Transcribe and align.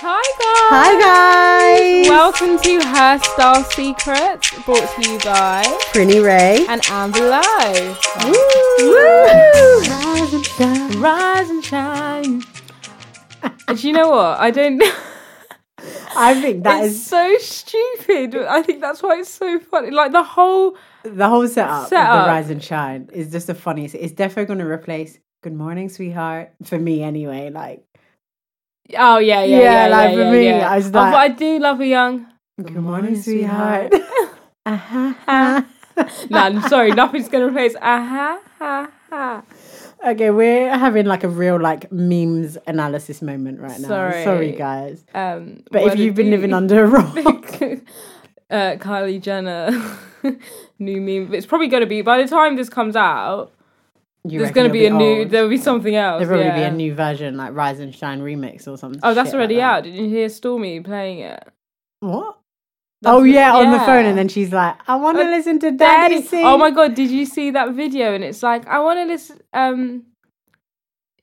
Hi 0.00 0.22
guys! 0.38 0.70
Hi 0.70 2.06
guys! 2.06 2.08
Welcome 2.08 2.58
to 2.60 2.78
Hairstyle 2.78 3.64
Secrets, 3.72 4.50
brought 4.64 4.88
to 4.94 5.10
you 5.10 5.18
by 5.18 5.64
Prinny 5.92 6.24
Ray. 6.24 6.64
and 6.68 6.80
Amber 6.88 7.18
Lowe. 7.18 7.96
Woo! 8.78 9.80
Rise 9.80 10.34
and 10.34 10.46
shine, 10.46 11.00
rise 11.00 11.50
and 11.50 11.64
shine. 11.64 12.42
and 13.66 13.82
you 13.82 13.92
know 13.92 14.10
what? 14.10 14.38
I 14.38 14.52
don't. 14.52 14.80
I 16.16 16.40
think 16.40 16.62
that 16.62 16.84
it's 16.84 16.94
is 16.94 17.06
so 17.06 17.36
stupid. 17.38 18.36
I 18.36 18.62
think 18.62 18.80
that's 18.80 19.02
why 19.02 19.18
it's 19.18 19.30
so 19.30 19.58
funny. 19.58 19.90
Like 19.90 20.12
the 20.12 20.22
whole. 20.22 20.76
the 21.02 21.28
whole 21.28 21.48
setup, 21.48 21.82
of 21.82 21.88
Setup. 21.88 22.24
the 22.24 22.30
Rise 22.30 22.50
and 22.50 22.62
Shine 22.62 23.10
is 23.12 23.32
just 23.32 23.48
the 23.48 23.54
funniest. 23.54 23.96
It's 23.96 24.12
definitely 24.12 24.46
going 24.46 24.60
to 24.60 24.66
replace 24.66 25.18
Good 25.42 25.54
Morning, 25.54 25.88
Sweetheart 25.88 26.52
for 26.64 26.78
me 26.78 27.02
anyway. 27.02 27.50
Like 27.50 27.84
Oh 28.96 29.18
yeah, 29.18 29.42
yeah, 29.42 29.58
Yeah, 29.60 29.86
yeah. 29.86 29.96
like 29.96 30.16
yeah, 30.16 30.24
for 30.24 30.30
me. 30.32 30.50
I 30.50 30.76
was 30.76 30.86
Oh, 30.88 30.90
like- 30.98 31.14
I 31.14 31.28
do 31.28 31.58
love 31.58 31.80
a 31.80 31.86
young. 31.86 32.26
Good, 32.62 32.74
Morning, 32.76 33.20
Sweetheart. 33.20 33.92
uh-huh. 34.66 35.62
no, 36.30 36.38
I'm 36.38 36.60
sorry, 36.62 36.90
nothing's 36.92 37.28
gonna 37.28 37.48
replace. 37.48 37.74
Ah 37.80 38.40
ha 38.60 38.90
ha. 39.10 39.42
Okay, 40.06 40.30
we're 40.30 40.76
having 40.76 41.06
like 41.06 41.24
a 41.24 41.28
real 41.28 41.60
like 41.60 41.90
memes 41.92 42.56
analysis 42.66 43.20
moment 43.20 43.60
right 43.60 43.78
now. 43.80 43.88
Sorry. 43.88 44.24
Sorry 44.24 44.52
guys. 44.52 45.04
Um, 45.14 45.62
But 45.70 45.82
if 45.82 45.98
you've 45.98 46.14
been 46.14 46.26
you- 46.26 46.32
living 46.32 46.52
under 46.54 46.84
a 46.84 46.86
rock, 46.98 47.62
uh, 48.50 48.76
Kylie 48.78 49.20
Jenner 49.20 49.70
new 50.78 51.00
meme. 51.00 51.34
It's 51.34 51.46
probably 51.46 51.68
to 51.82 51.86
be 51.86 52.02
by 52.02 52.22
the 52.22 52.28
time 52.28 52.56
this 52.56 52.68
comes 52.68 52.96
out. 52.96 53.52
You 54.30 54.38
there's 54.40 54.50
going 54.52 54.66
to 54.68 54.72
be 54.72 54.86
a 54.86 54.90
new. 54.90 55.20
old? 55.20 55.30
There'll 55.30 55.48
be 55.48 55.56
something 55.58 55.94
else. 55.94 56.20
There'll 56.24 56.42
probably 56.42 56.60
be 56.60 56.64
a 56.66 56.70
new 56.72 56.94
version 56.94 57.36
like 57.36 57.54
Rise 57.54 57.80
and 57.80 57.94
Shine 57.94 58.20
remix 58.20 58.66
or 58.68 58.76
something. 58.76 59.00
Oh, 59.02 59.14
that's 59.14 59.32
already 59.34 59.54
like 59.56 59.62
that. 59.62 59.76
out. 59.78 59.82
Did 59.84 59.94
you 59.96 60.08
hear 60.08 60.28
Stormi 60.28 60.84
playing 60.84 61.20
it? 61.20 61.42
What? 62.00 62.38
That's 63.02 63.14
oh 63.14 63.18
what- 63.20 63.24
yeah, 63.30 63.54
on 63.54 63.70
the 63.70 63.78
phone, 63.80 64.04
and 64.06 64.18
then 64.18 64.28
she's 64.28 64.52
like, 64.52 64.74
"I 64.88 64.96
want 64.96 65.18
to 65.18 65.24
Uh, 65.24 65.30
listen 65.30 65.58
to 65.60 65.70
Daddy, 65.70 66.20
sing." 66.22 66.44
Oh 66.44 66.58
my 66.58 66.70
god! 66.72 66.94
Did 66.94 67.10
you 67.10 67.26
see 67.26 67.50
that 67.52 67.70
video? 67.74 68.12
And 68.14 68.24
it's 68.24 68.42
like 68.42 68.66
I 68.66 68.80
want 68.80 68.98
to 68.98 69.04
listen. 69.04 69.40
Um, 69.52 70.02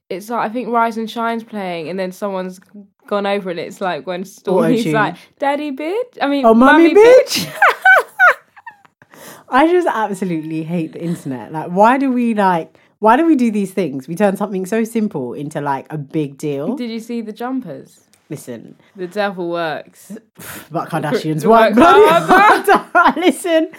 it's 0.09 0.29
like 0.29 0.49
I 0.49 0.53
think 0.53 0.69
Rise 0.69 0.97
and 0.97 1.09
Shine's 1.09 1.43
playing, 1.43 1.89
and 1.89 1.99
then 1.99 2.11
someone's 2.13 2.59
gone 3.07 3.25
over, 3.25 3.49
and 3.49 3.59
it's 3.59 3.81
like 3.81 4.07
when 4.07 4.23
Stormi's 4.23 4.85
like, 4.93 5.17
"Daddy 5.37 5.71
bitch." 5.71 6.17
I 6.21 6.27
mean, 6.27 6.45
Oh, 6.45 6.53
mummy, 6.53 6.93
mummy 6.93 6.95
bitch. 6.95 7.53
I 9.49 9.67
just 9.67 9.87
absolutely 9.91 10.63
hate 10.63 10.93
the 10.93 11.01
internet. 11.01 11.51
Like, 11.51 11.71
why 11.71 11.97
do 11.97 12.11
we 12.11 12.33
like? 12.33 12.77
Why 12.99 13.17
do 13.17 13.25
we 13.25 13.35
do 13.35 13.51
these 13.51 13.73
things? 13.73 14.07
We 14.07 14.15
turn 14.15 14.37
something 14.37 14.65
so 14.65 14.83
simple 14.83 15.33
into 15.33 15.61
like 15.61 15.85
a 15.91 15.97
big 15.97 16.37
deal. 16.37 16.75
Did 16.75 16.89
you 16.89 16.99
see 16.99 17.21
the 17.21 17.33
jumpers? 17.33 18.01
Listen, 18.29 18.75
The 18.95 19.05
devil 19.07 19.49
works. 19.49 20.11
but 20.71 20.89
Kardashians 20.89 21.45
Work 21.45 21.69
work 21.69 21.75
bloody 21.75 22.07
hard. 22.07 22.67
hard. 22.93 23.17
Listen, 23.17 23.69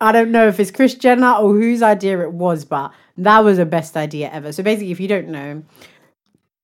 I 0.00 0.10
don't 0.10 0.32
know 0.32 0.48
if 0.48 0.58
it's 0.58 0.70
Kris 0.72 0.94
Jenner 0.96 1.32
or 1.34 1.52
whose 1.54 1.80
idea 1.82 2.20
it 2.22 2.32
was, 2.32 2.64
but 2.64 2.90
that 3.18 3.44
was 3.44 3.58
the 3.58 3.66
best 3.66 3.96
idea 3.96 4.30
ever. 4.32 4.50
So 4.52 4.62
basically, 4.64 4.90
if 4.90 4.98
you 4.98 5.06
don't 5.06 5.28
know, 5.28 5.62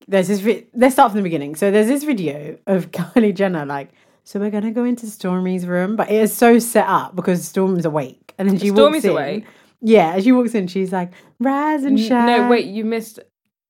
there's 0.08 0.26
this. 0.28 0.40
Vi- 0.40 0.66
Let's 0.74 0.94
start 0.94 1.12
from 1.12 1.18
the 1.18 1.22
beginning. 1.22 1.54
So 1.54 1.70
there's 1.70 1.86
this 1.86 2.02
video 2.02 2.58
of 2.66 2.90
Kylie 2.90 3.34
Jenner 3.34 3.64
like. 3.66 3.90
So 4.24 4.38
we're 4.40 4.50
gonna 4.50 4.72
go 4.72 4.84
into 4.84 5.06
Stormi's 5.06 5.66
room, 5.66 5.96
but 5.96 6.10
it 6.10 6.16
is 6.20 6.34
so 6.36 6.58
set 6.58 6.86
up 6.86 7.14
because 7.16 7.46
Storm's 7.46 7.84
awake, 7.86 8.34
and 8.38 8.48
then 8.48 8.58
she 8.58 8.68
Stormi's 8.70 8.92
walks 8.92 9.04
in. 9.04 9.10
awake? 9.12 9.44
Yeah, 9.80 10.14
as 10.14 10.24
she 10.24 10.32
walks 10.32 10.54
in, 10.54 10.66
she's 10.66 10.92
like, 10.92 11.12
"Rise 11.38 11.84
and 11.84 11.98
shine." 11.98 12.26
No, 12.26 12.48
wait, 12.48 12.66
you 12.66 12.84
missed 12.84 13.20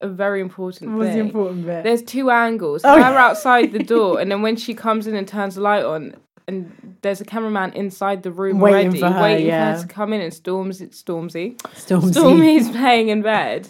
a 0.00 0.08
very 0.08 0.40
important 0.40 0.96
What's 0.96 1.12
the 1.12 1.18
important 1.18 1.66
bit? 1.66 1.84
There's 1.84 2.02
two 2.02 2.30
angles. 2.30 2.82
Oh, 2.84 3.02
Her 3.02 3.16
outside 3.16 3.72
the 3.72 3.78
door, 3.94 4.20
and 4.20 4.30
then 4.30 4.42
when 4.42 4.56
she 4.56 4.74
comes 4.74 5.06
in 5.06 5.14
and 5.14 5.26
turns 5.26 5.56
the 5.56 5.60
light 5.60 5.84
on, 5.84 6.14
and 6.46 6.96
there's 7.02 7.20
a 7.20 7.24
cameraman 7.24 7.72
inside 7.74 8.22
the 8.22 8.32
room 8.32 8.58
Waiting 8.58 8.86
already, 8.86 9.00
for 9.00 9.10
her, 9.10 9.22
waiting 9.22 9.46
yeah. 9.48 9.74
for 9.74 9.80
her 9.82 9.86
to 9.86 9.92
come 9.92 10.12
in. 10.12 10.20
And 10.20 10.32
Storms, 10.32 10.80
Stormzy, 10.80 11.56
Stormzy, 11.58 12.12
Stormi's 12.12 12.70
playing 12.70 13.08
in 13.08 13.22
bed. 13.22 13.68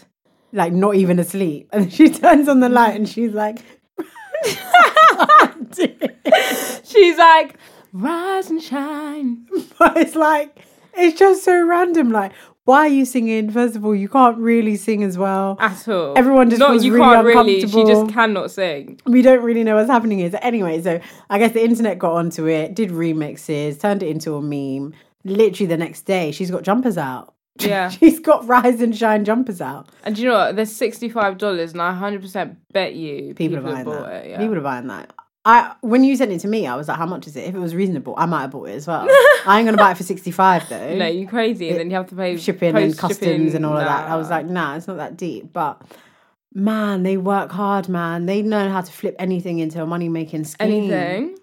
like 0.53 0.73
not 0.73 0.95
even 0.95 1.19
asleep, 1.19 1.69
and 1.73 1.93
she 1.93 2.09
turns 2.09 2.49
on 2.49 2.61
the 2.61 2.69
light, 2.69 2.95
and 2.95 3.09
she's 3.09 3.33
like, 3.33 3.59
She's 6.85 7.19
like, 7.19 7.57
"Rise 7.93 8.51
and 8.51 8.63
shine." 8.63 9.47
But 9.79 9.97
it's 9.97 10.15
like, 10.15 10.59
it's 10.97 11.19
just 11.19 11.45
so 11.45 11.67
random. 11.67 12.11
Like, 12.11 12.33
why 12.65 12.81
are 12.81 12.89
you 12.89 13.05
singing? 13.07 13.51
First 13.51 13.77
of 13.77 13.85
all, 13.85 13.95
you 13.95 14.09
can't 14.09 14.37
really 14.39 14.77
sing 14.77 15.03
as 15.03 15.17
well. 15.17 15.57
At 15.59 15.89
all. 15.89 16.17
Everyone 16.19 16.51
just 16.51 16.61
not 16.61 16.71
feels 16.73 16.85
you 16.85 16.93
really 16.95 17.07
can't 17.07 17.27
really. 17.27 17.61
She 17.61 17.85
just 17.85 18.11
cannot 18.13 18.51
sing. 18.51 19.01
We 19.07 19.23
don't 19.23 19.43
really 19.43 19.65
know 19.65 19.77
what's 19.77 19.89
happening 19.91 20.19
here. 20.19 20.31
So 20.31 20.39
anyway, 20.43 20.83
so 20.83 21.01
I 21.31 21.39
guess 21.39 21.53
the 21.53 21.65
internet 21.65 21.99
got 21.99 22.13
onto 22.13 22.47
it, 22.47 22.75
did 22.75 22.91
remixes, 22.91 23.81
turned 23.81 24.03
it 24.03 24.09
into 24.09 24.35
a 24.37 24.43
meme. 24.43 24.95
Literally 25.25 25.67
the 25.67 25.77
next 25.79 26.03
day, 26.03 26.31
she's 26.31 26.51
got 26.51 26.63
jumpers 26.63 26.99
out. 26.99 27.35
Yeah. 27.61 27.89
she's 27.89 28.21
got 28.21 28.47
rise 28.47 28.81
and 28.81 28.97
shine 28.97 29.25
jumpers 29.25 29.61
out. 29.61 29.89
And 30.05 30.15
do 30.15 30.23
you 30.23 30.29
know 30.29 30.37
what? 30.37 30.55
There's 30.55 30.71
sixty 30.71 31.09
five 31.09 31.39
dollars, 31.39 31.73
and 31.73 31.83
I 31.83 31.93
hundred 31.93 32.23
percent 32.23 32.57
bet 32.73 32.95
you 32.95 33.35
People, 33.35 33.57
people, 33.57 33.57
are 33.57 33.63
have 33.63 33.85
buying 33.85 33.85
bought 33.85 34.07
that. 34.07 34.25
it. 34.27 34.31
Yeah. 34.31 34.39
People 34.39 34.59
are 34.59 34.61
buying 34.61 34.87
that. 34.87 35.13
I 35.49 35.75
when 35.81 36.05
you 36.05 36.15
sent 36.15 36.31
it 36.31 36.41
to 36.41 36.49
me, 36.49 36.67
I 36.67 36.77
was 36.77 36.89
like, 36.89 36.99
how 36.99 37.07
much 37.07 37.27
is 37.27 37.35
it? 37.35 37.45
If 37.45 37.55
it 37.55 37.59
was 37.59 37.75
reasonable, 37.75 38.13
I 38.19 38.27
might 38.27 38.43
have 38.43 38.51
bought 38.51 38.69
it 38.69 38.75
as 38.75 38.87
well. 38.87 39.07
I 39.47 39.59
ain't 39.59 39.67
gonna 39.67 39.79
buy 39.79 39.93
it 39.93 39.97
for 39.97 40.03
sixty 40.03 40.31
five 40.31 40.69
though. 40.69 40.95
no, 40.95 41.07
you 41.07 41.27
crazy, 41.27 41.71
and 41.71 41.79
then 41.79 41.89
you 41.89 41.97
have 41.97 42.11
to 42.11 42.15
pay 42.15 42.37
shipping 42.37 42.77
and 42.77 42.97
customs 42.97 43.55
and 43.55 43.65
all 43.65 43.77
of 43.77 43.85
that. 43.85 44.11
I 44.11 44.17
was 44.17 44.29
like, 44.29 44.45
nah, 44.45 44.77
it's 44.77 44.87
not 44.87 44.99
that 44.99 45.17
deep. 45.17 45.55
But 45.55 45.81
man, 46.53 47.03
they 47.03 47.17
work 47.17 47.51
hard, 47.51 47.89
man. 47.89 48.27
They 48.27 48.43
know 48.43 48.69
how 48.69 48.83
to 48.83 48.93
flip 48.93 49.17
anything 49.19 49.59
into 49.59 49.83
a 49.83 49.87
money 49.87 50.11
making 50.11 50.45
scheme. 50.45 50.69
anything. 50.69 51.39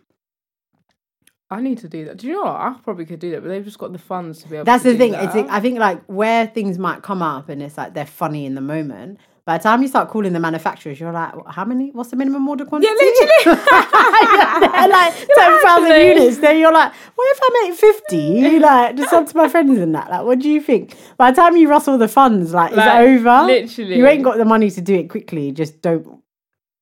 I 1.49 1.61
need 1.61 1.79
to 1.79 1.89
do 1.89 2.05
that. 2.05 2.17
Do 2.17 2.27
you 2.27 2.33
know 2.33 2.43
what? 2.43 2.55
I 2.55 2.75
probably 2.83 3.05
could 3.05 3.19
do 3.19 3.31
that, 3.31 3.41
but 3.41 3.47
they've 3.47 3.65
just 3.65 3.79
got 3.79 3.91
the 3.91 3.99
funds 3.99 4.43
to 4.43 4.49
be 4.49 4.57
able. 4.57 4.65
That's 4.65 4.83
to 4.83 4.91
the 4.91 4.97
thing. 4.99 5.13
That. 5.13 5.35
It's, 5.35 5.49
I 5.49 5.59
think 5.61 5.79
like 5.79 6.03
where 6.05 6.45
things 6.45 6.77
might 6.77 7.01
come 7.01 7.23
up 7.23 7.49
and 7.49 7.63
it's 7.63 7.77
like 7.77 7.95
they're 7.95 8.05
funny 8.05 8.45
in 8.45 8.53
the 8.53 8.61
moment. 8.61 9.19
By 9.45 9.59
the 9.59 9.63
time 9.63 9.83
you 9.83 9.87
start 9.87 10.09
calling 10.09 10.33
the 10.33 10.39
manufacturers, 10.39 10.99
you're 10.99 11.11
like, 11.11 11.31
how 11.47 11.65
many? 11.65 11.91
What's 11.91 12.09
the 12.09 12.15
minimum 12.15 12.47
order 12.49 12.65
quantity? 12.65 12.91
literally. 12.91 13.31
They're 13.45 14.87
like 14.89 15.13
ten 15.15 15.61
thousand 15.61 16.01
units. 16.01 16.37
Then 16.39 16.57
you're 16.57 16.73
like, 16.73 16.91
what 17.13 17.27
if 17.31 17.39
I 17.43 17.67
make 17.69 17.77
fifty? 17.79 18.59
Like 18.65 18.95
just 18.95 19.13
up 19.13 19.27
to 19.27 19.37
my 19.37 19.47
friends 19.47 19.77
and 19.77 19.93
that. 19.93 20.09
Like, 20.09 20.23
what 20.23 20.39
do 20.39 20.49
you 20.49 20.59
think? 20.61 20.95
By 21.17 21.29
the 21.31 21.35
time 21.35 21.55
you 21.57 21.69
rustle 21.69 21.97
the 21.99 22.07
funds, 22.07 22.53
like, 22.53 22.71
Like, 22.71 23.07
it's 23.07 23.19
over. 23.21 23.45
literally. 23.45 23.97
you 23.97 24.07
ain't 24.07 24.23
got 24.23 24.37
the 24.37 24.45
money 24.45 24.71
to 24.71 24.81
do 24.81 24.95
it 24.95 25.09
quickly. 25.09 25.51
Just 25.51 25.81
don't. 25.81 26.21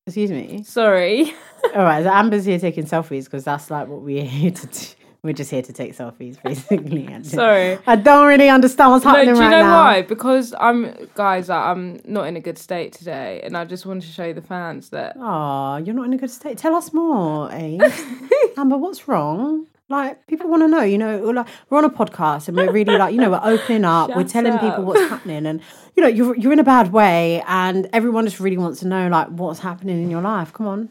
Excuse 0.07 0.31
me. 0.31 0.63
Sorry. 0.63 1.34
All 1.75 1.84
right, 1.84 2.03
so 2.03 2.09
Amber's 2.12 2.45
here 2.45 2.59
taking 2.59 2.85
selfies 2.85 3.25
because 3.25 3.44
that's 3.44 3.69
like 3.72 3.88
what 3.90 4.01
we're 4.01 4.24
here 4.24 4.51
to 4.51 4.68
do. 4.68 4.85
We're 5.24 5.32
just 5.32 5.52
here 5.52 5.62
to 5.62 5.72
take 5.72 5.96
selfies, 5.96 6.38
basically. 6.44 7.24
Sorry. 7.24 7.80
I 7.88 7.96
don't 7.96 8.28
really 8.28 8.50
understand 8.50 8.92
what's 8.92 9.06
happening 9.06 9.28
No, 9.30 9.34
do 9.36 9.40
you 9.40 9.46
right 9.46 9.52
know 9.52 9.64
now. 9.64 9.84
why? 9.86 10.02
Because 10.02 10.54
I'm, 10.60 10.94
guys, 11.16 11.50
I'm 11.50 12.02
not 12.04 12.28
in 12.28 12.36
a 12.36 12.42
good 12.42 12.58
state 12.58 12.92
today, 12.92 13.40
and 13.42 13.56
I 13.56 13.64
just 13.64 13.86
wanted 13.86 14.02
to 14.02 14.10
show 14.12 14.34
the 14.34 14.42
fans 14.42 14.90
that 14.90 15.16
Oh, 15.18 15.78
you're 15.78 15.96
not 15.96 16.08
in 16.08 16.14
a 16.14 16.18
good 16.18 16.30
state. 16.30 16.58
Tell 16.58 16.76
us 16.76 16.92
more, 16.92 17.50
eh? 17.54 17.78
Amber, 18.58 18.76
what's 18.76 19.08
wrong? 19.08 19.68
Like 19.88 20.28
people 20.28 20.50
want 20.50 20.64
to 20.64 20.68
know, 20.68 20.81
you 20.81 20.98
know. 20.98 21.20
We're, 21.20 21.34
like, 21.34 21.48
we're 21.69 21.78
on 21.78 21.86
a 21.86 21.90
podcast 21.90 22.48
and 22.50 22.58
we're 22.58 22.72
really 22.72 22.98
like, 22.98 23.14
you 23.14 23.22
know, 23.22 23.30
we're 23.30 23.42
opening 23.44 23.86
up. 23.86 24.10
we're 24.10 24.24
Shut 24.24 24.30
telling 24.31 24.58
people 24.58 24.84
what's 24.84 25.02
happening, 25.10 25.46
and 25.46 25.62
you 25.96 26.02
know, 26.04 26.10
you're 26.10 26.36
you're 26.36 26.52
in 26.54 26.60
a 26.60 26.64
bad 26.64 26.92
way, 26.92 27.44
and 27.48 27.88
everyone 27.94 28.26
just 28.26 28.40
really 28.42 28.58
wants 28.58 28.80
to 28.80 28.88
know 28.88 29.08
like 29.08 29.28
what's 29.28 29.60
happening 29.60 30.02
in 30.04 30.10
your 30.10 30.22
life. 30.22 30.52
Come 30.52 30.68
on, 30.68 30.90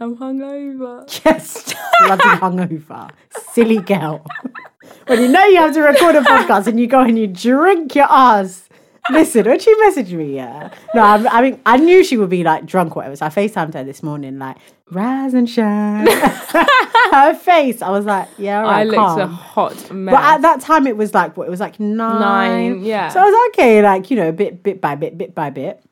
I'm 0.00 0.16
hungover. 0.16 1.24
yes, 1.24 1.74
bloody 2.06 2.22
hungover, 2.22 3.10
silly 3.52 3.78
girl. 3.80 4.24
when 5.06 5.20
you 5.22 5.28
know 5.28 5.44
you 5.44 5.56
have 5.56 5.74
to 5.74 5.82
record 5.82 6.14
a 6.14 6.20
podcast 6.20 6.68
and 6.68 6.78
you 6.78 6.86
go 6.86 7.00
and 7.00 7.18
you 7.18 7.26
drink 7.26 7.94
your 7.94 8.06
ass. 8.08 8.64
Listen, 9.10 9.46
when 9.46 9.58
she 9.58 9.74
messaged 9.76 10.12
me, 10.12 10.36
yeah. 10.36 10.70
No, 10.94 11.02
I, 11.02 11.38
I 11.38 11.42
mean, 11.42 11.60
I 11.64 11.78
knew 11.78 12.04
she 12.04 12.18
would 12.18 12.28
be 12.28 12.44
like 12.44 12.66
drunk 12.66 12.92
or 12.94 12.96
whatever. 12.96 13.16
So 13.16 13.24
I 13.26 13.30
FaceTimed 13.30 13.72
her 13.72 13.82
this 13.82 14.02
morning, 14.02 14.38
like, 14.38 14.58
rise 14.90 15.32
and 15.32 15.48
shine. 15.48 16.06
her 16.10 17.34
face, 17.34 17.80
I 17.80 17.88
was 17.88 18.04
like, 18.04 18.28
yeah, 18.36 18.62
all 18.62 18.68
I 18.68 18.72
right, 18.78 18.86
looked 18.86 18.96
calm. 18.98 19.20
a 19.20 19.26
hot 19.26 19.90
mess. 19.90 20.14
But 20.14 20.22
at 20.22 20.42
that 20.42 20.60
time, 20.60 20.86
it 20.86 20.96
was 20.96 21.14
like, 21.14 21.38
what? 21.38 21.46
It 21.46 21.50
was 21.50 21.60
like 21.60 21.80
nine. 21.80 22.20
Nine, 22.20 22.84
yeah. 22.84 23.08
So 23.08 23.20
I 23.20 23.24
was 23.24 23.50
okay, 23.54 23.82
like, 23.82 24.10
you 24.10 24.16
know, 24.16 24.30
bit, 24.30 24.62
bit 24.62 24.82
by 24.82 24.94
bit, 24.94 25.16
bit 25.16 25.34
by 25.34 25.48
bit. 25.48 25.82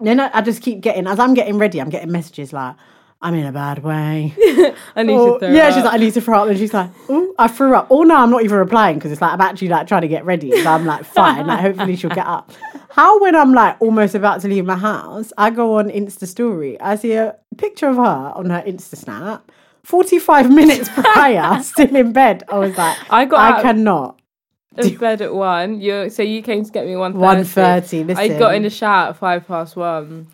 Then 0.00 0.18
I, 0.18 0.30
I 0.32 0.40
just 0.40 0.62
keep 0.62 0.80
getting, 0.80 1.06
as 1.06 1.18
I'm 1.18 1.34
getting 1.34 1.58
ready, 1.58 1.82
I'm 1.82 1.90
getting 1.90 2.10
messages 2.10 2.54
like, 2.54 2.76
I'm 3.20 3.34
in 3.34 3.46
a 3.46 3.52
bad 3.52 3.82
way. 3.82 4.32
I 4.94 5.02
need 5.02 5.14
Or- 5.16 5.40
to 5.40 5.46
throw 5.46 5.54
yeah, 5.54 5.68
up. 5.68 5.74
she's 5.74 5.82
like, 5.84 5.94
I 5.94 5.96
need 5.96 6.14
to 6.14 6.20
throw 6.20 6.42
up. 6.42 6.48
And 6.48 6.56
she's 6.58 6.72
like, 6.72 6.90
oh, 7.08 7.34
I 7.38 7.48
threw 7.48 7.74
up. 7.74 7.88
Oh, 7.90 8.04
no, 8.04 8.14
I'm 8.16 8.30
not 8.30 8.44
even 8.44 8.58
replying 8.58 8.96
because 8.96 9.10
it's 9.10 9.20
like, 9.20 9.32
I'm 9.32 9.40
actually 9.40 9.68
like 9.68 9.88
trying 9.88 10.02
to 10.02 10.08
get 10.08 10.24
ready. 10.24 10.52
So 10.62 10.70
I'm 10.70 10.86
like, 10.86 11.04
fine. 11.04 11.46
Like, 11.46 11.58
hopefully 11.60 11.96
she'll 11.96 12.10
get 12.10 12.26
up. 12.26 12.52
How 12.90 13.20
when 13.20 13.34
I'm 13.34 13.52
like 13.52 13.76
almost 13.80 14.14
about 14.14 14.40
to 14.42 14.48
leave 14.48 14.64
my 14.64 14.76
house, 14.76 15.32
I 15.36 15.50
go 15.50 15.78
on 15.78 15.88
Insta 15.90 16.26
story. 16.28 16.80
I 16.80 16.94
see 16.96 17.14
a 17.14 17.34
picture 17.56 17.88
of 17.88 17.96
her 17.96 18.02
on 18.02 18.50
her 18.50 18.62
Insta 18.66 18.96
snap. 18.96 19.50
45 19.82 20.50
minutes 20.52 20.88
prior, 20.90 21.60
still 21.62 21.94
in 21.96 22.12
bed. 22.12 22.44
I 22.48 22.58
was 22.58 22.76
like, 22.76 22.96
I 23.10 23.24
got 23.24 23.40
I 23.40 23.56
out- 23.56 23.62
cannot. 23.62 24.20
in 24.76 24.96
bed 24.96 25.22
at 25.22 25.34
one. 25.34 25.80
You 25.80 26.08
so 26.10 26.22
you 26.22 26.42
came 26.42 26.64
to 26.64 26.70
get 26.70 26.86
me 26.86 26.94
one 26.94 27.14
1:30, 27.14 27.24
I 27.24 28.04
listen. 28.04 28.38
got 28.38 28.54
in 28.54 28.62
the 28.62 28.70
shower 28.70 29.08
at 29.10 29.16
five 29.16 29.46
past 29.48 29.74
one. 29.76 30.28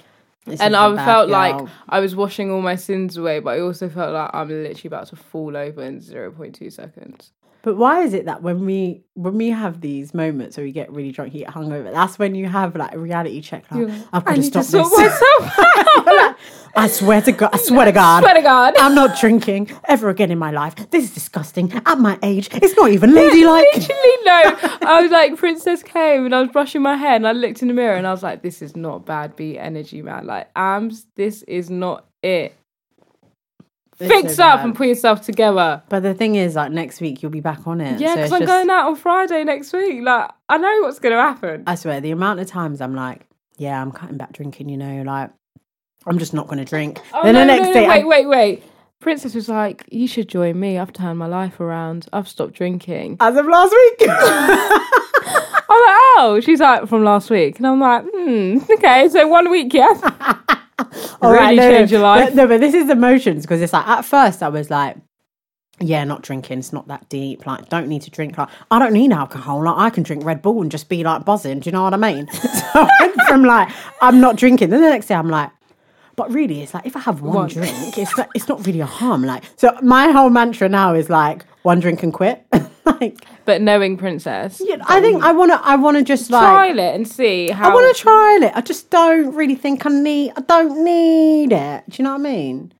This 0.44 0.60
and 0.60 0.76
I 0.76 0.94
felt 1.04 1.28
girl. 1.28 1.32
like 1.32 1.68
I 1.88 2.00
was 2.00 2.14
washing 2.14 2.50
all 2.50 2.60
my 2.60 2.76
sins 2.76 3.16
away, 3.16 3.40
but 3.40 3.56
I 3.56 3.60
also 3.60 3.88
felt 3.88 4.12
like 4.12 4.30
I'm 4.34 4.48
literally 4.48 4.88
about 4.88 5.06
to 5.08 5.16
fall 5.16 5.56
over 5.56 5.82
in 5.82 6.00
0.2 6.00 6.70
seconds. 6.70 7.32
But 7.64 7.78
why 7.78 8.02
is 8.02 8.12
it 8.12 8.26
that 8.26 8.42
when 8.42 8.66
we 8.66 9.04
when 9.14 9.38
we 9.38 9.48
have 9.48 9.80
these 9.80 10.12
moments 10.12 10.58
where 10.58 10.66
we 10.66 10.70
get 10.70 10.92
really 10.92 11.12
drunk, 11.12 11.32
you 11.32 11.40
get 11.46 11.48
hungover, 11.54 11.90
that's 11.90 12.18
when 12.18 12.34
you 12.34 12.46
have 12.46 12.76
like 12.76 12.92
a 12.94 12.98
reality 12.98 13.40
check. 13.40 13.64
Like, 13.70 13.80
You're 13.80 13.90
I've 14.12 14.22
got 14.22 14.32
I 14.32 14.34
to 14.34 14.40
need 14.42 14.52
to 14.52 14.62
stop 14.62 14.86
sort 14.86 15.02
this. 15.02 15.22
myself. 15.40 16.36
I 16.76 16.88
swear 16.88 17.22
to 17.22 17.32
God, 17.32 17.50
I 17.54 17.56
swear 17.68 17.86
to 17.86 17.92
God, 17.92 18.20
Swear 18.20 18.34
to 18.34 18.42
God. 18.42 18.74
I'm 18.76 18.94
not 18.94 19.18
drinking 19.18 19.70
ever 19.88 20.10
again 20.10 20.30
in 20.30 20.38
my 20.38 20.50
life. 20.50 20.74
This 20.90 21.04
is 21.04 21.14
disgusting. 21.14 21.72
At 21.86 21.98
my 21.98 22.18
age, 22.22 22.50
it's 22.52 22.76
not 22.76 22.90
even 22.90 23.14
ladylike. 23.14 23.64
Literally, 23.74 24.16
no. 24.24 24.42
I 24.82 25.00
was 25.00 25.10
like, 25.10 25.36
Princess 25.38 25.82
came 25.82 26.26
and 26.26 26.34
I 26.34 26.42
was 26.42 26.50
brushing 26.50 26.82
my 26.82 26.96
hair 26.96 27.14
and 27.14 27.26
I 27.26 27.32
looked 27.32 27.62
in 27.62 27.68
the 27.68 27.74
mirror 27.74 27.96
and 27.96 28.06
I 28.06 28.10
was 28.10 28.22
like, 28.22 28.42
this 28.42 28.60
is 28.60 28.76
not 28.76 29.06
bad 29.06 29.36
beat 29.36 29.58
energy, 29.58 30.02
man. 30.02 30.26
Like, 30.26 30.50
AMS, 30.54 31.06
this 31.14 31.42
is 31.44 31.70
not 31.70 32.04
it. 32.22 32.54
It's 34.00 34.12
Fix 34.12 34.36
so 34.36 34.44
up 34.44 34.58
bad. 34.58 34.64
and 34.66 34.74
put 34.74 34.88
yourself 34.88 35.22
together. 35.22 35.82
But 35.88 36.02
the 36.02 36.14
thing 36.14 36.34
is, 36.34 36.56
like 36.56 36.72
next 36.72 37.00
week, 37.00 37.22
you'll 37.22 37.30
be 37.30 37.40
back 37.40 37.66
on 37.66 37.80
it. 37.80 38.00
Yeah, 38.00 38.14
because 38.16 38.24
it's 38.24 38.32
I'm 38.32 38.40
just- 38.40 38.50
going 38.50 38.70
out 38.70 38.86
on 38.88 38.96
Friday 38.96 39.44
next 39.44 39.72
week. 39.72 40.02
Like, 40.02 40.30
I 40.48 40.58
know 40.58 40.80
what's 40.82 40.98
going 40.98 41.14
to 41.14 41.20
happen. 41.20 41.62
I 41.66 41.76
swear, 41.76 42.00
the 42.00 42.10
amount 42.10 42.40
of 42.40 42.46
times 42.48 42.80
I'm 42.80 42.94
like, 42.94 43.26
yeah, 43.56 43.80
I'm 43.80 43.92
cutting 43.92 44.16
back 44.16 44.32
drinking. 44.32 44.68
You 44.68 44.76
know, 44.78 45.02
like 45.02 45.30
I'm 46.06 46.18
just 46.18 46.34
not 46.34 46.46
going 46.48 46.58
to 46.58 46.64
drink. 46.64 47.00
Oh, 47.12 47.22
then 47.22 47.34
no, 47.34 47.40
the 47.40 47.46
next 47.46 47.66
no, 47.68 47.72
day, 47.74 47.88
wait, 47.88 48.02
I- 48.02 48.06
wait, 48.06 48.26
wait. 48.26 48.62
Princess 49.00 49.34
was 49.34 49.48
like, 49.50 49.84
"You 49.92 50.08
should 50.08 50.28
join 50.30 50.58
me. 50.58 50.78
I've 50.78 50.92
turned 50.92 51.18
my 51.18 51.26
life 51.26 51.60
around. 51.60 52.06
I've 52.12 52.26
stopped 52.26 52.54
drinking." 52.54 53.18
as 53.20 53.36
of 53.36 53.44
last 53.46 53.70
week. 53.70 54.08
I'm 54.08 55.80
like, 55.80 56.00
"Oh," 56.16 56.40
she's 56.42 56.60
like, 56.60 56.88
"From 56.88 57.04
last 57.04 57.28
week," 57.30 57.58
and 57.58 57.66
I'm 57.66 57.80
like, 57.80 58.04
"Hmm, 58.10 58.58
okay, 58.78 59.08
so 59.10 59.28
one 59.28 59.50
week, 59.50 59.72
yeah." 59.74 59.92
All 61.22 61.32
Really 61.32 61.56
no, 61.56 61.70
change 61.70 61.92
your 61.92 62.00
life. 62.00 62.26
But, 62.26 62.34
no, 62.34 62.46
but 62.48 62.60
this 62.60 62.74
is 62.74 62.86
the 62.86 62.92
emotions 62.92 63.42
because 63.42 63.60
it's 63.60 63.72
like 63.72 63.86
at 63.86 64.02
first 64.02 64.42
I 64.42 64.48
was 64.48 64.70
like, 64.70 64.96
yeah, 65.80 66.04
not 66.04 66.22
drinking. 66.22 66.58
It's 66.60 66.72
not 66.72 66.88
that 66.88 67.08
deep. 67.08 67.46
Like, 67.46 67.68
don't 67.68 67.88
need 67.88 68.02
to 68.02 68.10
drink. 68.10 68.38
Like, 68.38 68.48
I 68.70 68.78
don't 68.78 68.92
need 68.92 69.12
alcohol. 69.12 69.64
Like, 69.64 69.76
I 69.76 69.90
can 69.90 70.02
drink 70.04 70.24
Red 70.24 70.40
Bull 70.40 70.62
and 70.62 70.70
just 70.70 70.88
be 70.88 71.02
like 71.02 71.24
buzzing. 71.24 71.60
Do 71.60 71.68
you 71.68 71.72
know 71.72 71.82
what 71.82 71.94
I 71.94 71.96
mean? 71.96 72.28
so 72.32 72.66
I 72.74 72.88
went 73.00 73.20
from 73.22 73.44
like, 73.44 73.70
I'm 74.00 74.20
not 74.20 74.36
drinking. 74.36 74.70
Then 74.70 74.82
the 74.82 74.88
next 74.88 75.06
day 75.06 75.14
I'm 75.14 75.28
like, 75.28 75.50
but 76.16 76.32
really, 76.32 76.62
it's 76.62 76.74
like 76.74 76.86
if 76.86 76.96
I 76.96 77.00
have 77.00 77.22
one, 77.22 77.34
One. 77.34 77.48
drink, 77.48 77.98
it's 77.98 78.16
like, 78.16 78.28
it's 78.34 78.48
not 78.48 78.64
really 78.66 78.80
a 78.80 78.86
harm. 78.86 79.24
Like, 79.24 79.42
so 79.56 79.76
my 79.82 80.12
whole 80.12 80.30
mantra 80.30 80.68
now 80.68 80.94
is 80.94 81.10
like 81.10 81.44
one 81.62 81.80
drink 81.80 82.04
and 82.04 82.12
quit. 82.12 82.46
like, 82.84 83.24
But 83.44 83.60
knowing 83.60 83.96
Princess, 83.96 84.60
yeah, 84.64 84.76
I 84.86 85.00
think 85.00 85.22
I 85.22 85.32
wanna, 85.32 85.60
I 85.62 85.76
wanna 85.76 86.02
just 86.02 86.30
like. 86.30 86.40
trial 86.40 86.78
it 86.78 86.94
and 86.94 87.06
see 87.06 87.50
how. 87.50 87.70
I 87.70 87.74
want 87.74 87.94
to 87.94 88.02
try 88.02 88.38
it. 88.42 88.52
I 88.54 88.60
just 88.62 88.90
don't 88.90 89.34
really 89.34 89.54
think 89.54 89.84
I 89.84 89.90
need. 89.90 90.32
I 90.36 90.40
don't 90.40 90.82
need 90.82 91.52
it. 91.52 91.84
Do 91.90 92.02
you 92.02 92.04
know 92.04 92.12
what 92.12 92.20
I 92.20 92.30
mean? 92.30 92.72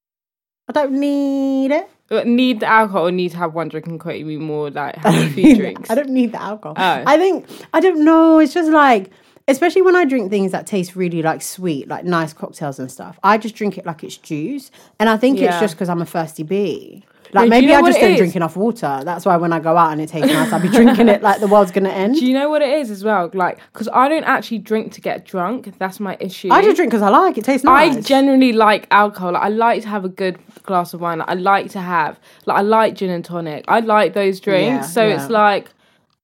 I 0.69 0.73
don't 0.73 0.93
need 0.93 1.71
it. 1.71 1.89
But 2.09 2.27
need 2.27 2.61
the 2.61 2.67
alcohol 2.67 3.09
or 3.09 3.11
need 3.11 3.31
to 3.33 3.37
have 3.39 3.55
one 3.55 3.69
drink 3.69 3.87
and 3.87 3.99
quit. 3.99 4.25
Mean 4.25 4.43
more 4.43 4.71
like 4.71 4.97
have 4.97 5.15
a 5.15 5.31
few 5.31 5.57
drinks? 5.57 5.91
I 5.91 5.95
don't 5.95 6.11
need 6.11 6.33
the 6.33 6.41
alcohol. 6.41 6.75
Oh. 6.77 7.03
I 7.07 7.17
think 7.17 7.47
I 7.73 7.81
don't 7.81 8.05
know. 8.05 8.39
It's 8.39 8.55
just 8.55 8.71
like, 8.71 9.11
especially 9.49 9.83
when 9.83 9.97
I 9.97 10.05
drink 10.05 10.31
things 10.31 10.53
that 10.53 10.67
taste 10.67 10.97
really 10.97 11.23
like 11.23 11.43
sweet, 11.43 11.89
like 11.89 12.05
nice 12.05 12.33
cocktails 12.33 12.79
and 12.79 12.91
stuff. 12.91 13.19
I 13.23 13.37
just 13.39 13.55
drink 13.55 13.77
it 13.79 13.85
like 13.85 14.05
it's 14.05 14.17
juice, 14.17 14.71
and 14.99 15.09
I 15.09 15.17
think 15.17 15.41
it's 15.41 15.59
just 15.61 15.75
because 15.75 15.89
I'm 15.89 16.01
a 16.01 16.07
thirsty 16.07 16.43
bee. 16.43 17.05
No, 17.35 17.41
Like 17.41 17.51
do 17.51 17.57
you 17.57 17.63
maybe 17.63 17.67
know 17.73 17.79
I 17.87 17.91
just 17.91 18.01
don't 18.01 18.11
is? 18.13 18.19
drink 18.19 18.37
enough 18.37 18.57
water. 18.57 19.03
That's 19.05 19.27
why 19.27 19.37
when 19.37 19.53
I 19.53 19.59
go 19.59 19.77
out 19.77 19.91
and 19.93 20.01
it 20.01 20.09
tastes 20.09 20.33
nice, 20.33 20.53
I'll 20.53 20.61
be 20.63 20.69
drinking 20.69 21.09
it 21.09 21.21
like 21.21 21.41
the 21.41 21.49
world's 21.49 21.73
gonna 21.73 21.89
end. 22.03 22.15
Do 22.15 22.25
you 22.25 22.33
know 22.33 22.49
what 22.49 22.63
it 22.63 22.69
is 22.69 22.91
as 22.91 23.03
well? 23.03 23.29
Like, 23.35 23.59
because 23.73 23.89
I 23.93 24.09
don't 24.09 24.23
actually 24.25 24.59
drink 24.59 24.93
to 24.93 25.01
get 25.01 25.25
drunk. 25.27 25.77
That's 25.79 25.99
my 25.99 26.17
issue. 26.21 26.49
I 26.53 26.63
just 26.63 26.77
drink 26.77 26.91
because 26.93 27.03
I 27.03 27.09
like 27.09 27.37
it. 27.37 27.45
Tastes 27.45 27.65
nice. 27.65 27.97
I 27.97 28.01
generally 28.01 28.53
like 28.53 28.87
alcohol. 28.91 29.33
Like, 29.33 29.43
I 29.43 29.49
like 29.49 29.83
to 29.83 29.89
have 29.89 30.05
a 30.05 30.09
good 30.09 30.39
glass 30.63 30.95
of 30.95 31.01
wine. 31.01 31.19
Like, 31.19 31.29
I 31.29 31.35
like 31.35 31.71
to 31.73 31.81
have 31.81 32.21
like 32.47 32.59
I 32.59 32.61
like 32.63 32.95
gin 32.95 33.11
and 33.11 33.25
tonic. 33.25 33.65
I 33.69 33.81
like 33.81 34.15
those 34.15 34.39
drinks. 34.41 34.87
Yeah, 34.87 34.91
so 34.93 35.05
yeah. 35.07 35.17
it's 35.21 35.29
like 35.31 35.71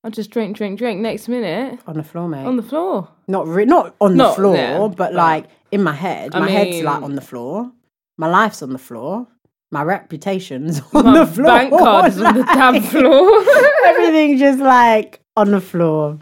I 0.04 0.10
just 0.10 0.30
drink, 0.30 0.56
drink, 0.56 0.78
drink. 0.78 1.00
Next 1.00 1.28
minute 1.28 1.80
on 1.86 1.96
the 1.96 2.02
floor, 2.04 2.28
mate. 2.28 2.46
on 2.46 2.56
the 2.56 2.62
floor. 2.62 3.08
not 3.26 3.46
re- 3.48 3.64
not 3.66 3.94
on 4.00 4.16
the 4.16 4.28
floor, 4.30 4.54
there, 4.54 4.78
but, 4.78 4.96
but- 4.96 5.14
like 5.14 5.46
in 5.72 5.82
my 5.82 5.92
head. 5.92 6.34
I 6.34 6.40
my 6.40 6.48
head's 6.50 6.82
like 6.82 7.02
on 7.02 7.16
the 7.16 7.20
floor. 7.20 7.70
My 8.16 8.28
life's 8.28 8.62
on 8.62 8.72
the 8.72 8.78
floor. 8.78 9.26
My 9.70 9.82
reputation's 9.82 10.80
on 10.94 11.04
My 11.04 11.18
the 11.24 11.26
floor. 11.26 11.46
bank 11.46 11.70
card 11.78 12.06
is 12.12 12.20
on 12.20 12.34
the 12.36 12.44
damn 12.44 12.82
floor. 12.82 13.44
Everything's 13.86 14.40
just 14.40 14.58
like 14.58 15.20
on 15.36 15.50
the 15.52 15.60
floor. 15.60 16.18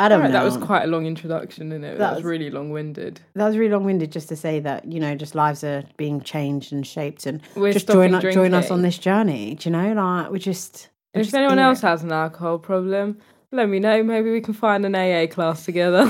I 0.00 0.08
don't 0.08 0.18
Alright, 0.18 0.32
know. 0.32 0.38
that 0.38 0.44
was 0.44 0.56
quite 0.56 0.84
a 0.84 0.86
long 0.86 1.06
introduction, 1.06 1.72
isn't 1.72 1.82
it? 1.82 1.92
That, 1.92 1.98
That 1.98 2.10
was 2.10 2.16
was- 2.18 2.24
really 2.30 2.50
long 2.50 2.70
winded. 2.70 3.20
That 3.34 3.46
was 3.46 3.56
really 3.56 3.72
long 3.72 3.84
winded 3.84 4.12
just 4.12 4.28
to 4.28 4.36
say 4.36 4.60
that 4.60 4.84
you 4.92 5.00
know 5.00 5.16
just 5.16 5.34
lives 5.34 5.64
are 5.64 5.82
being 5.96 6.20
changed 6.20 6.72
and 6.72 6.86
shaped 6.86 7.26
and 7.26 7.40
We're 7.56 7.72
just 7.72 7.88
join 7.88 8.20
join 8.20 8.54
us 8.54 8.70
on 8.70 8.82
this 8.82 8.96
journey. 8.98 9.56
Do 9.56 9.68
you 9.68 9.72
know, 9.72 9.92
like 9.94 10.30
we 10.30 10.38
just. 10.38 10.88
we're 11.14 11.22
If 11.22 11.26
just 11.28 11.34
anyone 11.34 11.58
else 11.58 11.82
it. 11.82 11.86
has 11.86 12.04
an 12.04 12.12
alcohol 12.12 12.58
problem, 12.60 13.18
let 13.50 13.68
me 13.68 13.80
know. 13.80 14.04
Maybe 14.04 14.30
we 14.30 14.40
can 14.40 14.54
find 14.54 14.84
an 14.86 14.94
AA 14.94 15.26
class 15.26 15.64
together. 15.64 16.04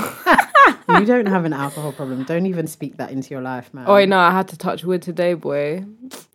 You 0.97 1.05
don't 1.05 1.27
have 1.27 1.45
an 1.45 1.53
alcohol 1.53 1.91
problem. 1.91 2.23
Don't 2.23 2.45
even 2.45 2.67
speak 2.67 2.97
that 2.97 3.11
into 3.11 3.29
your 3.31 3.41
life, 3.41 3.73
man. 3.73 3.85
oh, 3.87 3.95
wait, 3.95 4.09
no, 4.09 4.17
I 4.17 4.31
had 4.31 4.47
to 4.49 4.57
touch 4.57 4.83
wood 4.83 5.01
today, 5.01 5.33
boy. 5.33 5.83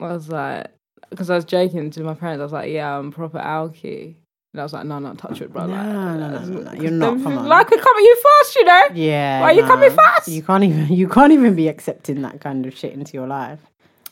I 0.01 0.13
was 0.13 0.29
like, 0.29 0.69
because 1.11 1.31
I 1.31 1.37
was 1.37 1.45
joking 1.45 1.91
to 1.91 2.03
my 2.03 2.15
parents. 2.15 2.41
I 2.41 2.45
was 2.45 2.53
like, 2.53 2.71
yeah, 2.71 2.99
I'm 2.99 3.11
proper 3.11 3.39
alky. 3.39 4.15
And 4.53 4.61
I 4.61 4.63
was 4.63 4.73
like, 4.73 4.85
no, 4.87 4.99
not 5.01 5.19
touch 5.19 5.41
wood, 5.41 5.53
bro. 5.53 5.67
No, 5.67 5.75
Like, 5.75 5.87
no, 5.87 6.17
no, 6.17 6.45
no, 6.45 6.61
no, 6.61 6.73
you're 6.81 6.91
not, 6.93 7.23
come 7.23 7.39
on. 7.39 7.47
Like, 7.47 7.67
I 7.67 7.77
come 7.77 7.97
at 7.97 8.03
you 8.03 8.23
fast, 8.23 8.57
you 8.57 8.65
know? 8.65 8.89
Yeah. 8.95 9.41
Why 9.41 9.47
are 9.47 9.53
you 9.53 9.63
no. 9.63 9.69
coming 9.69 9.91
fast? 9.91 10.29
You 10.29 10.43
can't 10.43 10.63
even 10.65 10.93
you 10.93 11.09
can't 11.09 11.33
even 11.33 11.55
be 11.57 11.69
accepting 11.69 12.23
that 12.23 12.41
kind 12.41 12.65
of 12.67 12.77
shit 12.77 12.93
into 12.93 13.15
your 13.15 13.27
life. 13.27 13.59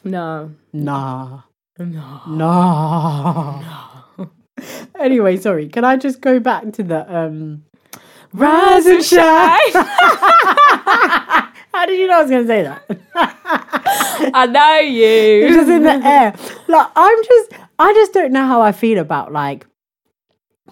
No. 0.05 0.51
Nah. 0.73 1.43
No. 1.79 2.21
Nah. 2.27 3.63
anyway, 4.99 5.37
sorry. 5.37 5.69
Can 5.69 5.85
I 5.85 5.97
just 5.97 6.21
go 6.21 6.41
back 6.41 6.73
to 6.73 6.83
the 6.83 7.17
um 7.17 7.65
Rise 8.33 8.87
and 8.87 9.05
shine? 9.05 9.73
How 11.75 11.87
did 11.87 11.99
you 11.99 12.07
know 12.07 12.19
I 12.19 12.23
was 12.23 12.31
gonna 12.31 12.47
say 12.47 12.63
that? 12.63 12.83
I 14.35 14.47
know 14.47 14.79
you. 14.79 15.47
It's 15.47 15.57
just 15.57 15.69
in 15.69 15.83
the 15.83 16.07
air. 16.07 16.35
Like 16.69 16.91
I'm 16.95 17.25
just 17.25 17.53
I 17.79 17.93
just 17.95 18.13
don't 18.13 18.33
know 18.33 18.47
how 18.47 18.61
I 18.63 18.73
feel 18.73 18.99
about 18.99 19.33
like 19.33 19.67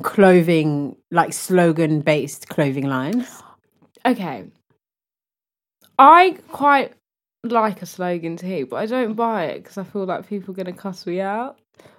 clothing 0.03 0.97
like 1.11 1.33
slogan 1.33 2.01
based 2.01 2.49
clothing 2.49 2.87
lines. 2.89 3.43
okay. 4.07 4.45
I 5.99 6.39
quite 6.49 6.95
like 7.45 7.83
a 7.83 7.87
slogan 7.87 8.37
too, 8.37 8.67
but 8.71 8.77
I 8.77 8.87
don't 8.87 9.15
buy 9.15 9.47
it 9.47 9.63
because 9.63 9.79
I 9.79 9.85
feel 9.85 10.05
like 10.05 10.29
people 10.29 10.53
are 10.53 10.57
going 10.57 10.75
to 10.75 10.81
cuss 10.81 11.07
me 11.07 11.21
out. 11.21 11.59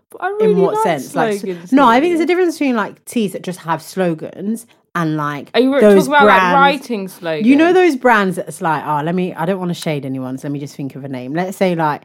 But 0.10 0.24
I 0.24 0.30
really 0.30 0.54
In 0.54 0.60
what 0.60 0.74
like 0.76 0.84
sense? 0.84 1.16
Like 1.16 1.40
slogans 1.40 1.72
no, 1.72 1.88
I 1.88 2.00
think 2.00 2.12
there's 2.12 2.24
a 2.24 2.26
difference 2.26 2.56
between 2.56 2.76
like 2.76 3.04
tees 3.06 3.34
that 3.34 3.44
just 3.44 3.60
have 3.60 3.82
slogans 3.82 4.66
and 4.96 5.16
like 5.18 5.50
Are 5.54 5.60
you 5.62 5.72
those 5.80 6.08
talking 6.08 6.24
about 6.26 6.26
like 6.28 6.56
writing 6.56 7.08
slogans? 7.08 7.48
You 7.48 7.56
know 7.56 7.74
those 7.74 7.96
brands 7.96 8.36
that's 8.36 8.62
like, 8.62 8.84
oh, 8.86 9.02
let 9.04 9.16
me. 9.16 9.34
I 9.34 9.46
don't 9.46 9.60
want 9.60 9.70
to 9.70 9.74
shade 9.76 10.06
anyone, 10.06 10.38
so 10.38 10.48
let 10.48 10.52
me 10.54 10.60
just 10.60 10.76
think 10.76 10.96
of 10.96 11.04
a 11.04 11.08
name. 11.10 11.34
Let's 11.34 11.58
say 11.58 11.76
like 11.76 12.04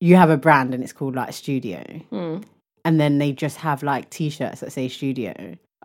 you 0.00 0.16
have 0.16 0.30
a 0.30 0.36
brand 0.36 0.74
and 0.74 0.82
it's 0.82 0.92
called 0.92 1.14
like 1.14 1.32
Studio, 1.32 1.82
Hmm. 2.10 2.38
and 2.84 3.00
then 3.00 3.18
they 3.18 3.32
just 3.32 3.56
have 3.58 3.82
like 3.82 4.10
t-shirts 4.10 4.60
that 4.60 4.72
say 4.72 4.88
Studio 4.88 5.32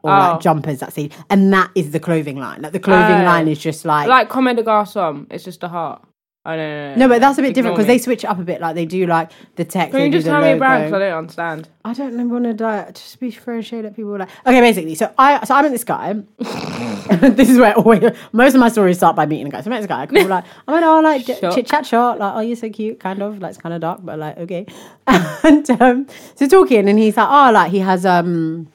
or 0.01 0.12
Oh. 0.12 0.18
like 0.18 0.41
jumpers 0.41 0.79
that 0.79 0.94
say, 0.94 1.10
and 1.29 1.51
that 1.53 1.70
is 1.75 1.91
the 1.91 2.00
clothing 2.00 2.38
line. 2.38 2.62
Like 2.62 2.72
the 2.72 2.79
clothing 2.79 3.22
Oh. 3.22 3.25
line 3.25 3.48
is 3.48 3.60
just 3.60 3.86
like. 3.86 4.08
like 4.08 4.29
Comme 4.29 4.53
des 4.56 4.63
Garçons. 4.63 5.27
It's 5.29 5.44
just 5.44 5.62
a 5.63 5.68
heart. 5.68 6.01
Oh 6.46 6.55
no, 6.55 6.58
no, 6.58 6.89
no. 6.91 6.96
no, 7.01 7.08
but 7.10 7.19
that's 7.19 7.38
a 7.38 7.41
bit 7.41 7.53
different 7.53 7.75
because 7.75 7.86
they 7.88 7.98
switch 7.98 8.24
up 8.24 8.39
a 8.39 8.43
bit. 8.43 8.62
Like 8.62 8.74
they 8.74 8.86
do 8.86 9.05
like 9.05 9.31
the 9.58 9.65
text. 9.65 9.91
Can 9.91 10.05
you 10.05 10.10
just 10.12 10.25
tell 10.25 10.41
me 10.41 10.51
a 10.51 10.58
brand? 10.58 10.86
'Cause 10.86 10.93
logo. 10.93 11.05
I 11.05 11.10
don't 11.10 11.17
understand. 11.17 11.69
I 11.84 11.93
don't 11.93 12.29
want 12.29 12.58
to 12.58 12.63
like, 12.63 12.96
just 12.96 13.19
be 13.19 13.29
throwing 13.29 13.62
shade 13.62 13.84
at 13.84 13.93
people. 13.96 14.17
Like, 14.17 14.29
okay, 14.46 14.62
basically, 14.62 14.96
so 14.96 15.13
I, 15.17 15.43
so 15.46 15.53
I 15.55 15.62
met 15.63 15.72
this 15.72 15.84
guy. 15.84 16.13
this 16.39 17.50
is 17.50 17.58
where 17.60 17.74
always, 17.75 18.03
most 18.31 18.53
of 18.53 18.62
my 18.62 18.69
stories 18.69 18.98
start 18.98 19.17
by 19.17 19.25
meeting 19.25 19.48
a 19.48 19.50
guy. 19.50 19.62
So 19.62 19.69
I 19.69 19.72
met 19.72 19.79
this 19.81 19.88
guy. 19.88 20.05
Cool, 20.05 20.27
like, 20.27 20.46
I 20.65 20.72
went, 20.72 20.86
oh, 20.86 21.01
like 21.01 21.25
chit 21.25 21.67
chat 21.67 21.86
short. 21.86 22.19
Like, 22.19 22.34
oh, 22.36 22.39
you're 22.39 22.55
so 22.55 22.69
cute, 22.69 23.01
kind 23.01 23.22
of. 23.22 23.39
Like, 23.39 23.50
it's 23.50 23.60
kind 23.62 23.75
of 23.75 23.81
dark, 23.81 24.00
but 24.01 24.17
like, 24.17 24.38
okay. 24.38 24.65
And 25.43 25.69
um, 25.81 26.08
so 26.36 26.48
talking, 26.48 26.88
and 26.88 26.98
he's 26.98 27.17
like, 27.17 27.27
oh, 27.29 27.51
like 27.51 27.72
he 27.72 27.79
has 27.79 28.05
um, 28.05 28.72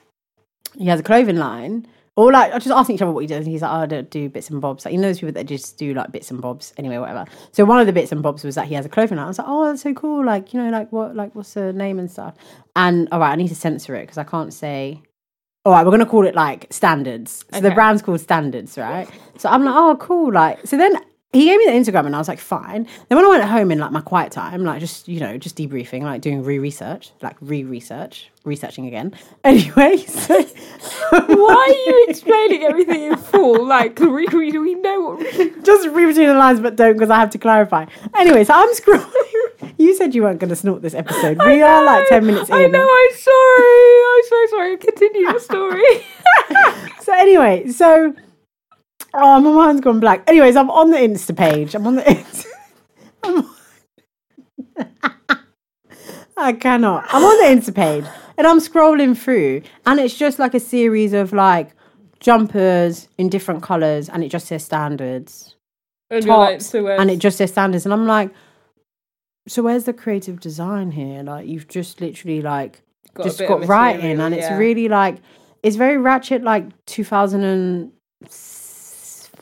he 0.76 0.86
has 0.86 1.00
a 1.00 1.02
clothing 1.02 1.36
line 1.36 1.86
Or 2.16 2.30
like 2.30 2.52
I 2.52 2.58
just 2.58 2.70
asking 2.70 2.94
each 2.94 3.02
other 3.02 3.10
what 3.10 3.20
he 3.20 3.26
does, 3.26 3.44
and 3.44 3.48
he's 3.48 3.62
like, 3.62 3.72
"Oh, 3.72 3.82
I 3.82 3.86
don't 3.86 4.08
do 4.08 4.28
bits 4.28 4.48
and 4.48 4.60
bobs." 4.60 4.84
Like 4.84 4.94
you 4.94 5.00
know 5.00 5.08
those 5.08 5.18
people 5.18 5.32
that 5.32 5.46
just 5.46 5.78
do 5.78 5.94
like 5.94 6.12
bits 6.12 6.30
and 6.30 6.40
bobs. 6.40 6.72
Anyway, 6.76 6.98
whatever. 6.98 7.24
So 7.50 7.64
one 7.64 7.80
of 7.80 7.86
the 7.86 7.92
bits 7.92 8.12
and 8.12 8.22
bobs 8.22 8.44
was 8.44 8.54
that 8.54 8.66
he 8.66 8.74
has 8.74 8.86
a 8.86 8.88
clothing 8.88 9.16
line. 9.16 9.24
I 9.24 9.28
was 9.28 9.38
like, 9.38 9.48
"Oh, 9.48 9.66
that's 9.66 9.82
so 9.82 9.92
cool!" 9.94 10.24
Like 10.24 10.54
you 10.54 10.62
know, 10.62 10.70
like 10.70 10.92
what, 10.92 11.16
like 11.16 11.34
what's 11.34 11.54
the 11.54 11.72
name 11.72 11.98
and 11.98 12.08
stuff. 12.08 12.34
And 12.76 13.08
all 13.10 13.18
right, 13.18 13.32
I 13.32 13.34
need 13.36 13.48
to 13.48 13.56
censor 13.56 13.96
it 13.96 14.02
because 14.02 14.18
I 14.18 14.24
can't 14.24 14.52
say. 14.52 15.02
All 15.64 15.72
right, 15.72 15.84
we're 15.84 15.90
gonna 15.90 16.06
call 16.06 16.26
it 16.26 16.34
like 16.34 16.66
standards. 16.70 17.44
So 17.52 17.60
the 17.60 17.70
brand's 17.70 18.02
called 18.02 18.20
standards, 18.20 18.76
right? 18.76 19.08
So 19.38 19.48
I'm 19.48 19.64
like, 19.64 19.74
oh, 19.74 19.96
cool. 19.96 20.30
Like, 20.30 20.66
so 20.66 20.76
then 20.76 21.00
he 21.34 21.46
gave 21.46 21.58
me 21.58 21.66
the 21.66 21.72
Instagram, 21.72 22.06
and 22.06 22.14
I 22.14 22.18
was 22.18 22.28
like, 22.28 22.38
fine. 22.38 22.86
Then 23.08 23.16
when 23.16 23.24
I 23.24 23.28
went 23.28 23.44
home 23.44 23.70
in 23.72 23.78
like 23.78 23.90
my 23.90 24.00
quiet 24.00 24.32
time, 24.32 24.64
like 24.64 24.80
just 24.80 25.08
you 25.08 25.20
know, 25.20 25.36
just 25.36 25.56
debriefing, 25.56 26.02
like 26.02 26.20
doing 26.20 26.44
re-research, 26.44 27.10
like 27.22 27.36
re-research, 27.40 28.30
researching 28.44 28.86
again. 28.86 29.14
Anyway, 29.44 29.98
so 29.98 30.42
Why 31.10 31.66
are 31.68 31.90
you 31.90 32.06
explaining 32.08 32.62
everything 32.62 33.02
in 33.02 33.16
full? 33.16 33.66
Like, 33.66 33.98
we, 33.98 34.26
we, 34.26 34.58
we 34.58 34.74
know 34.76 35.00
what. 35.00 35.34
just 35.64 35.88
read 35.88 36.06
between 36.06 36.28
the 36.28 36.34
lines, 36.34 36.60
but 36.60 36.76
don't 36.76 36.94
because 36.94 37.10
I 37.10 37.18
have 37.18 37.30
to 37.30 37.38
clarify. 37.38 37.84
Anyway, 38.16 38.44
so 38.44 38.54
I'm 38.54 38.72
scrolling. 38.74 39.74
You 39.76 39.94
said 39.94 40.14
you 40.14 40.22
weren't 40.22 40.40
going 40.40 40.48
to 40.48 40.56
snort 40.56 40.80
this 40.80 40.94
episode. 40.94 41.38
We 41.38 41.60
are 41.60 41.84
like 41.84 42.08
ten 42.08 42.24
minutes 42.24 42.48
in. 42.48 42.54
I 42.54 42.66
know, 42.66 42.88
I'm 42.88 43.16
sorry. 43.16 44.02
I'm 44.08 44.22
so 44.24 44.46
sorry. 44.50 44.76
Continue 44.78 45.20
your 45.22 45.40
story. 45.40 46.06
So 47.00 47.12
anyway, 47.12 47.68
so 47.68 48.14
oh 49.14 49.40
my 49.40 49.50
mind's 49.50 49.80
gone 49.80 50.00
black. 50.00 50.28
Anyways, 50.28 50.56
I'm 50.56 50.70
on 50.70 50.90
the 50.90 50.98
Insta 50.98 51.36
page. 51.36 51.74
I'm 51.74 51.86
on 51.86 51.96
the 51.96 52.02
Insta. 52.02 52.46
On- 53.24 53.50
I 56.36 56.52
cannot. 56.52 57.06
I'm 57.08 57.22
on 57.22 57.56
the 57.56 57.60
Insta 57.62 57.74
page 57.74 58.04
and 58.36 58.46
I'm 58.46 58.58
scrolling 58.58 59.16
through, 59.16 59.62
and 59.86 60.00
it's 60.00 60.16
just 60.16 60.38
like 60.38 60.54
a 60.54 60.60
series 60.60 61.12
of 61.12 61.32
like 61.32 61.70
jumpers 62.20 63.08
in 63.18 63.28
different 63.28 63.62
colors, 63.62 64.08
and 64.08 64.24
it 64.24 64.28
just 64.28 64.46
says 64.46 64.64
standards 64.64 65.54
and 66.10 66.24
you're 66.24 66.36
like, 66.36 66.58
tops, 66.58 66.66
so 66.66 66.86
and 66.88 67.10
it 67.10 67.18
just 67.18 67.38
says 67.38 67.50
standards, 67.50 67.84
and 67.86 67.92
I'm 67.92 68.06
like, 68.06 68.30
so 69.46 69.62
where's 69.62 69.84
the 69.84 69.92
creative 69.92 70.40
design 70.40 70.90
here? 70.90 71.22
Like 71.22 71.46
you've 71.46 71.68
just 71.68 72.00
literally 72.00 72.42
like 72.42 72.82
got 73.14 73.24
just 73.24 73.38
got 73.38 73.66
writing, 73.66 74.20
and 74.20 74.34
it's 74.34 74.50
really 74.58 74.88
like 74.88 75.18
it's 75.62 75.76
very 75.76 75.98
ratchet, 75.98 76.42
like 76.42 76.64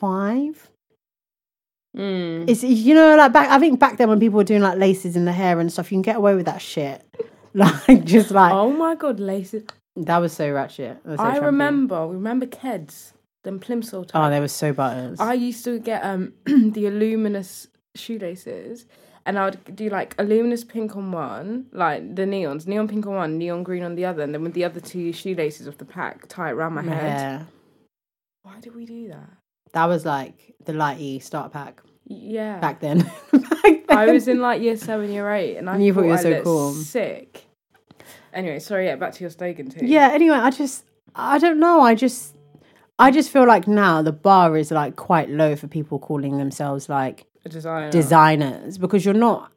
2005. 0.03 0.69
Mm. 1.95 2.49
It's 2.49 2.63
you 2.63 2.95
know 2.95 3.15
like 3.15 3.31
back. 3.31 3.49
I 3.49 3.59
think 3.59 3.79
back 3.79 3.97
then 3.97 4.09
when 4.09 4.19
people 4.19 4.37
were 4.37 4.43
doing 4.43 4.61
like 4.61 4.77
laces 4.79 5.15
in 5.15 5.25
the 5.25 5.31
hair 5.31 5.59
and 5.59 5.71
stuff, 5.71 5.91
you 5.91 5.95
can 5.95 6.01
get 6.01 6.15
away 6.15 6.35
with 6.35 6.45
that 6.45 6.61
shit. 6.61 7.03
Like 7.55 8.03
just 8.03 8.31
like 8.31 8.51
Oh 8.51 8.71
my 8.71 8.95
god, 8.95 9.19
laces. 9.19 9.63
that 9.95 10.17
was 10.17 10.33
so 10.33 10.51
ratchet. 10.51 10.97
Was 11.05 11.19
so 11.19 11.23
I 11.23 11.37
trampy. 11.37 11.45
remember, 11.45 12.07
remember 12.07 12.47
Keds, 12.47 13.11
them 13.43 13.59
plimsoll 13.59 14.09
Oh, 14.15 14.29
they 14.31 14.39
were 14.39 14.47
so 14.47 14.73
butters. 14.73 15.19
I 15.19 15.33
used 15.33 15.63
to 15.65 15.77
get 15.77 16.03
um 16.03 16.33
the 16.45 16.89
luminous 16.89 17.67
shoelaces, 17.93 18.87
and 19.27 19.37
I 19.37 19.45
would 19.45 19.75
do 19.75 19.87
like 19.89 20.15
a 20.17 20.23
luminous 20.23 20.63
pink 20.63 20.95
on 20.95 21.11
one, 21.11 21.67
like 21.71 22.15
the 22.15 22.23
neons, 22.23 22.65
neon 22.65 22.87
pink 22.87 23.05
on 23.05 23.13
one, 23.13 23.37
neon 23.37 23.61
green 23.61 23.83
on 23.83 23.93
the 23.93 24.05
other, 24.05 24.23
and 24.23 24.33
then 24.33 24.41
with 24.41 24.55
the 24.55 24.63
other 24.63 24.79
two 24.79 25.13
shoelaces 25.13 25.67
of 25.67 25.77
the 25.77 25.85
pack 25.85 26.27
tie 26.27 26.49
it 26.49 26.53
around 26.53 26.73
my 26.73 26.81
My 26.81 26.95
head. 26.95 27.45
Why 28.41 28.59
did 28.61 28.73
we 28.73 28.87
do 28.87 29.09
that? 29.09 29.29
That 29.73 29.85
was 29.85 30.05
like 30.05 30.53
the 30.65 30.73
lighty 30.73 31.21
start 31.21 31.51
pack 31.51 31.81
Yeah, 32.05 32.59
back 32.59 32.79
then. 32.79 32.99
back 33.31 33.87
then. 33.87 33.97
I 33.97 34.07
was 34.11 34.27
in 34.27 34.39
like 34.39 34.61
year 34.61 34.77
seven, 34.77 35.11
year 35.11 35.31
eight, 35.33 35.57
and 35.57 35.69
I 35.69 35.75
And 35.75 35.85
you 35.85 35.93
thought 35.93 36.03
you 36.03 36.09
were 36.09 36.13
I 36.15 36.21
so 36.21 36.41
cool. 36.43 36.71
Sick. 36.73 37.45
Anyway, 38.33 38.59
sorry. 38.59 38.85
Yeah, 38.87 38.95
back 38.95 39.13
to 39.13 39.21
your 39.21 39.29
slogan 39.29 39.69
too. 39.69 39.85
Yeah, 39.85 40.09
anyway, 40.11 40.37
I 40.37 40.49
just 40.49 40.85
I 41.15 41.37
don't 41.37 41.59
know. 41.59 41.81
I 41.81 41.95
just 41.95 42.35
I 42.99 43.11
just 43.11 43.29
feel 43.31 43.45
like 43.47 43.67
now 43.67 44.01
the 44.01 44.11
bar 44.11 44.57
is 44.57 44.71
like 44.71 44.95
quite 44.95 45.29
low 45.29 45.55
for 45.55 45.67
people 45.67 45.99
calling 45.99 46.37
themselves 46.37 46.89
like 46.89 47.25
a 47.45 47.49
designer. 47.49 47.91
designers 47.91 48.77
because 48.77 49.03
you're 49.05 49.13
not 49.13 49.51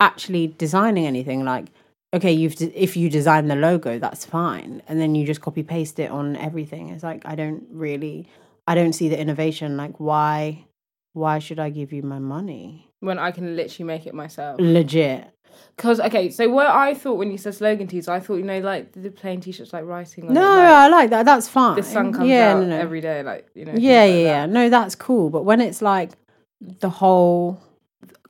actually 0.00 0.48
designing 0.58 1.06
anything 1.06 1.44
like 1.44 1.66
okay 2.14 2.32
you've 2.32 2.54
de- 2.56 2.72
if 2.82 2.96
you 2.96 3.08
design 3.10 3.48
the 3.48 3.56
logo 3.56 3.98
that's 3.98 4.24
fine 4.24 4.82
and 4.88 5.00
then 5.00 5.14
you 5.14 5.26
just 5.26 5.40
copy 5.40 5.62
paste 5.62 5.98
it 5.98 6.10
on 6.10 6.36
everything 6.36 6.90
it's 6.90 7.02
like 7.02 7.22
i 7.26 7.34
don't 7.34 7.62
really 7.70 8.28
i 8.66 8.74
don't 8.74 8.92
see 8.94 9.08
the 9.08 9.18
innovation 9.18 9.76
like 9.76 9.98
why 9.98 10.64
why 11.12 11.38
should 11.38 11.58
i 11.58 11.70
give 11.70 11.92
you 11.92 12.02
my 12.02 12.18
money 12.18 12.86
when 13.00 13.18
I 13.18 13.30
can 13.30 13.56
literally 13.56 13.84
make 13.86 14.06
it 14.06 14.14
myself. 14.14 14.56
legit 14.60 15.30
Because 15.76 16.00
okay, 16.00 16.30
so 16.30 16.48
what 16.48 16.66
I 16.66 16.94
thought 16.94 17.14
when 17.14 17.30
you 17.30 17.38
said 17.38 17.54
slogan 17.54 17.86
tees, 17.86 18.08
I 18.08 18.20
thought 18.20 18.36
you 18.36 18.42
know 18.42 18.58
like 18.60 18.92
the 18.92 19.10
plain 19.10 19.40
t-shirts 19.40 19.72
like 19.72 19.84
writing. 19.84 20.28
On 20.28 20.34
no 20.34 20.40
it, 20.40 20.56
like, 20.56 20.70
i 20.70 20.88
like 20.88 21.10
that 21.10 21.24
that's 21.24 21.48
fine 21.48 21.76
the 21.76 21.82
sun 21.82 22.12
comes 22.12 22.28
yeah 22.28 22.52
out 22.52 22.60
no, 22.60 22.66
no. 22.66 22.76
every 22.78 23.00
day, 23.00 23.22
like 23.22 23.48
you 23.54 23.64
know. 23.64 23.72
things 23.72 23.84
yeah 23.84 24.00
like 24.00 24.10
yeah 24.10 24.16
yeah 24.16 24.46
no 24.46 24.68
that's 24.68 24.94
cool 24.94 25.30
but 25.30 25.44
when 25.44 25.60
it's 25.60 25.80
like 25.82 26.12
the 26.60 26.90
whole 26.90 27.60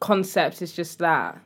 Concept 0.01 0.61
is 0.63 0.73
just 0.73 0.99
that. 0.99 1.39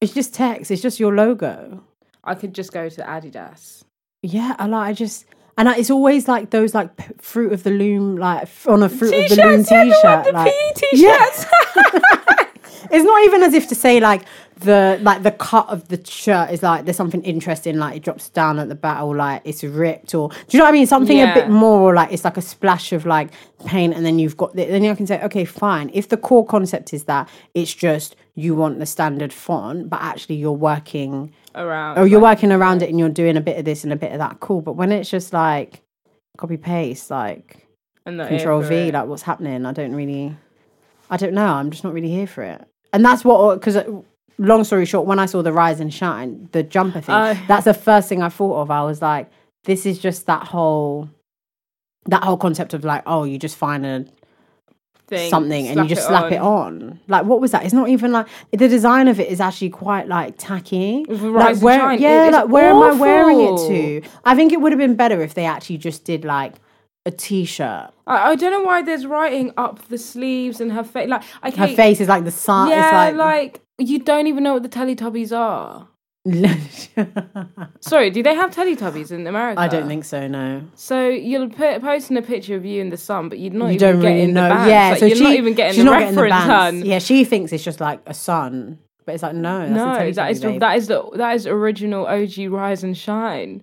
it's 0.00 0.14
just 0.14 0.34
text 0.34 0.70
it's 0.70 0.82
just 0.82 0.98
your 0.98 1.14
logo 1.14 1.82
I 2.24 2.34
could 2.34 2.54
just 2.54 2.72
go 2.72 2.88
to 2.88 3.02
Adidas. 3.02 3.84
Yeah, 4.22 4.56
I 4.58 4.66
like. 4.66 4.88
I 4.88 4.92
just 4.92 5.26
and 5.58 5.68
it's 5.68 5.90
always 5.90 6.28
like 6.28 6.50
those 6.50 6.74
like 6.74 6.96
p- 6.96 7.04
fruit 7.18 7.52
of 7.52 7.62
the 7.62 7.70
loom, 7.70 8.16
like 8.16 8.48
on 8.66 8.82
a 8.82 8.88
fruit 8.88 9.14
of 9.14 9.28
the 9.36 9.36
loom 9.42 9.64
T-shirts, 9.64 9.70
yeah, 9.70 10.22
t-shirt. 10.22 10.24
the 10.24 10.32
like, 10.32 10.52
PE 10.52 10.88
Yeah. 10.92 11.18
t-shirts. 11.18 11.46
it's 12.90 13.04
not 13.04 13.24
even 13.24 13.42
as 13.42 13.54
if 13.54 13.68
to 13.68 13.74
say 13.74 14.00
like 14.00 14.22
the 14.56 14.98
like 15.02 15.22
the 15.22 15.32
cut 15.32 15.68
of 15.68 15.88
the 15.88 16.02
shirt 16.04 16.50
is 16.50 16.62
like 16.62 16.84
there's 16.84 16.96
something 16.96 17.22
interesting, 17.22 17.76
like 17.76 17.96
it 17.96 18.02
drops 18.02 18.30
down 18.30 18.58
at 18.58 18.68
the 18.68 19.00
or 19.02 19.14
like 19.14 19.42
it's 19.44 19.62
ripped, 19.62 20.14
or 20.14 20.30
do 20.30 20.36
you 20.50 20.58
know 20.58 20.64
what 20.64 20.70
I 20.70 20.72
mean? 20.72 20.86
Something 20.86 21.20
a 21.20 21.34
bit 21.34 21.50
more, 21.50 21.80
or 21.80 21.94
like 21.94 22.12
it's 22.12 22.24
like 22.24 22.36
a 22.36 22.42
splash 22.42 22.92
of 22.92 23.04
like 23.04 23.30
paint, 23.66 23.94
and 23.94 24.04
then 24.04 24.18
you've 24.18 24.36
got 24.36 24.54
the, 24.56 24.64
then 24.64 24.82
you 24.82 24.96
can 24.96 25.06
say, 25.06 25.22
okay, 25.22 25.44
fine. 25.44 25.90
If 25.92 26.08
the 26.08 26.16
core 26.16 26.46
concept 26.46 26.94
is 26.94 27.04
that 27.04 27.28
it's 27.54 27.74
just 27.74 28.16
you 28.34 28.54
want 28.54 28.78
the 28.78 28.86
standard 28.86 29.32
font, 29.32 29.90
but 29.90 30.00
actually 30.00 30.36
you're 30.36 30.52
working 30.52 31.32
Around. 31.54 31.98
oh, 31.98 32.04
you're 32.04 32.20
working 32.20 32.52
around 32.52 32.82
it 32.82 32.90
and 32.90 32.98
you're 32.98 33.08
doing 33.08 33.36
a 33.36 33.40
bit 33.40 33.58
of 33.58 33.64
this 33.64 33.84
and 33.84 33.92
a 33.92 33.96
bit 33.96 34.12
of 34.12 34.18
that. 34.18 34.40
Cool. 34.40 34.62
But 34.62 34.72
when 34.72 34.92
it's 34.92 35.10
just 35.10 35.32
like 35.32 35.82
copy 36.38 36.56
paste, 36.56 37.10
like 37.10 37.66
and 38.04 38.18
control 38.20 38.62
V, 38.62 38.74
it. 38.74 38.94
like 38.94 39.06
what's 39.06 39.22
happening, 39.22 39.66
I 39.66 39.72
don't 39.72 39.94
really, 39.94 40.36
I 41.10 41.16
don't 41.16 41.34
know. 41.34 41.46
I'm 41.46 41.70
just 41.70 41.84
not 41.84 41.92
really 41.92 42.10
here 42.10 42.26
for 42.26 42.42
it. 42.42 42.66
And 42.92 43.04
that's 43.04 43.24
what, 43.24 43.60
because 43.60 43.76
long 44.38 44.64
story 44.64 44.84
short, 44.86 45.06
when 45.06 45.18
I 45.18 45.26
saw 45.26 45.42
the 45.42 45.52
rise 45.52 45.80
and 45.80 45.92
shine, 45.92 46.48
the 46.52 46.62
jumper 46.62 47.00
thing, 47.00 47.14
Oh. 47.14 47.18
Uh, 47.18 47.36
that's 47.48 47.64
the 47.64 47.74
first 47.74 48.08
thing 48.08 48.22
I 48.22 48.28
thought 48.28 48.60
of. 48.62 48.70
I 48.70 48.82
was 48.82 49.02
like, 49.02 49.30
this 49.64 49.86
is 49.86 49.98
just 49.98 50.26
that 50.26 50.44
whole, 50.44 51.08
that 52.06 52.22
whole 52.22 52.36
concept 52.36 52.74
of 52.74 52.84
like, 52.84 53.02
oh, 53.06 53.24
you 53.24 53.38
just 53.38 53.56
find 53.56 53.84
a 53.86 54.06
Thing, 55.08 55.30
something 55.30 55.68
and 55.68 55.78
you 55.78 55.86
just 55.86 56.04
slap 56.04 56.32
it 56.32 56.40
on. 56.40 56.98
Like, 57.06 57.26
what 57.26 57.40
was 57.40 57.52
that? 57.52 57.64
It's 57.64 57.72
not 57.72 57.88
even 57.88 58.10
like 58.10 58.26
the 58.50 58.66
design 58.66 59.06
of 59.06 59.20
it 59.20 59.28
is 59.28 59.40
actually 59.40 59.70
quite 59.70 60.08
like 60.08 60.34
tacky. 60.36 61.04
Like, 61.04 61.58
where, 61.58 61.92
yeah, 61.92 62.26
it 62.26 62.32
like 62.32 62.48
where 62.48 62.70
am 62.70 62.82
I 62.82 62.90
wearing 62.90 63.40
it 63.40 63.56
to? 63.68 64.08
I 64.24 64.34
think 64.34 64.52
it 64.52 64.60
would 64.60 64.72
have 64.72 64.80
been 64.80 64.96
better 64.96 65.22
if 65.22 65.34
they 65.34 65.44
actually 65.44 65.78
just 65.78 66.04
did 66.04 66.24
like 66.24 66.54
a 67.04 67.12
t-shirt. 67.12 67.92
I, 68.08 68.30
I 68.30 68.34
don't 68.34 68.50
know 68.50 68.62
why 68.62 68.82
there's 68.82 69.06
writing 69.06 69.52
up 69.56 69.86
the 69.86 69.96
sleeves 69.96 70.60
and 70.60 70.72
her 70.72 70.82
face. 70.82 71.08
Like 71.08 71.22
I 71.40 71.52
can't. 71.52 71.70
Her 71.70 71.76
face 71.76 72.00
is 72.00 72.08
like 72.08 72.24
the 72.24 72.32
sun. 72.32 72.70
Yeah, 72.70 73.08
it's 73.08 73.16
like, 73.16 73.54
like 73.54 73.60
you 73.78 73.98
don't 73.98 74.26
even 74.26 74.42
know 74.44 74.54
what 74.54 74.62
the 74.62 74.68
Teletubbies 74.68 75.36
are. 75.36 75.88
Sorry, 77.80 78.10
do 78.10 78.22
they 78.22 78.34
have 78.34 78.50
Teletubbies 78.50 79.12
in 79.12 79.26
America? 79.26 79.60
I 79.60 79.68
don't 79.68 79.86
think 79.86 80.04
so. 80.04 80.26
No, 80.26 80.62
So 80.74 81.08
you'll 81.08 81.48
put 81.50 81.80
posting 81.82 82.16
a 82.16 82.22
picture 82.22 82.56
of 82.56 82.64
you 82.64 82.80
in 82.80 82.90
the 82.90 82.96
sun, 82.96 83.28
but 83.28 83.38
you're 83.38 83.52
not 83.52 83.66
you 83.68 83.74
even 83.74 83.92
don't 83.92 84.00
getting 84.02 84.18
really 84.20 84.32
know. 84.32 84.48
the 84.48 84.54
bands. 84.54 84.68
Yeah, 84.70 84.88
Like, 84.90 84.98
so 84.98 85.06
you're 85.06 85.16
she, 85.16 85.22
not 85.24 85.32
even 85.34 85.54
getting 85.54 85.74
she's 85.74 85.84
the 85.84 85.90
not 85.90 85.98
getting 86.00 86.14
the 86.16 86.22
reference, 86.22 86.46
bands. 86.48 86.78
hun. 86.82 86.84
Yeah, 86.90 86.98
she 86.98 87.24
thinks 87.24 87.52
it's 87.52 87.62
just 87.64 87.80
like 87.80 88.00
a 88.06 88.14
sun, 88.14 88.78
but 89.04 89.14
it's 89.14 89.22
like 89.22 89.34
no, 89.36 89.60
that's 89.60 89.70
no, 89.72 90.12
that 90.12 90.30
is 90.32 90.40
babe. 90.40 90.60
that 90.60 90.76
is 90.78 90.88
the 90.88 91.08
that 91.14 91.34
is 91.36 91.46
original 91.46 92.06
OG 92.06 92.38
Rise 92.50 92.82
and 92.82 92.96
Shine. 92.96 93.62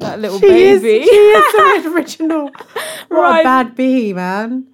That 0.00 0.20
little 0.20 0.40
She 0.40 0.46
is, 0.64 0.82
baby. 0.82 1.04
she 1.04 1.10
is 1.10 1.52
the 1.52 1.92
original. 1.94 2.50
What 3.08 3.40
a 3.40 3.44
bad 3.44 3.74
bee, 3.76 4.12
man. 4.12 4.66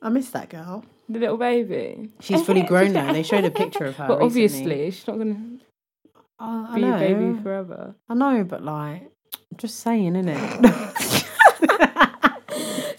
I 0.00 0.08
miss 0.10 0.30
that 0.30 0.48
girl. 0.48 0.84
The 1.08 1.18
little 1.18 1.36
baby. 1.36 2.10
She's 2.20 2.42
fully 2.44 2.62
grown 2.72 2.92
now. 2.92 3.12
They 3.12 3.22
showed 3.22 3.44
a 3.44 3.50
picture 3.50 3.84
of 3.86 3.96
her. 3.96 4.08
But 4.08 4.20
recently. 4.20 4.26
obviously, 4.26 4.90
she's 4.90 5.06
not 5.06 5.18
gonna 5.18 5.58
Oh, 6.40 6.66
I 6.68 6.74
be 6.74 6.82
a 6.84 6.92
baby 6.98 7.42
forever. 7.42 7.94
I 8.08 8.14
know, 8.14 8.44
but 8.44 8.62
like, 8.64 9.02
I'm 9.02 9.56
just 9.56 9.80
saying, 9.80 10.14
innit? 10.14 11.20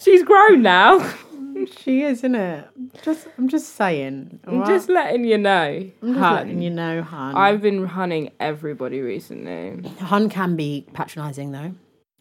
She's 0.00 0.22
grown 0.22 0.62
now. 0.62 0.98
she 1.78 2.02
is, 2.02 2.22
innit? 2.22 2.66
Just, 3.02 3.28
I'm 3.36 3.48
just 3.48 3.74
saying. 3.76 4.40
I'm 4.44 4.54
alright? 4.54 4.68
just 4.68 4.88
letting 4.88 5.24
you 5.24 5.36
know. 5.36 5.90
I'm 6.02 6.08
just 6.08 6.18
hun. 6.18 6.34
letting 6.34 6.62
you 6.62 6.70
know, 6.70 7.02
hun. 7.02 7.36
I've 7.36 7.60
been 7.60 7.84
hunting 7.86 8.30
everybody 8.40 9.00
recently. 9.00 9.86
Hun 9.98 10.30
can 10.30 10.56
be 10.56 10.86
patronising 10.94 11.52
though 11.52 11.74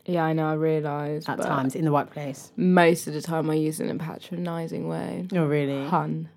Yeah, 0.06 0.24
I 0.24 0.34
know. 0.34 0.48
I 0.48 0.54
realise 0.54 1.28
at 1.28 1.42
times 1.42 1.76
in 1.76 1.86
the 1.86 1.92
workplace. 1.92 2.52
Most 2.58 3.08
of 3.08 3.14
the 3.14 3.22
time, 3.22 3.50
I 3.50 3.56
use 3.56 3.80
it 3.80 3.88
in 3.90 3.96
a 3.96 4.00
patronising 4.00 4.88
way. 4.88 5.28
Oh, 5.34 5.46
really? 5.46 5.86
Hun. 5.88 6.30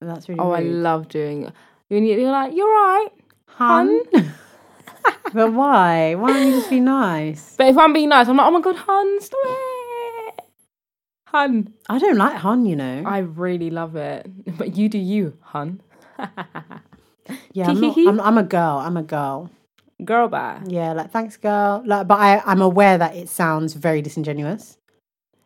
That's 0.00 0.28
really 0.28 0.40
Oh, 0.40 0.50
I 0.50 0.60
love 0.60 1.08
doing. 1.08 1.50
You're, 1.88 2.00
you're 2.02 2.30
like, 2.32 2.54
you're 2.54 2.66
right. 2.68 3.08
hun. 3.46 4.02
but 5.32 5.52
why? 5.52 6.14
Why 6.16 6.32
don't 6.32 6.46
you 6.48 6.52
just 6.56 6.70
be 6.70 6.80
nice? 6.80 7.54
But 7.56 7.68
if 7.68 7.78
I'm 7.78 7.92
being 7.92 8.08
nice, 8.08 8.28
I'm 8.28 8.36
like, 8.36 8.46
oh 8.46 8.50
my 8.50 8.60
god, 8.60 8.76
hun, 8.76 9.20
stop 9.20 9.40
it. 9.44 10.44
hun. 11.28 11.72
I 11.88 11.98
don't 11.98 12.16
like 12.16 12.36
hun, 12.36 12.66
you 12.66 12.76
know. 12.76 13.04
I 13.06 13.18
really 13.18 13.70
love 13.70 13.94
it. 13.96 14.26
But 14.58 14.76
you 14.76 14.88
do 14.88 14.98
you, 14.98 15.38
hun. 15.40 15.80
yeah, 17.52 17.68
I'm, 17.68 17.80
not, 17.80 17.96
I'm, 17.98 18.20
I'm 18.20 18.38
a 18.38 18.42
girl. 18.42 18.78
I'm 18.78 18.96
a 18.96 19.02
girl. 19.02 19.50
Girl 20.04 20.28
bye. 20.28 20.60
Yeah, 20.66 20.92
like 20.92 21.10
thanks, 21.10 21.36
girl. 21.36 21.82
Like, 21.86 22.06
but 22.06 22.20
I, 22.20 22.42
I'm 22.44 22.60
aware 22.60 22.98
that 22.98 23.16
it 23.16 23.28
sounds 23.28 23.72
very 23.72 24.02
disingenuous. 24.02 24.76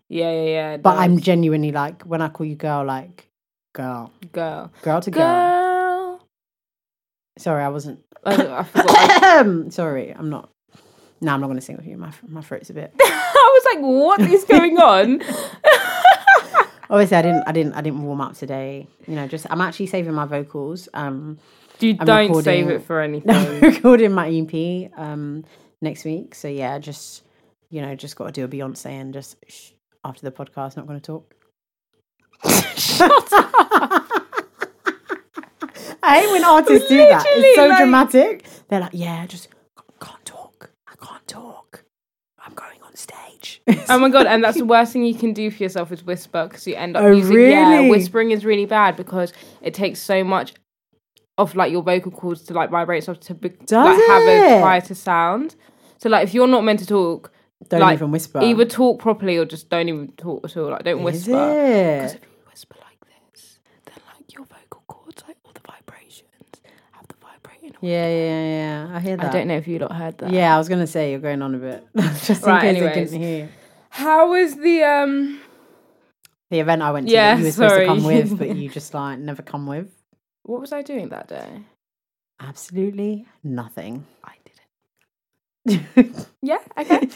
Yeah, 0.08 0.32
yeah, 0.32 0.44
yeah. 0.44 0.76
But 0.76 0.98
I'm 0.98 1.20
genuinely 1.20 1.70
like 1.70 2.02
when 2.02 2.20
I 2.20 2.28
call 2.28 2.46
you 2.46 2.56
girl, 2.56 2.84
like 2.84 3.30
girl, 3.72 4.12
girl. 4.32 4.72
girl 4.82 5.00
to 5.00 5.10
girl. 5.10 5.22
Girl. 5.22 6.26
Sorry, 7.38 7.62
I 7.62 7.68
wasn't. 7.68 8.00
I, 8.24 8.66
I. 8.74 9.68
Sorry, 9.70 10.10
I'm 10.10 10.30
not. 10.30 10.50
No, 11.20 11.32
I'm 11.32 11.40
not 11.40 11.46
going 11.46 11.58
to 11.58 11.64
sing 11.64 11.76
with 11.76 11.86
you. 11.86 11.96
My 11.96 12.12
my 12.26 12.40
throat's 12.40 12.70
a 12.70 12.74
bit. 12.74 12.92
I 13.00 13.62
was 13.62 13.74
like, 13.74 13.84
what 13.84 14.20
is 14.22 14.44
going 14.44 14.78
on? 14.78 15.22
Obviously, 16.90 17.16
I 17.16 17.22
didn't. 17.22 17.44
I 17.46 17.52
didn't. 17.52 17.74
I 17.74 17.80
didn't 17.82 18.02
warm 18.02 18.20
up 18.20 18.34
today. 18.34 18.88
You 19.06 19.14
know, 19.14 19.28
just 19.28 19.46
I'm 19.48 19.60
actually 19.60 19.86
saving 19.86 20.12
my 20.12 20.24
vocals. 20.24 20.88
Um, 20.92 21.38
You 21.82 21.96
I'm 21.98 22.06
don't 22.06 22.26
recording- 22.28 22.44
save 22.44 22.68
it 22.70 22.82
for 22.84 23.00
anything. 23.08 23.30
I'm 23.30 23.60
recording 23.60 24.12
my 24.12 24.28
EP 24.28 24.90
um 24.98 25.44
next 25.80 26.04
week. 26.04 26.34
So 26.34 26.48
yeah, 26.48 26.78
just 26.78 27.22
you 27.70 27.80
know, 27.82 27.94
just 27.94 28.16
got 28.16 28.26
to 28.26 28.32
do 28.32 28.44
a 28.44 28.48
Beyonce 28.48 28.86
and 28.86 29.12
just 29.14 29.36
shh, 29.48 29.70
after 30.04 30.22
the 30.22 30.32
podcast, 30.32 30.76
not 30.76 30.86
going 30.86 31.00
to 31.00 31.06
talk. 31.06 31.34
Shut 32.76 33.10
up. 33.32 34.06
I 36.02 36.20
hate 36.20 36.30
when 36.32 36.44
artists 36.44 36.88
do 36.88 36.96
that. 36.96 37.24
It's 37.28 37.56
so 37.56 37.66
like- 37.68 37.78
dramatic. 37.78 38.46
They're 38.68 38.80
like, 38.80 38.90
yeah, 38.94 39.26
just 39.26 39.48
can't 40.00 40.24
talk. 40.24 40.70
I 40.88 40.94
can't 41.04 41.26
talk. 41.28 41.84
I'm 42.44 42.54
going 42.54 42.80
on 42.82 42.94
stage. 42.96 43.60
Oh 43.88 43.98
my 43.98 44.08
god! 44.08 44.26
And 44.26 44.42
that's 44.42 44.56
the 44.58 44.64
worst 44.74 44.92
thing 44.92 45.04
you 45.04 45.14
can 45.14 45.32
do 45.32 45.50
for 45.50 45.62
yourself 45.62 45.92
is 45.92 46.02
whisper 46.04 46.44
because 46.48 46.66
you 46.66 46.74
end 46.74 46.96
up 46.96 47.02
Oh, 47.04 47.10
using. 47.12 47.38
Yeah, 47.38 47.70
really? 47.70 47.90
whispering 47.90 48.30
is 48.30 48.44
really 48.44 48.66
bad 48.66 48.96
because 48.96 49.32
it 49.60 49.74
takes 49.74 50.00
so 50.00 50.24
much 50.24 50.54
of 51.40 51.54
like 51.56 51.72
your 51.72 51.82
vocal 51.82 52.12
cords 52.12 52.42
to 52.44 52.54
like 52.54 52.70
vibrate 52.70 53.02
stuff 53.02 53.20
to 53.20 53.34
be, 53.34 53.48
Does 53.50 53.70
like 53.98 54.06
have 54.08 54.22
it? 54.28 54.56
a 54.56 54.60
quieter 54.60 54.94
sound. 54.94 55.56
So 55.98 56.08
like 56.08 56.24
if 56.24 56.34
you're 56.34 56.46
not 56.46 56.62
meant 56.64 56.78
to 56.80 56.86
talk, 56.86 57.32
Don't 57.68 57.80
like, 57.80 57.94
even 57.94 58.10
whisper. 58.10 58.40
either 58.42 58.64
talk 58.64 59.00
properly 59.00 59.36
or 59.36 59.44
just 59.44 59.68
don't 59.68 59.88
even 59.88 60.12
talk 60.12 60.44
at 60.44 60.56
all. 60.56 60.70
Like 60.70 60.84
don't 60.84 60.98
Is 61.00 61.04
whisper. 61.04 61.30
Because 61.32 62.12
it? 62.14 62.22
if 62.22 62.22
you 62.22 62.38
whisper 62.50 62.76
like 62.80 62.98
this, 63.34 63.58
then 63.86 63.96
like 64.16 64.32
your 64.32 64.44
vocal 64.46 64.82
cords, 64.86 65.22
like 65.26 65.36
all 65.44 65.52
the 65.52 65.60
vibrations, 65.60 66.60
have 66.92 67.06
the 67.08 67.14
vibrating. 67.20 67.76
Yeah, 67.80 68.08
yeah, 68.08 68.44
yeah. 68.88 68.96
I 68.96 69.00
hear 69.00 69.16
that. 69.16 69.26
I 69.26 69.32
don't 69.32 69.48
know 69.48 69.56
if 69.56 69.68
you 69.68 69.78
lot 69.78 69.92
heard 69.92 70.18
that. 70.18 70.30
Yeah, 70.32 70.54
I 70.54 70.58
was 70.58 70.68
gonna 70.68 70.86
say 70.86 71.10
you're 71.10 71.20
going 71.20 71.42
on 71.42 71.54
a 71.54 71.58
bit, 71.58 71.86
just 72.24 72.42
in 72.42 72.48
Right, 72.48 72.60
case 72.62 72.76
anyways. 72.76 72.94
they 72.94 73.02
couldn't 73.18 73.20
hear. 73.22 73.48
How 73.90 74.30
was 74.30 74.56
the 74.56 74.82
um? 74.84 75.40
The 76.50 76.58
event 76.60 76.82
I 76.82 76.90
went 76.90 77.06
to, 77.06 77.12
Yeah, 77.12 77.34
that 77.34 77.38
you 77.40 77.44
were 77.46 77.50
supposed 77.52 77.70
sorry. 77.74 77.86
to 77.86 77.92
come 77.94 78.02
with, 78.04 78.36
but 78.38 78.56
you 78.56 78.68
just 78.68 78.92
like 78.94 79.18
never 79.20 79.42
come 79.42 79.66
with. 79.68 79.88
What 80.50 80.60
was 80.60 80.72
I 80.72 80.82
doing 80.82 81.10
that 81.10 81.28
day? 81.28 81.62
Absolutely 82.40 83.24
nothing. 83.44 84.04
I 84.24 84.32
didn't. 85.64 86.26
Yeah, 86.42 86.58
okay. 86.76 87.08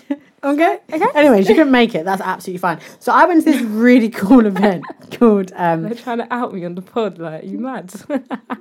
Okay. 0.44 0.78
Okay. 0.92 1.06
Anyways, 1.14 1.48
you 1.48 1.54
couldn't 1.56 1.72
make 1.72 1.96
it. 1.96 2.04
That's 2.04 2.20
absolutely 2.20 2.58
fine. 2.58 2.78
So 3.00 3.10
I 3.10 3.24
went 3.24 3.42
to 3.42 3.50
this 3.50 3.62
really 3.62 4.10
cool 4.10 4.46
event 4.54 4.84
called 5.18 5.50
um 5.56 5.82
They're 5.82 5.94
trying 5.94 6.18
to 6.18 6.32
out 6.32 6.54
me 6.54 6.64
on 6.64 6.76
the 6.76 6.82
pod. 6.82 7.18
Like, 7.18 7.42
you 7.42 7.58
mad? 7.70 7.92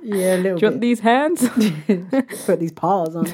Yeah 0.02 0.36
a 0.36 0.38
little 0.38 0.58
you 0.58 0.68
want 0.68 0.80
these 0.80 0.98
hands? 0.98 1.48
Put 2.46 2.58
these 2.58 2.72
paws 2.72 3.14
on. 3.14 3.26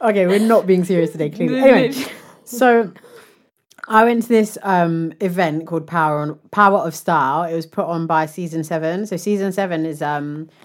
okay, 0.00 0.26
we're 0.26 0.38
not 0.38 0.66
being 0.66 0.84
serious 0.84 1.10
today. 1.10 1.28
Clearly. 1.28 1.60
Anyway, 1.60 1.92
so 2.44 2.92
I 3.88 4.04
went 4.04 4.22
to 4.22 4.28
this 4.28 4.56
um 4.62 5.12
event 5.20 5.66
called 5.66 5.86
Power 5.86 6.20
on 6.20 6.38
Power 6.50 6.78
of 6.78 6.94
Style. 6.94 7.44
It 7.44 7.54
was 7.54 7.66
put 7.66 7.86
on 7.86 8.06
by 8.06 8.26
Season 8.26 8.62
Seven. 8.64 9.06
So 9.06 9.16
Season 9.16 9.52
Seven 9.52 9.86
is 9.86 10.02
um. 10.02 10.48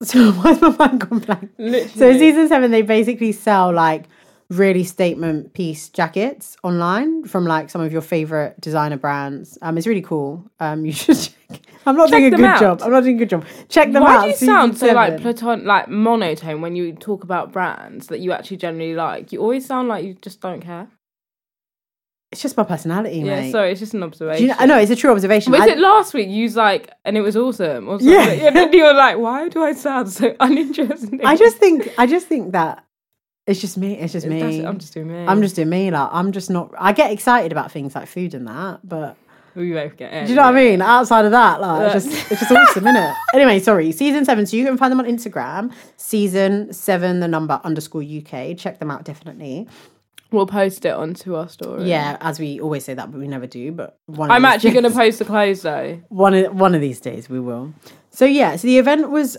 So 0.00 0.30
why's 0.30 0.60
my 0.60 0.68
mind 0.76 1.00
gone 1.00 1.18
blank? 1.18 1.50
So 1.96 2.16
season 2.16 2.46
seven, 2.46 2.70
they 2.70 2.82
basically 2.82 3.32
sell 3.32 3.72
like 3.72 4.04
really 4.48 4.84
statement 4.84 5.52
piece 5.54 5.88
jackets 5.88 6.56
online 6.62 7.24
from 7.24 7.44
like 7.44 7.68
some 7.68 7.80
of 7.80 7.92
your 7.92 8.00
favorite 8.00 8.60
designer 8.60 8.96
brands. 8.96 9.58
Um, 9.60 9.76
it's 9.76 9.88
really 9.88 10.00
cool. 10.02 10.48
Um, 10.60 10.84
you 10.86 10.92
should. 10.92 11.18
Check. 11.18 11.60
I'm 11.84 11.96
not 11.96 12.10
Check 12.10 12.20
doing 12.20 12.34
a 12.34 12.36
good 12.36 12.44
out. 12.44 12.60
job. 12.60 12.82
I'm 12.84 12.92
not 12.92 13.02
doing 13.02 13.16
a 13.16 13.18
good 13.18 13.30
job. 13.30 13.44
Check 13.68 13.92
them 13.92 14.04
out. 14.04 14.08
Why 14.08 14.22
do 14.22 14.28
you 14.28 14.36
sound 14.36 14.78
so 14.78 14.92
like 14.92 15.20
platon, 15.20 15.64
like 15.64 15.88
monotone 15.88 16.60
when 16.60 16.76
you 16.76 16.92
talk 16.92 17.24
about 17.24 17.52
brands 17.52 18.06
that 18.06 18.20
you 18.20 18.30
actually 18.30 18.58
generally 18.58 18.94
like? 18.94 19.32
You 19.32 19.40
always 19.40 19.66
sound 19.66 19.88
like 19.88 20.04
you 20.04 20.14
just 20.22 20.40
don't 20.40 20.60
care. 20.60 20.88
It's 22.30 22.42
just 22.42 22.56
my 22.58 22.62
personality, 22.64 23.20
Yeah, 23.20 23.40
mate. 23.40 23.52
sorry, 23.52 23.70
it's 23.72 23.80
just 23.80 23.94
an 23.94 24.00
Do 24.00 24.06
observation. 24.06 24.42
you 24.42 24.48
know, 24.48 24.56
I 24.58 24.66
know 24.66 24.76
it's 24.78 24.90
a 24.90 24.96
true 24.96 25.10
observation. 25.12 25.50
Was 25.52 25.62
I- 25.62 25.68
it 25.68 25.78
last 25.78 26.12
week? 26.12 26.28
You 26.28 26.42
was 26.44 26.56
like, 26.56 26.90
and 27.06 27.16
it 27.16 27.22
was 27.22 27.36
awesome. 27.38 27.88
Or 27.88 27.98
something. 27.98 28.08
Yeah. 28.14 28.48
And 28.48 28.54
then 28.56 28.72
you 28.72 28.84
were 28.84 28.92
like, 28.92 29.16
why 29.16 29.48
do 29.48 29.62
I 29.64 29.72
sound 29.72 30.10
so 30.12 30.36
uninteresting? 30.40 31.24
I 31.24 31.36
just 31.36 31.56
think. 31.56 31.88
I 31.96 32.06
just 32.06 32.26
think 32.26 32.52
that 32.52 32.84
it's 33.46 33.60
just 33.62 33.78
me. 33.78 33.94
It's 33.98 34.12
just 34.12 34.26
me. 34.26 34.62
I'm 34.66 34.78
just 34.78 34.92
doing 34.92 35.08
me. 35.08 35.24
I'm 35.26 35.40
just 35.40 35.56
doing 35.56 35.70
me. 35.70 35.90
Like 35.90 36.10
I'm 36.12 36.32
just 36.32 36.50
not. 36.50 36.74
I 36.78 36.92
get 36.92 37.10
excited 37.12 37.50
about 37.50 37.72
things 37.72 37.94
like 37.94 38.06
food 38.08 38.34
and 38.34 38.46
that, 38.46 38.80
but 38.86 39.16
We 39.54 39.72
both 39.72 39.96
get 39.96 40.12
it. 40.12 40.24
Do 40.26 40.30
you 40.32 40.36
know 40.36 40.42
what 40.42 40.54
I 40.54 40.64
mean? 40.64 40.82
Outside 40.82 41.24
of 41.24 41.30
that, 41.30 41.62
like 41.62 41.94
it's 41.96 42.04
just 42.04 42.30
it's 42.30 42.40
just 42.42 42.52
awesome, 42.52 42.86
isn't 42.88 43.02
it? 43.02 43.14
Anyway, 43.34 43.58
sorry, 43.58 43.90
season 43.90 44.26
seven. 44.26 44.44
So 44.44 44.58
you 44.58 44.66
can 44.66 44.76
find 44.76 44.92
them 44.92 45.00
on 45.00 45.06
Instagram, 45.06 45.72
season 45.96 46.74
seven, 46.74 47.20
the 47.20 47.28
number 47.28 47.58
underscore 47.64 48.02
UK. 48.02 48.54
Check 48.58 48.80
them 48.80 48.90
out 48.90 49.04
definitely. 49.04 49.66
We'll 50.30 50.46
post 50.46 50.84
it 50.84 50.90
onto 50.92 51.36
our 51.36 51.48
story. 51.48 51.84
Yeah, 51.88 52.18
as 52.20 52.38
we 52.38 52.60
always 52.60 52.84
say 52.84 52.92
that, 52.94 53.10
but 53.10 53.18
we 53.18 53.28
never 53.28 53.46
do. 53.46 53.72
But 53.72 53.98
one 54.06 54.30
of 54.30 54.34
I'm 54.34 54.42
these 54.42 54.52
actually 54.52 54.70
going 54.72 54.82
to 54.84 54.88
days- 54.90 54.96
post 54.98 55.18
the 55.20 55.24
clothes 55.24 55.62
though. 55.62 56.00
one 56.08 56.34
of 56.34 56.54
one 56.54 56.74
of 56.74 56.80
these 56.82 57.00
days 57.00 57.28
we 57.30 57.40
will. 57.40 57.72
So 58.10 58.24
yeah, 58.26 58.56
so 58.56 58.66
the 58.66 58.78
event 58.78 59.10
was 59.10 59.38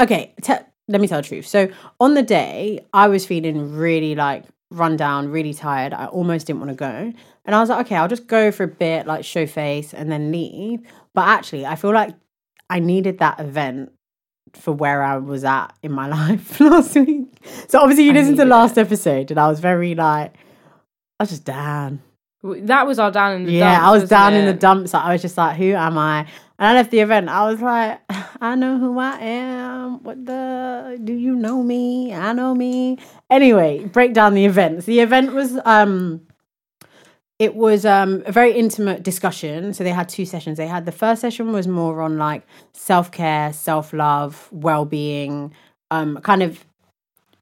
okay. 0.00 0.34
Te- 0.42 0.54
let 0.88 1.00
me 1.00 1.06
tell 1.08 1.20
the 1.22 1.26
truth. 1.28 1.46
So 1.46 1.68
on 2.00 2.14
the 2.14 2.22
day, 2.22 2.84
I 2.92 3.08
was 3.08 3.26
feeling 3.26 3.76
really 3.76 4.14
like 4.14 4.44
run 4.70 4.96
down, 4.96 5.28
really 5.30 5.54
tired. 5.54 5.92
I 5.92 6.06
almost 6.06 6.46
didn't 6.46 6.60
want 6.60 6.70
to 6.70 6.76
go, 6.76 7.12
and 7.44 7.54
I 7.54 7.60
was 7.60 7.68
like, 7.70 7.86
okay, 7.86 7.96
I'll 7.96 8.08
just 8.08 8.26
go 8.26 8.50
for 8.52 8.64
a 8.64 8.68
bit, 8.68 9.06
like 9.06 9.24
show 9.24 9.46
face, 9.46 9.92
and 9.94 10.10
then 10.10 10.30
leave. 10.32 10.80
But 11.14 11.28
actually, 11.28 11.66
I 11.66 11.76
feel 11.76 11.92
like 11.92 12.14
I 12.68 12.78
needed 12.78 13.18
that 13.18 13.40
event 13.40 13.90
for 14.54 14.72
where 14.72 15.02
I 15.02 15.16
was 15.18 15.44
at 15.44 15.68
in 15.82 15.92
my 15.92 16.08
life 16.18 16.60
last 16.60 16.94
week. 16.96 17.29
So 17.68 17.80
obviously, 17.80 18.04
you 18.04 18.10
I 18.10 18.14
listened 18.14 18.36
to 18.36 18.44
needed 18.44 18.50
last 18.50 18.78
episode, 18.78 19.30
and 19.30 19.40
I 19.40 19.48
was 19.48 19.60
very 19.60 19.94
like, 19.94 20.34
I 21.18 21.22
was 21.22 21.30
just 21.30 21.44
down. 21.44 22.02
That 22.42 22.86
was 22.86 22.98
our 22.98 23.10
down 23.10 23.36
in 23.36 23.44
the 23.44 23.52
Yeah, 23.52 23.72
dumps, 23.74 23.86
I 23.86 23.90
was 23.90 24.08
down 24.08 24.34
in 24.34 24.44
the 24.46 24.52
it? 24.52 24.60
dumps. 24.60 24.94
I 24.94 25.12
was 25.12 25.20
just 25.22 25.36
like, 25.36 25.56
who 25.56 25.72
am 25.72 25.98
I? 25.98 26.20
And 26.20 26.28
I 26.68 26.72
left 26.74 26.90
the 26.90 27.00
event. 27.00 27.28
I 27.28 27.50
was 27.50 27.60
like, 27.60 28.00
I 28.40 28.54
know 28.54 28.78
who 28.78 28.98
I 28.98 29.18
am. 29.18 30.02
What 30.02 30.24
the? 30.24 30.98
Do 31.02 31.12
you 31.12 31.34
know 31.36 31.62
me? 31.62 32.14
I 32.14 32.32
know 32.32 32.54
me. 32.54 32.98
Anyway, 33.30 33.84
break 33.84 34.14
down 34.14 34.34
the 34.34 34.44
events. 34.46 34.86
The 34.86 35.00
event 35.00 35.32
was 35.34 35.58
um, 35.64 36.22
it 37.38 37.54
was 37.54 37.84
um 37.86 38.22
a 38.26 38.32
very 38.32 38.52
intimate 38.52 39.02
discussion. 39.02 39.72
So 39.74 39.84
they 39.84 39.90
had 39.92 40.08
two 40.08 40.24
sessions. 40.24 40.56
They 40.58 40.66
had 40.66 40.86
the 40.86 40.92
first 40.92 41.20
session 41.20 41.52
was 41.52 41.66
more 41.68 42.00
on 42.02 42.16
like 42.18 42.46
self 42.72 43.10
care, 43.12 43.52
self 43.52 43.92
love, 43.92 44.48
well 44.50 44.84
being, 44.86 45.52
um, 45.90 46.18
kind 46.22 46.42
of 46.42 46.64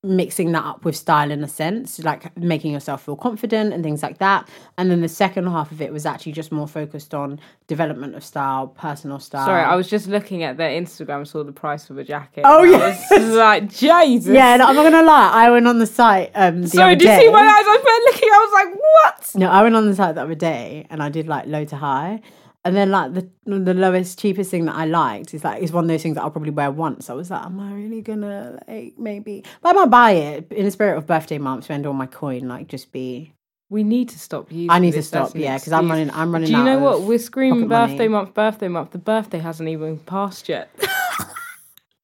mixing 0.02 0.52
that 0.52 0.64
up 0.64 0.84
with 0.84 0.96
style 0.96 1.30
in 1.30 1.42
a 1.42 1.48
sense, 1.48 1.98
like 2.00 2.36
making 2.36 2.72
yourself 2.72 3.04
feel 3.04 3.16
confident 3.16 3.72
and 3.72 3.82
things 3.82 4.02
like 4.02 4.18
that. 4.18 4.48
And 4.76 4.90
then 4.90 5.00
the 5.00 5.08
second 5.08 5.46
half 5.46 5.72
of 5.72 5.82
it 5.82 5.92
was 5.92 6.06
actually 6.06 6.32
just 6.32 6.52
more 6.52 6.68
focused 6.68 7.14
on 7.14 7.40
development 7.66 8.14
of 8.14 8.24
style, 8.24 8.68
personal 8.68 9.18
style. 9.18 9.46
Sorry, 9.46 9.62
I 9.62 9.74
was 9.74 9.88
just 9.88 10.06
looking 10.06 10.44
at 10.44 10.56
their 10.56 10.70
Instagram, 10.70 11.26
saw 11.26 11.42
the 11.42 11.52
price 11.52 11.90
of 11.90 11.98
a 11.98 12.04
jacket. 12.04 12.42
Oh, 12.44 12.64
I 12.64 12.68
yes. 12.68 13.10
was 13.10 13.30
like 13.30 13.68
Jesus. 13.70 14.32
Yeah, 14.32 14.56
no, 14.56 14.66
I'm 14.66 14.76
not 14.76 14.84
gonna 14.84 15.06
lie. 15.06 15.30
I 15.32 15.50
went 15.50 15.66
on 15.66 15.78
the 15.78 15.86
site 15.86 16.30
um 16.34 16.62
the 16.62 16.68
Sorry, 16.68 16.94
did 16.94 17.08
you 17.08 17.26
see 17.26 17.30
my 17.30 17.40
eyes 17.40 17.66
open 17.66 17.92
looking? 18.04 18.28
I 18.32 18.38
was 18.38 18.64
like, 18.64 18.80
what? 18.80 19.34
No, 19.34 19.50
I 19.50 19.62
went 19.62 19.74
on 19.74 19.86
the 19.86 19.96
site 19.96 20.14
the 20.14 20.22
other 20.22 20.34
day 20.34 20.86
and 20.90 21.02
I 21.02 21.08
did 21.08 21.26
like 21.26 21.46
low 21.46 21.64
to 21.64 21.76
high. 21.76 22.22
And 22.68 22.76
then 22.76 22.90
like 22.90 23.14
the 23.14 23.26
the 23.46 23.72
lowest, 23.72 24.18
cheapest 24.18 24.50
thing 24.50 24.66
that 24.66 24.74
I 24.74 24.84
liked 24.84 25.32
is 25.32 25.42
like 25.42 25.62
is 25.62 25.72
one 25.72 25.84
of 25.84 25.88
those 25.88 26.02
things 26.02 26.16
that 26.16 26.22
I'll 26.22 26.30
probably 26.30 26.50
wear 26.50 26.70
once. 26.70 27.08
I 27.08 27.14
was 27.14 27.30
like, 27.30 27.42
am 27.42 27.58
I 27.58 27.72
really 27.72 28.02
gonna 28.02 28.60
like 28.68 28.98
maybe? 28.98 29.42
But 29.62 29.70
I 29.70 29.72
might 29.72 29.90
buy 29.90 30.10
it 30.10 30.52
in 30.52 30.66
the 30.66 30.70
spirit 30.70 30.98
of 30.98 31.06
birthday 31.06 31.38
month. 31.38 31.64
Spend 31.64 31.86
all 31.86 31.94
my 31.94 32.04
coin, 32.04 32.46
like 32.46 32.68
just 32.68 32.92
be. 32.92 33.32
We 33.70 33.84
need 33.84 34.10
to 34.10 34.18
stop 34.18 34.52
using. 34.52 34.68
I 34.68 34.80
need 34.80 34.92
to 34.92 35.02
stop, 35.02 35.34
yeah, 35.34 35.56
because 35.56 35.72
I'm 35.72 35.88
running. 35.88 36.10
I'm 36.10 36.30
running. 36.30 36.50
Do 36.50 36.58
you 36.58 36.62
know 36.62 36.78
what? 36.78 37.04
We're 37.04 37.18
screaming 37.18 37.68
pocket 37.68 37.68
money. 37.68 37.92
birthday 37.92 38.08
month, 38.08 38.34
birthday 38.34 38.68
month. 38.68 38.90
The 38.90 38.98
birthday 38.98 39.38
hasn't 39.38 39.70
even 39.70 39.98
passed 40.00 40.50
yet. 40.50 40.68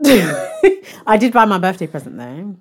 I 1.07 1.19
did 1.19 1.35
buy 1.35 1.45
my 1.45 1.59
birthday 1.59 1.89
present 1.89 2.17
though 2.17 2.57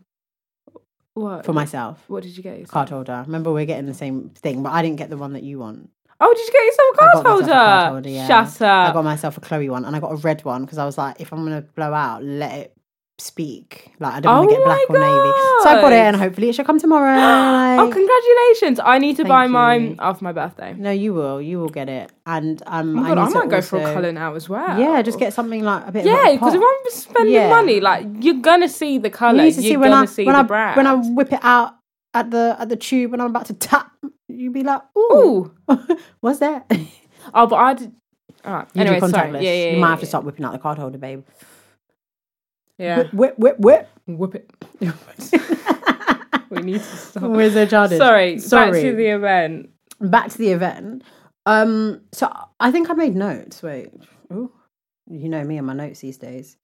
what? 1.13 1.45
for 1.45 1.53
myself. 1.53 2.03
What 2.07 2.23
did 2.23 2.35
you 2.35 2.43
get? 2.43 2.59
Yourself? 2.59 2.71
Card 2.71 2.89
holder. 2.89 3.23
Remember, 3.25 3.53
we're 3.53 3.65
getting 3.65 3.85
the 3.85 3.93
same 3.93 4.29
thing, 4.31 4.61
but 4.61 4.71
I 4.71 4.81
didn't 4.81 4.97
get 4.97 5.09
the 5.09 5.17
one 5.17 5.33
that 5.33 5.43
you 5.43 5.59
want. 5.59 5.89
Oh, 6.19 6.34
did 6.34 6.45
you 6.47 6.52
get 6.54 6.63
yourself 6.65 6.89
a 6.89 6.93
I 6.93 6.97
card 7.06 7.13
got 7.26 7.32
holder? 7.32 7.52
a 7.52 7.65
card 7.65 7.91
holder, 7.93 8.10
yeah. 8.10 8.28
Shut 8.28 8.62
I 8.62 8.91
got 8.93 9.04
myself 9.04 9.38
a 9.38 9.41
Chloe 9.41 9.69
one, 9.69 9.86
and 9.86 9.95
I 9.95 9.99
got 9.99 10.12
a 10.12 10.15
red 10.17 10.43
one 10.45 10.63
because 10.63 10.78
I 10.78 10.86
was 10.86 10.97
like, 10.97 11.19
if 11.19 11.32
I'm 11.34 11.43
gonna 11.43 11.62
blow 11.62 11.93
out, 11.93 12.23
let 12.23 12.54
it 12.58 12.73
speak. 13.19 13.91
Like 13.99 14.13
I 14.15 14.19
don't 14.19 14.34
want 14.36 14.49
Oh 14.49 14.49
to 14.49 14.56
get 14.56 14.63
black 14.65 14.80
my 14.89 14.95
or 14.95 14.99
navy. 14.99 15.38
So 15.63 15.69
I 15.69 15.82
got 15.82 15.93
it, 15.93 15.97
and 15.99 16.15
hopefully 16.15 16.49
it 16.49 16.56
should 16.56 16.65
come 16.65 16.80
tomorrow. 16.80 17.19
Oh, 17.76 17.89
congratulations! 17.91 18.80
I 18.84 18.99
need 18.99 19.15
to 19.17 19.26
buy 19.26 19.45
you. 19.45 19.49
mine 19.49 19.95
after 19.99 20.23
my 20.23 20.32
birthday. 20.32 20.73
no, 20.78 20.91
you 20.91 21.13
will. 21.13 21.41
You 21.41 21.60
will 21.60 21.69
get 21.69 21.89
it, 21.89 22.12
and 22.28 22.62
um, 22.67 22.99
Oh 22.99 23.04
God, 23.04 23.17
I, 23.17 23.28
to 23.32 23.39
might 23.39 23.49
go 23.49 23.62
for 23.62 23.78
a 23.78 23.93
colour 23.93 24.12
now 24.12 24.36
as 24.36 24.47
well. 24.47 24.80
Yeah, 24.80 25.02
just 25.02 25.17
get 25.17 25.34
something 25.34 25.63
like 25.63 25.88
a 25.88 25.91
bit. 25.91 26.06
Yeah, 26.06 26.28
of 26.30 26.30
a 26.30 26.34
because 26.34 26.54
if. 26.54 26.62
I'm 26.62 26.91
spending 26.91 27.34
Yeah. 27.34 27.49
money, 27.49 27.80
like 27.80 28.06
you're 28.21 28.41
gonna 28.41 28.69
see 28.69 28.99
the 28.99 29.08
You 29.08 29.13
colour. 29.13 29.43
need 29.43 29.56
to 29.56 29.62
you're 29.62 29.71
see 29.71 29.78
when 29.78 29.89
gonna 29.89 30.04
I 30.04 30.06
see 30.06 30.26
when 30.26 30.36
the 30.36 30.39
I 30.41 30.43
brand. 30.43 30.78
when 30.78 30.88
I 30.88 30.93
whip 30.93 31.34
it 31.34 31.39
out 31.41 31.76
at 32.13 32.30
the 32.30 32.56
at 32.60 32.69
the 32.69 32.76
tube 32.76 33.10
when 33.12 33.21
I'm 33.21 33.28
about 33.32 33.47
to 33.47 33.54
tap. 33.56 33.91
You 34.33 34.51
be 34.51 34.63
like, 34.63 34.81
ooh, 34.97 35.51
Ooh. 35.69 35.97
what's 36.19 36.39
that? 36.39 36.71
Oh, 37.33 37.47
but 37.47 37.55
I 37.55 37.73
did. 37.73 37.93
All 38.43 38.53
right. 38.53 38.67
Anyway, 38.75 38.99
do 38.99 39.07
sorry. 39.07 39.29
contactless. 39.29 39.43
Yeah, 39.43 39.53
yeah, 39.53 39.65
you 39.67 39.71
yeah, 39.75 39.79
might 39.79 39.91
have 39.91 40.01
to 40.01 40.05
start 40.05 40.25
whipping 40.25 40.43
out 40.43 40.51
the 40.51 40.59
card 40.59 40.77
holder, 40.77 40.97
babe. 40.97 41.23
Yeah. 42.77 43.03
Whip, 43.13 43.39
whip, 43.39 43.59
whip. 43.59 43.89
Whip 44.07 44.35
it. 44.35 44.51
we 46.49 46.61
need 46.63 46.79
to 46.79 46.83
stop. 46.83 47.23
Where's 47.23 47.53
the 47.53 47.65
childish? 47.65 47.97
Sorry. 47.97 48.39
sorry. 48.39 48.71
Back 48.71 48.81
to 48.81 48.95
the 48.97 49.07
event. 49.07 49.69
back 50.01 50.29
to 50.31 50.37
the 50.37 50.49
event. 50.49 51.03
Um, 51.45 52.01
so 52.11 52.29
I 52.59 52.71
think 52.71 52.89
I 52.89 52.93
made 52.93 53.15
notes. 53.15 53.63
Wait, 53.63 53.89
Ooh, 54.33 54.51
you 55.09 55.29
know 55.29 55.43
me 55.43 55.57
and 55.57 55.67
my 55.67 55.73
notes 55.73 56.01
these 56.01 56.17
days. 56.17 56.57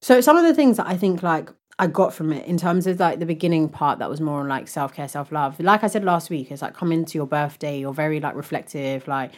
So 0.00 0.20
some 0.20 0.36
of 0.36 0.44
the 0.44 0.54
things 0.54 0.76
that 0.76 0.86
I 0.86 0.96
think 0.96 1.22
like 1.22 1.50
I 1.78 1.86
got 1.88 2.14
from 2.14 2.32
it 2.32 2.46
in 2.46 2.56
terms 2.56 2.86
of 2.86 3.00
like 3.00 3.18
the 3.18 3.26
beginning 3.26 3.68
part 3.68 3.98
that 3.98 4.08
was 4.08 4.20
more 4.20 4.40
on 4.40 4.48
like 4.48 4.68
self 4.68 4.94
care, 4.94 5.08
self 5.08 5.32
love. 5.32 5.58
Like 5.58 5.82
I 5.82 5.88
said 5.88 6.04
last 6.04 6.30
week, 6.30 6.50
it's 6.50 6.62
like 6.62 6.74
coming 6.74 7.04
to 7.04 7.18
your 7.18 7.26
birthday, 7.26 7.78
you're 7.78 7.92
very 7.92 8.20
like 8.20 8.36
reflective, 8.36 9.08
like 9.08 9.32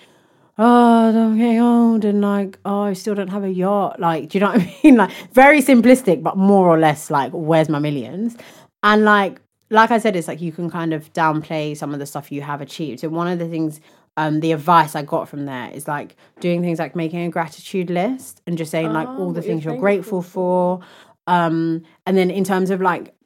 oh, 0.59 1.09
I'm 1.09 1.37
getting 1.37 1.61
old 1.61 2.05
and 2.05 2.21
like, 2.21 2.59
oh, 2.65 2.83
I 2.83 2.93
still 2.95 3.15
don't 3.15 3.29
have 3.29 3.45
a 3.45 3.51
yacht. 3.51 4.01
Like, 4.01 4.31
do 4.31 4.39
you 4.39 4.45
know 4.45 4.53
what 4.53 4.61
I 4.61 4.77
mean? 4.85 4.97
Like, 4.97 5.11
very 5.33 5.61
simplistic, 5.61 6.23
but 6.23 6.37
more 6.37 6.67
or 6.67 6.79
less 6.79 7.11
like, 7.11 7.33
where's 7.33 7.69
my 7.69 7.79
millions? 7.79 8.37
And 8.83 9.05
like, 9.05 9.41
like 9.71 9.91
I 9.91 9.99
said, 9.99 10.17
it's 10.17 10.29
like 10.29 10.41
you 10.41 10.53
can 10.53 10.71
kind 10.71 10.93
of 10.95 11.13
downplay 11.13 11.77
some 11.77 11.93
of 11.93 11.99
the 11.99 12.07
stuff 12.07 12.31
you 12.31 12.41
have 12.43 12.61
achieved. 12.61 13.01
So 13.01 13.09
one 13.09 13.27
of 13.27 13.39
the 13.39 13.49
things, 13.49 13.81
um, 14.17 14.41
the 14.41 14.53
advice 14.53 14.95
I 14.95 15.03
got 15.03 15.29
from 15.29 15.45
there 15.45 15.71
is 15.73 15.89
like 15.89 16.17
doing 16.41 16.63
things 16.63 16.79
like 16.79 16.95
making 16.95 17.27
a 17.27 17.29
gratitude 17.29 17.91
list 17.91 18.41
and 18.47 18.57
just 18.57 18.71
saying 18.71 18.93
like 18.93 19.09
Oh, 19.09 19.19
all 19.19 19.33
the 19.33 19.43
things 19.43 19.65
you're 19.65 19.77
grateful 19.77 20.23
for. 20.23 20.81
Um, 21.27 21.83
and 22.05 22.17
then 22.17 22.31
in 22.31 22.45
terms 22.45 22.71
of 22.71 22.81
like 22.81 23.17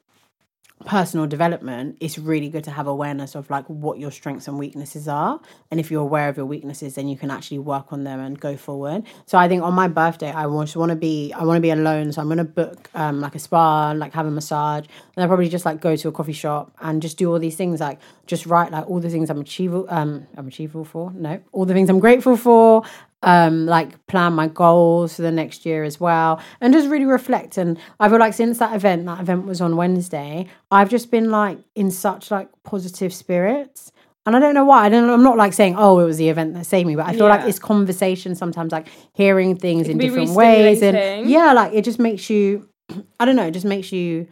personal 0.85 1.27
development, 1.27 1.97
it's 1.99 2.17
really 2.17 2.49
good 2.49 2.63
to 2.63 2.71
have 2.71 2.87
awareness 2.87 3.35
of 3.35 3.49
like 3.49 3.65
what 3.67 3.99
your 3.99 4.11
strengths 4.11 4.47
and 4.47 4.57
weaknesses 4.57 5.07
are. 5.07 5.39
And 5.69 5.79
if 5.79 5.91
you're 5.91 6.01
aware 6.01 6.29
of 6.29 6.37
your 6.37 6.45
weaknesses, 6.45 6.95
then 6.95 7.07
you 7.07 7.17
can 7.17 7.31
actually 7.31 7.59
work 7.59 7.93
on 7.93 8.03
them 8.03 8.19
and 8.19 8.39
go 8.39 8.57
forward. 8.57 9.03
So 9.25 9.37
I 9.37 9.47
think 9.47 9.63
on 9.63 9.73
my 9.73 9.87
birthday, 9.87 10.31
I 10.31 10.43
just 10.63 10.75
want 10.75 10.89
to 10.89 10.95
be, 10.95 11.33
I 11.33 11.43
want 11.43 11.57
to 11.57 11.61
be 11.61 11.69
alone. 11.69 12.11
So 12.11 12.21
I'm 12.21 12.27
going 12.27 12.37
to 12.37 12.43
book 12.43 12.89
um, 12.93 13.19
like 13.19 13.35
a 13.35 13.39
spa, 13.39 13.91
like 13.91 14.13
have 14.13 14.25
a 14.25 14.31
massage, 14.31 14.85
and 15.15 15.23
I'll 15.23 15.27
probably 15.27 15.49
just 15.49 15.65
like 15.65 15.81
go 15.81 15.95
to 15.95 16.07
a 16.07 16.11
coffee 16.11 16.33
shop 16.33 16.71
and 16.81 17.01
just 17.01 17.17
do 17.17 17.31
all 17.31 17.39
these 17.39 17.55
things, 17.55 17.79
like 17.79 17.99
just 18.25 18.45
write 18.45 18.71
like 18.71 18.89
all 18.89 18.99
the 18.99 19.09
things 19.09 19.29
I'm 19.29 19.41
achievable, 19.41 19.85
um, 19.89 20.27
I'm 20.35 20.47
achievable 20.47 20.85
for. 20.85 21.11
No, 21.13 21.41
all 21.51 21.65
the 21.65 21.73
things 21.73 21.89
I'm 21.89 21.99
grateful 21.99 22.37
for. 22.37 22.83
Um, 23.23 23.67
like 23.67 24.03
plan 24.07 24.33
my 24.33 24.47
goals 24.47 25.15
for 25.15 25.21
the 25.21 25.31
next 25.31 25.63
year 25.63 25.83
as 25.83 25.99
well, 25.99 26.41
and 26.59 26.73
just 26.73 26.89
really 26.89 27.05
reflect. 27.05 27.55
And 27.57 27.77
I 27.99 28.09
feel 28.09 28.17
like 28.17 28.33
since 28.33 28.57
that 28.57 28.75
event, 28.75 29.05
that 29.05 29.19
event 29.21 29.45
was 29.45 29.61
on 29.61 29.75
Wednesday, 29.75 30.47
I've 30.71 30.89
just 30.89 31.11
been 31.11 31.29
like 31.29 31.59
in 31.75 31.91
such 31.91 32.31
like 32.31 32.49
positive 32.63 33.13
spirits. 33.13 33.91
And 34.25 34.35
I 34.35 34.39
don't 34.39 34.55
know 34.55 34.65
why. 34.65 34.85
I 34.85 34.89
don't. 34.89 35.07
I'm 35.09 35.21
not 35.23 35.37
like 35.37 35.53
saying, 35.53 35.75
"Oh, 35.77 35.99
it 35.99 36.05
was 36.05 36.17
the 36.17 36.29
event 36.29 36.55
that 36.55 36.65
saved 36.65 36.87
me," 36.87 36.95
but 36.95 37.05
I 37.05 37.13
feel 37.13 37.27
like 37.27 37.41
Yeah. 37.41 37.47
it's 37.47 37.59
conversation 37.59 38.33
sometimes, 38.33 38.71
like 38.71 38.87
hearing 39.13 39.55
things 39.55 39.87
in 39.87 39.97
different 39.99 40.29
ways, 40.31 40.81
and 40.81 41.29
yeah, 41.29 41.53
like 41.53 41.73
it 41.73 41.83
just 41.83 41.99
makes 41.99 42.27
you. 42.29 42.67
I 43.19 43.25
don't 43.25 43.35
know. 43.35 43.45
It 43.47 43.51
just 43.51 43.65
makes 43.65 43.91
you 43.91 44.27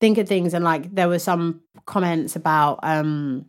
think 0.00 0.18
of 0.18 0.28
things. 0.28 0.52
And 0.54 0.64
like 0.64 0.94
there 0.94 1.08
were 1.08 1.18
some 1.18 1.60
comments 1.86 2.36
about 2.36 2.80
um 2.82 3.46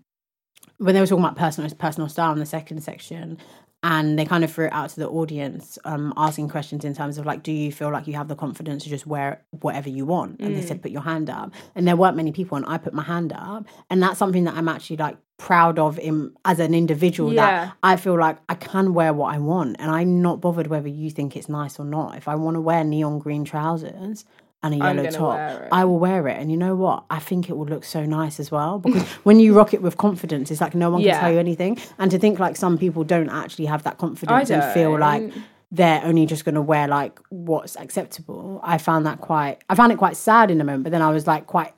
when 0.78 0.94
they 0.96 1.00
were 1.02 1.08
talking 1.08 1.24
about 1.24 1.38
personal 1.38 1.70
personal 1.72 2.10
style 2.10 2.34
in 2.34 2.40
the 2.40 2.46
second 2.46 2.82
section, 2.84 3.38
and 3.84 4.18
they 4.20 4.26
kind 4.26 4.44
of 4.44 4.52
threw 4.52 4.66
it 4.68 4.74
out 4.74 4.90
to 4.92 5.00
the 5.00 5.10
audience, 5.10 5.80
um, 5.86 6.14
asking 6.16 6.50
questions 6.50 6.86
in 6.86 6.94
terms 6.94 7.18
of 7.18 7.26
like, 7.26 7.42
do 7.42 7.52
you 7.52 7.72
feel 7.72 7.92
like 7.92 8.06
you 8.08 8.14
have 8.14 8.28
the 8.28 8.36
confidence 8.36 8.84
to 8.84 8.90
just 8.90 9.08
wear 9.08 9.42
whatever 9.62 9.90
you 9.90 10.06
want? 10.06 10.40
And 10.40 10.56
they 10.56 10.62
Mm. 10.62 10.68
said, 10.68 10.82
put 10.82 10.92
your 10.92 11.02
hand 11.02 11.30
up. 11.30 11.52
And 11.76 11.88
there 11.88 11.96
weren't 11.96 12.16
many 12.16 12.32
people, 12.32 12.58
and 12.58 12.66
I 12.68 12.78
put 12.78 12.94
my 12.94 13.04
hand 13.04 13.34
up, 13.34 13.66
and 13.90 14.02
that's 14.04 14.20
something 14.20 14.44
that 14.44 14.56
I'm 14.56 14.68
actually 14.68 14.98
like 14.98 15.18
proud 15.38 15.80
of 15.80 15.98
in 15.98 16.32
as 16.46 16.60
an 16.60 16.76
individual. 16.76 17.34
Yeah. 17.34 17.42
That 17.66 17.74
I 17.82 17.96
feel 17.96 18.18
like 18.20 18.38
I 18.48 18.54
can 18.54 18.94
wear 18.94 19.12
what 19.14 19.34
I 19.34 19.40
want, 19.40 19.78
and 19.80 19.90
I'm 19.90 20.22
not 20.22 20.40
bothered 20.42 20.68
whether 20.68 20.88
you 20.88 21.10
think 21.10 21.36
it's 21.36 21.50
nice 21.50 21.80
or 21.80 21.86
not. 21.86 22.16
If 22.18 22.28
I 22.28 22.36
want 22.36 22.56
to 22.56 22.62
wear 22.62 22.84
neon 22.84 23.18
green 23.18 23.44
trousers. 23.44 24.26
And 24.64 24.76
a 24.76 24.78
yellow 24.78 25.04
top. 25.10 25.68
I 25.72 25.86
will 25.86 25.98
wear 25.98 26.28
it. 26.28 26.38
And 26.40 26.52
you 26.52 26.58
know 26.58 26.76
what? 26.76 27.04
I 27.10 27.20
think 27.20 27.50
it 27.50 27.58
will 27.58 27.66
look 27.66 27.84
so 27.84 28.06
nice 28.06 28.40
as 28.40 28.52
well 28.52 28.78
because 28.80 29.02
when 29.24 29.40
you 29.40 29.54
rock 29.56 29.74
it 29.74 29.82
with 29.82 29.98
confidence, 29.98 30.52
it's 30.52 30.62
like 30.62 30.76
no 30.76 30.90
one 30.92 31.02
Yeah. 31.02 31.14
can 31.14 31.20
tell 31.22 31.34
you 31.34 31.40
anything. 31.40 31.80
And 31.98 32.12
to 32.12 32.20
think 32.20 32.38
like 32.40 32.56
some 32.56 32.78
people 32.78 33.04
don't 33.04 33.30
actually 33.30 33.66
have 33.66 33.84
that 33.84 33.98
confidence 33.98 34.50
and 34.52 34.64
feel 34.74 34.98
like 35.00 35.32
they're 35.72 36.02
only 36.04 36.26
just 36.26 36.46
going 36.46 36.56
to 36.56 36.62
wear 36.62 36.88
like 36.88 37.20
what's 37.30 37.76
acceptable. 37.76 38.60
I 38.64 38.78
found 38.78 39.06
that 39.06 39.20
quite, 39.22 39.64
I 39.70 39.76
found 39.76 39.92
it 39.92 39.98
quite 39.98 40.18
sad 40.18 40.52
in 40.52 40.62
a 40.62 40.64
moment, 40.64 40.84
but 40.84 40.92
then 40.92 41.02
I 41.02 41.10
was 41.12 41.26
like 41.26 41.48
quite 41.48 41.74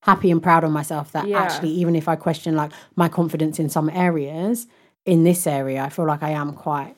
happy 0.00 0.30
and 0.30 0.42
proud 0.42 0.64
of 0.64 0.70
myself 0.72 1.12
that 1.12 1.28
Yeah. 1.28 1.40
actually, 1.40 1.70
even 1.70 1.94
if 1.94 2.08
I 2.08 2.16
question 2.16 2.56
like 2.56 2.72
my 2.96 3.08
confidence 3.08 3.58
in 3.58 3.68
some 3.68 3.88
areas, 3.90 4.66
in 5.06 5.22
this 5.24 5.46
area, 5.46 5.82
I 5.84 5.88
feel 5.90 6.06
like 6.06 6.22
I 6.22 6.30
am 6.30 6.52
quite 6.54 6.96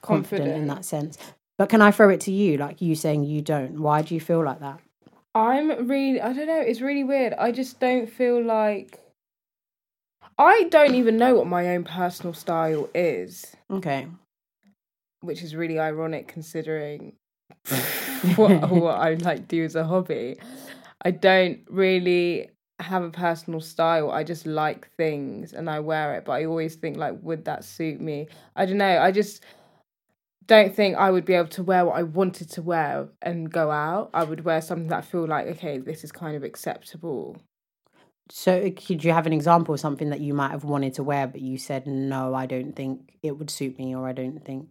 confident, 0.00 0.56
in 0.56 0.66
that 0.68 0.84
sense. 0.84 1.18
But 1.58 1.68
can 1.68 1.82
I 1.82 1.90
throw 1.90 2.08
it 2.08 2.20
to 2.22 2.32
you, 2.32 2.56
like 2.56 2.80
you 2.80 2.94
saying 2.94 3.24
you 3.24 3.42
don't? 3.42 3.80
Why 3.80 4.02
do 4.02 4.14
you 4.14 4.20
feel 4.20 4.44
like 4.44 4.60
that? 4.60 4.80
I'm 5.34 5.88
really, 5.88 6.20
I 6.20 6.32
don't 6.32 6.46
know, 6.46 6.60
it's 6.60 6.80
really 6.80 7.04
weird. 7.04 7.34
I 7.34 7.52
just 7.52 7.80
don't 7.80 8.08
feel 8.08 8.42
like. 8.42 9.00
I 10.38 10.68
don't 10.70 10.94
even 10.94 11.16
know 11.16 11.34
what 11.34 11.48
my 11.48 11.70
own 11.70 11.82
personal 11.82 12.32
style 12.32 12.88
is, 12.94 13.56
Okay. 13.70 14.06
which 15.20 15.42
is 15.42 15.56
really 15.56 15.80
ironic 15.80 16.28
considering 16.28 17.14
what, 18.36 18.70
what 18.70 18.98
I 18.98 19.14
like 19.14 19.48
do 19.48 19.64
as 19.64 19.74
a 19.74 19.84
hobby. 19.84 20.36
I 21.02 21.10
don't 21.10 21.60
really 21.68 22.50
have 22.78 23.02
a 23.02 23.10
personal 23.10 23.60
style. 23.60 24.12
I 24.12 24.22
just 24.22 24.46
like 24.46 24.88
things 24.96 25.52
and 25.52 25.68
I 25.68 25.80
wear 25.80 26.14
it, 26.14 26.24
but 26.24 26.32
I 26.32 26.44
always 26.44 26.76
think 26.76 26.96
like, 26.96 27.16
would 27.22 27.44
that 27.46 27.64
suit 27.64 28.00
me? 28.00 28.28
I 28.54 28.64
don't 28.64 28.78
know. 28.78 28.98
I 29.00 29.10
just 29.10 29.42
don't 30.48 30.74
think 30.74 30.96
I 30.96 31.10
would 31.10 31.24
be 31.24 31.34
able 31.34 31.50
to 31.50 31.62
wear 31.62 31.84
what 31.84 31.96
I 31.96 32.02
wanted 32.02 32.50
to 32.52 32.62
wear 32.62 33.08
and 33.22 33.50
go 33.52 33.70
out. 33.70 34.10
I 34.14 34.24
would 34.24 34.44
wear 34.44 34.60
something 34.60 34.88
that 34.88 34.98
I 34.98 35.02
feel 35.02 35.26
like, 35.26 35.46
okay, 35.46 35.78
this 35.78 36.02
is 36.02 36.10
kind 36.10 36.36
of 36.36 36.42
acceptable. 36.42 37.36
So, 38.30 38.70
could 38.70 39.04
you 39.04 39.12
have 39.12 39.26
an 39.26 39.32
example 39.32 39.74
of 39.74 39.80
something 39.80 40.10
that 40.10 40.20
you 40.20 40.34
might 40.34 40.50
have 40.50 40.64
wanted 40.64 40.94
to 40.94 41.02
wear, 41.02 41.26
but 41.26 41.40
you 41.40 41.56
said, 41.58 41.86
no, 41.86 42.34
I 42.34 42.46
don't 42.46 42.74
think 42.74 43.14
it 43.22 43.38
would 43.38 43.50
suit 43.50 43.78
me, 43.78 43.94
or 43.94 44.08
I 44.08 44.12
don't 44.12 44.44
think. 44.44 44.68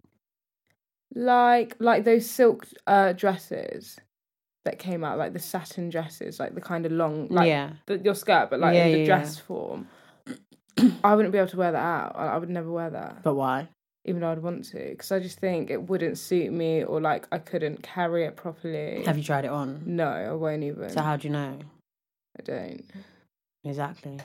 Like 1.16 1.76
like 1.80 2.04
those 2.04 2.30
silk 2.30 2.68
uh 2.86 3.13
dresses 3.13 3.98
that 4.66 4.78
came 4.78 5.04
out, 5.04 5.18
like 5.18 5.34
the 5.34 5.40
satin 5.40 5.90
dresses, 5.90 6.40
like 6.40 6.54
the 6.54 6.62
kind 6.62 6.86
of 6.86 6.92
long 6.92 7.30
like 7.30 7.48
yeah. 7.48 7.72
the, 7.86 7.98
your 8.00 8.13
skirt, 8.16 8.50
but 8.50 8.60
like 8.60 8.76
Yeah, 8.76 8.86
in 8.88 8.92
the 8.92 8.98
yeah, 9.00 9.06
dress 9.06 9.40
form. 9.40 9.88
I 11.04 11.16
wouldn't 11.16 11.32
be 11.32 11.38
able 11.38 11.50
to 11.50 11.58
wear 11.58 11.72
that 11.72 11.82
out. 11.82 12.12
I, 12.16 12.28
I 12.28 12.38
would 12.38 12.50
never 12.50 12.70
wear 12.70 12.90
that, 12.90 13.24
But 13.24 13.36
why? 13.36 13.70
Even 14.08 14.22
though 14.22 14.32
I'd 14.32 14.41
want 14.41 14.63
to, 14.65 14.78
because 14.78 15.12
I 15.12 15.20
just 15.20 15.39
think 15.39 15.70
it 15.70 15.84
wouldn't 15.89 16.17
suit 16.17 16.52
me, 16.52 16.84
or 16.84 17.00
like 17.02 17.28
I 17.32 17.38
couldn't 17.38 17.84
carry 17.84 18.24
it 18.24 18.36
properly. 18.36 19.04
Have 19.06 19.17
you 19.17 19.24
tried 19.24 19.46
it 19.46 19.52
on? 19.52 19.84
No, 19.86 20.08
I 20.08 20.32
won't 20.32 20.63
even. 20.63 20.89
So, 20.89 21.02
how 21.02 21.17
do 21.17 21.28
you 21.28 21.34
know? 21.34 21.60
I 22.39 22.43
don't. 22.43 22.84
Exactly. 23.63 24.20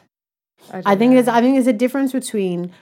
I, 0.72 0.82
I 0.86 0.96
think 0.96 1.14
there's. 1.14 1.28
I 1.28 1.40
think 1.40 1.56
there's 1.56 1.66
a 1.66 1.72
difference 1.72 2.12
between 2.12 2.72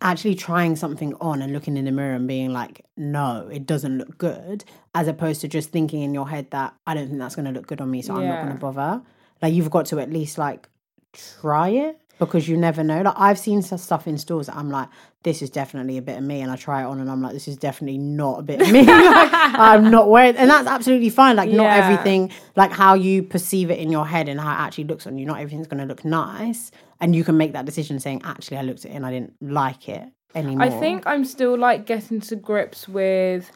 actually 0.00 0.34
trying 0.34 0.76
something 0.76 1.14
on 1.20 1.42
and 1.42 1.52
looking 1.52 1.76
in 1.76 1.84
the 1.84 1.90
mirror 1.92 2.14
and 2.14 2.28
being 2.28 2.52
like, 2.52 2.84
no, 2.96 3.48
it 3.52 3.66
doesn't 3.66 3.98
look 3.98 4.18
good, 4.18 4.64
as 4.94 5.08
opposed 5.08 5.40
to 5.40 5.48
just 5.48 5.70
thinking 5.70 6.02
in 6.02 6.14
your 6.14 6.28
head 6.28 6.50
that 6.50 6.74
I 6.86 6.94
don't 6.94 7.06
think 7.06 7.18
that's 7.18 7.34
going 7.34 7.46
to 7.46 7.52
look 7.52 7.66
good 7.66 7.80
on 7.80 7.90
me, 7.90 8.02
so 8.02 8.16
I'm 8.16 8.26
not 8.26 8.42
gonna 8.42 8.54
bother. 8.54 9.02
Like 9.40 9.54
you've 9.54 9.70
got 9.70 9.86
to 9.86 10.00
at 10.00 10.10
least 10.10 10.38
like 10.38 10.68
try 11.12 11.68
it 11.68 12.00
because 12.18 12.48
you 12.48 12.56
never 12.56 12.82
know. 12.82 13.02
Like 13.02 13.14
I've 13.16 13.38
seen 13.38 13.62
stuff 13.62 14.06
in 14.06 14.18
stores 14.18 14.46
that 14.46 14.56
I'm 14.56 14.70
like, 14.70 14.88
this 15.22 15.42
is 15.42 15.50
definitely 15.50 15.98
a 15.98 16.02
bit 16.02 16.18
of 16.18 16.24
me, 16.24 16.40
and 16.40 16.50
I 16.50 16.56
try 16.56 16.82
it 16.82 16.86
on 16.86 17.00
and 17.00 17.10
I'm 17.10 17.22
like, 17.22 17.32
this 17.32 17.48
is 17.48 17.56
definitely 17.56 17.98
not 17.98 18.40
a 18.40 18.42
bit 18.42 18.60
of 18.60 18.70
me. 18.70 18.82
like, 18.86 19.30
I'm 19.32 19.90
not 19.90 20.10
wearing, 20.10 20.36
and 20.36 20.50
that's 20.50 20.68
absolutely 20.68 21.10
fine. 21.10 21.36
Like 21.36 21.50
not 21.50 21.70
everything, 21.70 22.30
like 22.56 22.72
how 22.72 22.94
you 22.94 23.22
perceive 23.22 23.70
it 23.70 23.78
in 23.78 23.90
your 23.90 24.06
head 24.06 24.28
and 24.28 24.40
how 24.40 24.50
it 24.52 24.66
actually 24.66 24.84
looks 24.84 25.06
on 25.06 25.18
you. 25.18 25.26
Not 25.26 25.40
everything's 25.40 25.66
going 25.66 25.80
to 25.80 25.86
look 25.86 26.04
nice, 26.04 26.70
and 27.00 27.14
you 27.14 27.24
can 27.24 27.36
make 27.36 27.52
that 27.52 27.64
decision 27.64 28.00
saying, 28.00 28.22
actually, 28.24 28.58
I 28.58 28.62
looked 28.62 28.84
at 28.84 28.90
it 28.90 28.94
and 28.94 29.06
I 29.06 29.10
didn't 29.10 29.34
like 29.40 29.88
it 29.88 30.08
anymore. 30.34 30.66
I 30.66 30.70
think 30.70 31.06
I'm 31.06 31.24
still 31.24 31.56
like 31.56 31.86
getting 31.86 32.20
to 32.22 32.36
grips 32.36 32.88
with 32.88 33.50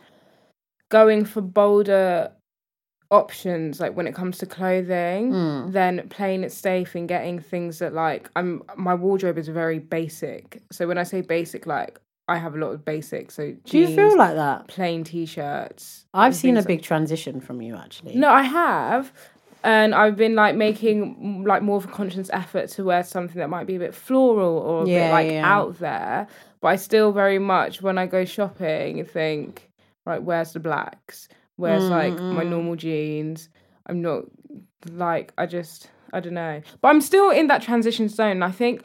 going 0.88 1.24
for 1.24 1.40
bolder 1.40 2.32
options 3.12 3.78
like 3.78 3.94
when 3.96 4.06
it 4.06 4.14
comes 4.14 4.38
to 4.38 4.46
clothing 4.46 5.32
Mm. 5.32 5.72
then 5.72 6.08
playing 6.08 6.42
it 6.44 6.50
safe 6.52 6.94
and 6.94 7.08
getting 7.08 7.38
things 7.38 7.78
that 7.80 7.92
like 7.92 8.30
I'm 8.36 8.62
my 8.76 8.94
wardrobe 8.94 9.38
is 9.38 9.48
very 9.48 9.78
basic 9.78 10.62
so 10.72 10.86
when 10.88 10.98
I 10.98 11.02
say 11.04 11.20
basic 11.20 11.66
like 11.66 12.00
I 12.28 12.38
have 12.38 12.54
a 12.54 12.58
lot 12.58 12.70
of 12.70 12.84
basics. 12.84 13.34
So 13.34 13.52
Do 13.64 13.78
you 13.78 13.88
feel 13.88 14.16
like 14.16 14.36
that? 14.36 14.68
plain 14.68 15.02
t-shirts? 15.04 16.06
I've 16.14 16.36
seen 16.36 16.54
a 16.56 16.60
like- 16.60 16.68
big 16.68 16.82
transition 16.82 17.40
from 17.40 17.60
you 17.60 17.74
actually. 17.76 18.14
No, 18.14 18.28
I 18.30 18.42
have. 18.42 19.12
And 19.64 19.92
I've 19.94 20.16
been 20.16 20.34
like 20.36 20.54
making 20.54 21.44
like 21.46 21.62
more 21.62 21.76
of 21.78 21.84
a 21.84 21.88
conscious 21.88 22.30
effort 22.32 22.68
to 22.70 22.84
wear 22.84 23.02
something 23.02 23.38
that 23.38 23.50
might 23.50 23.66
be 23.66 23.74
a 23.76 23.78
bit 23.80 23.94
floral 23.94 24.56
or 24.58 24.84
a 24.84 24.86
Yeah, 24.88 25.08
bit 25.08 25.12
like 25.12 25.30
yeah. 25.32 25.52
out 25.56 25.78
there. 25.80 26.28
But 26.60 26.68
I 26.68 26.76
still 26.76 27.10
very 27.12 27.38
much 27.40 27.82
when 27.82 27.98
I 27.98 28.06
go 28.06 28.24
shopping 28.24 29.04
think, 29.04 29.68
right, 30.06 30.22
where's 30.22 30.52
the 30.52 30.60
blacks? 30.60 31.28
Where's 31.56 31.88
like 31.88 32.14
Mm, 32.14 32.32
my 32.32 32.42
normal 32.44 32.76
jeans? 32.76 33.48
I'm 33.86 34.00
not 34.02 34.24
like 34.90 35.32
I 35.38 35.46
just 35.46 35.90
I 36.12 36.20
don't 36.20 36.34
know. 36.34 36.60
But 36.80 36.88
I'm 36.88 37.00
still 37.00 37.30
in 37.30 37.46
that 37.48 37.62
transition 37.62 38.08
zone. 38.08 38.42
I 38.42 38.50
think 38.50 38.82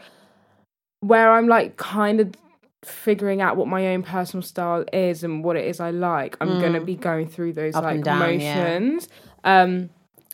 where 1.01 1.31
I'm 1.31 1.47
like 1.47 1.77
kind 1.77 2.19
of 2.19 2.33
figuring 2.83 3.41
out 3.41 3.57
what 3.57 3.67
my 3.67 3.87
own 3.87 4.03
personal 4.03 4.41
style 4.43 4.85
is 4.93 5.23
and 5.23 5.43
what 5.43 5.55
it 5.55 5.65
is 5.65 5.79
I 5.79 5.91
like, 5.91 6.37
I'm 6.41 6.59
gonna 6.61 6.81
be 6.81 6.95
going 6.95 7.27
through 7.27 7.53
those 7.53 7.73
Mm. 7.73 7.77
Up 7.77 7.83
like 7.83 8.03
down, 8.03 8.39
yeah. 8.39 8.55
motions. 8.79 9.07
Um 9.43 9.89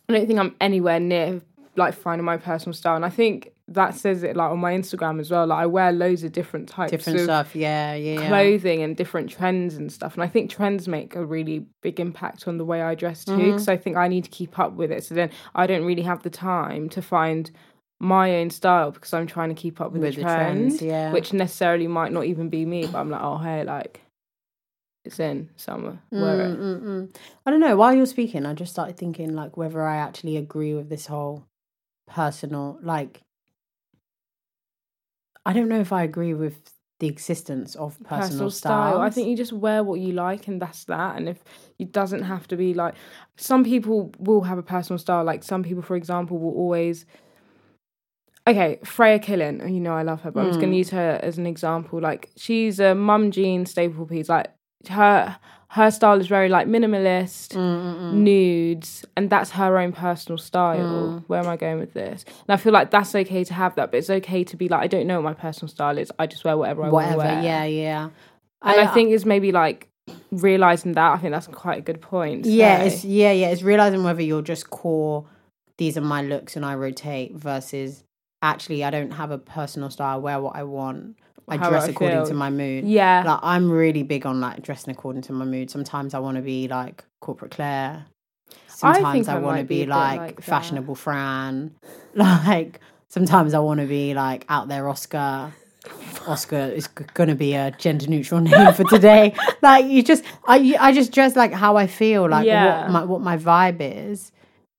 I 0.10 0.14
don't 0.14 0.28
think 0.28 0.40
I'm 0.40 0.56
anywhere 0.60 1.00
near 1.00 1.42
like 1.76 1.94
finding 1.96 2.26
my 2.26 2.38
personal 2.38 2.74
style. 2.74 2.96
And 2.96 3.06
I 3.06 3.10
think 3.10 3.52
that 3.74 3.96
says 3.96 4.24
it 4.24 4.36
like 4.36 4.52
on 4.52 4.60
my 4.60 4.74
Instagram 4.74 5.20
as 5.20 5.30
well. 5.30 5.48
Like 5.48 5.60
I 5.60 5.66
wear 5.66 5.92
loads 5.92 6.24
of 6.24 6.32
different 6.32 6.70
types 6.70 6.92
Different 6.92 7.20
of 7.20 7.26
stuff. 7.26 7.56
Yeah, 7.56 7.94
yeah. 7.96 8.22
yeah. 8.22 8.28
clothing 8.28 8.82
and 8.82 8.96
different 8.96 9.30
trends 9.30 9.76
and 9.76 9.92
stuff. 9.92 10.14
And 10.14 10.24
I 10.24 10.28
think 10.28 10.50
trends 10.50 10.88
make 10.88 11.16
a 11.16 11.26
really 11.26 11.66
big 11.82 12.00
impact 12.00 12.48
on 12.48 12.58
the 12.58 12.66
way 12.66 12.82
I 12.82 12.96
dress 12.96 13.26
too. 13.26 13.32
Mm-hmm. 13.32 13.52
Because 13.52 13.68
I 13.68 13.78
think 13.78 13.98
I 13.98 14.08
need 14.08 14.24
to 14.24 14.30
keep 14.30 14.58
up 14.58 14.74
with 14.74 14.92
it. 14.92 15.04
So 15.04 15.16
then 15.16 15.30
I 15.56 15.68
don't 15.68 15.86
really 15.86 16.04
have 16.04 16.24
the 16.24 16.30
time 16.30 16.90
to 16.90 17.02
find 17.02 17.52
my 18.00 18.36
own 18.36 18.50
style 18.50 18.92
because 18.92 19.14
I'm 19.14 19.28
trying 19.28 19.50
to 19.50 19.56
keep 19.56 19.80
up 19.80 19.92
with, 19.92 20.02
With 20.02 20.16
the, 20.16 20.22
the 20.22 20.28
trend, 20.28 20.70
trends, 20.70 20.82
yeah. 20.82 21.12
which 21.14 21.32
necessarily 21.32 21.88
might 21.88 22.12
not 22.12 22.26
even 22.26 22.50
be 22.50 22.66
me. 22.66 22.86
But 22.86 23.00
I'm 23.00 23.10
like, 23.10 23.22
oh 23.22 23.38
hey, 23.38 23.64
like 23.64 24.02
it's 25.06 25.20
in 25.20 25.50
summer. 25.56 26.00
Wear 26.12 26.42
it. 26.42 26.60
Mm, 26.60 26.82
mm, 26.82 26.82
mm. 26.82 27.16
I 27.46 27.52
don't 27.52 27.60
know. 27.60 27.76
While 27.76 27.94
you're 27.94 28.06
speaking, 28.06 28.46
I 28.46 28.54
just 28.54 28.72
started 28.72 28.98
thinking 28.98 29.34
like 29.34 29.58
whether 29.58 29.82
I 29.82 29.98
actually 29.98 30.38
agree 30.38 30.74
with 30.74 30.90
this 30.90 31.08
whole 31.08 31.46
personal 32.08 32.80
like. 32.82 33.22
I 35.46 35.54
don't 35.54 35.70
know 35.70 35.80
if 35.80 35.92
I 35.92 36.04
agree 36.04 36.34
with 36.34 36.72
the 37.00 37.08
existence 37.08 37.76
of 37.76 37.98
personal, 38.04 38.20
personal 38.22 38.50
style. 38.52 39.00
I 39.02 39.10
think 39.10 39.28
you 39.28 39.36
just 39.36 39.52
wear 39.54 39.84
what 39.84 40.00
you 40.00 40.14
like 40.14 40.48
and 40.48 40.62
that's 40.62 40.86
that. 40.86 41.18
And 41.18 41.28
if 41.28 41.44
it 41.80 41.92
doesn't 41.92 42.24
have 42.24 42.48
to 42.50 42.56
be 42.56 42.74
like 42.74 42.96
some 43.36 43.64
people 43.64 44.12
will 44.20 44.42
have 44.42 44.58
a 44.58 44.64
personal 44.64 44.98
style. 45.00 45.24
Like 45.24 45.44
some 45.44 45.64
people, 45.64 45.84
for 45.84 45.96
example, 45.96 46.38
will 46.40 46.54
always 46.56 47.06
Okay, 48.46 48.80
Freya 48.84 49.20
Killin, 49.20 49.62
you 49.74 49.80
know 49.80 49.94
I 49.94 50.04
love 50.04 50.22
her, 50.24 50.32
but 50.32 50.42
I'm 50.42 50.48
just 50.48 50.60
Mm. 50.60 50.62
gonna 50.62 50.76
use 50.76 50.90
her 50.90 51.20
as 51.24 51.38
an 51.38 51.46
example. 51.48 52.02
Like 52.02 52.30
she's 52.36 52.80
a 52.80 52.94
mum 52.94 53.32
jean 53.32 53.66
staple 53.66 54.06
piece. 54.06 54.28
Like 54.30 54.52
her 54.90 55.38
her 55.74 55.90
style 55.90 56.20
is 56.20 56.28
very 56.28 56.50
like 56.50 56.68
minimalist, 56.68 57.54
Mm, 57.56 58.14
nudes, 58.14 59.04
and 59.18 59.28
that's 59.32 59.50
her 59.52 59.80
own 59.80 59.92
personal 59.92 60.38
style. 60.38 60.78
Mm. 60.78 61.24
Where 61.26 61.40
am 61.40 61.48
I 61.48 61.58
going 61.58 61.80
with 61.80 61.94
this? 61.94 62.26
And 62.48 62.54
I 62.54 62.58
feel 62.58 62.72
like 62.72 62.92
that's 62.92 63.16
okay 63.16 63.44
to 63.44 63.54
have 63.56 63.74
that, 63.76 63.90
but 63.90 63.98
it's 63.98 64.10
okay 64.12 64.44
to 64.44 64.56
be 64.56 64.70
like, 64.70 64.82
I 64.82 64.88
don't 64.88 65.08
know 65.08 65.20
what 65.20 65.24
my 65.24 65.34
personal 65.34 65.70
style 65.70 65.98
is. 65.98 66.12
I 66.20 66.28
just 66.28 66.46
wear 66.46 66.56
whatever 66.58 66.84
I 66.84 66.90
want 66.90 67.10
to 67.10 67.18
whatever. 67.18 67.36
wear. 67.38 67.44
Yeah, 67.44 67.64
yeah. 67.64 68.10
And 68.62 68.82
I, 68.82 68.86
think 68.86 69.14
it's 69.14 69.26
maybe 69.26 69.52
like 69.52 69.90
realizing 70.32 70.92
that. 70.92 71.12
I 71.12 71.18
think 71.18 71.32
that's 71.32 71.48
quite 71.48 71.80
a 71.80 71.82
good 71.82 72.02
point. 72.02 72.44
to 72.44 72.52
yeah, 72.52 72.84
it's 72.84 73.04
yeah, 73.04 73.32
yeah. 73.32 73.48
It's 73.48 73.64
realizing 73.64 74.04
whether 74.04 74.22
you're 74.22 74.44
just 74.44 74.70
core. 74.70 75.26
These 75.80 75.98
are 75.98 76.02
my 76.02 76.22
looks, 76.22 76.56
and 76.56 76.64
I 76.64 76.76
rotate. 76.76 77.34
Versus, 77.34 78.04
actually, 78.44 78.84
I 78.84 78.92
don't 78.92 79.12
have 79.12 79.32
a 79.32 79.40
personal 79.40 79.90
style. 79.90 80.18
I 80.18 80.20
wear 80.20 80.40
what 80.40 80.56
I 80.56 80.64
want. 80.64 81.18
I 81.48 81.58
How 81.58 81.70
dress 81.70 81.84
I 81.86 81.88
according 81.90 82.18
feel. 82.20 82.26
to 82.28 82.34
my 82.34 82.50
mood. 82.50 82.86
yeah. 82.86 83.24
Like 83.26 83.40
I'm 83.44 83.70
really 83.70 84.04
big 84.04 84.26
on 84.26 84.40
like 84.40 84.62
dressing 84.62 84.92
according 84.92 85.24
to 85.24 85.34
my 85.34 85.46
mood. 85.46 85.70
Sometimes 85.70 86.14
I 86.14 86.20
want 86.20 86.38
to 86.38 86.42
be 86.44 86.68
like 86.68 87.04
corporate 87.22 87.52
Claire. 87.52 88.06
Sometimes 88.68 89.28
I, 89.28 89.36
I 89.36 89.40
want 89.40 89.58
to 89.60 89.64
be 89.64 89.86
like, 89.86 90.20
like 90.20 90.42
fashionable 90.42 90.96
Fran. 90.96 91.76
Like 92.16 92.80
sometimes 93.10 93.54
I 93.54 93.60
want 93.60 93.80
to 93.80 93.88
be 93.88 94.14
like 94.14 94.46
out 94.50 94.68
there 94.68 94.88
Oscar. 94.88 95.52
Oscar 96.28 96.72
is 96.74 96.88
g- 96.88 97.04
gonna 97.14 97.36
be 97.36 97.56
a 97.56 97.72
gender 97.72 98.08
neutral 98.08 98.40
name 98.52 98.72
for 98.74 98.84
today. 98.86 99.34
like 99.62 99.86
you 99.86 100.02
just, 100.04 100.24
I 100.48 100.76
I 100.80 100.94
just 100.94 101.12
dress 101.12 101.36
like 101.36 101.52
how 101.52 101.76
I 101.76 101.88
feel, 101.88 102.30
like 102.30 102.46
Yeah. 102.46 102.84
what 102.84 102.92
my 102.92 103.04
what 103.04 103.22
my 103.22 103.38
vibe 103.38 103.78
is. 103.80 104.32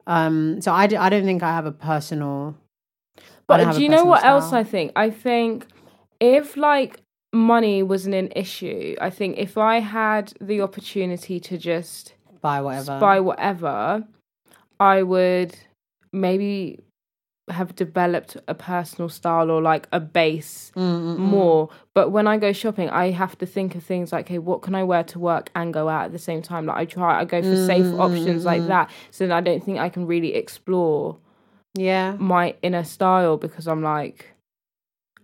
Um, 0.06 0.60
so 0.62 0.72
I, 0.72 0.86
d- 0.86 0.96
I 0.96 1.08
don't 1.08 1.24
think 1.24 1.42
I 1.42 1.50
have 1.52 1.66
a 1.66 1.72
personal. 1.72 2.54
But 3.46 3.74
do 3.74 3.82
you 3.82 3.88
know 3.88 4.04
what 4.04 4.24
else. 4.24 4.52
I 4.52 4.62
think? 4.64 4.92
I 4.96 5.10
think 5.10 5.66
if 6.20 6.56
like 6.56 7.00
money 7.32 7.82
wasn't 7.82 8.14
an 8.14 8.32
issue, 8.36 8.96
I 9.00 9.10
think 9.10 9.38
if 9.38 9.58
I 9.58 9.80
had 9.80 10.32
the 10.40 10.60
opportunity 10.60 11.40
to 11.40 11.58
just 11.58 12.14
buy 12.40 12.60
whatever? 12.60 12.98
buy 12.98 13.20
whatever, 13.20 14.04
I 14.80 15.02
would 15.02 15.56
maybe 16.12 16.80
have 17.50 17.76
developed 17.76 18.36
a 18.48 18.54
personal 18.54 19.08
style 19.08 19.50
or 19.50 19.60
like 19.60 19.86
a 19.92 20.00
base 20.00 20.72
Mm, 20.76 21.18
more. 21.18 21.68
But 21.92 22.10
when 22.10 22.26
I 22.26 22.38
go 22.38 22.52
shopping, 22.52 22.88
I 22.88 23.10
have 23.10 23.36
to 23.38 23.46
think 23.46 23.74
of 23.74 23.84
things 23.84 24.12
like, 24.12 24.28
hey, 24.28 24.38
what 24.38 24.62
can 24.62 24.74
I 24.74 24.82
wear 24.82 25.04
to 25.04 25.18
work 25.18 25.50
and 25.54 25.72
go 25.74 25.88
out 25.88 26.06
at 26.06 26.12
the 26.12 26.18
same 26.18 26.42
time? 26.42 26.66
Like 26.66 26.76
I 26.78 26.84
try, 26.86 27.20
I 27.20 27.24
go 27.24 27.42
for 27.42 27.56
safe 27.56 27.86
Mm, 27.86 28.00
options 28.00 28.44
like 28.44 28.66
that. 28.66 28.90
So 29.10 29.26
then 29.26 29.36
I 29.36 29.40
don't 29.40 29.62
think 29.62 29.78
I 29.78 29.88
can 29.90 30.06
really 30.06 30.34
explore 30.34 31.18
yeah. 31.74 32.16
my 32.18 32.54
inner 32.62 32.84
style 32.84 33.36
because 33.36 33.68
I'm 33.68 33.82
like, 33.82 34.33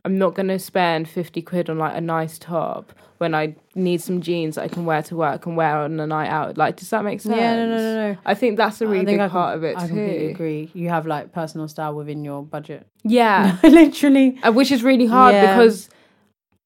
I'm 0.04 0.16
not 0.18 0.34
gonna 0.34 0.58
spend 0.58 1.08
fifty 1.08 1.42
quid 1.42 1.68
on 1.70 1.78
like 1.78 1.94
a 1.96 2.00
nice 2.00 2.38
top 2.38 2.92
when 3.18 3.34
I 3.34 3.54
need 3.74 4.00
some 4.00 4.22
jeans 4.22 4.54
that 4.54 4.62
I 4.64 4.68
can 4.68 4.86
wear 4.86 5.02
to 5.02 5.14
work 5.16 5.44
and 5.44 5.54
wear 5.54 5.76
on 5.76 6.00
a 6.00 6.06
night 6.06 6.28
out. 6.30 6.56
Like, 6.56 6.76
does 6.76 6.88
that 6.88 7.04
make 7.04 7.20
sense? 7.20 7.36
Yeah, 7.36 7.54
no, 7.56 7.68
no, 7.68 7.76
no, 7.76 8.12
no. 8.12 8.18
I 8.24 8.34
think 8.34 8.56
that's 8.56 8.80
a 8.80 8.86
really 8.86 9.04
big 9.04 9.20
I 9.20 9.28
part 9.28 9.50
com- 9.52 9.58
of 9.58 9.64
it 9.64 9.76
I 9.76 9.86
completely 9.86 10.26
agree. 10.30 10.70
You 10.72 10.88
have 10.88 11.06
like 11.06 11.32
personal 11.32 11.68
style 11.68 11.94
within 11.94 12.24
your 12.24 12.42
budget. 12.42 12.86
Yeah, 13.04 13.58
Literally. 13.62 14.38
Uh, 14.42 14.52
which 14.52 14.70
is 14.70 14.82
really 14.82 15.04
hard 15.06 15.34
Yeah. 15.34 15.54
because 15.54 15.90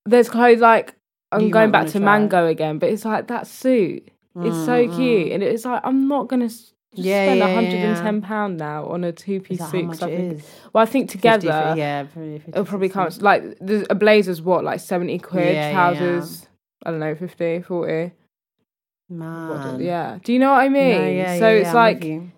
there's 0.06 0.28
clothes 0.28 0.60
like 0.60 0.94
I'm 1.32 1.40
You 1.40 1.50
going 1.50 1.72
back 1.72 1.88
to. 1.88 1.98
Mango 2.00 2.46
again, 2.46 2.78
but 2.78 2.88
it's 2.90 3.04
like 3.04 3.26
that 3.28 3.48
suit. 3.48 4.08
It's 4.36 4.64
so 4.64 4.88
cute, 4.94 5.32
and 5.32 5.42
it's 5.42 5.64
like 5.64 5.80
I'm 5.84 6.06
not 6.08 6.28
gonna 6.28 6.50
just 6.94 7.06
Yeah, 7.06 7.26
spend 7.26 7.38
yeah, 7.38 7.48
yeah, 7.48 7.54
110 7.54 8.22
pound 8.22 8.58
now 8.58 8.86
on 8.86 9.04
a 9.04 9.12
two 9.12 9.40
piece 9.40 9.58
suit. 9.70 9.90
I 9.90 9.96
think-? 9.96 10.42
Well, 10.72 10.82
I 10.82 10.86
think 10.86 11.10
50, 11.10 11.18
together 11.18 11.74
yeah, 11.76 12.04
probably 12.04 12.38
50, 12.38 12.50
it'll 12.50 12.64
probably 12.64 12.88
come 12.88 13.08
like 13.20 13.58
the, 13.60 13.86
a 13.90 13.94
blazer's 13.94 14.40
what 14.42 14.64
like 14.64 14.80
70 14.80 15.18
quid, 15.20 15.44
Yeah, 15.44 15.52
yeah, 15.52 15.72
trousers. 15.72 16.46
I 16.84 16.90
don't 16.90 17.00
know, 17.00 17.14
50, 17.14 17.62
40. 17.62 18.12
Man. 19.08 19.80
Yeah. 19.80 20.18
Do 20.22 20.32
you 20.32 20.38
know 20.38 20.50
what 20.50 20.60
I 20.60 20.68
mean? 20.68 20.98
No, 20.98 21.08
yeah, 21.08 21.38
so 21.38 21.48
yeah, 21.48 21.56
it's 21.56 21.66
yeah, 21.68 21.72
like 21.74 22.04
you. 22.04 22.32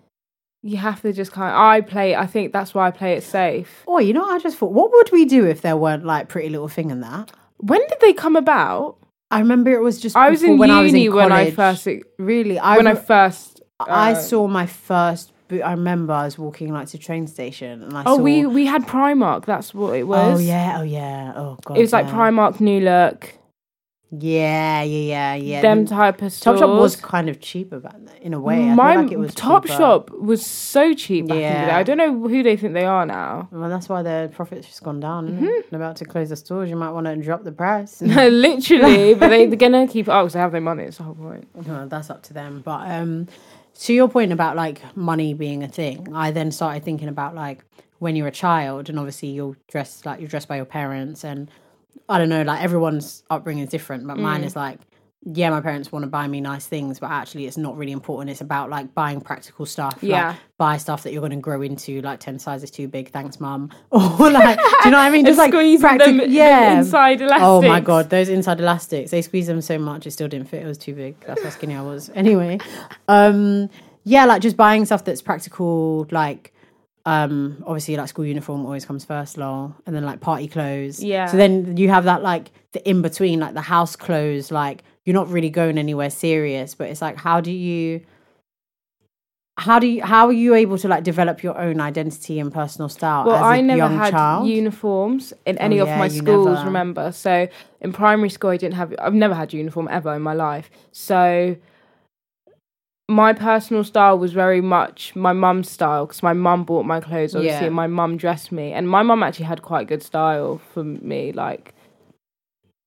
you. 0.61 0.77
have 0.77 1.01
to 1.01 1.13
just 1.13 1.31
kind 1.31 1.53
of. 1.53 1.59
I 1.59 1.81
play. 1.81 2.15
I 2.15 2.25
think 2.27 2.51
that's 2.51 2.73
why 2.73 2.87
I 2.87 2.91
play 2.91 3.13
it 3.13 3.23
safe. 3.23 3.83
Oh, 3.87 3.99
you 3.99 4.13
know, 4.13 4.21
what 4.21 4.35
I 4.35 4.39
just 4.39 4.57
thought, 4.57 4.73
what 4.73 4.91
would 4.91 5.11
we 5.11 5.25
do 5.25 5.45
if 5.45 5.61
there 5.61 5.77
weren't 5.77 6.05
like 6.05 6.27
Pretty 6.27 6.49
Little 6.49 6.67
Thing 6.67 6.91
and 6.91 7.01
that? 7.03 7.31
When 7.57 7.79
did 7.87 7.99
they 8.01 8.13
come 8.13 8.35
about? 8.35 8.97
I 9.31 9.39
remember 9.39 9.71
it 9.71 9.81
was 9.81 9.99
just. 9.99 10.15
I 10.15 10.29
was 10.29 10.43
in 10.43 10.57
when 10.57 10.69
uni 10.69 10.79
I 10.79 10.83
was 10.83 10.93
in 10.93 11.13
when 11.13 11.31
I 11.31 11.51
first 11.51 11.87
really. 12.17 12.59
I 12.59 12.77
when 12.77 12.87
I 12.87 12.95
first. 12.95 13.56
I 13.79 14.13
uh, 14.13 14.15
saw 14.15 14.47
my 14.47 14.65
first. 14.65 15.31
boot. 15.47 15.61
I 15.61 15.71
remember 15.71 16.13
I 16.13 16.25
was 16.25 16.37
walking 16.37 16.73
like 16.73 16.87
to 16.89 16.97
train 16.97 17.27
station 17.27 17.83
and 17.83 17.97
I 17.97 18.03
Oh, 18.05 18.17
saw. 18.17 18.21
we 18.23 18.45
we 18.45 18.65
had 18.65 18.83
Primark. 18.87 19.45
That's 19.45 19.73
what 19.73 19.95
it 19.97 20.03
was. 20.07 20.39
Oh 20.39 20.43
yeah, 20.43 20.77
oh 20.79 20.83
yeah, 20.83 21.33
oh 21.35 21.57
god. 21.63 21.77
It 21.77 21.81
was 21.81 21.93
like 21.93 22.07
yeah. 22.07 22.13
Primark, 22.15 22.59
New 22.59 22.79
Look, 22.81 23.33
Yeah, 24.09 24.81
yeah, 24.83 24.99
yeah, 24.99 25.35
yeah. 25.35 25.61
them 25.61 25.85
type 25.85 26.21
of 26.21 26.31
stores. 26.33 26.59
Topshop 26.61 26.79
was 26.79 26.95
kind 26.95 27.29
of 27.29 27.39
cheaper 27.39 27.79
back 27.79 27.95
then, 27.99 28.15
in 28.21 28.33
a 28.33 28.39
way. 28.39 28.69
I 28.69 28.73
My 28.73 28.95
like 28.95 29.11
it 29.11 29.19
was 29.19 29.35
Top 29.35 29.63
cheaper. 29.65 29.77
Shop 29.77 30.09
was 30.11 30.45
so 30.45 30.93
cheap 30.93 31.27
back 31.27 31.35
in 31.35 31.43
the 31.43 31.47
day. 31.49 31.67
Yeah. 31.67 31.77
I 31.77 31.83
don't 31.83 31.97
know 31.97 32.27
who 32.27 32.41
they 32.41 32.55
think 32.57 32.73
they 32.73 32.85
are 32.85 33.05
now. 33.05 33.47
Well, 33.51 33.69
that's 33.69 33.87
why 33.89 34.01
their 34.03 34.27
profits 34.29 34.65
just 34.67 34.81
gone 34.81 34.99
down. 35.01 35.29
Mm-hmm. 35.29 35.45
They're 35.69 35.79
about 35.79 35.97
to 35.97 36.05
close 36.05 36.29
the 36.29 36.35
stores. 36.37 36.69
You 36.69 36.77
might 36.77 36.91
want 36.91 37.05
to 37.07 37.15
drop 37.17 37.43
the 37.43 37.51
price. 37.51 38.01
No, 38.01 38.27
Literally, 38.29 39.13
but 39.13 39.27
they, 39.29 39.45
they're 39.45 39.55
gonna 39.57 39.87
keep 39.87 40.07
it 40.07 40.11
up 40.11 40.23
because 40.23 40.33
they 40.33 40.39
have 40.39 40.51
their 40.53 40.61
money. 40.61 40.83
It's 40.85 40.97
the 40.97 41.03
whole 41.03 41.15
point. 41.15 41.47
That's 41.89 42.09
up 42.09 42.23
to 42.23 42.33
them. 42.33 42.61
But 42.63 42.89
um, 42.89 43.27
to 43.81 43.93
your 43.93 44.07
point 44.09 44.31
about 44.31 44.55
like 44.55 44.81
money 44.95 45.33
being 45.33 45.63
a 45.63 45.67
thing, 45.67 46.07
I 46.13 46.31
then 46.31 46.51
started 46.51 46.83
thinking 46.83 47.07
about 47.07 47.35
like 47.35 47.63
when 47.99 48.15
you're 48.15 48.27
a 48.27 48.31
child, 48.31 48.89
and 48.89 48.97
obviously 48.99 49.29
you're 49.29 49.55
dressed 49.67 50.05
like 50.05 50.19
you're 50.19 50.29
dressed 50.29 50.47
by 50.47 50.55
your 50.57 50.65
parents, 50.65 51.23
and 51.23 51.49
I 52.09 52.17
don't 52.17 52.29
know, 52.29 52.43
like 52.43 52.61
everyone's 52.61 53.23
upbringing 53.29 53.63
is 53.63 53.69
different, 53.69 54.05
but 54.07 54.17
mine 54.17 54.41
Mm. 54.41 54.45
is 54.45 54.55
like. 54.55 54.79
Yeah, 55.25 55.49
my 55.49 55.59
parents 55.61 55.91
want 55.91 56.03
to 56.03 56.07
buy 56.07 56.25
me 56.27 56.39
nice 56.39 56.65
things, 56.67 56.99
but 56.99 57.09
actually, 57.09 57.47
it's 57.47 57.57
not 57.57 57.75
really 57.75 57.91
important. 57.91 58.29
It's 58.29 58.39
about 58.39 58.69
like 58.69 58.93
buying 58.93 59.19
practical 59.19 59.65
stuff. 59.65 59.93
like, 59.95 60.03
Yeah. 60.03 60.35
buy 60.57 60.77
stuff 60.77 61.03
that 61.03 61.11
you're 61.11 61.21
going 61.21 61.31
to 61.31 61.37
grow 61.37 61.61
into, 61.63 62.01
like 62.01 62.19
ten 62.19 62.39
sizes 62.39 62.71
too 62.71 62.87
big. 62.87 63.09
Thanks, 63.09 63.39
mum. 63.39 63.69
Or 63.91 64.29
like, 64.31 64.57
do 64.57 64.63
you 64.85 64.91
know 64.91 64.97
what 64.97 65.05
I 65.05 65.09
mean? 65.09 65.25
Just 65.25 65.37
like 65.39 65.51
Squeezing 65.51 65.81
practic- 65.81 66.05
them, 66.07 66.17
them 66.17 66.31
yeah. 66.31 66.77
inside 66.79 67.19
elastics. 67.19 67.43
Oh 67.43 67.61
my 67.61 67.79
god, 67.81 68.09
those 68.09 68.29
inside 68.29 68.59
elastics. 68.59 69.11
They 69.11 69.21
squeezed 69.21 69.49
them 69.49 69.59
so 69.61 69.77
much 69.77 70.05
it 70.07 70.11
still 70.11 70.27
didn't 70.29 70.47
fit. 70.49 70.63
It 70.63 70.67
was 70.67 70.77
too 70.77 70.93
big. 70.93 71.19
That's 71.21 71.43
how 71.43 71.49
skinny 71.49 71.75
I 71.75 71.81
was. 71.81 72.09
Anyway. 72.15 72.59
Um 73.07 73.69
yeah, 74.03 74.23
like 74.25 74.41
just 74.41 74.55
buying 74.55 74.85
stuff 74.85 75.03
that's 75.03 75.21
practical, 75.21 76.07
like 76.11 76.53
um 77.05 77.63
obviously 77.65 77.95
like 77.97 78.07
school 78.09 78.25
uniform 78.25 78.65
always 78.65 78.85
comes 78.85 79.03
first 79.05 79.37
lol 79.37 79.73
and 79.85 79.95
then 79.95 80.03
like 80.05 80.19
party 80.19 80.47
clothes 80.47 81.01
Yeah. 81.01 81.27
so 81.27 81.37
then 81.37 81.77
you 81.77 81.87
have 81.89 82.03
that 82.03 82.21
like 82.21 82.51
the 82.73 82.89
in 82.89 83.01
between 83.01 83.39
like 83.39 83.53
the 83.53 83.61
house 83.61 83.95
clothes 83.95 84.51
like 84.51 84.83
you're 85.07 85.13
not 85.15 85.29
really 85.29 85.49
going 85.49 85.77
anywhere 85.79 86.09
serious 86.09 86.75
but 86.75 86.89
it's 86.89 87.01
like 87.01 87.15
how 87.17 87.39
do 87.41 87.51
you 87.51 88.01
how 89.59 89.79
do 89.79 89.87
you 89.87 90.03
how 90.03 90.27
are 90.27 90.33
you 90.33 90.53
able 90.53 90.77
to 90.77 90.87
like 90.87 91.03
develop 91.03 91.41
your 91.41 91.57
own 91.57 91.79
identity 91.81 92.39
and 92.39 92.53
personal 92.53 92.89
style 92.89 93.25
Well, 93.25 93.35
as 93.37 93.41
a 93.41 93.45
I 93.45 93.61
never 93.61 93.87
had 93.87 94.11
child 94.11 94.43
Oh, 94.43 94.47
uniforms 94.47 95.33
in 95.47 95.57
oh, 95.57 95.61
any 95.63 95.77
of 95.79 95.87
yeah, 95.87 95.97
my 95.97 96.09
schools. 96.09 96.45
never- 96.47 96.65
Remember, 96.65 97.11
so 97.11 97.47
in 97.81 97.91
primary 97.93 98.29
school, 98.29 98.51
I 98.51 98.57
didn't 98.57 98.75
have. 98.75 98.93
I've 98.99 99.15
never 99.15 99.33
had 99.33 99.53
uniform 99.53 99.87
ever 99.89 100.13
in 100.13 100.21
my 100.21 100.33
life. 100.33 100.69
So 100.91 101.55
my 103.09 103.31
personal 103.33 103.83
style 103.83 104.19
was 104.19 104.33
very 104.33 104.61
much 104.61 105.15
my 105.15 105.31
mum's 105.33 105.69
style 105.71 106.05
because 106.05 106.21
my 106.21 106.33
mum 106.33 106.63
bought 106.65 106.85
my 106.85 106.99
clothes, 106.99 107.33
obviously, 107.35 107.61
Yeah. 107.61 107.65
and 107.67 107.75
my 107.75 107.87
mum 107.87 108.17
dressed 108.17 108.51
me. 108.51 108.73
And 108.73 108.87
my 108.89 109.01
mum 109.01 109.23
actually 109.23 109.45
had 109.45 109.61
quite 109.61 109.87
good 109.87 110.03
style 110.03 110.59
for 110.73 110.83
me. 110.83 111.31
Like, 111.31 111.73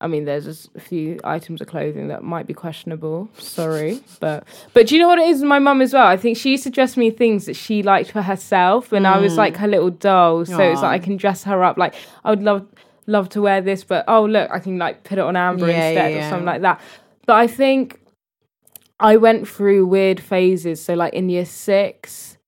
I 0.02 0.06
mean, 0.06 0.24
there's 0.24 0.46
just 0.46 0.70
a 0.74 0.80
few 0.80 1.20
items 1.24 1.60
of 1.60 1.66
clothing 1.66 2.08
that 2.08 2.22
might 2.22 2.46
be 2.46 2.54
questionable. 2.54 3.28
Sorry, 3.38 4.00
but 4.18 4.44
but 4.72 4.86
do 4.86 4.94
you 4.94 5.00
know 5.00 5.08
what 5.08 5.18
it 5.18 5.28
is? 5.28 5.42
My 5.42 5.58
mum 5.58 5.82
as 5.82 5.92
well. 5.92 6.06
I 6.06 6.16
think 6.16 6.38
she 6.38 6.52
used 6.52 6.62
to 6.64 6.70
dress 6.70 6.96
me 6.96 7.10
things 7.10 7.44
that 7.44 7.54
she 7.54 7.82
liked 7.82 8.10
for 8.10 8.22
herself, 8.22 8.92
and 8.92 9.06
I 9.06 9.18
was 9.18 9.36
like 9.36 9.54
mm. 9.54 9.58
her 9.58 9.68
little 9.68 9.90
doll. 9.90 10.46
So 10.46 10.58
it's 10.58 10.80
like 10.80 11.02
I 11.02 11.04
can 11.04 11.18
dress 11.18 11.44
her 11.44 11.62
up. 11.62 11.76
Like 11.76 11.94
I 12.24 12.30
would 12.30 12.42
love 12.42 12.66
love 13.06 13.28
to 13.30 13.42
wear 13.42 13.60
this, 13.60 13.84
but 13.84 14.04
oh 14.08 14.24
look, 14.24 14.50
I 14.50 14.58
can 14.58 14.78
like 14.78 15.04
put 15.04 15.18
it 15.18 15.22
on 15.22 15.36
Amber 15.36 15.68
Yeah, 15.68 15.88
instead 15.88 16.12
yeah, 16.12 16.26
or 16.26 16.30
something 16.30 16.46
like 16.46 16.62
that. 16.62 16.80
But 17.26 17.36
I 17.36 17.46
think 17.46 18.00
I 18.98 19.18
went 19.18 19.46
through 19.46 19.86
weird 19.86 20.18
phases. 20.18 20.82
So 20.82 20.94
like 20.94 21.12
in 21.12 21.28
year 21.28 21.44
six 21.44 22.38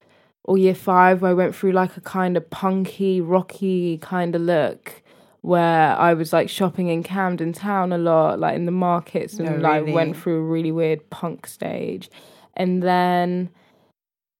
or 0.45 0.57
year 0.57 0.75
five, 0.75 1.23
I 1.23 1.35
went 1.35 1.55
through 1.55 1.73
like 1.73 1.99
a 1.99 2.01
kind 2.01 2.39
of 2.39 2.49
punky, 2.49 3.21
rocky 3.21 3.99
kind 3.99 4.35
of 4.35 4.41
look 4.41 5.02
where 5.43 5.97
I 5.97 6.15
was 6.15 6.33
like 6.33 6.49
shopping 6.49 6.89
in 6.89 7.03
Camden 7.03 7.53
Town 7.53 7.93
a 7.93 7.99
lot, 7.99 8.39
like 8.39 8.57
in 8.57 8.65
the 8.65 8.73
markets, 8.73 9.39
and 9.39 9.49
Oh, 9.49 9.57
like 9.57 9.83
really? 9.83 9.93
went 9.93 10.17
through 10.17 10.37
a 10.37 10.43
really 10.43 10.73
weird 10.73 11.09
punk 11.11 11.47
stage. 11.47 12.11
And 12.57 12.83
then 12.83 13.51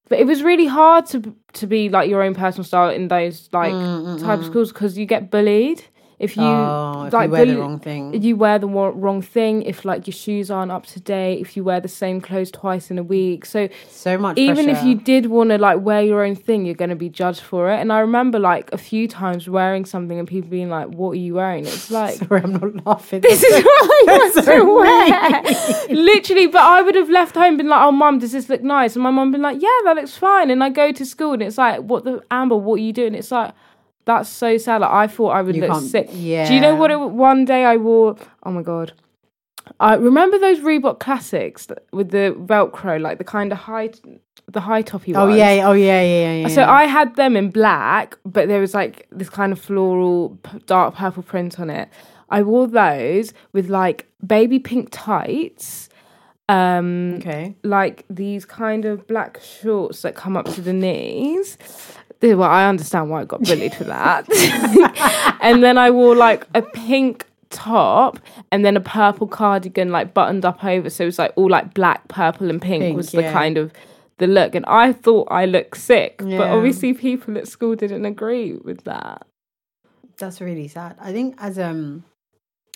but 0.09 0.19
it 0.19 0.25
was 0.25 0.43
really 0.43 0.67
hard 0.67 1.05
to 1.07 1.35
to 1.53 1.67
be 1.67 1.89
like 1.89 2.09
your 2.09 2.21
own 2.21 2.35
personal 2.35 2.63
style 2.63 2.89
in 2.89 3.07
those 3.07 3.49
like 3.51 3.73
mm, 3.73 4.05
mm, 4.05 4.19
type 4.21 4.39
of 4.39 4.45
mm. 4.45 4.49
schools 4.49 4.71
because 4.71 4.97
you 4.97 5.05
get 5.05 5.31
bullied 5.31 5.83
if 6.19 6.37
you 6.37 6.43
oh, 6.43 7.05
if 7.07 7.13
like 7.13 7.27
you 7.27 7.31
wear 7.31 7.45
the 7.45 7.51
bully- 7.53 7.61
wrong 7.61 7.79
thing 7.79 8.21
you 8.21 8.35
wear 8.35 8.59
the 8.59 8.67
wrong 8.67 9.21
thing 9.21 9.63
if 9.63 9.85
like 9.85 10.07
your 10.07 10.13
shoes 10.13 10.49
aren't 10.51 10.71
up 10.71 10.85
to 10.85 10.99
date 10.99 11.39
if 11.41 11.57
you 11.57 11.63
wear 11.63 11.79
the 11.79 11.87
same 11.87 12.21
clothes 12.21 12.51
twice 12.51 12.89
in 12.91 12.97
a 12.97 13.03
week 13.03 13.45
so 13.45 13.67
so 13.89 14.17
much 14.17 14.37
even 14.37 14.69
if 14.69 14.83
you 14.83 14.95
did 14.95 15.27
want 15.27 15.49
to 15.49 15.57
like 15.57 15.79
wear 15.79 16.01
your 16.01 16.23
own 16.23 16.35
thing 16.35 16.65
you're 16.65 16.75
going 16.75 16.89
to 16.89 16.95
be 16.95 17.09
judged 17.09 17.41
for 17.41 17.71
it 17.71 17.79
and 17.79 17.91
i 17.91 17.99
remember 17.99 18.39
like 18.39 18.71
a 18.71 18.77
few 18.77 19.07
times 19.07 19.49
wearing 19.49 19.85
something 19.85 20.19
and 20.19 20.27
people 20.27 20.49
being 20.49 20.69
like 20.69 20.87
what 20.89 21.11
are 21.11 21.15
you 21.15 21.35
wearing 21.35 21.65
it's 21.65 21.89
like 21.99 22.15
sorry 22.15 22.41
i'm 22.41 22.53
not 22.53 22.85
laughing 22.85 23.21
this 23.21 23.43
is 23.43 23.63
what 23.63 24.09
I 24.09 24.17
want 24.17 24.45
to 24.45 25.87
wear. 25.89 25.95
Literally, 25.95 26.47
but 26.47 26.61
I 26.61 26.81
would 26.81 26.95
have 26.95 27.09
left 27.09 27.35
home 27.35 27.57
been 27.57 27.69
like, 27.69 27.81
"Oh, 27.81 27.91
mum, 27.91 28.19
does 28.19 28.31
this 28.31 28.49
look 28.49 28.61
nice?" 28.61 28.95
And 28.95 29.03
my 29.03 29.11
mum 29.11 29.31
been 29.31 29.41
like, 29.41 29.61
"Yeah, 29.61 29.69
that 29.85 29.95
looks 29.95 30.15
fine." 30.15 30.49
And 30.49 30.63
I 30.63 30.69
go 30.69 30.91
to 30.91 31.05
school 31.05 31.33
and 31.33 31.41
it's 31.41 31.57
like, 31.57 31.81
"What 31.81 32.03
the 32.03 32.23
Amber? 32.31 32.55
What 32.55 32.75
are 32.75 32.83
you 32.83 32.93
doing?" 32.93 33.15
It's 33.15 33.31
like, 33.31 33.53
that's 34.05 34.29
so 34.29 34.57
sad. 34.57 34.81
Like 34.81 34.91
I 34.91 35.07
thought 35.07 35.29
I 35.29 35.41
would 35.41 35.55
You 35.55 35.67
look 35.67 35.81
sick. 35.83 36.09
yeah. 36.11 36.47
Do 36.47 36.53
you 36.53 36.59
know 36.61 36.75
what? 36.75 36.91
It, 36.91 36.99
one 36.99 37.45
day 37.45 37.65
I 37.65 37.77
wore. 37.77 38.15
Oh 38.43 38.51
my 38.51 38.61
god. 38.61 38.93
I 39.79 39.95
remember 39.95 40.37
those 40.37 40.59
Reebok 40.59 40.99
classics 40.99 41.67
with 41.93 42.09
the 42.11 42.35
Velcro, 42.37 42.99
like 42.99 43.17
the 43.17 43.23
kind 43.23 43.51
of 43.53 43.57
high, 43.59 43.91
the 44.51 44.59
high 44.59 44.81
toppy 44.81 45.15
oh 45.15 45.27
ones. 45.27 45.37
yeah 45.37 45.61
oh 45.65 45.71
yeah 45.71 46.01
yeah 46.01 46.03
yeah, 46.03 46.33
yeah. 46.41 46.47
So 46.49 46.63
I 46.63 46.83
had 46.83 47.15
them 47.15 47.37
in 47.37 47.49
black, 47.49 48.17
but 48.25 48.49
there 48.49 48.59
was 48.59 48.73
like 48.73 49.07
this 49.11 49.29
kind 49.29 49.53
of 49.53 49.59
floral, 49.59 50.37
dark 50.65 50.95
purple 50.95 51.23
print 51.23 51.59
on 51.61 51.69
it. 51.69 51.87
I 52.29 52.41
wore 52.43 52.67
those 52.67 53.33
with 53.53 53.69
like 53.69 54.07
baby 54.25 54.59
pink 54.59 54.89
tights, 54.91 55.87
um, 56.49 57.15
okay 57.19 57.55
like 57.63 58.03
these 58.09 58.43
kind 58.43 58.83
of 58.83 59.07
black 59.07 59.39
shorts 59.41 60.01
that 60.01 60.13
come 60.15 60.35
up 60.35 60.45
to 60.53 60.61
the 60.61 60.73
knees. 60.73 61.57
Well, 62.21 62.43
I 62.43 62.65
understand 62.67 63.09
why 63.09 63.21
I 63.21 63.25
got 63.25 63.41
bullied 63.43 63.73
for 63.73 63.83
that. 63.85 64.25
and 65.41 65.63
then 65.63 65.77
I 65.77 65.91
wore 65.91 66.15
like 66.15 66.47
a 66.53 66.61
pink 66.61 67.25
top 67.49 68.19
and 68.51 68.65
then 68.65 68.75
a 68.75 68.81
purple 68.81 69.27
cardigan 69.27 69.91
like 69.91 70.13
buttoned 70.13 70.45
up 70.45 70.63
over. 70.63 70.89
So 70.89 71.03
it 71.03 71.07
was 71.07 71.19
like 71.19 71.33
all 71.35 71.49
like 71.49 71.73
black 71.73 72.07
purple 72.07 72.49
and 72.49 72.61
pink, 72.61 72.81
Pink, 72.81 72.97
was 72.97 73.11
the 73.11 73.21
yeah. 73.21 73.33
kind 73.33 73.57
of 73.57 73.71
the 74.17 74.27
look. 74.27 74.55
And 74.55 74.65
i 74.67 74.93
thought 74.93 75.27
i 75.31 75.45
looked 75.45 75.77
sick 75.77 76.17
but 76.19 76.41
obviously 76.41 76.93
people 76.93 77.37
at 77.37 77.47
school 77.47 77.75
didn't 77.75 78.05
agree 78.05 78.53
with 78.53 78.83
that. 78.85 79.25
That's 80.17 80.39
really 80.39 80.67
sad. 80.67 80.95
I 80.99 81.11
think 81.11 81.35
as 81.39 81.57
um 81.59 82.03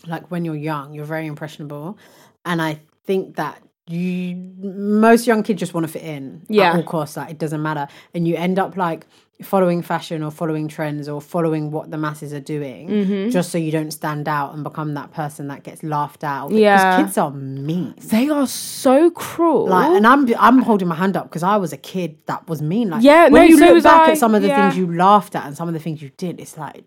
like 0.06 0.30
when 0.32 0.46
you're 0.46 0.56
young 0.56 0.94
you're 0.94 1.06
very 1.06 1.28
impressionable. 1.28 1.98
And 2.46 2.62
i 2.62 2.80
think 3.06 3.36
that 3.36 3.62
you 3.88 4.36
most 4.62 5.26
young 5.28 5.44
kids 5.44 5.60
just 5.60 5.74
want 5.74 5.86
to 5.86 5.92
fit 5.92 6.02
in 6.04 6.46
Yeah. 6.50 6.72
at 6.72 6.76
all 6.76 6.84
costs. 6.84 7.18
Like 7.18 7.32
it 7.32 7.38
doesn't 7.38 7.62
matter. 7.62 7.88
And 8.14 8.28
you 8.28 8.36
end 8.36 8.60
up 8.60 8.76
like 8.76 9.06
following 9.44 9.84
fashion 9.84 10.24
or 10.24 10.32
following 10.32 10.68
trends 10.68 11.08
or 11.08 11.22
following 11.22 11.70
what 11.70 11.92
the 11.92 11.98
masses 11.98 12.34
are 12.34 12.40
doing 12.40 12.88
Mm-hmm. 12.90 13.30
just 13.30 13.52
so 13.52 13.58
you 13.60 13.72
don't 13.72 13.92
stand 13.92 14.28
out 14.28 14.54
and 14.56 14.64
become 14.64 14.96
that 14.96 15.12
person 15.14 15.48
that 15.50 15.62
gets 15.64 15.84
laughed 15.84 16.22
because 16.22 16.52
Yeah. 16.52 16.98
kids 16.98 17.18
are 17.20 17.30
mean 17.30 17.94
they 18.00 18.30
are 18.30 18.48
so 18.48 19.12
cruel 19.12 19.68
like 19.68 19.92
and 19.92 20.08
i'm 20.08 20.28
i'm 20.40 20.60
holding 20.64 20.88
my 20.88 20.96
hand 20.96 21.16
up 21.16 21.26
because 21.30 21.44
i 21.44 21.56
was 21.56 21.72
a 21.72 21.78
kid 21.78 22.18
that 22.26 22.48
was 22.50 22.64
mean 22.64 22.90
like 22.90 23.04
Yeah, 23.04 23.30
when 23.30 23.44
no, 23.44 23.48
you 23.48 23.58
so 23.60 23.74
look 23.74 23.84
back 23.84 24.08
I, 24.08 24.12
at 24.14 24.18
some 24.18 24.34
of 24.34 24.42
the 24.42 24.48
yeah. 24.48 24.70
things 24.72 24.78
you 24.80 24.92
laughed 24.96 25.36
at 25.36 25.46
and 25.46 25.56
some 25.56 25.68
of 25.68 25.76
the 25.76 25.80
things 25.80 26.02
you 26.02 26.10
did 26.18 26.40
it's 26.40 26.58
like 26.58 26.84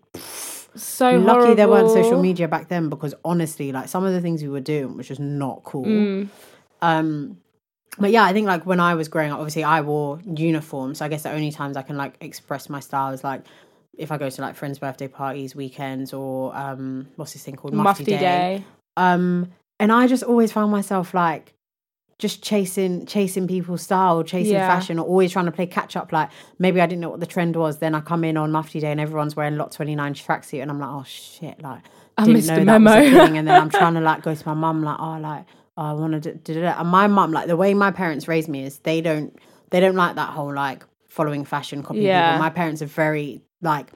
so 0.75 1.17
lucky 1.17 1.53
there 1.53 1.69
weren't 1.69 1.89
social 1.89 2.21
media 2.21 2.47
back 2.49 2.67
then 2.67 2.89
because 2.89 3.13
honestly 3.23 3.71
like 3.71 3.87
some 3.87 4.03
of 4.03 4.11
the 4.13 4.19
things 4.21 4.41
we 4.41 4.49
were 4.49 4.59
doing 4.59 4.97
was 4.97 5.07
just 5.07 5.21
not 5.21 5.63
cool 5.63 5.85
Mm. 5.85 6.27
um 6.81 7.37
but 7.97 8.11
yeah 8.11 8.23
i 8.23 8.31
think 8.33 8.47
like 8.47 8.65
when 8.65 8.79
i 8.79 8.95
was 8.95 9.07
growing 9.07 9.31
up 9.31 9.37
obviously 9.39 9.63
i 9.63 9.81
wore 9.81 10.19
uniforms 10.25 10.99
so 10.99 11.05
i 11.05 11.07
guess 11.09 11.23
the 11.23 11.31
only 11.31 11.51
times 11.51 11.75
i 11.77 11.81
can 11.81 11.97
like 11.97 12.15
express 12.21 12.69
my 12.69 12.79
style 12.79 13.11
is 13.13 13.23
like 13.23 13.41
if 13.97 14.11
i 14.11 14.17
go 14.17 14.29
to 14.29 14.41
like 14.41 14.55
friends 14.55 14.79
birthday 14.79 15.07
parties 15.07 15.55
weekends 15.55 16.13
or 16.13 16.55
um 16.55 17.07
what's 17.17 17.33
this 17.33 17.43
thing 17.43 17.55
called 17.55 17.73
mufti 17.73 18.03
mufti, 18.03 18.17
day. 18.17 18.63
um 18.97 19.51
and 19.79 19.91
i 19.91 20.07
just 20.07 20.23
always 20.23 20.51
found 20.51 20.71
myself 20.71 21.13
like 21.13 21.53
just 22.17 22.43
chasing 22.43 23.05
chasing 23.07 23.47
people's 23.47 23.81
style 23.81 24.23
chasing 24.23 24.53
Yeah. 24.53 24.67
fashion 24.67 24.99
or 24.99 25.05
always 25.05 25.31
trying 25.31 25.45
to 25.45 25.51
play 25.51 25.65
catch 25.65 25.95
up 25.97 26.11
like 26.13 26.29
maybe 26.59 26.79
i 26.79 26.85
didn't 26.85 27.01
know 27.01 27.09
what 27.09 27.19
the 27.19 27.25
trend 27.25 27.55
was 27.55 27.79
then 27.79 27.93
i 27.95 27.99
come 27.99 28.23
in 28.23 28.37
on 28.37 28.51
mufti 28.51 28.79
day 28.79 28.91
and 28.91 29.01
everyone's 29.01 29.35
wearing 29.35 29.57
lot 29.57 29.71
29 29.71 30.13
tracksuit 30.13 30.61
and 30.61 30.69
i'm 30.71 30.79
like 30.79 30.89
oh 30.91 31.03
shit 31.05 31.61
like 31.61 31.81
I 32.17 32.23
didn't 32.25 32.33
missed 32.35 32.47
know 32.49 32.59
the 32.59 32.65
that 32.65 32.81
was 32.81 32.91
a 32.93 32.95
memo. 33.11 33.25
thing 33.25 33.37
and 33.39 33.47
then 33.47 33.59
i'm 33.61 33.69
trying 33.81 33.95
to 33.95 34.01
like 34.01 34.21
go 34.21 34.33
to 34.35 34.47
my 34.47 34.53
mum 34.53 34.83
like 34.83 34.97
oh 34.99 35.17
like 35.19 35.45
oh, 35.77 35.83
i 35.83 35.93
want 35.93 36.21
to 36.23 36.33
do 36.35 36.53
that 36.61 36.79
and 36.79 36.89
my 36.89 37.07
mum 37.07 37.31
like 37.31 37.47
the 37.47 37.57
way 37.57 37.73
my 37.73 37.91
parents 37.91 38.27
raised 38.27 38.49
me 38.49 38.63
is 38.63 38.79
they 38.79 39.01
don't 39.01 39.37
they 39.71 39.79
don't 39.79 39.95
like 39.95 40.15
that 40.15 40.29
whole 40.29 40.53
like 40.53 40.83
following 41.09 41.43
fashion 41.45 41.83
copying 41.83 42.05
Yeah. 42.05 42.27
people 42.27 42.39
my 42.39 42.49
parents 42.49 42.81
are 42.81 42.85
very 42.87 43.41
like 43.61 43.91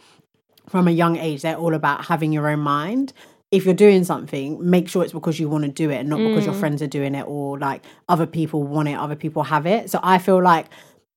from 0.68 0.88
a 0.88 0.92
young 0.92 1.16
age 1.18 1.42
they're 1.44 1.56
all 1.58 1.74
about 1.74 2.06
having 2.06 2.32
your 2.34 2.48
own 2.48 2.60
mind 2.60 3.14
if 3.52 3.64
you're 3.66 3.74
doing 3.74 4.04
something 4.04 4.58
make 4.70 4.90
sure 4.90 5.04
it's 5.04 5.14
because 5.14 5.40
you 5.40 5.48
want 5.48 5.64
to 5.64 5.70
do 5.72 5.90
it 5.92 5.98
and 5.98 6.10
not 6.10 6.18
because 6.18 6.44
Mm. 6.44 6.48
your 6.48 6.54
friends 6.56 6.82
are 6.82 6.88
doing 6.88 7.14
it 7.16 7.26
or 7.28 7.60
like 7.60 7.84
other 8.10 8.26
people 8.26 8.64
want 8.64 8.88
it 8.90 8.96
other 8.96 9.16
people 9.16 9.44
have 9.44 9.66
it 9.66 9.90
so 9.90 10.00
i 10.04 10.18
feel 10.18 10.42
like 10.42 10.66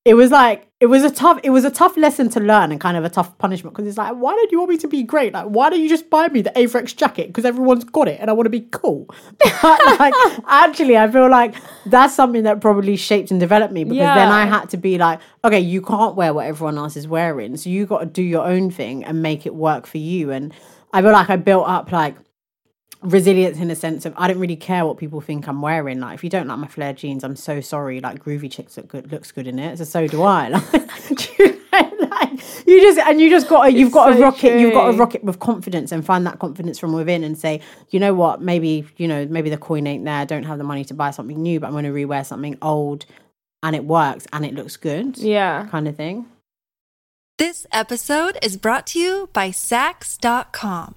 it 0.05 0.15
was 0.15 0.31
like 0.31 0.67
it 0.81 0.87
was 0.87 1.03
a 1.03 1.11
tough 1.11 1.41
it 1.43 1.51
was 1.51 1.65
a 1.65 1.71
tough 1.71 1.97
lesson 1.97 2.29
to 2.31 2.41
learn 2.41 2.71
and 2.71 2.81
kind 2.81 2.97
of 2.97 3.05
a 3.05 3.11
tough 3.11 3.37
punishment 3.39 3.75
because 3.75 3.87
it's 3.89 3.99
like 3.99 4.15
why 4.15 4.33
don't 4.33 4.51
you 4.53 4.59
want 4.59 4.71
me 4.71 4.79
to 4.79 4.89
be 4.89 5.03
great? 5.03 5.33
Like 5.33 5.47
why 5.47 5.71
don't 5.71 5.81
you 5.81 5.89
just 5.89 6.09
buy 6.09 6.29
me 6.29 6.41
the 6.41 6.51
Avirex 6.51 6.97
jacket 6.97 7.27
because 7.27 7.45
everyone's 7.45 7.85
got 7.85 8.09
it 8.09 8.21
and 8.21 8.31
I 8.31 8.33
want 8.33 8.47
to 8.47 8.51
be 8.51 8.61
cool? 8.61 9.07
But 9.39 9.81
like 9.99 10.15
actually 10.47 10.97
I 10.97 11.11
feel 11.11 11.29
like 11.29 11.55
that's 11.87 12.15
something 12.15 12.45
that 12.45 12.61
probably 12.61 12.97
shaped 12.97 13.31
and 13.31 13.41
developed 13.41 13.73
me 13.73 13.85
because 13.85 13.99
then 13.99 14.29
I 14.29 14.47
had 14.47 14.71
to 14.71 14.77
be 14.77 14.99
like 14.99 15.21
okay 15.45 15.61
you 15.61 15.83
can't 15.83 16.15
wear 16.15 16.33
what 16.33 16.47
everyone 16.47 16.79
else 16.79 16.97
is 16.97 17.09
wearing 17.09 17.57
so 17.57 17.69
you 17.69 17.85
got 17.85 18.01
to 18.01 18.07
do 18.07 18.23
your 18.23 18.47
own 18.47 18.71
thing 18.71 19.05
and 19.05 19.23
make 19.23 19.47
it 19.47 19.55
work 19.55 19.87
for 19.87 19.99
you. 19.99 20.31
And 20.31 20.55
I 20.93 21.03
feel 21.03 21.13
like 21.13 21.29
I 21.29 21.37
built 21.37 21.69
up 21.69 21.93
like 21.93 22.17
resilience 23.03 23.59
in 23.59 23.69
the 23.69 23.77
sense 23.77 24.05
of 24.07 24.13
I 24.17 24.27
don't 24.29 24.39
really 24.41 24.57
care 24.57 24.85
what 24.85 24.99
people 24.99 25.21
think 25.21 25.47
I'm 25.47 25.63
wearing. 25.63 26.01
Like 26.01 26.15
if 26.15 26.25
you 26.25 26.31
don't 26.31 26.49
like 26.49 26.59
my 26.59 26.67
flared 26.67 26.97
jeans, 26.97 27.23
I'm 27.25 27.37
so 27.37 27.61
sorry. 27.61 28.01
Like 28.01 28.23
groovy 28.25 28.51
chicks 28.51 28.77
look 28.77 28.89
good 28.89 29.13
looks 29.13 29.31
good 29.33 29.47
in 29.47 29.59
it. 29.59 29.79
So 29.79 29.85
so 29.85 30.07
do 30.07 30.23
I. 30.23 30.49
Like, 31.11 31.39
you 31.39 31.61
know, 31.73 32.09
like, 32.11 32.67
you 32.67 32.81
just 32.81 32.99
and 32.99 33.21
you 33.21 33.31
just 33.31 33.49
got 33.49 33.65
to, 33.65 33.73
you've 33.73 33.89
It's 33.89 33.95
got 33.95 34.09
to 34.09 34.15
so 34.15 34.23
rock 34.23 34.43
it. 34.45 34.61
You've 34.61 34.73
got 34.73 34.87
to 34.87 34.93
true. 34.93 35.01
rock 35.01 35.15
it 35.15 35.23
with 35.23 35.39
confidence 35.39 35.93
and 35.93 36.05
find 36.05 36.27
that 36.27 36.39
confidence 36.39 36.79
from 36.79 36.93
within 36.93 37.23
and 37.25 37.37
say, 37.39 37.61
you 37.91 38.01
know 38.01 38.15
what, 38.15 38.41
maybe 38.41 38.87
you 38.97 39.07
know 39.07 39.27
maybe 39.27 39.51
the 39.51 39.59
coin 39.59 39.87
ain't 39.87 40.05
there. 40.05 40.15
I 40.15 40.25
don't 40.25 40.45
have 40.45 40.59
the 40.59 40.65
money 40.65 40.85
to 40.87 40.95
buy 40.95 41.11
something 41.11 41.41
new, 41.41 41.61
but 41.61 41.67
I'm 41.69 41.73
going 41.73 41.85
to 41.85 41.91
rewear 41.91 42.25
something 42.27 42.57
old, 42.63 43.05
and 43.63 43.77
it 43.77 43.85
works 43.85 44.27
and 44.33 44.45
it 44.45 44.55
looks 44.55 44.77
good. 44.77 45.19
Yeah. 45.19 45.67
kind 45.71 45.87
of 45.89 45.97
thing. 45.97 46.27
This 47.39 47.67
episode 47.71 48.39
is 48.43 48.57
brought 48.57 48.87
to 48.89 48.99
you 48.99 49.29
by 49.33 49.51
Saks.com. 49.51 50.97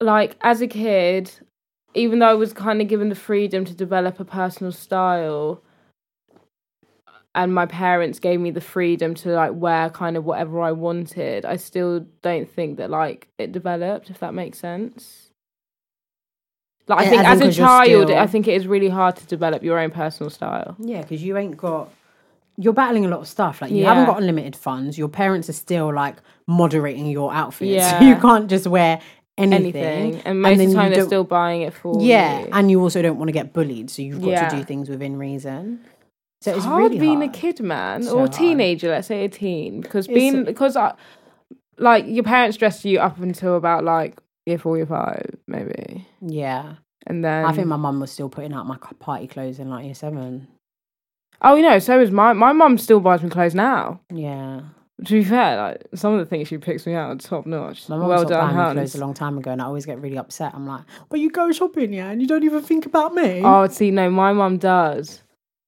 like 0.00 0.36
as 0.40 0.60
a 0.60 0.66
kid 0.66 1.30
even 1.94 2.18
though 2.20 2.28
i 2.30 2.34
was 2.34 2.52
kind 2.52 2.80
of 2.80 2.88
given 2.88 3.08
the 3.08 3.14
freedom 3.14 3.64
to 3.64 3.74
develop 3.74 4.18
a 4.20 4.24
personal 4.24 4.72
style 4.72 5.62
and 7.34 7.54
my 7.54 7.66
parents 7.66 8.18
gave 8.18 8.40
me 8.40 8.50
the 8.50 8.60
freedom 8.60 9.14
to 9.14 9.28
like 9.30 9.52
wear 9.54 9.88
kind 9.90 10.16
of 10.16 10.24
whatever 10.24 10.60
i 10.60 10.72
wanted 10.72 11.44
i 11.44 11.56
still 11.56 12.00
don't 12.22 12.48
think 12.50 12.76
that 12.78 12.90
like 12.90 13.28
it 13.38 13.52
developed 13.52 14.10
if 14.10 14.18
that 14.20 14.34
makes 14.34 14.58
sense 14.58 15.30
like 16.88 17.06
i 17.06 17.08
think 17.10 17.22
as 17.24 17.40
a 17.40 17.52
child 17.52 17.86
still- 18.08 18.18
i 18.18 18.26
think 18.26 18.48
it 18.48 18.54
is 18.54 18.66
really 18.66 18.88
hard 18.88 19.16
to 19.16 19.26
develop 19.26 19.62
your 19.62 19.78
own 19.78 19.90
personal 19.90 20.30
style 20.30 20.76
Yeah, 20.78 21.02
because 21.02 21.22
you 21.22 21.36
ain't 21.36 21.56
got. 21.56 21.88
You're 22.56 22.74
battling 22.74 23.06
a 23.06 23.08
lot 23.08 23.20
of 23.20 23.28
stuff. 23.28 23.62
Like 23.62 23.70
you 23.70 23.84
haven't 23.86 24.04
got 24.04 24.18
unlimited 24.18 24.54
funds. 24.54 24.98
Your 24.98 25.08
parents 25.08 25.48
are 25.48 25.54
still 25.54 25.94
like 25.94 26.16
moderating 26.46 27.06
your 27.06 27.32
outfits. 27.32 27.70
Yeah. 27.76 27.98
So 28.00 28.04
you 28.04 28.16
can't 28.16 28.50
just 28.50 28.66
wear 28.66 29.00
anything. 29.40 29.82
anything 29.84 30.22
and 30.24 30.40
most 30.42 30.52
of 30.52 30.58
then 30.58 30.68
the 30.70 30.74
time 30.74 30.92
they're 30.92 31.04
still 31.06 31.24
buying 31.24 31.62
it 31.62 31.72
for 31.74 32.00
Yeah, 32.02 32.40
you. 32.40 32.48
and 32.52 32.70
you 32.70 32.80
also 32.80 33.02
don't 33.02 33.18
want 33.18 33.28
to 33.28 33.32
get 33.32 33.52
bullied, 33.52 33.90
so 33.90 34.02
you've 34.02 34.20
got 34.20 34.28
Yeah. 34.30 34.48
to 34.48 34.56
do 34.56 34.64
things 34.64 34.88
within 34.88 35.16
reason. 35.18 35.80
So 36.42 36.50
it's, 36.52 36.58
it's 36.58 36.66
hard 36.66 36.82
really 36.84 36.98
being 36.98 37.18
hard. 37.20 37.30
a 37.30 37.32
kid, 37.32 37.60
man, 37.60 38.02
So 38.02 38.12
or 38.12 38.16
a 38.16 38.18
hard. 38.20 38.32
teenager. 38.32 38.88
Let's 38.90 39.08
say 39.08 39.24
a 39.24 39.28
teen, 39.28 39.80
because 39.82 40.06
It's- 40.06 40.14
being 40.18 40.44
because 40.44 40.76
I, 40.76 40.94
like 41.78 42.06
your 42.06 42.24
parents 42.24 42.56
dressed 42.56 42.84
you 42.84 42.98
up 43.00 43.20
until 43.20 43.56
about 43.56 43.84
like 43.84 44.18
year 44.46 44.58
four, 44.58 44.76
year 44.76 44.86
five, 44.86 45.34
maybe, 45.46 46.06
Yeah, 46.20 46.74
and 47.06 47.24
then 47.24 47.44
I 47.44 47.52
think 47.52 47.66
my 47.66 47.76
mum 47.76 48.00
was 48.00 48.10
still 48.10 48.28
putting 48.28 48.52
out 48.52 48.66
my 48.66 48.76
party 49.00 49.26
clothes 49.26 49.58
in 49.58 49.68
like 49.70 49.84
year 49.84 49.94
seven. 49.94 50.48
oh, 51.42 51.54
you 51.56 51.62
know, 51.62 51.78
so 51.78 52.00
is 52.00 52.10
my 52.10 52.32
my 52.32 52.52
mum 52.52 52.78
still 52.78 53.00
buys 53.00 53.22
me 53.22 53.28
clothes 53.30 53.54
now. 53.54 54.00
Yeah, 54.12 54.60
To 55.04 55.12
be 55.14 55.24
fair, 55.24 55.56
like 55.56 55.82
some 55.94 56.12
of 56.12 56.18
the 56.18 56.26
things 56.26 56.48
she 56.48 56.58
picks 56.58 56.86
me 56.86 56.94
out 56.94 57.10
are 57.10 57.16
top 57.16 57.46
notch. 57.46 57.88
my 57.88 57.96
mum 57.96 58.08
Well 58.08 58.18
stopped 58.18 58.30
done, 58.30 58.54
buying 58.54 58.68
me 58.68 58.74
clothes 58.80 58.94
a 58.94 58.98
long 59.00 59.14
time 59.14 59.38
ago, 59.38 59.50
and 59.50 59.62
I 59.62 59.64
always 59.64 59.86
get 59.86 60.00
really 60.00 60.18
upset. 60.18 60.52
I'm 60.54 60.66
like, 60.66 60.82
"But 61.08 61.20
you 61.20 61.30
go 61.30 61.50
shopping, 61.52 61.92
yeah, 61.92 62.10
and 62.10 62.20
you 62.20 62.28
don't 62.28 62.44
even 62.44 62.62
think 62.62 62.84
about 62.86 63.14
me." 63.14 63.40
Oh, 63.44 63.66
see, 63.68 63.90
no, 63.90 64.10
my 64.10 64.32
mum 64.32 64.58
does. 64.58 65.22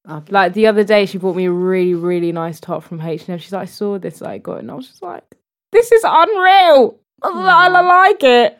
Okay. 0.09 0.31
Like 0.31 0.53
the 0.53 0.67
other 0.67 0.83
day, 0.83 1.05
she 1.05 1.17
bought 1.17 1.35
me 1.35 1.45
a 1.45 1.51
really, 1.51 1.93
really 1.93 2.31
nice 2.31 2.59
top 2.59 2.83
from 2.83 3.01
H 3.01 3.21
and 3.21 3.29
M. 3.31 3.39
She's 3.39 3.53
like, 3.53 3.63
I 3.63 3.65
saw 3.65 3.97
this, 3.97 4.21
I 4.21 4.37
got 4.37 4.55
it, 4.55 4.59
and 4.59 4.71
I 4.71 4.75
was 4.75 4.87
just 4.87 5.01
like, 5.01 5.23
this 5.71 5.91
is 5.91 6.03
unreal. 6.05 6.99
I, 7.23 7.29
I 7.29 7.81
like 7.81 8.23
it. 8.23 8.59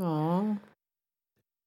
Aw. 0.00 0.56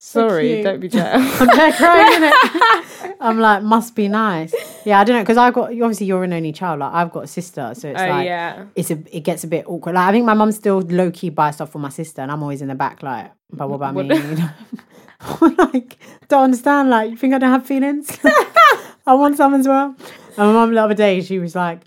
So 0.10 0.28
Sorry, 0.28 0.64
don't 0.64 0.80
be 0.80 0.88
jealous. 0.90 1.40
I'm 1.42 1.48
there 1.56 1.72
crying, 1.72 2.24
innit? 2.24 3.16
I'm 3.20 3.38
like, 3.40 3.62
must 3.62 3.94
be 3.94 4.08
nice. 4.08 4.56
Yeah, 4.84 5.00
I 5.00 5.04
don't 5.04 5.18
know 5.18 5.22
because 5.22 5.38
I've 5.38 5.54
got 5.54 5.66
obviously 5.70 6.08
you're 6.08 6.24
an 6.24 6.34
only 6.34 6.52
child. 6.52 6.80
Like 6.80 6.92
I've 6.94 7.12
got 7.12 7.26
a 7.26 7.28
sister, 7.28 7.74
so 7.76 7.90
it's 7.90 8.02
Oh 8.02 8.08
like 8.08 8.26
yeah. 8.26 8.66
it's 8.76 8.90
a 8.90 8.98
it 9.16 9.20
gets 9.24 9.44
a 9.44 9.48
bit 9.48 9.66
awkward. 9.68 9.94
Like 9.94 10.08
I 10.10 10.12
think 10.12 10.26
my 10.26 10.34
mum 10.34 10.52
still 10.52 10.80
low 10.82 11.12
key 11.12 11.30
buys 11.30 11.56
stuff 11.56 11.72
for 11.72 11.78
my 11.78 11.90
sister, 11.90 12.24
and 12.24 12.32
I'm 12.32 12.42
always 12.42 12.64
in 12.64 12.70
the 12.70 12.74
back 12.76 13.04
like, 13.04 13.32
but 13.52 13.70
what 13.70 13.76
about 13.76 13.94
What- 13.94 14.08
me? 14.08 14.16
You 14.30 14.36
know? 14.36 14.50
I'm 15.22 15.56
like, 15.58 16.00
don't 16.28 16.46
understand. 16.46 16.90
Like, 16.90 17.12
you 17.12 17.18
think 17.18 17.36
I 17.36 17.38
don't 17.38 17.52
have 17.52 17.66
feelings? 17.68 18.18
I 19.06 19.14
want 19.14 19.38
some 19.38 19.54
as 19.54 19.68
well. 19.68 19.96
And 20.38 20.38
my 20.38 20.54
mum 20.54 20.74
the 20.74 20.82
other 20.82 20.96
day, 20.96 21.22
she 21.22 21.38
was 21.38 21.54
like. 21.56 21.82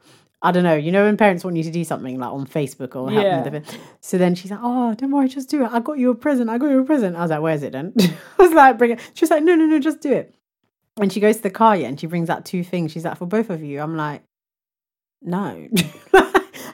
I 0.45 0.51
don't 0.51 0.65
know, 0.65 0.75
you 0.75 0.91
know 0.91 1.05
when 1.05 1.17
parents 1.17 1.45
want 1.45 1.57
you 1.57 1.63
to 1.63 1.71
do 1.71 1.85
something 1.85 2.19
like 2.19 2.31
on 2.31 2.47
Facebook 2.47 2.97
or 2.97 3.11
Yeah. 3.13 3.45
it. 3.45 3.79
So 4.01 4.19
then 4.19 4.35
she's 4.35 4.51
like, 4.51 4.59
"Oh, 4.63 4.93
don't 4.95 5.13
worry, 5.13 5.29
just 5.29 5.49
do 5.49 5.65
it. 5.65 5.71
I 5.73 5.79
got 5.79 5.99
you 5.99 6.11
a 6.11 6.15
present. 6.17 6.51
I 6.51 6.59
got 6.59 6.67
you 6.71 6.81
a 6.81 6.85
present." 6.85 7.15
I 7.17 7.23
was 7.23 7.31
like, 7.31 7.41
"Where's 7.41 7.63
it 7.63 7.73
then?" 7.73 7.93
I 8.39 8.43
was 8.43 8.53
like, 8.53 8.77
"Bring 8.77 8.91
it." 8.93 9.01
She 9.15 9.23
was 9.25 9.31
like, 9.31 9.45
"No, 9.45 9.55
no, 9.55 9.67
no, 9.67 9.79
just 9.79 10.01
do 10.01 10.13
it." 10.13 10.35
And 11.01 11.13
she 11.13 11.21
goes 11.21 11.37
to 11.37 11.43
the 11.43 11.51
car, 11.51 11.77
yeah, 11.77 11.87
and 11.89 11.99
she 11.99 12.07
brings 12.07 12.29
out 12.29 12.45
two 12.45 12.65
things. 12.65 12.91
She's 12.93 13.05
like, 13.05 13.19
"For 13.19 13.27
both 13.27 13.51
of 13.51 13.63
you." 13.63 13.81
I'm 13.81 13.97
like, 13.97 14.23
"No." 15.23 15.69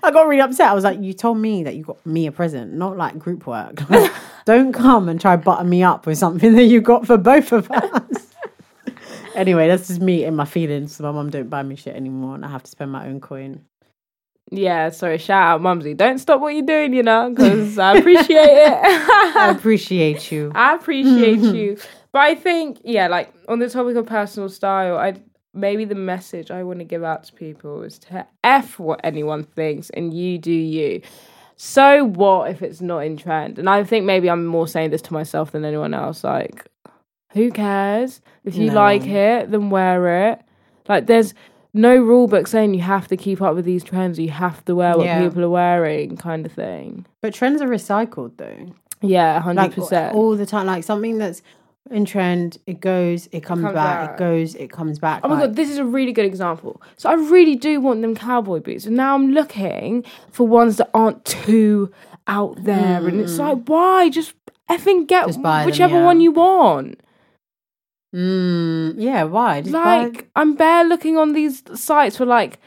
I 0.01 0.11
got 0.13 0.27
really 0.29 0.41
upset. 0.41 0.71
I 0.71 0.75
was 0.75 0.85
like, 0.85 1.01
"You 1.03 1.13
told 1.13 1.37
me 1.39 1.65
that 1.65 1.75
you 1.77 1.85
got 1.85 2.05
me 2.07 2.27
a 2.27 2.33
present, 2.33 2.73
not 2.73 2.97
like 2.97 3.19
group 3.19 3.47
work. 3.47 3.83
don't 4.47 4.73
come 4.73 5.09
and 5.11 5.21
try 5.21 5.37
button 5.37 5.69
me 5.69 5.83
up 5.83 6.07
with 6.07 6.17
something 6.17 6.55
that 6.55 6.65
you 6.65 6.81
got 6.81 7.07
for 7.07 7.19
both 7.19 7.53
of 7.53 7.71
us." 7.71 8.28
Anyway, 9.39 9.69
that's 9.69 9.89
just 9.89 10.01
me 10.01 10.25
in 10.25 10.37
my 10.37 10.45
feelings. 10.45 11.01
My 11.01 11.13
mum 11.13 11.31
don't 11.31 11.49
buy 11.49 11.63
me 11.63 11.77
shit 11.77 11.97
anymore, 11.97 12.35
and 12.35 12.45
I 12.45 12.49
have 12.51 12.63
to 12.65 12.71
spend 12.71 12.93
my 12.93 13.07
own 13.07 13.21
coin. 13.21 13.65
Yeah, 14.51 14.91
sorry, 14.91 15.19
shout 15.19 15.47
out 15.47 15.61
Mumsy. 15.61 15.95
Don't 15.95 16.19
stop 16.19 16.41
what 16.41 16.55
you're 16.55 16.65
doing, 16.65 16.95
you 16.95 17.03
know, 17.03 17.31
because 17.31 17.79
I 17.79 17.99
appreciate 17.99 18.49
it. 18.49 18.73
I 19.37 19.53
appreciate 19.55 20.33
you. 20.33 20.53
I 20.55 20.75
appreciate 20.75 21.55
you. 21.55 21.79
But 22.13 22.21
I 22.21 22.35
think, 22.35 22.81
yeah, 22.83 23.09
like 23.09 23.33
on 23.47 23.59
the 23.59 23.69
topic 23.69 23.97
of 23.97 24.07
personal 24.07 24.49
style, 24.49 24.97
I 24.97 25.15
maybe 25.53 25.85
the 25.85 25.95
message 25.95 26.51
I 26.51 26.63
want 26.63 26.79
to 26.79 26.85
give 26.85 27.05
out 27.05 27.25
to 27.25 27.33
people 27.35 27.83
is 27.83 27.99
to 28.01 28.27
F 28.43 28.79
what 28.79 29.01
anyone 29.05 29.45
thinks 29.45 29.91
and 29.91 30.15
you 30.15 30.39
do 30.39 30.53
you. 30.53 31.03
So 31.57 32.05
what 32.05 32.51
if 32.51 32.63
it's 32.63 32.81
not 32.81 33.01
in 33.01 33.17
trend? 33.17 33.59
And 33.59 33.69
I 33.69 33.83
think 33.85 34.07
maybe 34.07 34.31
I'm 34.31 34.47
more 34.47 34.69
saying 34.69 34.91
this 34.91 35.03
to 35.03 35.13
myself 35.13 35.53
than 35.53 35.65
anyone 35.65 35.93
else. 35.93 36.23
Like, 36.23 36.67
who 37.33 37.51
cares? 37.51 38.21
If 38.45 38.57
you 38.57 38.69
No. 38.69 38.75
like 38.75 39.07
it, 39.07 39.51
then 39.51 39.71
wear 39.71 40.31
it. 40.31 40.41
Like, 40.89 41.07
there's 41.07 41.35
no 41.75 41.97
rule 41.97 42.27
book 42.27 42.47
saying 42.47 42.75
you 42.75 42.81
have 42.81 43.09
to 43.09 43.17
keep 43.17 43.43
up 43.43 43.55
with 43.55 43.65
these 43.65 43.85
trends. 43.85 44.19
You 44.19 44.31
have 44.31 44.65
to 44.65 44.75
wear 44.75 44.97
what 44.97 45.07
Yeah. 45.07 45.21
people 45.23 45.45
are 45.45 45.51
wearing, 45.51 46.17
kind 46.17 46.47
of 46.47 46.53
thing. 46.53 47.07
But 47.21 47.35
trends 47.35 47.61
are 47.61 47.69
recycled 47.69 48.33
though. 48.37 48.73
Yeah, 49.01 49.41
hundred 49.41 49.63
like 49.63 49.75
percent. 49.75 50.15
all 50.15 50.35
the 50.35 50.47
time. 50.47 50.67
Like 50.67 50.83
something 50.83 51.19
that's 51.19 51.43
in 51.91 52.05
trend, 52.05 52.59
it 52.67 52.81
goes, 52.81 53.29
it 53.33 53.41
comes, 53.43 53.63
comes 53.63 53.75
back, 53.75 54.11
it 54.11 54.17
goes, 54.19 54.55
it 54.55 54.71
comes 54.71 54.99
back. 54.99 55.21
Oh 55.25 55.29
my 55.29 55.41
god, 55.41 55.57
this 55.57 55.71
is 55.71 55.79
a 55.79 55.85
really 55.85 56.13
good 56.13 56.25
example. 56.25 56.83
So 56.97 57.09
I 57.09 57.15
really 57.15 57.55
do 57.55 57.81
want 57.81 58.03
them 58.03 58.15
cowboy 58.15 58.61
boots, 58.61 58.87
and 58.87 58.97
now 58.97 59.15
I'm 59.15 59.31
looking 59.31 60.05
for 60.31 60.47
ones 60.47 60.77
that 60.79 60.91
aren't 60.95 61.25
too 61.25 61.93
out 62.27 62.63
there, 62.65 63.07
and 63.07 63.21
it's 63.21 63.35
mm. 63.35 63.39
like, 63.39 63.65
why? 63.67 64.11
Just 64.11 64.35
effing 64.69 65.07
get 65.07 65.27
Just 65.27 65.41
buy 65.41 65.61
them, 65.61 65.67
whichever 65.67 65.97
yeah. 65.97 66.05
one 66.05 66.21
you 66.21 66.33
want. 66.33 67.01
Mm, 68.15 68.95
yeah, 68.99 69.25
why? 69.25 69.61
Just 69.61 69.73
buy- 69.73 70.05
Like 70.05 70.31
I'm 70.35 70.55
bare 70.55 70.85
looking 70.85 71.17
on 71.19 71.33
these 71.35 71.63
sites 71.79 72.17
for 72.17 72.25
like 72.27 72.59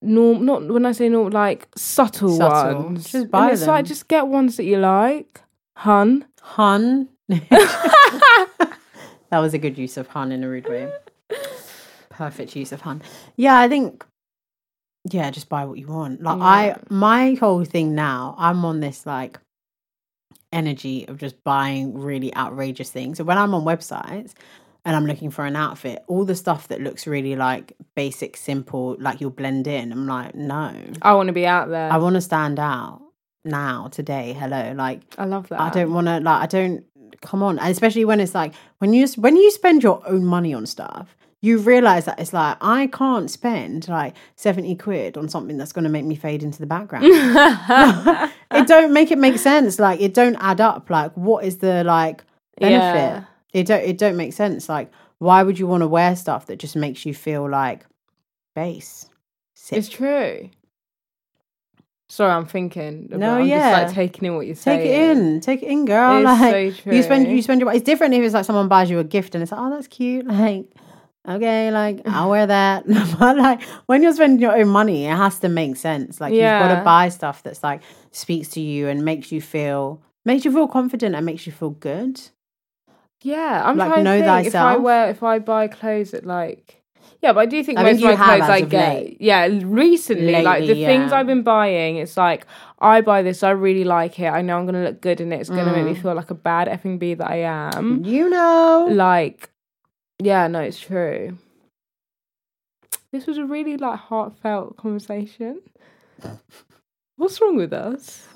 norm, 0.00 0.44
not 0.44 0.66
when 0.68 0.86
I 0.86 0.92
say 0.92 1.08
norm, 1.08 1.30
like 1.30 1.68
subtle, 1.76 2.36
Subtle. 2.36 2.82
ones. 2.84 3.10
Just 3.10 3.30
buy 3.30 3.44
and 3.44 3.52
it's 3.52 3.66
like 3.66 3.84
just 3.86 4.08
get 4.08 4.26
ones 4.28 4.56
that 4.56 4.64
you 4.64 4.78
like, 4.78 5.40
hun. 5.76 6.26
hun. 6.40 7.08
that 7.28 8.78
was 9.32 9.54
a 9.54 9.58
good 9.58 9.78
use 9.78 9.96
of 9.96 10.06
hun 10.08 10.32
in 10.32 10.44
a 10.44 10.48
rude 10.48 10.68
way. 10.68 10.90
Perfect 12.10 12.54
use 12.54 12.72
of 12.72 12.82
hun. 12.82 13.02
Yeah, 13.36 13.58
I 13.58 13.68
think. 13.68 14.04
Yeah, 15.10 15.30
just 15.32 15.48
buy 15.48 15.64
what 15.64 15.78
you 15.78 15.88
want. 15.88 16.22
Like 16.22 16.38
Yeah. 16.38 16.44
I, 16.44 16.76
my 16.88 17.34
whole 17.34 17.64
thing 17.64 17.94
now, 17.96 18.36
I'm 18.38 18.64
on 18.64 18.78
this 18.80 19.04
like 19.06 19.40
energy 20.52 21.06
of 21.08 21.18
just 21.18 21.42
buying 21.44 21.98
really 21.98 22.34
outrageous 22.36 22.90
things. 22.90 23.18
So 23.18 23.24
when 23.24 23.38
I'm 23.38 23.54
on 23.54 23.64
websites 23.64 24.34
and 24.84 24.96
I'm 24.96 25.06
looking 25.06 25.30
for 25.30 25.44
an 25.44 25.56
outfit, 25.56 26.04
all 26.08 26.24
the 26.24 26.34
stuff 26.34 26.68
that 26.68 26.80
looks 26.80 27.06
really 27.06 27.36
like 27.36 27.72
basic, 27.94 28.36
simple, 28.36 28.96
like 28.98 29.20
you'll 29.20 29.30
blend 29.30 29.66
in, 29.66 29.92
I'm 29.92 30.06
like, 30.06 30.34
no, 30.34 30.74
I 31.02 31.14
want 31.14 31.28
to 31.28 31.32
be 31.32 31.46
out 31.46 31.68
there. 31.68 31.92
I 31.92 31.96
want 31.98 32.14
to 32.14 32.20
stand 32.20 32.58
out 32.58 33.00
now, 33.44 33.88
today. 33.88 34.32
Hello, 34.32 34.72
like 34.76 35.00
I 35.18 35.24
love 35.24 35.48
that. 35.48 35.60
I 35.60 35.70
don't 35.70 35.92
want 35.92 36.06
to 36.06 36.20
like 36.20 36.42
I 36.42 36.46
don't 36.46 36.84
come 37.20 37.42
on, 37.42 37.58
and 37.58 37.68
especially 37.68 38.04
when 38.04 38.20
it's 38.20 38.34
like 38.34 38.54
when 38.78 38.92
you 38.92 39.06
when 39.16 39.36
you 39.36 39.50
spend 39.50 39.82
your 39.82 40.02
own 40.06 40.24
money 40.24 40.52
on 40.54 40.66
stuff, 40.66 41.16
you 41.42 41.58
realize 41.58 42.06
that 42.06 42.18
it's 42.18 42.32
like 42.32 42.56
I 42.60 42.86
can't 42.86 43.30
spend 43.30 43.88
like 43.88 44.14
seventy 44.36 44.74
quid 44.74 45.18
on 45.18 45.28
something 45.28 45.58
that's 45.58 45.72
going 45.72 45.84
to 45.84 45.90
make 45.90 46.04
me 46.04 46.14
fade 46.14 46.42
into 46.42 46.60
the 46.60 46.66
background. 46.66 47.04
it 48.52 48.66
don't 48.66 48.92
make 48.92 49.10
it 49.10 49.18
make 49.18 49.38
sense. 49.38 49.78
Like 49.78 50.00
it 50.00 50.14
don't 50.14 50.36
add 50.36 50.60
up. 50.60 50.88
Like 50.88 51.12
what 51.16 51.44
is 51.44 51.58
the 51.58 51.84
like 51.84 52.24
benefit? 52.58 52.96
Yeah. 52.96 53.24
It 53.52 53.66
don't 53.66 53.84
it 53.84 53.98
don't 53.98 54.16
make 54.16 54.32
sense. 54.32 54.68
Like 54.68 54.90
why 55.18 55.42
would 55.42 55.58
you 55.58 55.66
want 55.66 55.82
to 55.82 55.88
wear 55.88 56.16
stuff 56.16 56.46
that 56.46 56.56
just 56.56 56.76
makes 56.76 57.04
you 57.04 57.12
feel 57.12 57.50
like 57.50 57.84
base? 58.54 59.10
Sick. 59.54 59.78
It's 59.78 59.88
true. 59.88 60.48
Sorry, 62.08 62.30
I'm 62.30 62.44
thinking. 62.46 63.08
No, 63.10 63.38
I'm 63.38 63.46
yeah. 63.46 63.70
just 63.70 63.86
like 63.86 63.94
taking 63.94 64.26
in 64.26 64.36
what 64.36 64.46
you're 64.46 64.54
saying. 64.54 64.80
Take 64.80 64.86
it 64.86 65.16
in, 65.16 65.40
take 65.40 65.62
it 65.62 65.68
in, 65.68 65.86
girl. 65.86 66.18
It's 66.18 66.24
like 66.24 66.74
so 66.84 66.90
you 66.90 67.02
spend, 67.02 67.26
you 67.26 67.40
spend 67.40 67.60
your. 67.60 67.72
It's 67.72 67.84
different 67.84 68.12
if 68.12 68.22
it's 68.22 68.34
like 68.34 68.44
someone 68.44 68.68
buys 68.68 68.90
you 68.90 68.98
a 68.98 69.04
gift 69.04 69.34
and 69.34 69.40
it's 69.40 69.50
like, 69.50 69.60
oh, 69.60 69.70
that's 69.70 69.88
cute. 69.88 70.26
Like, 70.32 70.66
okay, 71.28 71.70
like 71.70 72.02
I'll 72.06 72.30
wear 72.30 72.46
that. 72.46 72.84
but 73.18 73.36
like 73.36 73.62
when 73.86 74.02
you're 74.02 74.12
spending 74.14 74.40
your 74.40 74.56
own 74.56 74.68
money, 74.68 75.06
it 75.06 75.16
has 75.16 75.38
to 75.40 75.48
make 75.48 75.76
sense. 75.76 76.20
Like 76.20 76.32
you've 76.34 76.58
got 76.58 76.68
to 76.78 76.82
buy 76.84 77.08
stuff 77.08 77.42
that's 77.42 77.62
like 77.62 77.82
speaks 78.10 78.48
to 78.50 78.60
you 78.60 78.88
and 78.88 79.04
makes 79.04 79.32
you 79.32 79.40
feel 79.40 80.02
makes 80.24 80.44
you 80.44 80.52
feel 80.52 80.68
confident 80.68 81.14
and 81.14 81.24
makes 81.26 81.46
you 81.46 81.52
feel 81.52 81.70
good. 81.70 82.20
Yeah, 83.22 83.62
I'm 83.64 83.76
Like, 83.76 83.88
trying 83.88 84.04
know 84.04 84.18
to 84.20 84.24
think 84.42 84.46
if 84.48 84.54
I 84.56 84.76
wear 84.76 85.08
if 85.10 85.22
I 85.22 85.38
buy 85.38 85.68
clothes 85.68 86.12
at 86.14 86.26
like 86.26 86.78
yeah, 87.20 87.32
but 87.32 87.40
I 87.40 87.46
do 87.46 87.62
think 87.62 87.78
I 87.78 87.82
most 87.84 88.00
think 88.00 88.12
of 88.12 88.18
my 88.18 88.24
have 88.24 88.38
clothes 88.40 88.50
I 88.50 88.60
get 88.62 88.94
late. 88.94 89.16
yeah 89.20 89.46
recently 89.62 90.42
like 90.42 90.60
the 90.66 90.74
Lately, 90.74 90.84
things. 90.84 91.12
I've 91.12 91.26
been 91.26 91.42
buying. 91.44 91.96
It's 91.98 92.16
like 92.16 92.46
I 92.80 93.00
buy 93.00 93.22
this, 93.22 93.44
I 93.44 93.50
really 93.50 93.84
like 93.84 94.18
it. 94.18 94.26
I 94.26 94.42
know 94.42 94.58
I'm 94.58 94.66
gonna 94.66 94.82
look 94.82 95.00
good 95.00 95.20
in 95.20 95.32
it. 95.32 95.40
It's 95.40 95.48
gonna 95.50 95.70
Mm. 95.70 95.72
make 95.74 95.84
me 95.84 95.94
feel 95.94 96.14
like 96.14 96.30
a 96.30 96.34
bad 96.34 96.66
effing 96.66 96.98
bee 96.98 97.14
that 97.14 97.30
I 97.30 97.36
am. 97.44 98.02
You 98.04 98.28
know. 98.28 98.88
Like, 98.90 99.50
yeah, 100.22 100.46
no, 100.48 100.60
it's 100.60 100.80
true. 100.80 101.38
This 103.12 103.26
was 103.26 103.38
a 103.38 103.44
really 103.44 103.76
like 103.76 103.98
heartfelt 103.98 104.76
conversation. 104.76 105.60
What's 107.16 107.40
wrong 107.40 107.56
with 107.56 107.72
us? 107.72 108.26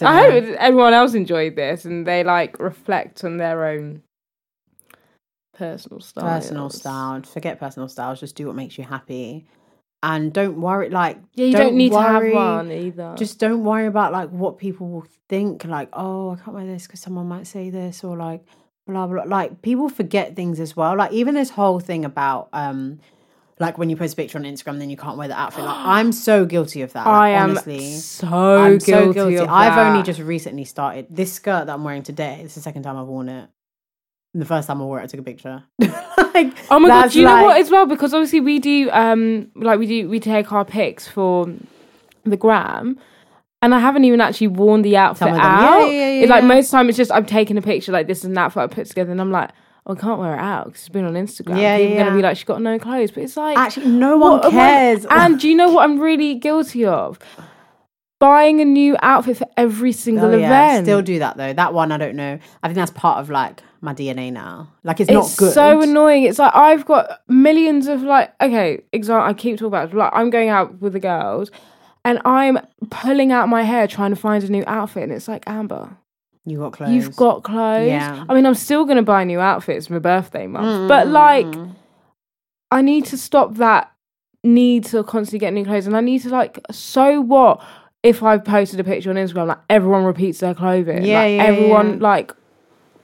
I 0.00 0.30
hope 0.30 0.44
everyone 0.58 0.94
else 0.94 1.14
enjoyed 1.14 1.56
this 1.56 1.84
and 1.84 2.06
they 2.06 2.24
like 2.24 2.58
reflect 2.58 3.24
on 3.24 3.36
their 3.36 3.66
own 3.66 4.02
personal 5.52 6.00
style. 6.00 6.24
personal 6.24 6.70
style. 6.70 7.22
Forget 7.22 7.60
personal 7.60 7.88
styles. 7.88 8.20
Just 8.20 8.36
do 8.36 8.46
what 8.46 8.56
makes 8.56 8.78
you 8.78 8.84
happy, 8.84 9.46
and 10.02 10.32
don't 10.32 10.60
worry. 10.60 10.88
Like, 10.88 11.18
Yeah, 11.34 11.46
you 11.46 11.52
don't, 11.52 11.74
need 11.74 11.92
worry, 11.92 12.30
to 12.30 12.36
have 12.36 12.46
one 12.46 12.72
either. 12.72 13.14
Just 13.18 13.38
don't 13.38 13.62
worry 13.62 13.86
about 13.86 14.12
like 14.12 14.30
what 14.30 14.56
people 14.56 14.88
will 14.88 15.06
think. 15.28 15.64
Like, 15.64 15.90
oh, 15.92 16.30
I 16.30 16.36
can't 16.36 16.54
wear 16.54 16.64
this 16.66 16.86
because 16.86 17.00
someone 17.00 17.28
might 17.28 17.46
say 17.46 17.68
this, 17.68 18.02
or 18.02 18.16
like, 18.16 18.42
blah 18.90 19.06
blah. 19.06 19.22
Like, 19.24 19.62
people 19.62 19.88
forget 19.88 20.36
things 20.36 20.60
as 20.60 20.76
well. 20.76 20.96
Like, 20.96 21.12
even 21.12 21.34
this 21.34 21.50
whole 21.50 21.80
thing 21.80 22.04
about 22.04 22.48
um. 22.52 23.00
Like 23.58 23.76
when 23.76 23.90
you 23.90 23.96
post 23.96 24.14
a 24.14 24.16
picture 24.16 24.38
on 24.38 24.44
Instagram, 24.44 24.78
then 24.78 24.88
you 24.88 24.96
can't 24.96 25.18
wear 25.18 25.28
the 25.28 25.38
outfit. 25.38 25.64
Like 25.64 25.76
I'm 25.76 26.12
so 26.12 26.46
guilty 26.46 26.80
of 26.80 26.94
that. 26.94 27.04
Like, 27.04 27.14
I 27.14 27.28
am 27.32 27.50
honestly. 27.50 27.90
so 27.90 28.26
I'm 28.26 28.78
guilty. 28.78 28.86
so 28.86 29.12
guilty. 29.12 29.36
I've 29.38 29.76
only 29.76 30.02
just 30.02 30.18
recently 30.18 30.64
started 30.64 31.08
this 31.10 31.30
skirt 31.30 31.66
that 31.66 31.74
I'm 31.74 31.84
wearing 31.84 32.02
today. 32.02 32.40
It's 32.42 32.54
the 32.54 32.62
second 32.62 32.84
time 32.84 32.96
I've 32.96 33.06
worn 33.06 33.28
it. 33.28 33.50
And 34.32 34.40
the 34.40 34.46
first 34.46 34.66
time 34.66 34.80
I 34.80 34.84
wore 34.86 35.00
it, 35.00 35.02
I 35.02 35.06
took 35.08 35.20
a 35.20 35.24
picture. 35.24 35.62
like, 35.78 36.54
Oh 36.70 36.78
my 36.78 36.88
god! 36.88 37.10
Do 37.10 37.18
you 37.18 37.26
know 37.26 37.42
what 37.42 37.60
as 37.60 37.70
well? 37.70 37.84
Because 37.84 38.14
obviously 38.14 38.40
we 38.40 38.60
do, 38.60 38.88
um, 38.92 39.50
like 39.54 39.78
we 39.78 39.86
do, 39.86 40.08
we 40.08 40.20
take 40.20 40.52
our 40.52 40.64
pics 40.64 41.06
for 41.06 41.52
the 42.24 42.38
gram, 42.38 42.98
and 43.62 43.74
I 43.74 43.78
haven't 43.78 44.04
even 44.04 44.20
actually 44.20 44.48
worn 44.48 44.82
the 44.82 44.96
outfit 44.96 45.28
them, 45.28 45.36
out. 45.40 45.80
yeah, 45.80 45.86
yeah, 45.86 45.90
yeah, 45.90 46.20
It's 46.22 46.30
like 46.30 46.44
most 46.44 46.70
time 46.70 46.88
it's 46.88 46.96
just 46.98 47.12
I'm 47.12 47.26
taking 47.26 47.56
a 47.58 47.62
picture 47.62 47.92
like 47.92 48.06
this 48.06 48.18
is 48.20 48.24
an 48.26 48.38
outfit 48.38 48.62
I 48.62 48.66
put 48.68 48.86
together, 48.86 49.10
and 49.12 49.20
I'm 49.20 49.30
like, 49.30 49.50
oh, 49.86 49.92
I 49.92 49.96
can't 49.96 50.18
wear 50.20 50.34
it 50.34 50.40
out 50.40 50.66
because 50.66 50.80
it's 50.82 50.88
been 50.88 51.04
on 51.04 51.14
Instagram. 51.14 51.60
Yeah, 51.60 51.76
People 51.78 51.94
yeah, 51.94 52.04
gonna 52.04 52.16
be 52.16 52.22
like, 52.22 52.36
she 52.36 52.44
got 52.44 52.62
no 52.62 52.78
clothes, 52.78 53.10
but 53.10 53.22
it's 53.24 53.36
like 53.36 53.56
Actually, 53.58 53.88
no 53.88 54.16
one 54.16 54.32
what 54.32 54.44
am 54.46 54.50
I- 54.50 54.54
cares. 54.54 55.06
and 55.10 55.38
do 55.40 55.48
you 55.48 55.54
know 55.56 55.70
what 55.70 55.84
I'm 55.84 55.98
really 56.00 56.34
guilty 56.36 56.84
of? 56.84 57.18
Buying 58.18 58.60
a 58.60 58.66
new 58.66 58.98
outfit 59.00 59.38
for 59.38 59.46
every 59.56 59.92
single 59.92 60.26
Oh, 60.26 60.36
yeah. 60.36 60.46
event. 60.72 60.84
Still 60.84 61.00
do 61.00 61.20
that 61.20 61.38
though. 61.38 61.54
That 61.54 61.72
one 61.72 61.90
I 61.90 61.96
don't 61.96 62.16
know. 62.16 62.38
I 62.62 62.66
think 62.68 62.74
that's 62.76 62.90
part 62.90 63.18
of 63.20 63.30
like 63.30 63.62
my 63.80 63.94
DNA 63.94 64.30
now. 64.30 64.68
Like 64.84 65.00
it's, 65.00 65.10
not 65.10 65.24
it's 65.24 65.36
good. 65.36 65.54
so 65.54 65.80
annoying. 65.80 66.24
It's 66.24 66.38
like 66.38 66.54
I've 66.54 66.84
got 66.84 67.22
millions 67.28 67.86
of 67.86 68.02
like 68.02 68.34
okay, 68.42 68.82
example. 68.92 69.26
I 69.26 69.32
keep 69.32 69.56
talking 69.56 69.68
about 69.68 69.94
like 69.94 70.12
I'm 70.14 70.28
going 70.28 70.50
out 70.50 70.82
with 70.82 70.92
the 70.92 71.00
girls, 71.00 71.50
and 72.04 72.20
I'm 72.24 72.58
pulling 72.90 73.32
out 73.32 73.48
my 73.48 73.62
hair 73.62 73.86
trying 73.86 74.10
to 74.10 74.16
find 74.16 74.42
a 74.44 74.48
new 74.50 74.64
outfit, 74.66 75.04
and 75.04 75.12
it's 75.12 75.28
like 75.28 75.44
Amber, 75.46 75.96
You 76.44 76.58
got 76.58 76.72
clothes. 76.72 76.92
you've 76.92 77.16
got 77.16 77.42
clothes. 77.42 77.88
Yeah. 77.88 78.24
I 78.28 78.34
mean, 78.34 78.46
I'm 78.46 78.54
still 78.54 78.84
gonna 78.84 79.02
buy 79.02 79.24
new 79.24 79.40
outfits 79.40 79.86
for 79.86 79.94
my 79.94 79.98
birthday 79.98 80.46
month, 80.46 80.88
but 80.88 81.06
mm. 81.06 81.12
like, 81.12 81.72
I 82.70 82.82
need 82.82 83.04
to 83.06 83.18
stop 83.18 83.56
that 83.56 83.92
need 84.42 84.84
to 84.86 85.02
constantly 85.04 85.38
get 85.38 85.52
new 85.52 85.64
clothes, 85.64 85.86
and 85.86 85.96
I 85.96 86.00
need 86.00 86.22
to 86.22 86.30
like, 86.30 86.60
so 86.70 87.20
what? 87.20 87.60
If 88.02 88.22
I 88.22 88.38
posted 88.38 88.80
a 88.80 88.84
picture 88.84 89.10
on 89.10 89.16
Instagram, 89.16 89.48
like 89.48 89.58
everyone 89.68 90.04
repeats 90.04 90.40
their 90.40 90.54
clothing, 90.54 91.04
Yeah, 91.04 91.20
like, 91.20 91.36
yeah, 91.36 91.44
everyone 91.44 91.90
yeah. 91.98 92.02
like 92.02 92.32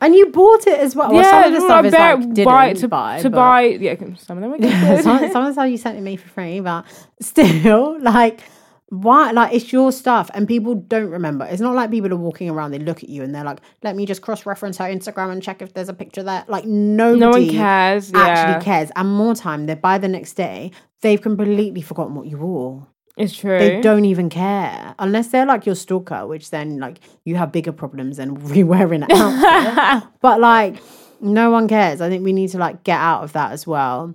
And 0.00 0.14
you 0.14 0.28
bought 0.30 0.66
it 0.66 0.80
as 0.80 0.96
well. 0.96 1.12
Yeah, 1.12 1.20
well 1.20 1.42
some 1.42 1.44
of 1.44 1.52
the 1.52 1.60
stuff 1.60 1.84
I 1.84 1.86
is 1.86 1.92
like 1.92 2.34
didn't 2.34 2.44
buy 2.46 2.66
it 2.68 2.76
to 2.78 2.88
buy, 2.88 3.20
to 3.20 3.28
but- 3.28 3.36
buy. 3.36 3.62
Yeah, 3.62 3.94
some 4.16 4.38
of 4.38 4.42
them 4.42 4.54
are 4.54 4.58
good. 4.58 5.02
some, 5.02 5.18
some 5.30 5.42
of 5.42 5.48
the 5.48 5.52
stuff 5.52 5.68
you 5.68 5.76
sent 5.76 5.98
to 5.98 6.02
me 6.02 6.16
for 6.16 6.28
free, 6.30 6.60
but 6.60 6.86
still, 7.20 7.98
like, 8.02 8.40
why? 8.88 9.32
Like, 9.32 9.52
it's 9.52 9.72
your 9.72 9.90
stuff, 9.90 10.30
and 10.32 10.46
people 10.46 10.74
don't 10.74 11.10
remember. 11.10 11.44
It's 11.44 11.60
not 11.60 11.74
like 11.74 11.90
people 11.90 12.12
are 12.12 12.16
walking 12.16 12.48
around, 12.48 12.70
they 12.70 12.78
look 12.78 13.02
at 13.02 13.08
you, 13.08 13.22
and 13.22 13.34
they're 13.34 13.44
like, 13.44 13.58
"Let 13.82 13.96
me 13.96 14.06
just 14.06 14.22
cross-reference 14.22 14.76
her 14.78 14.84
Instagram 14.84 15.32
and 15.32 15.42
check 15.42 15.60
if 15.60 15.74
there's 15.74 15.88
a 15.88 15.94
picture 15.94 16.22
there." 16.22 16.44
Like, 16.46 16.64
nobody 16.64 17.18
no 17.18 17.30
one 17.30 17.48
cares. 17.48 18.12
Yeah, 18.12 18.20
actually 18.20 18.64
cares. 18.64 18.90
And 18.94 19.08
more 19.08 19.34
time, 19.34 19.66
that 19.66 19.82
by 19.82 19.98
the 19.98 20.08
next 20.08 20.34
day, 20.34 20.70
they've 21.00 21.20
completely 21.20 21.80
forgotten 21.82 22.14
what 22.14 22.26
you 22.26 22.38
wore. 22.38 22.86
it's 23.16 23.34
true. 23.36 23.58
They 23.58 23.80
don't 23.80 24.04
even 24.04 24.28
care 24.28 24.94
unless 24.98 25.28
they're 25.28 25.46
like 25.46 25.66
your 25.66 25.74
stalker, 25.74 26.26
which 26.26 26.50
then 26.50 26.78
like 26.78 27.00
you 27.24 27.34
have 27.36 27.50
bigger 27.50 27.72
problems 27.72 28.18
than 28.18 28.34
re-wearing 28.52 29.02
outfit. 29.10 30.08
but 30.20 30.38
like, 30.40 30.76
no 31.20 31.50
one 31.50 31.66
cares. 31.66 32.00
I 32.00 32.08
think 32.08 32.24
we 32.24 32.32
need 32.32 32.50
to 32.50 32.58
like 32.58 32.84
get 32.84 33.00
out 33.00 33.24
of 33.24 33.32
that 33.32 33.50
as 33.52 33.66
well. 33.66 34.14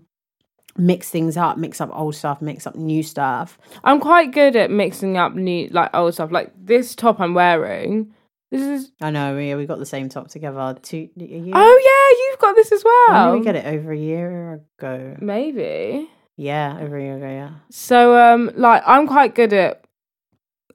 Mix 0.78 1.10
things 1.10 1.36
up, 1.38 1.58
mix 1.58 1.82
up 1.82 1.90
old 1.94 2.16
stuff, 2.16 2.42
mix 2.42 2.66
up 2.66 2.76
new 2.76 3.04
stuff. 3.04 3.58
I'm 3.84 4.00
quite 4.00 4.32
good 4.32 4.56
at 4.56 4.72
mixing 4.72 5.18
up 5.18 5.36
new 5.36 5.68
like 5.72 5.90
old 5.94 6.14
stuff. 6.14 6.32
Like 6.32 6.52
this 6.58 6.96
top 6.96 7.20
I'm 7.20 7.34
wearing. 7.34 8.14
This 8.52 8.62
is 8.62 8.92
I 9.02 9.12
know, 9.12 9.38
yeah, 9.38 9.56
we 9.56 9.66
got 9.66 9.80
the 9.80 9.86
same 9.86 10.10
top 10.10 10.28
together. 10.30 10.78
Two, 10.82 11.10
oh 11.18 11.22
yeah, 11.24 12.18
you've 12.26 12.40
got 12.40 12.56
this 12.56 12.72
as 12.72 12.84
When 12.84 12.94
well. 13.10 13.34
did 13.34 13.40
we 13.40 13.46
get 13.46 13.56
it? 13.56 13.66
Over 13.66 13.92
a 13.92 13.98
year 13.98 14.62
ago. 14.80 15.16
Maybe. 15.20 16.10
Yeah, 16.38 16.78
over 16.82 16.98
a 16.98 17.02
year 17.02 17.18
ago. 17.18 17.28
Yeah. 17.30 17.52
So 17.70 18.18
um, 18.18 18.52
like 18.56 18.84
I'm 18.86 19.08
quite 19.08 19.36
good 19.36 19.54
at. 19.54 19.84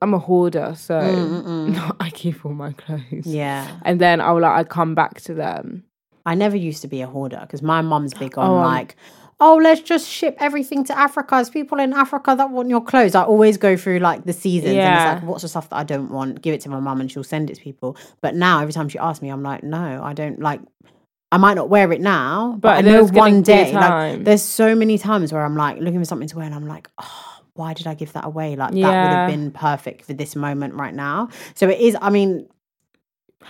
I'm 0.03 0.13
a 0.13 0.19
hoarder, 0.19 0.75
so 0.77 0.95
Mm-mm-mm. 1.01 1.97
I 2.01 2.11
keep 2.11 2.45
all 2.45 2.53
my 2.53 2.73
clothes. 2.73 3.27
Yeah, 3.27 3.67
And 3.83 3.99
then 3.99 4.21
I'll 4.21 4.39
like 4.41 4.53
I 4.53 4.65
come 4.65 4.95
back 4.95 5.23
to 5.23 5.33
them. 5.35 5.85
I 6.27 6.35
never 6.35 6.57
used 6.57 6.83
to 6.83 6.89
be 6.89 7.01
a 7.01 7.07
hoarder 7.07 7.39
because 7.41 7.63
my 7.63 7.81
mum's 7.81 8.13
big 8.13 8.37
on 8.37 8.51
Oh, 8.51 8.57
um, 8.57 8.63
like, 8.65 8.97
oh, 9.39 9.57
let's 9.57 9.83
just 9.83 10.09
ship 10.09 10.37
everything 10.41 10.85
to 10.85 10.99
Africa. 10.99 11.37
There's 11.37 11.51
people 11.51 11.79
in 11.79 11.93
Africa 11.93 12.35
that 12.37 12.51
want 12.51 12.71
your 12.71 12.83
clothes. 12.83 13.15
I 13.15 13.23
always 13.23 13.59
go 13.59 13.77
through 13.77 13.99
like 13.99 14.25
the 14.25 14.33
seasons 14.33 14.73
and 14.73 14.95
it's 14.95 15.23
like, 15.23 15.29
what's 15.29 15.43
the 15.43 15.49
stuff 15.49 15.69
that 15.71 15.77
I 15.77 15.85
don't 15.85 16.11
want? 16.11 16.41
Give 16.41 16.55
it 16.55 16.63
to 16.63 16.71
my 16.71 16.81
mum 16.81 17.01
and 17.01 17.11
she'll 17.11 17.25
send 17.25 17.51
it 17.51 17.57
to 17.57 17.63
people. 17.63 17.97
But 18.21 18.35
now 18.35 18.61
every 18.61 18.73
time 18.73 18.89
she 18.89 18.99
asks 18.99 19.23
me, 19.23 19.29
I'm 19.29 19.43
like, 19.43 19.63
no, 19.63 20.03
I 20.03 20.13
don't 20.13 20.41
like. 20.41 20.61
I 21.33 21.39
might 21.39 21.55
not 21.55 21.69
wear 21.69 21.93
it 21.93 22.01
now, 22.01 22.53
but, 22.53 22.61
But 22.61 22.77
I 22.77 22.81
know 22.83 23.05
one 23.05 23.43
day. 23.43 23.73
Like, 23.73 24.25
there's 24.25 24.43
so 24.43 24.75
many 24.75 24.97
times 24.97 25.33
where 25.33 25.45
I'm 25.45 25.57
like 25.57 25.79
looking 25.81 25.99
for 25.99 26.05
something 26.05 26.29
to 26.29 26.37
wear, 26.37 26.47
and 26.47 26.55
I'm 26.55 26.69
like, 26.69 26.89
oh, 26.99 27.43
why 27.55 27.75
did 27.75 27.87
I 27.87 27.95
give 27.95 28.13
that 28.13 28.25
away? 28.25 28.55
Like 28.55 28.73
that 28.73 28.77
would 28.77 28.85
have 28.85 29.29
been 29.29 29.51
perfect 29.51 30.05
for 30.05 30.13
this 30.13 30.37
moment 30.37 30.75
right 30.75 30.95
now. 30.95 31.29
So 31.55 31.69
it 31.69 31.81
is. 31.81 31.97
I 32.01 32.11
mean, 32.11 32.49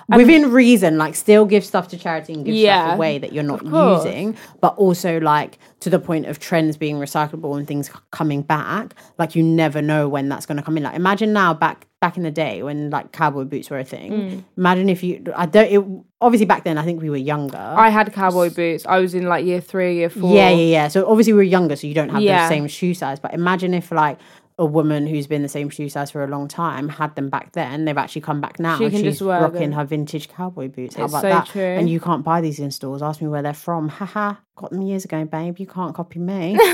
Within 0.09 0.53
reason, 0.53 0.99
like 0.99 1.15
still 1.15 1.45
give 1.47 1.65
stuff 1.65 1.89
to 1.89 1.99
charity 1.99 2.33
and 2.33 2.45
give 2.45 2.55
Yeah, 2.55 2.87
stuff 2.87 2.97
away 2.97 3.19
that 3.19 3.33
you're 3.33 3.43
not 3.43 3.65
using, 3.65 4.37
but 4.61 4.77
also 4.77 5.19
like 5.21 5.59
to 5.81 5.91
the 5.91 5.99
point 5.99 6.27
of 6.27 6.39
trends 6.39 6.77
being 6.77 6.97
recyclable 6.97 7.57
and 7.57 7.67
things 7.67 7.91
coming 8.11 8.43
back. 8.43 8.95
Like 9.19 9.35
you 9.35 9.43
never 9.43 9.83
know 9.83 10.09
when 10.09 10.29
that's 10.29 10.47
going 10.47 10.57
to 10.57 10.63
come 10.63 10.77
in. 10.77 10.83
Like 10.83 10.95
imagine 10.97 11.33
now 11.33 11.55
back 11.55 11.87
back 12.01 12.17
in 12.17 12.23
the 12.23 12.31
day 12.31 12.63
when 12.63 12.91
like 12.91 13.11
cowboy 13.13 13.45
boots 13.45 13.71
were 13.71 13.79
a 13.79 13.85
thing. 13.85 14.13
Mm. 14.13 14.45
Imagine 14.59 14.89
if 14.89 15.03
you. 15.03 15.25
I 15.35 15.47
don't. 15.47 15.71
It, 15.73 16.05
obviously 16.21 16.47
back 16.47 16.65
then 16.65 16.79
I 16.79 16.85
think 16.85 17.03
we 17.03 17.11
were 17.11 17.17
younger. 17.17 17.57
I 17.59 17.89
had 17.89 18.13
cowboy 18.13 18.51
boots. 18.51 18.85
I 18.87 18.99
was 18.99 19.15
in 19.15 19.27
like 19.27 19.45
year 19.45 19.61
three, 19.61 19.97
year 19.97 20.11
four. 20.11 20.35
Yeah, 20.35 20.51
yeah, 20.51 20.57
yeah. 20.65 20.89
So 20.89 21.09
obviously 21.09 21.33
we 21.33 21.39
were 21.39 21.43
younger, 21.43 21.75
so 21.77 21.87
you 21.87 21.95
don't 21.95 22.11
have 22.11 22.23
Yeah. 22.23 22.43
the 22.45 22.49
same 22.49 22.67
shoe 22.69 22.95
size. 22.95 23.19
But 23.19 23.35
imagine 23.35 23.75
if 23.75 23.91
like 23.91 24.19
a 24.59 24.65
woman 24.65 25.07
who's 25.07 25.27
been 25.27 25.43
the 25.43 25.49
same 25.51 25.69
shoe 25.69 25.89
size 25.89 26.11
for 26.11 26.25
a 26.25 26.27
long 26.27 26.49
time 26.49 26.89
had 26.89 27.15
them 27.15 27.29
back 27.29 27.53
then. 27.53 27.85
They've 27.85 27.99
actually 27.99 28.23
come 28.23 28.41
back 28.41 28.59
now. 28.59 28.79
She 28.79 28.85
can 28.89 29.03
she's 29.03 29.15
just 29.19 29.23
wear 29.23 29.43
rocking 29.43 29.61
them. 29.61 29.73
her 29.73 29.85
vintage 29.85 30.31
cowboy 30.31 30.69
boots. 30.69 30.95
How 30.97 31.05
It's 31.05 31.13
about 31.13 31.21
so 31.23 31.29
that? 31.29 31.47
true. 31.49 31.61
And 31.63 31.91
you 31.91 32.01
can't 32.01 32.25
buy 32.25 32.41
these 32.41 32.59
in 32.59 32.71
stores. 32.71 33.03
Ask 33.03 33.21
me 33.21 33.29
where 33.29 33.43
they're 33.43 33.53
from. 33.53 33.89
Haha. 33.91 34.37
Got 34.55 34.71
them 34.71 34.81
years 34.81 35.05
ago, 35.05 35.27
babe. 35.27 35.59
You 35.59 35.67
can't 35.67 35.95
copy 35.95 36.19
me. 36.19 36.59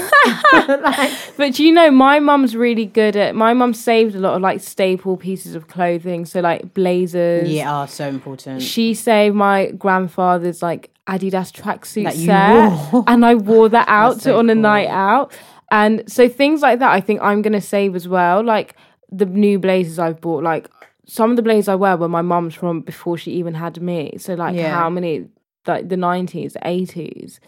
Like, 0.53 1.11
But 1.37 1.59
you 1.59 1.73
know, 1.73 1.91
my 1.91 2.21
mum's 2.21 2.55
really 2.55 2.87
good 2.87 3.17
at. 3.17 3.35
My 3.35 3.55
mum 3.55 3.75
saved 3.75 4.15
a 4.15 4.19
lot 4.21 4.35
of 4.35 4.43
like 4.43 4.61
staple 4.61 5.17
pieces 5.17 5.55
of 5.55 5.67
clothing, 5.67 6.25
so 6.27 6.41
like 6.41 6.75
blazers. 6.75 7.49
yeah, 7.49 7.73
are 7.75 7.89
so 7.89 8.07
important. 8.09 8.63
She 8.63 8.95
saved 8.95 9.35
my 9.35 9.71
grandfather's 9.73 10.63
like 10.63 10.91
Adidas 11.09 11.51
tracksuit 11.53 12.13
set, 12.13 12.93
wore. 12.93 13.05
and 13.09 13.25
I 13.25 13.35
wore 13.35 13.69
that 13.71 13.89
out 13.89 14.21
so 14.21 14.39
on 14.39 14.51
a 14.51 14.55
night 14.55 14.89
out. 14.89 15.33
And 15.73 16.05
so 16.07 16.29
things 16.29 16.61
like 16.63 16.79
that, 16.81 16.91
I 16.93 17.01
think 17.01 17.21
I'm 17.23 17.41
gonna 17.43 17.61
save 17.61 17.97
as 17.97 18.07
well. 18.07 18.45
Like 18.45 18.77
the 19.11 19.27
new 19.27 19.59
blazers 19.59 19.99
I've 19.99 20.21
bought, 20.21 20.45
like 20.45 20.69
some 21.07 21.31
of 21.31 21.37
the 21.37 21.43
blazers 21.43 21.69
I 21.69 21.75
wear 21.75 21.97
were 21.97 22.09
my 22.09 22.23
mum's 22.23 22.55
from 22.55 22.83
before 22.83 23.17
she 23.19 23.33
even 23.33 23.55
had 23.55 23.81
me. 23.83 24.17
So 24.19 24.35
like 24.35 24.55
Yeah. 24.55 24.75
how 24.75 24.89
many 24.91 25.27
like 25.67 25.89
the 25.89 25.97
nineties, 25.97 26.57
eighties. 26.63 27.41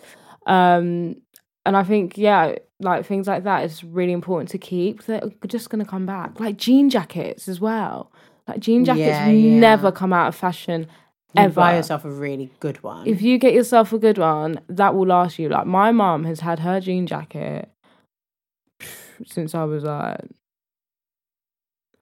Um 0.47 1.17
and 1.67 1.77
I 1.77 1.83
think, 1.83 2.19
yeah, 2.19 2.55
like 2.81 3.07
things 3.07 3.27
like 3.27 3.45
that 3.45 3.65
is 3.65 3.83
really 3.85 4.13
important 4.13 4.51
to 4.51 4.59
keep. 4.59 5.05
They're 5.05 5.23
just 5.47 5.71
gonna 5.71 5.85
come 5.85 6.07
back. 6.07 6.39
Like 6.41 6.57
jean 6.57 6.91
jackets 6.91 7.49
as 7.49 7.61
well. 7.61 8.11
Like 8.49 8.61
jean 8.61 8.85
jackets 8.85 9.07
Yeah, 9.07 9.29
yeah. 9.29 9.59
never 9.61 9.91
come 9.93 10.13
out 10.13 10.29
of 10.29 10.35
fashion 10.35 10.87
You 11.35 11.45
ever. 11.45 11.55
buy 11.55 11.77
yourself 11.77 12.05
a 12.05 12.11
really 12.11 12.51
good 12.61 12.83
one. 12.83 13.07
If 13.07 13.23
you 13.23 13.39
get 13.39 13.55
yourself 13.55 13.93
a 13.93 13.99
good 13.99 14.19
one, 14.19 14.61
that 14.69 14.95
will 14.95 15.07
last 15.07 15.39
you. 15.39 15.49
Like 15.49 15.67
my 15.67 15.93
mum 15.93 16.25
has 16.25 16.41
had 16.41 16.59
her 16.61 16.81
jean 16.81 17.07
jacket 17.07 17.71
since 19.27 19.55
I 19.55 19.65
was 19.65 19.85
like 19.85 20.21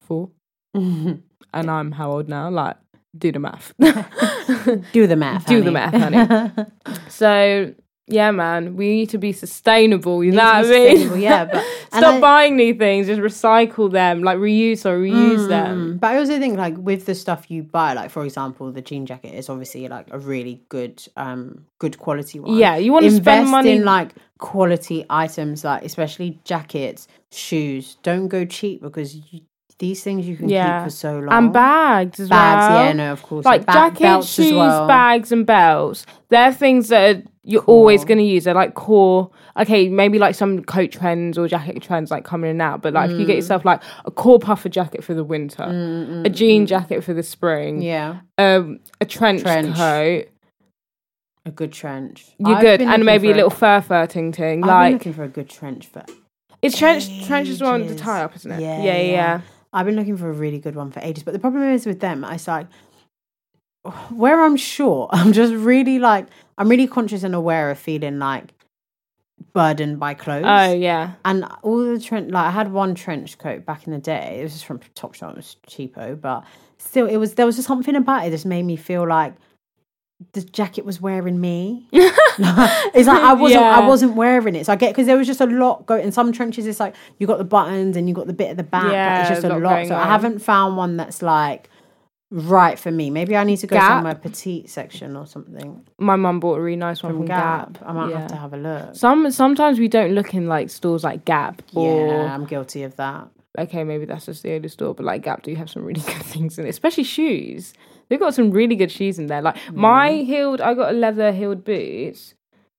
four, 0.01 0.31
and 0.75 1.23
I'm 1.53 1.93
how 1.93 2.13
old 2.13 2.29
now? 2.29 2.51
Like 2.51 2.77
do 3.17 3.31
the 3.33 3.39
math. 3.39 3.75
Do 4.93 5.07
the 5.07 5.17
math. 5.17 5.47
do 5.47 5.63
the 5.63 5.71
math, 5.71 5.95
honey. 5.95 6.67
so 7.09 7.75
yeah, 8.13 8.31
man, 8.31 8.77
we 8.77 8.89
need 8.89 9.09
to 9.11 9.19
be 9.19 9.33
sustainable. 9.33 10.23
You 10.23 10.33
know 10.33 10.45
what 10.45 10.67
I 10.67 10.69
mean? 10.69 11.21
yeah, 11.21 11.45
but- 11.47 11.65
stop 11.89 12.15
I- 12.17 12.21
buying 12.21 12.57
new 12.57 12.75
things. 12.75 13.07
Just 13.07 13.21
recycle 13.21 13.91
them, 13.91 14.23
like 14.23 14.39
reuse 14.39 14.85
or 14.87 14.99
reuse 14.99 15.49
them. 15.49 15.95
Mm, 15.97 16.01
But 16.01 16.07
I 16.13 16.19
also 16.19 16.39
think 16.39 16.57
like 16.59 16.77
with 16.77 17.07
the 17.07 17.15
stuff 17.15 17.51
you 17.51 17.63
buy, 17.63 17.93
like 17.95 18.11
for 18.11 18.25
example, 18.25 18.71
the 18.73 18.83
jean 18.83 19.07
jacket 19.07 19.35
is 19.35 19.49
obviously 19.49 19.89
like 19.89 20.09
a 20.11 20.19
really 20.19 20.63
good, 20.69 21.03
um, 21.17 21.67
good 21.79 21.99
quality 21.99 22.39
one. 22.41 22.57
Yeah, 22.57 22.77
you 22.77 22.93
want 22.93 23.05
to 23.05 23.11
spend 23.11 23.51
money. 23.51 23.73
in 23.73 23.85
like 23.85 24.13
quality 24.39 25.05
items, 25.09 25.65
like 25.65 25.85
especially 25.85 26.41
jackets, 26.45 27.09
shoes. 27.31 27.97
Don't 28.03 28.29
go 28.29 28.45
cheap 28.45 28.83
because 28.83 29.15
you, 29.17 29.41
these 29.79 30.03
things 30.05 30.29
you 30.29 30.37
can 30.37 30.49
Yeah. 30.49 30.81
keep 30.81 30.85
for 30.87 30.91
so 30.97 31.19
long. 31.19 31.33
and 31.33 31.53
bags 31.53 32.21
as 32.21 32.29
bags, 32.29 32.71
well. 32.73 32.85
yeah, 32.87 32.93
no, 32.93 33.13
of 33.13 33.23
course, 33.23 33.45
like 33.45 33.67
ba- 33.67 33.73
jackets, 33.73 34.29
shoes, 34.33 34.53
well. 34.53 34.87
bags, 34.87 35.33
and 35.33 35.45
belts. 35.47 36.07
They're 36.29 36.53
things 36.53 36.89
that 36.89 37.17
are, 37.17 37.23
you're 37.45 37.63
always 37.63 38.05
going 38.05 38.19
to 38.19 38.25
use. 38.25 38.45
They're 38.45 38.55
like 38.55 38.75
core. 38.75 39.31
Okay, 39.57 39.89
maybe 39.89 40.19
like 40.19 40.35
some 40.37 40.63
coat 40.63 40.93
trends 40.93 41.37
or 41.37 41.49
jacket 41.49 41.83
trends 41.83 42.11
like 42.11 42.25
coming 42.25 42.51
in 42.51 42.57
and 42.57 42.63
out. 42.63 42.83
But 42.83 42.95
like 42.95 43.11
if 43.11 43.19
you 43.19 43.25
Mm. 43.25 43.27
get 43.27 43.37
yourself 43.37 43.65
like 43.65 43.83
a 44.05 44.11
core 44.13 44.39
puffer 44.39 44.69
jacket 44.69 45.03
for 45.03 45.13
the 45.15 45.25
winter, 45.25 46.23
a 46.25 46.29
jean 46.31 46.67
jacket 46.67 47.03
for 47.03 47.13
the 47.15 47.23
spring, 47.23 47.83
Yeah, 47.83 48.21
um, 48.39 48.79
a 49.01 49.05
trench, 49.07 49.43
Trench. 49.43 49.75
coat, 49.77 50.27
a 51.45 51.51
good 51.51 51.73
trench. 51.73 52.27
you're 52.39 52.55
I've 52.57 52.61
good, 52.63 52.81
and 52.83 53.05
maybe 53.05 53.31
a 53.31 53.35
little 53.35 53.51
fur 53.51 53.81
fur 53.81 54.07
ting 54.07 54.31
ting. 54.31 54.63
I've 54.63 54.69
been 54.69 54.69
Like 54.69 54.93
looking 54.93 55.13
for 55.13 55.25
a 55.25 55.29
good 55.29 55.49
trench 55.49 55.89
for 55.89 56.05
it's 56.63 56.79
trench. 56.79 57.27
Trench 57.27 57.49
is 57.49 57.61
one 57.61 57.87
the 57.89 57.97
tie 57.97 58.23
up, 58.23 58.37
isn't 58.37 58.53
it? 58.53 58.61
Yeah, 58.61 58.83
yeah, 58.85 58.97
yeah. 58.99 59.11
yeah. 59.11 59.41
I've 59.73 59.87
been 59.87 59.97
looking 59.97 60.17
for 60.17 60.29
a 60.31 60.33
really 60.33 60.59
good 60.61 60.77
one 60.77 60.93
for 60.93 61.01
ages. 61.01 61.25
But 61.25 61.33
the 61.33 61.41
problem 61.41 61.65
is 61.65 61.87
with 61.87 61.99
them, 61.99 62.25
I 62.25 62.39
like 62.47 62.69
where 64.11 64.43
I'm 64.45 64.57
short, 64.57 65.11
I'm 65.13 65.33
just 65.33 65.53
really 65.55 65.99
like 65.99 66.27
I'm 66.63 66.69
really 66.69 66.87
conscious 66.87 67.25
and 67.25 67.35
aware 67.35 67.73
of 67.73 67.79
feeling 67.79 68.21
like 68.21 68.55
burdened 69.53 69.99
by 69.99 70.15
clothes. 70.15 70.45
Oh 70.47 70.73
yeah. 70.73 71.15
And 71.25 71.45
all 71.63 71.79
the 71.79 71.99
trench 71.99 72.31
like 72.31 72.47
I 72.47 72.51
had 72.53 72.73
one 72.73 72.95
trench 72.95 73.37
coat 73.37 73.67
back 73.67 73.85
in 73.85 73.93
the 73.93 73.99
day. 73.99 74.39
It 74.39 74.45
was 74.45 74.53
just 74.53 74.65
from 74.65 74.79
Topshop, 74.95 75.31
it 75.33 75.37
was 75.39 75.57
cheapo, 75.67 76.21
but 76.21 76.45
still 76.79 77.07
it 77.09 77.17
was 77.17 77.35
there 77.35 77.47
was 77.47 77.57
just 77.57 77.67
something 77.67 77.97
about 77.97 78.23
it 78.23 78.31
that 78.31 78.37
just 78.37 78.47
made 78.47 78.63
me 78.63 78.77
feel 78.77 79.09
like 79.09 79.35
the 80.35 80.43
jacket 80.43 80.85
was 80.85 81.01
wearing 81.01 81.41
me. 81.41 81.89
it's 81.93 83.09
like 83.09 83.23
I 83.23 83.33
wasn't 83.33 83.61
Yeah. 83.61 83.77
I 83.77 83.85
wasn't 83.85 84.15
wearing 84.15 84.55
it. 84.55 84.67
So 84.67 84.73
I 84.73 84.77
get 84.77 84.91
because 84.91 85.07
there 85.07 85.19
was 85.19 85.27
just 85.27 85.41
a 85.41 85.47
lot 85.47 85.85
going 85.87 86.05
in 86.05 86.13
some 86.13 86.31
trenches 86.31 86.65
it's 86.69 86.79
like 86.79 86.95
you 87.19 87.27
got 87.27 87.39
the 87.39 87.45
buttons 87.45 87.97
and 87.97 88.09
you 88.09 88.15
got 88.15 88.29
the 88.29 88.33
bit 88.33 88.51
at 88.51 88.57
the 88.57 88.63
back. 88.63 88.93
Yeah, 88.93 89.17
but 89.17 89.21
it's 89.23 89.41
just 89.41 89.45
a 89.45 89.49
lot 89.49 89.63
lot. 89.63 89.87
So 89.89 89.97
I 89.97 90.05
haven't 90.05 90.39
found 90.39 90.77
one 90.77 90.97
that's 90.97 91.23
like 91.23 91.69
right 92.33 92.79
for 92.79 92.91
me. 92.91 93.11
Maybe 93.11 93.37
I 93.37 93.45
need 93.45 93.59
to 93.59 93.67
go 93.67 93.77
Gap? 93.77 93.91
somewhere 93.91 94.15
petite 94.15 94.71
section 94.71 95.17
or 95.17 95.27
something. 95.27 95.87
My 95.99 96.17
mum 96.17 96.41
bought 96.41 96.59
a 96.59 96.63
really 96.63 96.77
nice 96.77 97.03
one 97.03 97.13
from, 97.13 97.19
From 97.21 97.27
Gap. 97.27 97.75
Gap. 97.75 97.83
I 97.89 97.93
might 97.93 98.11
Yeah. 98.11 98.21
have 98.21 98.29
to 98.29 98.37
have 98.37 98.55
a 98.55 98.57
look. 98.57 98.95
Some 98.97 99.31
sometimes 99.31 99.79
we 99.79 99.89
don't 99.89 100.13
look 100.13 100.35
in 100.35 100.47
like 100.47 100.71
stores 100.71 101.05
like 101.05 101.25
Gap 101.27 101.63
or 101.75 102.09
yeah, 102.09 102.35
I'm 102.35 102.47
guilty 102.47 102.83
of 102.85 102.97
that. 102.97 103.29
okay, 103.59 103.85
maybe 103.85 104.07
that's 104.07 104.27
just 104.27 104.43
the 104.43 104.55
only 104.55 104.69
store, 104.69 104.95
but 104.95 105.05
like 105.05 105.23
Gap 105.23 105.43
do 105.43 105.55
have 105.55 105.69
some 105.69 105.85
really 105.85 106.01
good 106.07 106.23
things 106.23 106.59
in 106.59 106.67
it, 106.67 106.71
especially 106.71 107.05
shoes. 107.05 107.75
They've 108.09 108.19
got 108.21 108.35
some 108.35 108.51
really 108.51 108.77
good 108.77 108.91
shoes 108.91 109.19
in 109.19 109.27
there. 109.27 109.43
Like 109.43 109.57
mm. 109.57 109.75
my 109.75 110.13
heeled, 110.13 110.61
I 110.63 110.75
got 110.75 110.91
a 110.91 110.97
leather 110.97 111.33
heeled 111.33 111.65
boots. 111.65 112.35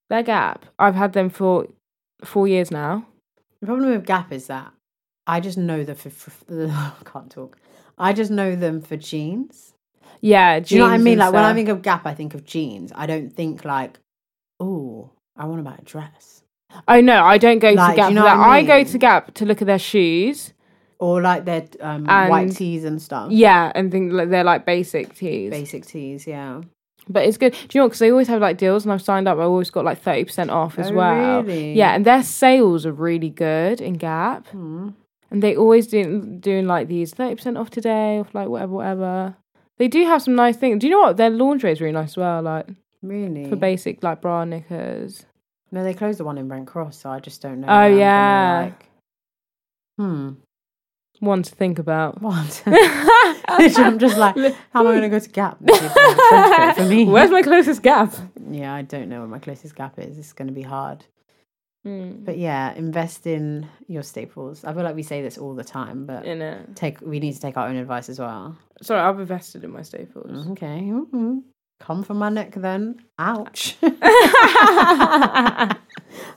They're 0.10 0.24
Gap. 0.24 0.66
I've 0.80 0.96
had 0.96 1.14
them 1.14 1.30
for 1.30 1.68
four 2.24 2.48
years 2.48 2.72
now. 2.72 3.06
The 3.62 3.68
problem 3.68 3.92
with 3.92 4.06
Gap 4.06 4.32
is 4.32 4.48
that 4.48 4.72
I 5.26 5.40
just 5.40 5.58
know 5.58 5.84
them 5.84 5.96
for, 5.96 6.10
for 6.10 6.32
I 6.72 6.92
can't 7.06 7.30
talk. 7.32 7.58
I 7.98 8.14
just 8.14 8.32
know 8.32 8.56
them 8.56 8.82
for 8.82 8.98
jeans. 8.98 9.74
Yeah, 10.22 10.60
Do 10.60 10.74
you 10.76 10.80
know 10.82 10.88
what 10.88 10.94
I 10.94 10.98
mean? 11.00 11.18
Like 11.18 11.34
when 11.34 11.44
I 11.44 11.54
think 11.54 11.68
of 11.70 11.82
Gap, 11.82 12.06
I 12.06 12.14
think 12.14 12.34
of 12.34 12.46
jeans. 12.46 12.92
I 12.96 13.06
don't 13.06 13.30
think 13.30 13.66
like, 13.66 14.00
oh, 14.60 15.10
I 15.36 15.46
want 15.46 15.60
to 15.60 15.64
buy 15.70 15.76
a 15.78 15.82
dress 15.84 16.44
Oh 16.88 17.02
no, 17.02 17.24
I 17.24 17.38
don't 17.38 17.60
go 17.60 17.72
Like, 17.72 17.92
to 17.92 17.96
Gap. 17.98 18.10
you 18.10 18.16
know 18.16 18.22
for 18.22 18.26
that. 18.30 18.38
what 18.38 18.48
I 18.50 18.58
I 18.60 18.64
go 18.64 18.84
to 18.84 18.98
Gap 18.98 19.34
to 19.36 19.46
look 19.46 19.62
at 19.62 19.68
their 19.68 19.78
shoes. 19.80 20.54
or 20.98 21.22
like 21.22 21.46
their 21.46 21.66
um, 21.82 22.10
And- 22.10 22.30
white 22.30 22.52
tees 22.56 22.84
and 22.86 23.02
stuff. 23.02 23.32
Yeah, 23.32 23.72
and 23.76 23.92
think 23.92 24.12
like 24.14 24.30
they're 24.30 24.44
like 24.44 24.66
basic 24.66 25.14
tees. 25.16 25.52
Basic 25.52 25.86
tees, 25.86 26.26
yeah. 26.26 26.62
But 27.10 27.26
it's 27.26 27.38
good. 27.38 27.52
Do 27.52 27.60
you 27.74 27.82
know? 27.82 27.88
Because 27.90 28.00
they 28.00 28.10
always 28.12 28.30
have 28.30 28.40
like 28.42 28.58
deals, 28.58 28.86
and 28.86 28.94
I've 28.94 29.02
signed 29.02 29.28
up. 29.28 29.38
I 29.38 29.42
always 29.44 29.70
got 29.70 29.84
like 29.84 30.02
thirty 30.02 30.24
percent 30.24 30.50
off 30.50 30.80
as 30.80 30.90
Oh, 30.90 30.94
well. 30.94 31.44
really? 31.44 31.74
Yeah, 31.74 31.94
and 31.94 32.06
their 32.06 32.24
sales 32.24 32.86
are 32.86 32.94
really 32.94 33.30
good 33.30 33.82
in 33.82 33.96
Gap, 33.96 34.48
Hmm. 34.48 34.92
And 35.34 35.44
they 35.44 35.58
always 35.58 35.88
do 35.88 36.22
doing 36.40 36.66
like 36.68 36.88
these 36.88 37.14
thirty 37.14 37.36
percent 37.36 37.58
off 37.58 37.70
today, 37.70 38.20
off 38.20 38.34
like 38.34 38.48
whatever, 38.48 38.72
whatever. 38.72 39.36
They 39.78 39.90
do 39.90 40.06
have 40.06 40.22
some 40.22 40.36
nice 40.36 40.56
things. 40.56 40.80
Do 40.80 40.88
you 40.88 40.92
know 40.92 41.02
what? 41.02 41.18
Their 41.18 41.30
lingerie 41.32 41.72
is 41.74 41.82
really 41.82 41.92
nice 41.92 42.12
as 42.12 42.18
well. 42.18 42.42
Like 42.44 42.68
Really? 43.02 43.50
for 43.50 43.58
basic 43.58 44.02
like 44.04 44.22
bra 44.22 44.46
knickers. 44.46 45.26
no, 45.72 45.84
they 45.84 45.94
closed 45.94 46.20
the 46.20 46.24
one 46.24 46.38
in 46.38 46.48
Brent 46.48 46.68
Cross, 46.68 47.00
so 47.00 47.10
I 47.10 47.20
just 47.20 47.42
don't 47.42 47.60
know. 47.60 47.68
Oh, 47.68 47.72
where 47.72 47.82
I'm 47.84 47.90
gonna, 47.92 48.00
yeah. 48.00 48.60
like- 48.66 48.90
Hmm. 50.00 50.30
One 51.20 51.44
to 51.44 51.56
think 51.56 51.80
about. 51.80 52.22
Literally, 52.22 52.80
I'm 53.48 54.00
just 54.00 54.18
like, 54.18 54.36
how 54.74 54.82
am 54.82 54.88
I 54.88 54.92
going 54.92 55.02
to 55.04 55.10
go 55.10 55.20
to 55.20 55.30
Gap? 55.30 55.58
and 55.62 55.70
see 55.70 55.86
if 55.86 55.94
there's 55.94 56.14
a 56.14 56.16
trench 56.30 56.56
coat 56.58 56.76
for 56.84 56.90
me. 56.90 57.06
Where's 57.06 57.32
my 57.32 57.42
closest 57.42 57.82
Gap? 57.82 58.14
Yeah, 58.50 58.74
I 58.74 58.82
don't 58.82 59.08
know 59.10 59.20
where 59.20 59.28
my 59.28 59.40
closest 59.40 59.76
Gap 59.76 59.98
is. 60.00 60.18
It's 60.18 60.34
going 60.34 60.48
to 60.48 60.54
be 60.54 60.64
hard. 60.64 61.06
Mm. 61.86 62.24
But 62.24 62.38
yeah, 62.38 62.74
invest 62.74 63.28
in 63.28 63.68
your 63.88 64.04
staples. 64.04 64.64
I 64.64 64.74
feel 64.74 64.84
like 64.84 64.96
we 64.96 65.04
say 65.04 65.22
this 65.22 65.38
all 65.38 65.54
the 65.54 65.66
time, 65.66 66.06
but 66.06 66.26
In 66.26 66.42
it. 66.42 66.76
take 66.76 67.02
we 67.02 67.20
need 67.20 67.34
to 67.34 67.40
take 67.42 67.58
our 67.58 67.68
own 67.68 67.76
advice 67.76 68.08
as 68.10 68.20
well. 68.20 68.58
Sorry, 68.82 69.02
I've 69.02 69.20
invested 69.20 69.64
in 69.66 69.72
my 69.72 69.82
staples. 69.82 70.48
Okay, 70.52 70.82
mhm. 70.92 71.44
come 71.82 72.04
for 72.04 72.14
my 72.14 72.30
neck 72.30 72.54
then. 72.56 73.02
Ouch. 73.20 73.76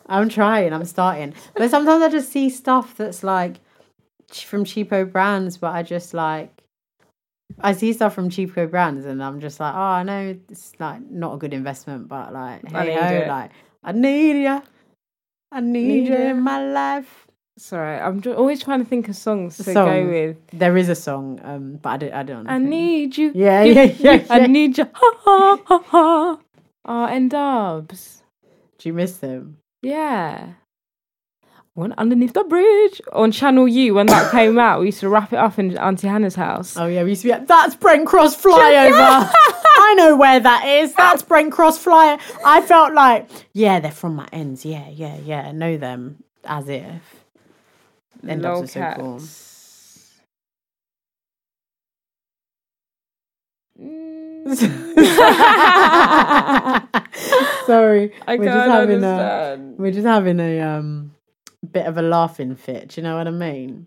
I'm 0.08 0.28
trying. 0.28 0.72
I'm 0.72 0.84
starting, 0.84 1.34
but 1.54 1.70
sometimes 1.70 2.02
I 2.02 2.08
just 2.08 2.30
see 2.32 2.50
stuff 2.50 2.96
that's 2.96 3.22
like 3.22 3.60
from 4.32 4.64
cheapo 4.64 5.10
brands, 5.10 5.58
but 5.58 5.72
I 5.74 5.82
just 5.82 6.12
like. 6.14 6.50
I 7.60 7.72
see 7.72 7.92
stuff 7.92 8.12
from 8.12 8.28
cheapo 8.28 8.68
brands 8.68 9.06
and 9.06 9.22
I'm 9.22 9.40
just 9.40 9.60
like, 9.60 9.72
oh, 9.72 9.78
I 9.78 10.02
know 10.02 10.36
it's 10.50 10.72
like 10.80 11.00
not 11.08 11.34
a 11.34 11.38
good 11.38 11.54
investment, 11.54 12.08
but 12.08 12.32
like, 12.32 12.60
I 12.74 12.84
hey 12.84 12.94
need 12.94 12.98
ho, 13.00 13.24
like, 13.28 13.50
I 13.84 13.92
need 13.92 14.42
ya. 14.42 14.60
I 15.56 15.60
need, 15.60 15.88
Need 15.88 16.08
you 16.08 16.14
in 16.16 16.42
my 16.42 16.62
life. 16.70 17.26
Sorry, 17.56 17.98
I'm 17.98 18.22
always 18.36 18.62
trying 18.62 18.80
to 18.80 18.84
think 18.84 19.08
of 19.08 19.16
songs 19.16 19.56
to 19.56 19.72
go 19.72 20.06
with. 20.06 20.36
There 20.52 20.76
is 20.76 20.90
a 20.90 20.94
song, 20.94 21.40
um, 21.42 21.78
but 21.80 21.88
I 21.88 21.96
don't. 21.96 22.12
I 22.12 22.22
don't. 22.22 22.46
I 22.46 22.58
need 22.58 23.16
you. 23.16 23.32
Yeah, 23.34 23.62
you- 23.62 23.72
yeah, 23.74 23.84
yeah, 23.98 24.26
I 24.28 24.46
need 24.46 24.76
you. 24.76 24.84
Ha 24.92 25.10
ha 25.24 25.56
ha 25.64 25.78
ha. 25.86 26.38
Ah, 26.84 27.06
and 27.06 27.30
dubs. 27.30 28.22
Do 28.78 28.88
you 28.90 28.92
miss 28.92 29.16
them? 29.16 29.56
Yeah. 29.80 30.48
One 31.72 31.94
underneath 31.96 32.34
the 32.34 32.44
bridge 32.44 33.00
on 33.12 33.32
Channel 33.32 33.66
U 33.68 33.94
when 33.94 34.06
that 34.08 34.30
came 34.32 34.58
out. 34.58 34.80
We 34.80 34.86
used 34.86 35.00
to 35.00 35.08
wrap 35.08 35.32
it 35.32 35.38
up 35.38 35.58
in 35.58 35.76
Auntie 35.78 36.08
Hannah's 36.08 36.34
house. 36.34 36.76
Oh 36.76 36.86
yeah, 36.86 37.02
we 37.04 37.10
used 37.10 37.22
to 37.22 37.28
be. 37.28 37.32
Like, 37.32 37.46
That's 37.46 37.74
Brent 37.74 38.06
Cross 38.06 38.42
flyover. 38.42 39.30
I 39.86 39.94
know 39.94 40.16
where 40.16 40.40
that 40.40 40.66
is. 40.66 40.92
That's 40.94 41.22
Brent 41.22 41.52
Cross 41.52 41.78
flyer. 41.78 42.18
I 42.44 42.60
felt 42.60 42.92
like, 42.92 43.28
yeah, 43.52 43.78
they're 43.78 43.92
from 43.92 44.16
my 44.16 44.28
ends. 44.32 44.64
Yeah, 44.64 44.88
yeah, 44.88 45.16
yeah. 45.24 45.42
I 45.42 45.52
know 45.52 45.76
them 45.76 46.24
as 46.44 46.68
if. 46.68 47.24
End 48.26 48.42
Lol 48.42 48.62
ups 48.62 48.76
are 48.76 48.94
so 48.96 49.00
cool. 49.00 49.20
Sorry, 57.66 58.12
I 58.26 58.36
we're 58.36 58.44
just 58.46 58.68
having 58.68 59.04
a 59.04 59.74
we're 59.76 59.92
just 59.92 60.06
having 60.06 60.40
a 60.40 60.60
um 60.60 61.12
bit 61.70 61.86
of 61.86 61.98
a 61.98 62.02
laughing 62.02 62.56
fit. 62.56 62.88
Do 62.88 63.00
you 63.00 63.04
know 63.04 63.16
what 63.16 63.28
I 63.28 63.30
mean? 63.30 63.86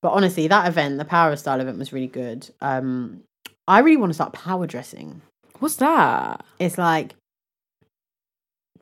But 0.00 0.12
honestly, 0.12 0.48
that 0.48 0.66
event, 0.68 0.98
the 0.98 1.04
Power 1.04 1.32
of 1.32 1.38
Style 1.38 1.60
event, 1.60 1.78
was 1.78 1.92
really 1.92 2.06
good. 2.06 2.48
Um, 2.60 3.22
I 3.66 3.80
really 3.80 3.96
want 3.96 4.10
to 4.10 4.14
start 4.14 4.32
power 4.32 4.66
dressing. 4.66 5.20
What's 5.60 5.76
that? 5.76 6.44
It's 6.58 6.78
like 6.78 7.14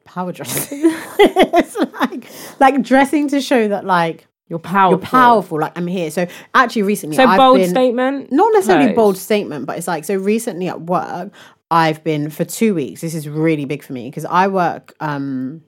power 0.04 0.32
dressing. 0.32 0.80
it's 1.18 1.76
like 1.76 2.28
like 2.60 2.82
dressing 2.82 3.28
to 3.28 3.40
show 3.40 3.68
that 3.68 3.84
like 3.84 4.26
You're 4.48 4.58
powerful. 4.58 4.98
you're 4.98 5.06
powerful. 5.06 5.60
Like 5.60 5.76
I'm 5.76 5.86
here. 5.86 6.10
So 6.10 6.26
actually, 6.54 6.82
recently, 6.82 7.16
So 7.16 7.24
I've 7.24 7.38
bold 7.38 7.58
been, 7.58 7.70
statement. 7.70 8.30
Not 8.32 8.52
necessarily 8.52 8.88
Pose. 8.88 8.96
bold 8.96 9.16
statement, 9.18 9.66
but 9.66 9.78
it's 9.78 9.88
like 9.88 10.04
so 10.04 10.14
recently 10.16 10.68
at 10.68 10.82
work, 10.82 11.32
I've 11.70 12.04
been 12.04 12.30
for 12.30 12.44
two 12.44 12.74
weeks. 12.74 13.00
This 13.00 13.14
is 13.14 13.28
really 13.28 13.64
big 13.64 13.82
for 13.82 13.92
me 13.92 14.08
because 14.08 14.24
I 14.24 14.48
work. 14.48 14.94
um 15.00 15.62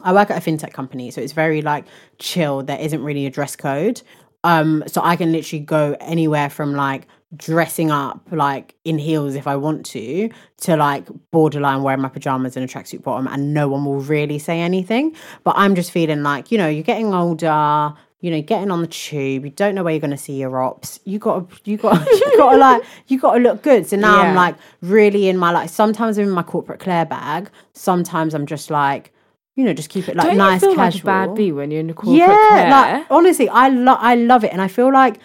I 0.00 0.12
work 0.12 0.30
at 0.30 0.40
a 0.46 0.50
fintech 0.50 0.72
company, 0.72 1.10
so 1.10 1.20
it's 1.20 1.32
very 1.32 1.60
like 1.60 1.84
chill. 2.20 2.62
There 2.62 2.78
isn't 2.78 3.02
really 3.02 3.26
a 3.26 3.30
dress 3.30 3.56
code. 3.56 4.00
Um, 4.44 4.84
so 4.86 5.00
I 5.02 5.16
can 5.16 5.32
literally 5.32 5.64
go 5.64 5.96
anywhere 6.00 6.48
from 6.48 6.72
like 6.74 7.08
dressing 7.36 7.90
up 7.90 8.26
like 8.30 8.74
in 8.84 8.98
heels 8.98 9.34
if 9.34 9.46
I 9.46 9.56
want 9.56 9.84
to, 9.86 10.30
to 10.62 10.76
like 10.76 11.06
borderline 11.30 11.82
wearing 11.82 12.00
my 12.00 12.08
pajamas 12.08 12.56
and 12.56 12.64
a 12.64 12.72
tracksuit 12.72 13.02
bottom, 13.02 13.26
and 13.26 13.52
no 13.52 13.68
one 13.68 13.84
will 13.84 14.00
really 14.00 14.38
say 14.38 14.60
anything. 14.60 15.14
But 15.44 15.54
I'm 15.56 15.74
just 15.74 15.90
feeling 15.90 16.22
like, 16.22 16.50
you 16.50 16.58
know, 16.58 16.68
you're 16.68 16.82
getting 16.82 17.12
older, 17.12 17.92
you 18.20 18.30
know, 18.30 18.42
getting 18.42 18.70
on 18.70 18.80
the 18.80 18.88
tube, 18.88 19.44
you 19.44 19.50
don't 19.50 19.74
know 19.74 19.84
where 19.84 19.92
you're 19.92 20.00
going 20.00 20.10
to 20.10 20.16
see 20.16 20.38
your 20.40 20.60
ops. 20.60 20.98
You 21.04 21.18
got 21.18 21.50
to, 21.50 21.70
you 21.70 21.76
got, 21.76 22.04
you 22.06 22.36
got 22.36 22.52
to 22.52 22.56
like, 22.58 22.82
you 23.06 23.20
got 23.20 23.34
to 23.34 23.40
look 23.40 23.62
good. 23.62 23.86
So 23.86 23.96
now 23.96 24.20
I'm 24.20 24.34
like 24.34 24.56
really 24.80 25.28
in 25.28 25.36
my 25.36 25.52
like. 25.52 25.68
Sometimes 25.68 26.18
I'm 26.18 26.24
in 26.24 26.30
my 26.30 26.42
corporate 26.42 26.80
Claire 26.80 27.06
bag. 27.06 27.50
Sometimes 27.74 28.34
I'm 28.34 28.46
just 28.46 28.70
like, 28.70 29.12
you 29.54 29.64
know, 29.64 29.72
just 29.72 29.90
keep 29.90 30.08
it 30.08 30.16
like 30.16 30.28
Don't 30.28 30.36
nice, 30.36 30.62
you 30.62 30.68
feel 30.68 30.76
casual. 30.76 30.98
like 30.98 31.28
bad 31.28 31.34
bee 31.34 31.52
when 31.52 31.70
you're 31.70 31.80
in 31.80 31.88
the 31.88 31.94
corporate 31.94 32.16
yeah, 32.16 32.48
Claire? 32.48 32.70
like 32.70 33.06
honestly, 33.10 33.48
I 33.48 33.68
love, 33.68 33.98
I 34.00 34.14
love 34.14 34.44
it, 34.44 34.52
and 34.52 34.62
I 34.62 34.68
feel 34.68 34.92
like 34.92 35.18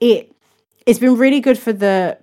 it. 0.00 0.32
It's 0.86 0.98
been 0.98 1.16
really 1.16 1.40
good 1.40 1.58
for 1.58 1.72
the 1.72 2.18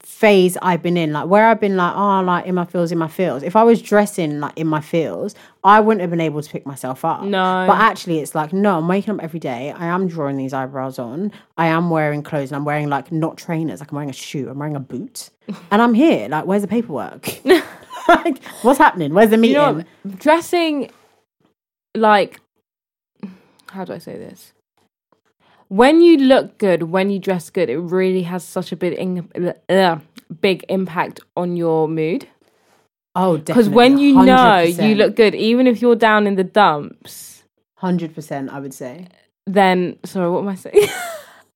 phase 0.00 0.56
I've 0.62 0.82
been 0.82 0.96
in, 0.96 1.12
like 1.12 1.26
where 1.26 1.46
I've 1.46 1.60
been 1.60 1.76
like, 1.76 1.94
oh, 1.96 2.22
like 2.22 2.46
in 2.46 2.54
my 2.54 2.64
feels, 2.64 2.92
in 2.92 2.98
my 2.98 3.08
feels. 3.08 3.42
If 3.42 3.56
I 3.56 3.64
was 3.64 3.82
dressing 3.82 4.38
like 4.40 4.56
in 4.56 4.66
my 4.66 4.80
feels, 4.80 5.34
I 5.64 5.80
wouldn't 5.80 6.00
have 6.02 6.10
been 6.10 6.20
able 6.20 6.40
to 6.40 6.48
pick 6.48 6.64
myself 6.64 7.04
up. 7.04 7.22
No. 7.22 7.64
But 7.66 7.78
actually, 7.78 8.20
it's 8.20 8.34
like, 8.34 8.52
no, 8.52 8.78
I'm 8.78 8.86
waking 8.86 9.14
up 9.14 9.22
every 9.22 9.40
day. 9.40 9.72
I 9.72 9.86
am 9.86 10.06
drawing 10.06 10.36
these 10.36 10.52
eyebrows 10.52 10.98
on. 10.98 11.32
I 11.56 11.66
am 11.66 11.90
wearing 11.90 12.22
clothes 12.22 12.52
and 12.52 12.56
I'm 12.56 12.64
wearing 12.64 12.88
like 12.88 13.10
not 13.10 13.36
trainers, 13.36 13.80
like 13.80 13.90
I'm 13.90 13.96
wearing 13.96 14.10
a 14.10 14.14
shoe, 14.14 14.48
I'm 14.48 14.58
wearing 14.58 14.76
a 14.76 14.80
boot. 14.80 15.30
and 15.70 15.82
I'm 15.82 15.94
here. 15.94 16.28
Like, 16.28 16.46
where's 16.46 16.62
the 16.62 16.68
paperwork? 16.68 17.44
like, 18.08 18.42
what's 18.62 18.78
happening? 18.78 19.12
Where's 19.12 19.30
the 19.30 19.36
meeting? 19.36 19.56
you 19.56 19.62
know, 19.62 19.84
dressing 20.16 20.90
like 21.94 22.40
how 23.74 23.84
do 23.84 23.92
I 23.92 23.98
say 23.98 24.16
this? 24.16 24.53
When 25.74 26.00
you 26.00 26.18
look 26.18 26.58
good, 26.58 26.84
when 26.84 27.10
you 27.10 27.18
dress 27.18 27.50
good, 27.50 27.68
it 27.68 27.78
really 27.78 28.22
has 28.22 28.44
such 28.44 28.70
a 28.70 28.76
big, 28.76 28.92
in, 28.94 29.28
uh, 29.68 29.98
big 30.40 30.64
impact 30.68 31.18
on 31.36 31.56
your 31.56 31.88
mood. 31.88 32.28
oh, 33.16 33.38
definitely. 33.38 33.54
Because 33.54 33.68
when 33.70 33.98
you 33.98 34.14
know 34.14 34.62
100%. 34.66 34.88
you 34.88 34.94
look 34.94 35.16
good, 35.16 35.34
even 35.34 35.66
if 35.66 35.82
you're 35.82 35.96
down 35.96 36.28
in 36.28 36.36
the 36.36 36.44
dumps, 36.44 37.42
100%, 37.82 38.50
I 38.50 38.60
would 38.60 38.72
say. 38.72 39.08
then 39.46 39.98
sorry, 40.04 40.30
what 40.30 40.40
am 40.40 40.48
I 40.48 40.54
saying? 40.54 40.88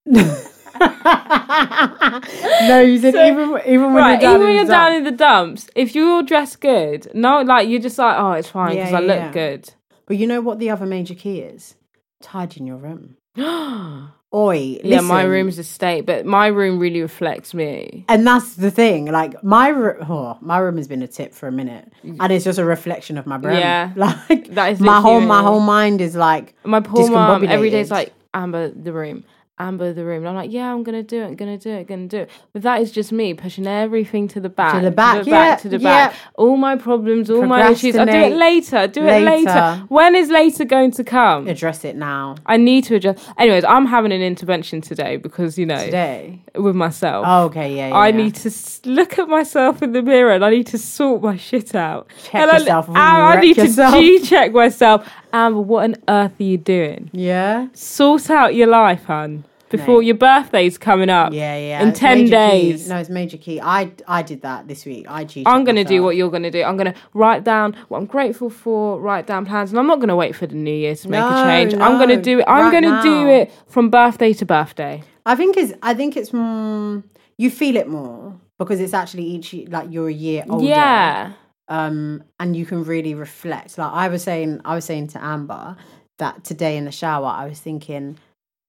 no, 2.68 2.80
you 2.80 2.98
said 2.98 3.14
even 3.14 3.60
even 3.66 3.92
when 3.92 4.02
right, 4.02 4.12
you're 4.12 4.20
down 4.20 4.34
even 4.34 4.40
when 4.40 4.48
in 4.50 4.56
you're 4.56 4.64
the 4.64 4.72
down 4.72 4.92
in 4.94 5.04
the 5.04 5.10
dumps, 5.12 5.68
if 5.76 5.94
you're 5.94 6.22
dressed 6.24 6.60
good, 6.60 7.08
no, 7.14 7.42
like 7.42 7.68
you're 7.68 7.80
just 7.80 7.98
like, 7.98 8.16
oh, 8.18 8.32
it's 8.32 8.48
fine 8.48 8.76
Yeah, 8.76 8.84
because 8.86 8.94
I 8.94 9.00
look 9.00 9.16
yeah. 9.16 9.32
good. 9.32 9.72
But 10.06 10.16
you 10.16 10.26
know 10.26 10.40
what 10.40 10.58
the 10.58 10.70
other 10.70 10.86
major 10.86 11.14
key 11.14 11.38
is? 11.40 11.76
Tidying 12.20 12.66
your 12.66 12.78
room. 12.78 13.16
Oi, 14.34 14.78
Yeah, 14.84 15.00
my 15.00 15.22
listen. 15.22 15.30
room's 15.30 15.58
a 15.58 15.64
state, 15.64 16.02
but 16.04 16.26
my 16.26 16.48
room 16.48 16.78
really 16.78 17.00
reflects 17.00 17.54
me. 17.54 18.04
And 18.08 18.26
that's 18.26 18.56
the 18.56 18.70
thing. 18.70 19.06
Like 19.06 19.42
my 19.42 19.70
ro- 19.70 19.96
oh, 20.08 20.38
my 20.42 20.58
room 20.58 20.76
has 20.76 20.86
been 20.86 21.00
a 21.02 21.08
tip 21.08 21.32
for 21.32 21.48
a 21.48 21.52
minute, 21.52 21.90
and 22.02 22.30
it's 22.32 22.44
just 22.44 22.58
a 22.58 22.64
reflection 22.64 23.16
of 23.16 23.26
my 23.26 23.38
brain. 23.38 23.56
Yeah. 23.56 23.92
like 23.96 24.48
That 24.48 24.72
is 24.72 24.80
my 24.80 25.00
whole 25.00 25.20
my 25.20 25.40
whole 25.42 25.60
mind 25.60 26.00
is 26.02 26.14
like 26.14 26.54
My 26.64 26.80
poor 26.80 27.08
mom 27.08 27.44
every 27.44 27.70
day's 27.70 27.90
like, 27.90 28.12
Amber, 28.34 28.68
the 28.68 28.92
room. 28.92 29.24
Amber, 29.58 29.92
the 29.92 30.04
room. 30.04 30.18
And 30.18 30.28
I'm 30.28 30.34
like, 30.34 30.52
yeah, 30.52 30.72
I'm 30.72 30.82
gonna 30.82 31.02
do 31.02 31.22
it, 31.22 31.26
I'm 31.26 31.36
gonna 31.36 31.58
do 31.58 31.70
it, 31.70 31.80
I'm 31.80 31.84
gonna 31.84 32.06
do 32.06 32.18
it. 32.18 32.30
But 32.52 32.62
that 32.62 32.80
is 32.80 32.92
just 32.92 33.12
me 33.12 33.34
pushing 33.34 33.66
everything 33.66 34.28
to 34.28 34.40
the 34.40 34.48
back, 34.48 34.82
the 34.82 34.90
back, 34.90 35.18
to 35.18 35.24
the 35.24 35.30
back, 35.30 35.60
to 35.62 35.68
the 35.68 35.78
yeah. 35.78 36.08
back. 36.08 36.16
All 36.34 36.56
my 36.56 36.76
problems, 36.76 37.30
all 37.30 37.46
my 37.46 37.70
issues. 37.70 37.96
I'll 37.96 38.06
do 38.06 38.12
it 38.12 38.36
later. 38.36 38.86
Do 38.86 39.06
it 39.06 39.22
later. 39.22 39.46
later. 39.46 39.84
When 39.88 40.14
is 40.14 40.30
later 40.30 40.64
going 40.64 40.92
to 40.92 41.04
come? 41.04 41.48
address 41.48 41.84
it 41.84 41.96
now 41.96 42.36
I 42.46 42.56
need 42.56 42.84
to 42.84 42.96
address. 42.96 43.24
Anyways, 43.36 43.64
I'm 43.64 43.86
having 43.86 44.12
an 44.12 44.22
intervention 44.22 44.80
today 44.80 45.16
because 45.16 45.58
you 45.58 45.66
know 45.66 45.84
today. 45.84 46.40
with 46.54 46.76
myself. 46.76 47.24
Oh, 47.26 47.44
okay, 47.44 47.74
yeah, 47.76 47.88
yeah. 47.88 47.94
I 47.94 48.08
yeah. 48.08 48.16
need 48.16 48.34
to 48.36 48.50
look 48.84 49.18
at 49.18 49.28
myself 49.28 49.82
in 49.82 49.92
the 49.92 50.02
mirror 50.02 50.32
and 50.32 50.44
I 50.44 50.50
need 50.50 50.66
to 50.68 50.78
sort 50.78 51.22
my 51.22 51.36
shit 51.36 51.74
out. 51.74 52.08
Check 52.24 52.34
and 52.34 52.50
I- 52.50 52.58
yourself 52.58 52.86
before 52.86 53.00
I, 53.00 53.36
I 53.36 53.40
need 53.40 53.56
yourself. 53.56 53.94
to 53.94 54.00
G 54.00 54.20
check 54.26 54.52
myself. 54.52 55.08
Amber, 55.32 55.60
what 55.60 55.84
on 55.84 55.96
earth 56.08 56.40
are 56.40 56.42
you 56.42 56.56
doing? 56.56 57.10
Yeah, 57.12 57.68
Sort 57.74 58.30
out 58.30 58.54
your 58.54 58.66
life, 58.66 59.04
hun. 59.04 59.44
Before 59.70 59.98
Mate. 59.98 60.06
your 60.06 60.14
birthday's 60.16 60.78
coming 60.78 61.10
up. 61.10 61.32
yeah, 61.32 61.56
yeah. 61.58 61.82
In 61.82 61.88
It's 61.88 61.98
10 61.98 62.18
major 62.18 62.24
key. 62.26 62.30
days. 62.30 62.88
No, 62.88 62.96
it's 62.96 63.10
major 63.10 63.36
key. 63.36 63.60
I 63.60 63.92
I 64.06 64.22
did 64.22 64.42
that 64.42 64.66
this 64.68 64.84
week. 64.86 65.06
I 65.08 65.24
cheated. 65.24 65.46
I'm 65.46 65.64
going 65.64 65.76
to 65.76 65.84
do 65.84 66.02
what 66.02 66.16
you're 66.16 66.30
going 66.30 66.42
to 66.44 66.50
do. 66.50 66.62
I'm 66.62 66.76
going 66.76 66.92
to 66.92 66.98
write 67.14 67.44
down 67.44 67.74
what 67.88 67.98
I'm 67.98 68.06
grateful 68.06 68.50
for, 68.50 69.00
write 69.00 69.26
down 69.26 69.44
plans, 69.46 69.70
and 69.70 69.78
I'm 69.78 69.86
not 69.86 69.96
going 69.96 70.08
to 70.08 70.16
wait 70.16 70.34
for 70.34 70.46
the 70.46 70.54
new 70.54 70.72
year 70.74 70.94
to 70.96 71.08
make 71.08 71.20
No, 71.20 71.28
a 71.28 71.44
change. 71.44 71.74
No, 71.74 71.84
I'm 71.84 71.96
going 71.98 72.08
to 72.16 72.22
do 72.22 72.38
it. 72.40 72.44
I'm 72.48 72.72
right 72.72 72.82
going 72.82 72.84
to 72.94 73.02
do 73.02 73.28
it 73.28 73.52
from 73.66 73.90
birthday 73.90 74.32
to 74.34 74.46
birthday. 74.46 75.02
I 75.26 75.34
think 75.36 75.56
it's 75.56 75.72
I 75.82 75.92
think 75.94 76.16
it's 76.16 76.30
mm, 76.30 77.02
you 77.36 77.50
feel 77.50 77.76
it 77.76 77.88
more 77.88 78.40
because 78.58 78.80
it's 78.80 78.94
actually 78.94 79.24
each 79.24 79.54
like 79.68 79.88
you're 79.90 80.08
a 80.08 80.12
year 80.12 80.44
older. 80.48 80.64
Yeah. 80.64 81.32
Um, 81.68 82.24
and 82.40 82.56
you 82.56 82.64
can 82.64 82.82
really 82.84 83.14
reflect. 83.14 83.76
Like 83.76 83.92
I 83.92 84.08
was 84.08 84.22
saying, 84.22 84.62
I 84.64 84.74
was 84.74 84.86
saying 84.86 85.08
to 85.08 85.22
Amber 85.22 85.76
that 86.16 86.42
today 86.42 86.78
in 86.78 86.86
the 86.86 86.90
shower, 86.90 87.26
I 87.26 87.46
was 87.46 87.60
thinking 87.60 88.16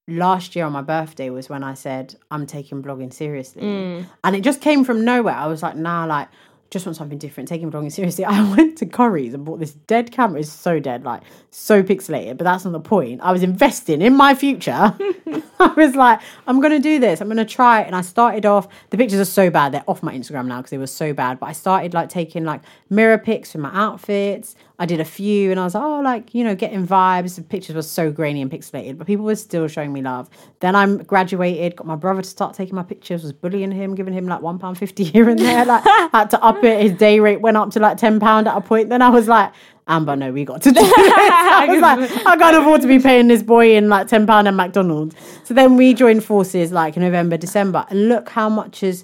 last 0.10 0.56
year 0.56 0.66
on 0.66 0.72
my 0.72 0.82
birthday 0.82 1.30
was 1.30 1.50
when 1.50 1.64
I 1.64 1.74
said 1.74 2.16
I'm 2.32 2.46
taking 2.46 2.82
blogging 2.84 3.14
seriously, 3.14 3.62
Mm. 3.64 4.06
and 4.24 4.36
it 4.36 4.42
just 4.42 4.62
came 4.62 4.84
from 4.84 5.06
nowhere. 5.06 5.36
I 5.36 5.48
was 5.48 5.62
like, 5.64 5.76
nah, 5.76 6.06
like 6.06 6.28
just 6.72 6.86
want 6.86 6.96
something 6.96 7.18
different, 7.18 7.50
taking 7.50 7.72
blogging 7.72 7.92
seriously. 7.92 8.24
I 8.36 8.44
went 8.56 8.78
to 8.78 8.86
Curry's 8.86 9.34
and 9.34 9.44
bought 9.44 9.60
this 9.60 9.72
dead 9.74 10.12
camera. 10.12 10.40
It's 10.42 10.50
so 10.52 10.80
dead, 10.80 11.04
like 11.04 11.24
so 11.50 11.82
pixelated, 11.82 12.38
but 12.38 12.44
that's 12.44 12.64
not 12.64 12.74
the 12.74 12.80
point. 12.80 13.22
I 13.22 13.32
was 13.32 13.42
investing 13.42 14.04
in 14.04 14.16
my 14.16 14.36
future. 14.36 14.72
I 15.60 15.74
was 15.76 15.96
like, 15.96 16.20
I'm 16.46 16.62
gonna 16.62 16.80
do 16.80 17.00
this. 17.00 17.22
I'm 17.22 17.28
gonna 17.28 17.44
try 17.44 17.82
it. 17.82 17.88
And 17.88 17.96
I 17.96 18.02
started 18.02 18.46
off. 18.46 18.68
The 18.92 18.98
pictures 18.98 19.20
are 19.20 19.26
so 19.26 19.50
bad. 19.50 19.72
They're 19.72 19.84
off 19.88 20.04
my 20.04 20.14
Instagram 20.14 20.46
now 20.46 20.58
because 20.58 20.70
they 20.70 20.78
were 20.78 20.86
so 20.88 21.12
bad. 21.12 21.40
But 21.40 21.48
I 21.48 21.54
started 21.54 21.94
like 21.96 22.10
taking 22.10 22.44
like 22.46 22.62
mirror 22.90 23.18
pics 23.18 23.52
for 23.52 23.58
my 23.58 23.72
outfits. 23.74 24.56
I 24.82 24.86
did 24.86 25.02
a 25.02 25.06
few, 25.06 25.52
and 25.52 25.60
I 25.60 25.66
was 25.66 25.76
like, 25.76 25.84
oh, 25.84 26.00
like 26.00 26.34
you 26.34 26.42
know, 26.44 26.56
getting 26.56 26.88
vibes. 26.88 27.36
The 27.36 27.42
pictures 27.42 27.76
were 27.76 27.82
so 27.82 28.12
grainy 28.12 28.42
and 28.42 28.50
pixelated, 28.50 28.98
but 28.98 29.06
people 29.08 29.26
were 29.26 29.36
still 29.36 29.68
showing 29.68 29.92
me 29.92 30.02
love. 30.02 30.30
Then 30.62 30.74
I 30.74 30.96
graduated, 30.96 31.76
got 31.76 31.86
my 31.86 31.98
brother 31.98 32.22
to 32.22 32.30
start 32.30 32.56
taking 32.56 32.76
my 32.76 32.84
pictures. 32.84 33.22
Was 33.22 33.34
bullying 33.34 33.72
him, 33.72 33.94
giving 33.94 34.14
him 34.14 34.26
like 34.26 34.42
one 34.42 34.58
pound 34.58 34.78
fifty 34.78 35.04
here 35.04 35.30
and 35.30 35.38
there. 35.38 35.66
Like 35.66 35.84
had 36.14 36.30
to 36.30 36.42
up 36.42 36.64
it. 36.64 36.82
His 36.82 36.94
day 36.94 37.20
rate 37.20 37.42
went 37.42 37.58
up 37.58 37.72
to 37.72 37.80
like 37.82 37.98
ten 37.98 38.22
pound 38.22 38.48
at 38.48 38.56
a 38.56 38.62
point. 38.62 38.90
Then 38.90 39.02
I 39.02 39.10
was 39.10 39.28
like. 39.28 39.52
Amber, 39.92 40.16
no, 40.16 40.32
we 40.32 40.46
got 40.46 40.62
to 40.62 40.72
do 40.72 40.80
this. 40.80 40.94
I 40.96 41.66
was 41.68 41.82
like, 41.82 42.28
I 42.28 42.38
can't 42.38 42.56
afford 42.58 42.82
to 42.82 42.88
be 42.88 43.00
paying 43.00 43.28
this 43.28 43.42
boy 43.42 43.76
in 43.76 43.90
like 43.90 44.08
ten 44.08 44.28
pound 44.28 44.48
at 44.48 44.54
McDonald's. 44.54 45.16
So 45.44 45.56
then 45.56 45.78
we 45.78 45.96
joined 45.96 46.24
forces 46.24 46.72
like 46.72 46.96
in 46.96 47.02
November, 47.02 47.38
December, 47.38 47.88
and 47.90 48.08
look 48.08 48.30
how 48.30 48.50
much 48.50 48.82
has 48.82 49.04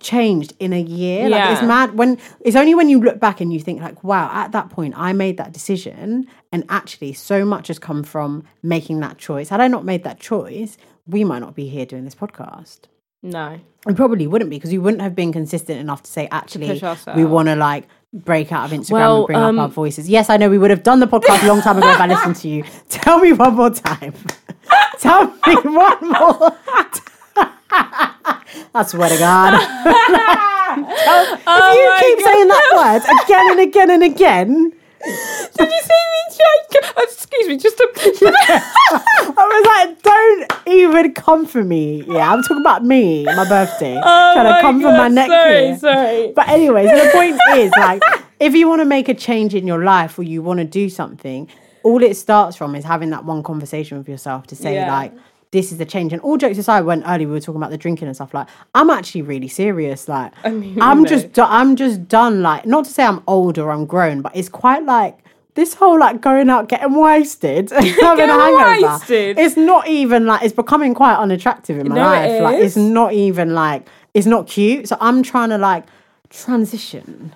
changed 0.00 0.52
in 0.58 0.72
a 0.72 0.80
year. 0.80 1.28
Like 1.28 1.50
it's 1.50 1.62
mad 1.62 1.96
when 1.96 2.18
it's 2.40 2.56
only 2.56 2.74
when 2.74 2.88
you 2.88 3.00
look 3.00 3.20
back 3.20 3.40
and 3.40 3.52
you 3.52 3.60
think 3.60 3.80
like, 3.80 4.02
wow, 4.02 4.30
at 4.32 4.52
that 4.52 4.70
point 4.70 4.94
I 4.96 5.12
made 5.12 5.36
that 5.36 5.52
decision, 5.52 6.26
and 6.52 6.64
actually 6.68 7.12
so 7.12 7.44
much 7.44 7.68
has 7.68 7.78
come 7.78 8.02
from 8.02 8.44
making 8.62 9.00
that 9.00 9.18
choice. 9.18 9.48
Had 9.48 9.60
I 9.60 9.68
not 9.68 9.84
made 9.84 10.04
that 10.04 10.20
choice, 10.20 10.76
we 11.06 11.24
might 11.24 11.40
not 11.40 11.54
be 11.54 11.68
here 11.68 11.86
doing 11.86 12.04
this 12.04 12.14
podcast. 12.14 12.80
No. 13.22 13.60
We 13.86 13.94
probably 13.94 14.26
wouldn't 14.26 14.50
be 14.50 14.56
because 14.56 14.70
we 14.70 14.78
wouldn't 14.78 15.02
have 15.02 15.14
been 15.14 15.32
consistent 15.32 15.78
enough 15.78 16.02
to 16.02 16.10
say 16.10 16.28
actually 16.30 16.80
we 17.14 17.24
want 17.24 17.48
to 17.48 17.56
like 17.56 17.86
break 18.12 18.50
out 18.52 18.70
of 18.70 18.78
Instagram 18.78 18.92
Well, 18.92 19.16
and 19.18 19.26
bring 19.26 19.38
um, 19.38 19.58
up 19.58 19.62
our 19.62 19.68
voices. 19.68 20.08
Yes, 20.08 20.30
I 20.30 20.36
know 20.36 20.48
we 20.48 20.58
would 20.58 20.70
have 20.70 20.82
done 20.82 21.00
the 21.00 21.06
podcast 21.06 21.44
a 21.44 21.46
long 21.46 21.62
time 21.62 21.78
ago 21.78 21.90
if 21.90 22.00
I 22.00 22.06
listened 22.06 22.36
to 22.36 22.48
you. 22.48 22.64
Tell 22.88 23.18
me 23.18 23.32
one 23.32 23.54
more 23.54 23.70
time. 23.70 24.14
Tell 24.98 25.26
me 25.26 25.54
one 25.62 26.08
more. 26.08 26.56
I 28.74 28.82
swear 28.84 29.08
to 29.08 29.18
God. 29.18 29.54
if 30.70 30.78
you 30.78 31.44
oh 31.46 31.96
keep 32.00 32.24
saying 32.24 32.48
that 32.48 32.66
word 32.74 33.02
again 33.24 33.50
and 33.50 33.60
again 33.60 33.90
and 33.90 34.02
again, 34.02 34.72
Did 35.58 35.68
you 35.68 35.80
see 35.82 35.88
me? 35.88 36.16
Oh, 36.96 37.02
excuse 37.02 37.48
me, 37.48 37.56
just 37.56 37.78
a. 37.80 37.88
I 37.94 39.32
was 39.36 39.66
like, 39.66 40.02
don't 40.02 40.68
even 40.68 41.12
come 41.14 41.46
for 41.46 41.62
me. 41.64 42.04
Yeah, 42.06 42.32
I'm 42.32 42.42
talking 42.42 42.60
about 42.60 42.84
me, 42.84 43.24
my 43.24 43.48
birthday. 43.48 43.96
Oh 44.02 44.32
trying 44.34 44.54
to 44.54 44.60
come 44.60 44.80
for 44.80 44.88
my 44.88 45.08
God, 45.08 45.12
neck 45.12 45.28
Sorry, 45.28 45.66
here. 45.66 45.78
sorry. 45.78 46.32
But 46.34 46.48
anyway, 46.48 46.86
so 46.86 46.96
the 47.04 47.10
point 47.12 47.38
is 47.58 47.72
like 47.76 48.02
if 48.38 48.54
you 48.54 48.68
want 48.68 48.80
to 48.80 48.84
make 48.86 49.08
a 49.08 49.14
change 49.14 49.54
in 49.54 49.66
your 49.66 49.82
life 49.84 50.18
or 50.18 50.22
you 50.22 50.42
want 50.42 50.58
to 50.58 50.64
do 50.64 50.88
something, 50.88 51.48
all 51.82 52.02
it 52.02 52.16
starts 52.16 52.56
from 52.56 52.74
is 52.74 52.84
having 52.84 53.10
that 53.10 53.24
one 53.24 53.42
conversation 53.42 53.98
with 53.98 54.08
yourself 54.08 54.46
to 54.48 54.56
say 54.56 54.74
Yeah. 54.74 54.90
like 54.92 55.12
this 55.52 55.72
is 55.72 55.78
the 55.78 55.84
change. 55.84 56.12
And 56.12 56.22
all 56.22 56.36
jokes 56.36 56.58
aside, 56.58 56.82
when 56.82 57.02
earlier 57.04 57.26
we 57.26 57.32
were 57.34 57.40
talking 57.40 57.56
about 57.60 57.70
the 57.70 57.78
drinking 57.78 58.06
and 58.08 58.14
stuff, 58.16 58.32
like 58.34 58.46
I'm 58.74 58.90
actually 58.90 59.22
really 59.22 59.48
serious. 59.48 60.08
Like 60.08 60.32
I 60.44 60.50
mean, 60.50 60.76
no. 60.76 61.04
just 61.04 61.38
I'm 61.38 61.76
just 61.76 62.08
done. 62.08 62.42
Like 62.42 62.66
not 62.66 62.84
to 62.84 62.90
say 62.90 63.04
I'm 63.04 63.22
old 63.26 63.58
or 63.58 63.70
I'm 63.70 63.86
grown, 63.86 64.22
but 64.22 64.34
it's 64.36 64.48
quite 64.48 64.84
like 64.84 65.18
this 65.54 65.74
whole 65.74 65.98
like 65.98 66.20
going 66.20 66.48
out 66.48 66.68
getting 66.68 66.94
wasted, 66.94 67.70
having 67.70 67.90
a 68.30 68.32
hangover. 68.32 68.86
wasted. 68.92 69.38
It's 69.38 69.56
not 69.56 69.88
even 69.88 70.26
like 70.26 70.42
it's 70.42 70.54
becoming 70.54 70.94
quite 70.94 71.16
unattractive 71.16 71.78
in 71.78 71.88
my 71.88 71.94
No, 71.96 72.02
life. 72.02 72.30
it 72.30 72.42
like 72.42 72.58
it's 72.60 72.76
not 72.76 73.12
even 73.12 73.52
like 73.54 73.88
it's 74.14 74.26
not 74.26 74.46
cute. 74.46 74.88
So 74.88 74.96
I'm 75.00 75.22
trying 75.24 75.48
to 75.50 75.58
like 75.58 75.84
transition. 76.44 77.34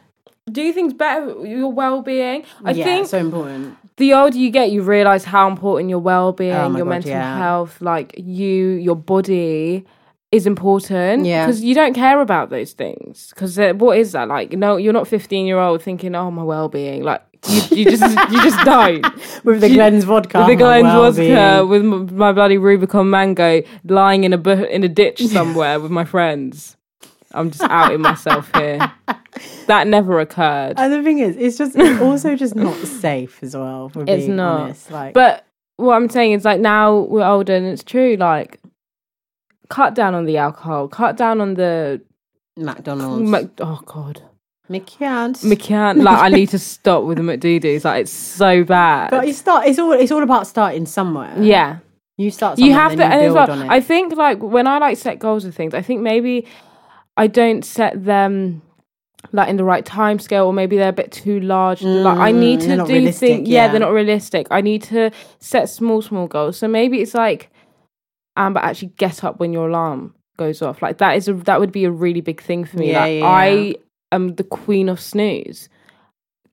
Do 0.51 0.73
things 0.73 0.93
better 0.95 1.45
your 1.47 1.73
well 1.73 2.03
being. 2.03 2.45
I 2.65 2.73
yeah, 2.73 2.85
think 2.85 3.07
so 3.09 3.19
important. 3.19 3.77
The 3.97 4.13
older 4.15 4.37
you 4.37 4.51
get, 4.51 4.71
you 4.73 4.83
realize 4.83 5.25
how 5.25 5.49
important 5.49 5.89
your 5.91 5.99
well 6.01 6.33
being, 6.33 6.53
Oh 6.53 6.69
your 6.71 6.79
God, 6.85 6.89
mental 6.89 7.11
yeah. 7.11 7.39
health, 7.39 7.81
like 7.81 8.15
you, 8.17 8.71
your 8.71 8.97
body 8.97 9.85
is 10.33 10.47
important. 10.47 11.25
Yeah. 11.27 11.47
Because 11.47 11.63
you 11.63 11.75
don't 11.75 11.95
care 11.95 12.21
about 12.21 12.51
those 12.51 12.73
things. 12.73 13.29
Because 13.31 13.57
uh, 13.59 13.73
what 13.75 13.97
is 13.99 14.13
that 14.13 14.27
like? 14.29 14.53
No, 14.53 14.77
you're 14.77 14.93
not 14.93 15.07
15 15.07 15.47
year 15.47 15.59
old 15.59 15.81
thinking, 15.83 16.15
oh 16.17 16.31
my 16.31 16.43
well 16.43 16.69
being. 16.69 17.05
Like 17.05 17.23
you, 17.47 17.63
you 17.77 17.85
just 17.85 18.03
you 18.33 18.43
just 18.43 18.65
don't. 18.65 19.05
with 19.45 19.61
the 19.61 19.69
Glens 19.69 20.03
vodka. 20.05 20.39
With 20.41 20.47
the 20.49 20.55
my 20.65 20.81
Glens 20.81 21.17
vodka, 21.17 21.67
with 21.67 21.83
m- 21.83 22.17
my 22.17 22.33
bloody 22.33 22.59
Rubicon 22.59 23.11
mango, 23.11 23.63
lying 23.85 24.25
in 24.25 24.33
a 24.33 24.39
bu- 24.39 24.65
in 24.65 24.83
a 24.83 24.89
ditch 24.89 25.25
somewhere 25.27 25.79
with 25.79 25.91
my 25.93 26.05
friends. 26.05 26.77
I'm 27.35 27.51
just 27.51 27.63
outing 27.65 28.01
myself 28.01 28.51
here. 28.55 28.93
That 29.67 29.89
never 29.89 30.21
occurred. 30.21 30.75
And 30.77 30.93
the 30.93 31.03
thing 31.03 31.19
is, 31.19 31.37
it's 31.37 31.59
just 31.59 31.75
it's 31.75 32.01
also 32.01 32.37
just 32.37 32.55
not 32.55 32.77
safe 32.87 33.43
as 33.43 33.57
well. 33.57 33.89
For 33.89 34.05
It's 34.07 34.29
not. 34.29 34.61
honest. 34.61 34.91
Like, 34.93 35.13
But 35.15 35.45
what 35.77 35.95
I'm 35.95 36.09
saying 36.09 36.33
is 36.33 36.45
like 36.45 36.61
now 36.61 36.99
we're 37.01 37.27
older 37.27 37.55
and 37.57 37.67
it's 37.67 37.83
true, 37.83 38.15
like 38.17 38.61
cut 39.71 39.95
down 39.95 40.15
on 40.15 40.25
the 40.27 40.37
alcohol, 40.37 40.87
cut 40.87 41.17
down 41.17 41.41
on 41.41 41.55
the 41.55 42.01
McDonald's, 42.57 43.29
Mac- 43.29 43.51
oh 43.61 43.81
god. 43.85 44.23
McCann. 44.71 45.33
McCann 45.45 46.03
like 46.03 46.19
I 46.19 46.29
need 46.29 46.51
to 46.51 46.59
stop 46.75 47.05
with 47.05 47.19
the 47.19 47.25
McDoodles. 47.25 47.85
Like 47.85 48.03
it's 48.03 48.13
so 48.13 48.65
bad. 48.65 49.11
but 49.11 49.27
you 49.27 49.33
start. 49.33 49.67
It's 49.67 49.79
all. 49.79 49.93
It's 49.93 50.13
all 50.13 50.23
about 50.23 50.47
starting 50.47 50.87
somewhere. 50.87 51.35
yeah. 51.41 51.79
you 52.17 52.31
start. 52.31 52.59
You 52.59 52.73
have 52.73 52.93
to 52.93 52.97
then 52.99 53.13
and 53.13 53.23
as 53.23 53.33
well. 53.35 53.71
I 53.71 53.81
think 53.81 54.15
like 54.15 54.41
when 54.43 54.67
I 54.69 54.79
like 54.79 54.97
set 54.97 55.19
goals 55.19 55.45
and 55.45 55.55
things, 55.55 55.75
I 55.75 55.83
think 55.83 56.03
maybe 56.03 56.47
I 57.17 57.27
don't 57.27 57.65
set 57.65 58.05
them 58.05 58.63
like 59.33 59.49
in 59.49 59.57
the 59.57 59.65
right 59.65 59.85
time 59.87 60.19
scale 60.19 60.47
or 60.47 60.53
maybe 60.53 60.77
they're 60.77 60.91
a 60.91 60.93
bit 60.93 61.11
too 61.11 61.41
large. 61.41 61.83
like 61.83 62.19
I 62.19 62.31
need 62.33 62.61
Mm, 62.61 62.87
to 62.87 62.93
do 62.93 63.13
things 63.13 63.49
yeah, 63.49 63.65
yeah. 63.67 63.71
they're 63.71 63.81
not 63.81 63.93
realistic. 63.93 64.47
I 64.51 64.61
need 64.61 64.83
to 64.85 65.11
set 65.39 65.69
small, 65.69 66.03
small 66.03 66.27
goals. 66.27 66.59
So 66.59 66.69
maybe 66.69 67.01
it's 67.01 67.15
like 67.15 67.51
Amber 68.37 68.61
actually 68.61 68.93
get 68.97 69.25
up 69.25 69.39
when 69.41 69.53
your 69.53 69.69
alarm 69.69 70.15
goes 70.37 70.61
off. 70.61 70.83
Like 70.83 70.99
that 70.99 71.17
is 71.17 71.29
a 71.29 71.35
that 71.35 71.61
would 71.61 71.73
be 71.73 71.85
a 71.85 71.91
really 71.91 72.21
big 72.21 72.41
thing 72.43 72.65
for 72.65 72.77
me. 72.79 72.91
Yeah, 72.91 73.01
like 73.01 73.19
yeah, 73.21 73.27
I 73.27 73.75
am 74.13 74.35
the 74.35 74.45
queen 74.45 74.89
of 74.89 75.01
snooze. 75.01 75.69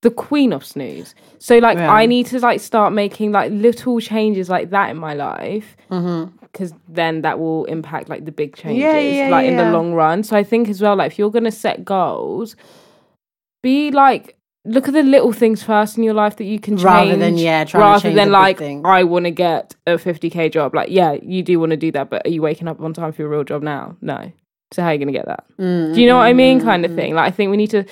The 0.02 0.12
queen 0.12 0.54
of 0.54 0.64
snooze. 0.66 1.14
So 1.40 1.58
like. 1.58 1.78
I 1.78 2.06
need 2.06 2.28
to 2.28 2.40
like 2.40 2.60
start 2.62 2.94
making 2.94 3.32
like 3.32 3.52
little 3.52 4.00
changes 4.00 4.50
like 4.50 4.70
that 4.70 4.90
in 4.92 4.98
my 4.98 5.14
life 5.14 5.76
Mhm. 5.92 6.32
Because 6.52 6.74
then 6.88 7.22
that 7.22 7.40
will 7.40 7.66
impact 7.66 8.10
like 8.10 8.26
the 8.26 8.32
big 8.32 8.56
changes 8.56 8.82
Yeah, 8.82 9.00
yeah, 9.00 9.30
like 9.30 9.48
in 9.48 9.58
the 9.58 9.72
long 9.72 9.94
run. 9.94 10.24
So 10.24 10.36
i 10.36 10.44
think 10.44 10.70
as 10.70 10.82
well 10.82 10.96
like 10.96 11.12
if 11.12 11.20
you're 11.20 11.32
gonna 11.32 11.52
set 11.52 11.86
goals 11.86 12.56
be 13.64 13.92
like 13.92 14.38
look 14.66 14.88
at 14.88 14.94
the 14.94 15.04
little 15.04 15.32
things 15.34 15.64
first 15.64 15.98
in 15.98 16.04
your 16.04 16.14
life 16.14 16.38
that 16.38 16.44
you 16.44 16.60
can 16.60 16.78
change 16.78 16.86
Rather 16.86 17.18
than, 17.18 17.38
yeah, 17.38 17.66
rather 17.74 18.02
change 18.02 18.16
than 18.16 18.32
like 18.32 18.58
thing. 18.60 18.86
i 18.86 19.04
want 19.04 19.26
to 19.26 19.32
get 19.32 19.76
a 19.88 19.94
50k 19.94 20.52
job. 20.52 20.76
Like 20.76 20.90
yeah 20.90 21.14
you 21.22 21.44
do 21.44 21.60
want 21.60 21.72
to 21.72 21.78
do 21.78 21.92
that 21.94 22.10
but 22.10 22.26
are 22.26 22.30
you 22.30 22.42
waking 22.42 22.68
up 22.68 22.80
on 22.80 22.94
time 22.94 23.12
for 23.12 23.22
your 23.22 23.30
real 23.30 23.44
job 23.44 23.64
now? 23.64 23.98
No. 24.02 24.32
So 24.72 24.82
how 24.82 24.90
are 24.90 24.94
you 24.94 25.00
gonna 25.00 25.12
get 25.12 25.26
that? 25.26 25.44
Mm, 25.60 25.94
do 25.96 26.02
you 26.02 26.08
know 26.08 26.18
what 26.18 26.24
i 26.24 26.34
mean? 26.34 26.60
Mm, 26.60 26.62
mm, 26.62 26.66
kind 26.66 26.86
of 26.86 26.92
mm. 26.92 26.96
thing. 26.96 27.16
Like 27.16 27.28
i 27.28 27.36
think 27.36 27.50
we 27.52 27.58
need 27.58 27.72
to 27.72 27.86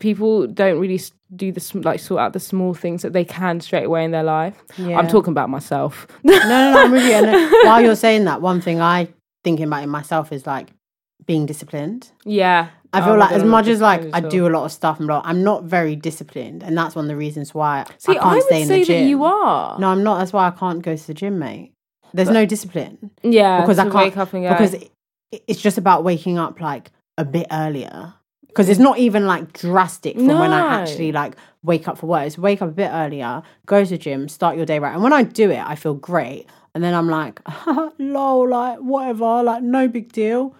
people 0.00 0.46
don't 0.48 0.80
really 0.80 1.00
do 1.36 1.52
the 1.52 1.80
like 1.84 2.00
sort 2.00 2.20
out 2.20 2.32
the 2.32 2.40
small 2.40 2.74
things 2.74 3.02
that 3.02 3.12
they 3.12 3.24
can 3.24 3.60
straight 3.60 3.84
away 3.84 4.04
in 4.04 4.10
their 4.10 4.24
life 4.24 4.56
i'm 4.78 5.06
talking 5.06 5.30
about 5.30 5.48
myself 5.48 6.06
no, 6.24 6.36
no, 6.38 6.48
no, 6.48 6.78
I'm. 6.80 6.94
And 6.94 7.26
uh, 7.26 7.50
while 7.64 7.80
you're 7.80 7.94
saying 7.94 8.24
that, 8.24 8.42
one 8.42 8.60
thing 8.60 8.80
I 8.80 9.08
thinking 9.44 9.66
about 9.66 9.84
in 9.84 9.88
myself 9.90 10.32
is 10.32 10.46
like 10.46 10.70
being 11.26 11.46
disciplined. 11.46 12.10
yeah 12.24 12.70
I 12.92 13.00
Oh 13.00 13.04
feel 13.04 13.12
my 13.12 13.18
like 13.26 13.32
as 13.32 13.44
much 13.44 13.68
as 13.68 13.80
like 13.80 14.02
I 14.12 14.18
do 14.20 14.48
a 14.48 14.50
lot 14.50 14.64
of 14.64 14.72
stuff, 14.72 14.98
and 14.98 15.06
blah, 15.06 15.22
I'm 15.24 15.44
not 15.44 15.62
very 15.62 15.94
disciplined, 15.94 16.64
and 16.64 16.76
that's 16.76 16.96
one 16.96 17.04
of 17.04 17.08
the 17.08 17.16
reasons 17.16 17.54
why 17.54 17.84
See, 17.98 18.10
I 18.12 18.14
can't 18.14 18.26
I 18.26 18.34
would 18.34 18.42
stay 18.42 18.62
in 18.62 18.66
say 18.68 18.78
the 18.80 18.84
gym. 18.86 19.02
that 19.04 19.08
you 19.08 19.22
are. 19.24 19.78
No, 19.78 19.88
I'm 19.90 20.02
not. 20.02 20.18
That's 20.18 20.32
why 20.32 20.48
I 20.48 20.50
can't 20.50 20.82
go 20.82 20.96
to 20.96 21.06
the 21.06 21.14
gym, 21.14 21.38
mate. 21.38 21.72
There's 22.12 22.30
no 22.30 22.44
discipline 22.46 23.12
Yeah, 23.22 23.60
because 23.60 23.78
I 23.78 23.84
can't 23.84 23.94
wake 23.94 24.16
up 24.16 24.32
and 24.32 24.42
go. 24.42 24.48
because 24.50 24.74
it, 24.74 24.90
it's 25.46 25.60
just 25.60 25.78
about 25.78 26.02
waking 26.02 26.36
up 26.38 26.60
like 26.60 26.90
a 27.16 27.24
bit 27.24 27.46
earlier. 27.52 28.14
Because 28.50 28.68
it's 28.68 28.80
not 28.80 28.98
even 28.98 29.26
like 29.26 29.52
drastic 29.52 30.16
from 30.16 30.26
when 30.28 30.52
I 30.52 30.80
actually 30.82 31.12
like 31.12 31.34
wake 31.62 31.88
up 31.88 31.98
for 31.98 32.06
work. 32.06 32.26
It's 32.26 32.36
wake 32.38 32.60
up 32.62 32.68
a 32.68 32.72
bit 32.72 32.90
earlier, 32.92 33.42
go 33.66 33.82
to 33.84 33.90
the 33.90 33.98
gym, 33.98 34.28
start 34.28 34.56
your 34.56 34.66
day 34.66 34.78
right. 34.78 34.92
And 34.94 35.02
when 35.02 35.12
I 35.12 35.22
do 35.22 35.50
it, 35.50 35.58
I 35.64 35.74
feel 35.74 35.94
great. 35.94 36.46
And 36.74 36.84
then 36.84 36.94
I'm 36.94 37.08
like, 37.08 37.40
lol, 37.98 38.48
like 38.48 38.78
whatever, 38.78 39.42
like 39.42 39.62
no 39.62 39.88
big 39.88 40.12
deal. 40.12 40.54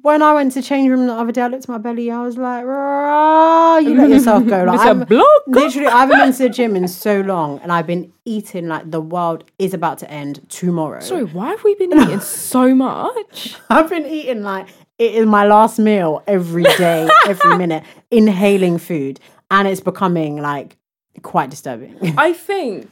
When 0.00 0.20
I 0.20 0.34
went 0.34 0.50
to 0.54 0.62
change 0.62 0.88
room 0.90 1.06
the 1.06 1.12
other 1.12 1.30
day, 1.30 1.42
I 1.42 1.46
looked 1.46 1.62
at 1.62 1.68
my 1.68 1.78
belly. 1.78 2.10
I 2.10 2.22
was 2.22 2.36
like, 2.36 2.64
"Rah, 2.64 3.78
you 3.78 3.94
let 3.94 4.10
yourself 4.10 4.44
go. 4.48 4.64
Like, 4.66 4.80
I'm- 4.80 5.06
literally, 5.46 5.86
I 5.86 6.00
haven't 6.00 6.18
been 6.18 6.32
to 6.32 6.38
the 6.42 6.48
gym 6.58 6.74
in 6.74 6.88
so 6.88 7.20
long, 7.20 7.60
and 7.60 7.70
I've 7.70 7.86
been 7.86 8.12
eating 8.24 8.66
like 8.66 8.90
the 8.90 9.00
world 9.00 9.44
is 9.60 9.72
about 9.74 9.98
to 9.98 10.10
end 10.10 10.44
tomorrow. 10.48 10.98
Sorry, 10.98 11.22
why 11.22 11.50
have 11.50 11.62
we 11.62 11.76
been 11.76 11.92
eating 11.92 12.18
so 12.18 12.74
much? 12.74 13.54
I've 13.70 13.88
been 13.88 14.04
eating 14.06 14.42
like 14.42 14.66
it 15.02 15.16
is 15.16 15.26
my 15.26 15.44
last 15.44 15.80
meal 15.80 16.22
every 16.28 16.62
day, 16.62 17.08
every 17.26 17.58
minute, 17.58 17.82
inhaling 18.12 18.78
food, 18.78 19.18
and 19.50 19.66
it's 19.66 19.80
becoming 19.80 20.36
like 20.36 20.76
quite 21.22 21.50
disturbing. 21.50 22.14
I 22.18 22.32
think 22.32 22.88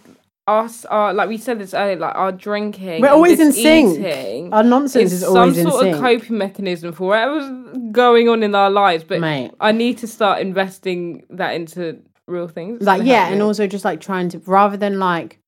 us 0.48 0.84
are 0.86 1.14
like 1.14 1.28
we 1.28 1.38
said 1.38 1.60
this 1.60 1.72
earlier, 1.72 1.96
like 1.96 2.16
our 2.16 2.32
drinking. 2.32 3.00
We're 3.00 3.10
always 3.10 3.38
in 3.38 3.52
sync. 3.52 4.52
Our 4.52 4.64
nonsense 4.64 5.12
is 5.12 5.22
always 5.22 5.62
some 5.62 5.70
sort 5.70 5.86
of 5.86 6.00
coping 6.00 6.36
mechanism 6.36 6.92
for 6.92 7.08
whatever's 7.08 7.48
going 7.92 8.28
on 8.28 8.42
in 8.42 8.56
our 8.56 8.70
lives. 8.70 9.04
But 9.04 9.20
Mate. 9.20 9.52
I 9.60 9.70
need 9.70 9.98
to 9.98 10.08
start 10.08 10.40
investing 10.40 11.24
that 11.30 11.54
into 11.54 12.00
real 12.26 12.48
things. 12.48 12.82
Like 12.82 13.04
yeah, 13.04 13.28
and 13.28 13.40
also 13.40 13.68
just 13.68 13.84
like 13.84 14.00
trying 14.00 14.30
to 14.30 14.38
rather 14.46 14.76
than 14.76 14.98
like 14.98 15.38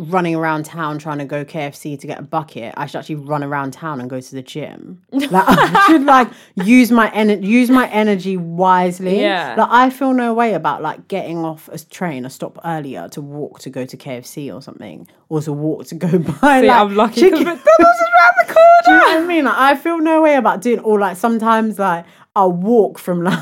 running 0.00 0.34
around 0.34 0.64
town 0.64 0.98
trying 0.98 1.18
to 1.18 1.24
go 1.24 1.44
KFC 1.44 1.98
to 2.00 2.06
get 2.06 2.18
a 2.18 2.22
bucket, 2.22 2.74
I 2.76 2.86
should 2.86 2.98
actually 2.98 3.16
run 3.16 3.42
around 3.44 3.72
town 3.72 4.00
and 4.00 4.08
go 4.08 4.20
to 4.20 4.34
the 4.34 4.42
gym. 4.42 5.02
Like 5.30 5.44
I 5.46 5.86
should 5.86 6.04
like 6.04 6.28
use 6.56 6.90
my 6.90 7.10
energy 7.12 7.46
use 7.46 7.70
my 7.70 7.88
energy 7.90 8.36
wisely. 8.36 9.20
Yeah. 9.20 9.54
Like 9.56 9.68
I 9.70 9.90
feel 9.90 10.12
no 10.12 10.34
way 10.34 10.54
about 10.54 10.82
like 10.82 11.06
getting 11.08 11.38
off 11.38 11.68
a 11.70 11.78
train 11.78 12.26
or 12.26 12.30
stop 12.30 12.58
earlier 12.64 13.08
to 13.10 13.20
walk 13.20 13.60
to 13.60 13.70
go 13.70 13.84
to 13.84 13.96
KFC 13.96 14.52
or 14.52 14.60
something. 14.60 15.06
Or 15.28 15.40
to 15.42 15.52
walk 15.52 15.86
to 15.86 15.94
go 15.94 16.18
buy 16.18 16.62
See, 16.62 16.66
like 16.66 16.70
I'm 16.70 16.96
lucky 16.96 17.20
chicken. 17.20 17.38
McDonald's 17.38 17.60
is 17.68 18.08
round 18.20 18.34
the 18.48 18.54
corner. 18.54 18.80
Do 18.84 18.90
you 18.90 18.98
know 18.98 19.04
what 19.04 19.22
I 19.22 19.26
mean? 19.26 19.44
Like, 19.44 19.58
I 19.58 19.76
feel 19.76 19.98
no 19.98 20.22
way 20.22 20.34
about 20.34 20.62
doing 20.62 20.80
or 20.80 20.98
like 20.98 21.16
sometimes 21.16 21.78
like 21.78 22.06
I'll 22.34 22.52
walk 22.52 22.98
from 22.98 23.22
like 23.22 23.38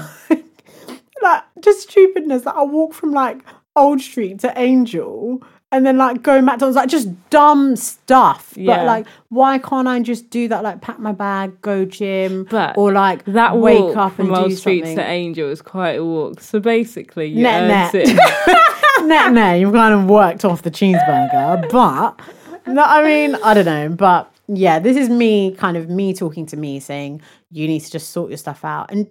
like 1.22 1.42
just 1.60 1.88
stupidness. 1.88 2.44
Like 2.44 2.54
I'll 2.54 2.68
walk 2.68 2.92
from 2.94 3.12
like 3.12 3.38
Old 3.78 4.00
Street 4.00 4.40
to 4.40 4.52
Angel 4.58 5.42
and 5.70 5.84
then 5.84 5.98
like 5.98 6.22
go 6.22 6.40
McDonald's, 6.40 6.76
like 6.76 6.88
just 6.88 7.08
dumb 7.30 7.76
stuff. 7.76 8.54
Yeah. 8.56 8.76
But 8.76 8.86
like 8.86 9.06
why 9.28 9.58
can't 9.58 9.86
I 9.86 10.00
just 10.00 10.30
do 10.30 10.48
that? 10.48 10.62
Like 10.62 10.80
pack 10.80 10.98
my 10.98 11.12
bag, 11.12 11.60
go 11.60 11.84
gym, 11.84 12.44
But 12.50 12.76
or 12.78 12.92
like 12.92 13.24
That 13.26 13.58
wake 13.58 13.80
walk 13.80 13.96
up 13.96 14.14
from 14.14 14.28
and 14.28 14.36
Old 14.36 14.50
do 14.50 14.56
Street 14.56 14.80
something. 14.80 14.96
to 14.96 15.04
Angel 15.04 15.48
is 15.50 15.60
quite 15.60 15.92
a 15.98 16.04
walk. 16.04 16.40
So 16.40 16.58
basically, 16.60 17.26
you 17.26 17.42
Net, 17.42 17.92
net. 17.92 18.08
nah, 19.06 19.28
nah, 19.28 19.52
you've 19.52 19.72
kind 19.72 19.94
of 19.94 20.08
worked 20.08 20.44
off 20.44 20.62
the 20.62 20.70
cheeseburger, 20.70 21.70
but 21.70 22.18
no, 22.66 22.82
I 22.82 23.02
mean, 23.04 23.34
I 23.44 23.54
don't 23.54 23.64
know, 23.66 23.88
but 23.90 24.32
yeah, 24.48 24.78
this 24.78 24.96
is 24.96 25.08
me, 25.08 25.54
kind 25.54 25.76
of 25.76 25.88
me 25.90 26.14
talking 26.14 26.46
to 26.46 26.56
me, 26.56 26.80
saying 26.80 27.20
you 27.50 27.68
need 27.68 27.80
to 27.80 27.90
just 27.90 28.10
sort 28.10 28.30
your 28.30 28.38
stuff 28.38 28.64
out, 28.64 28.90
and 28.90 29.06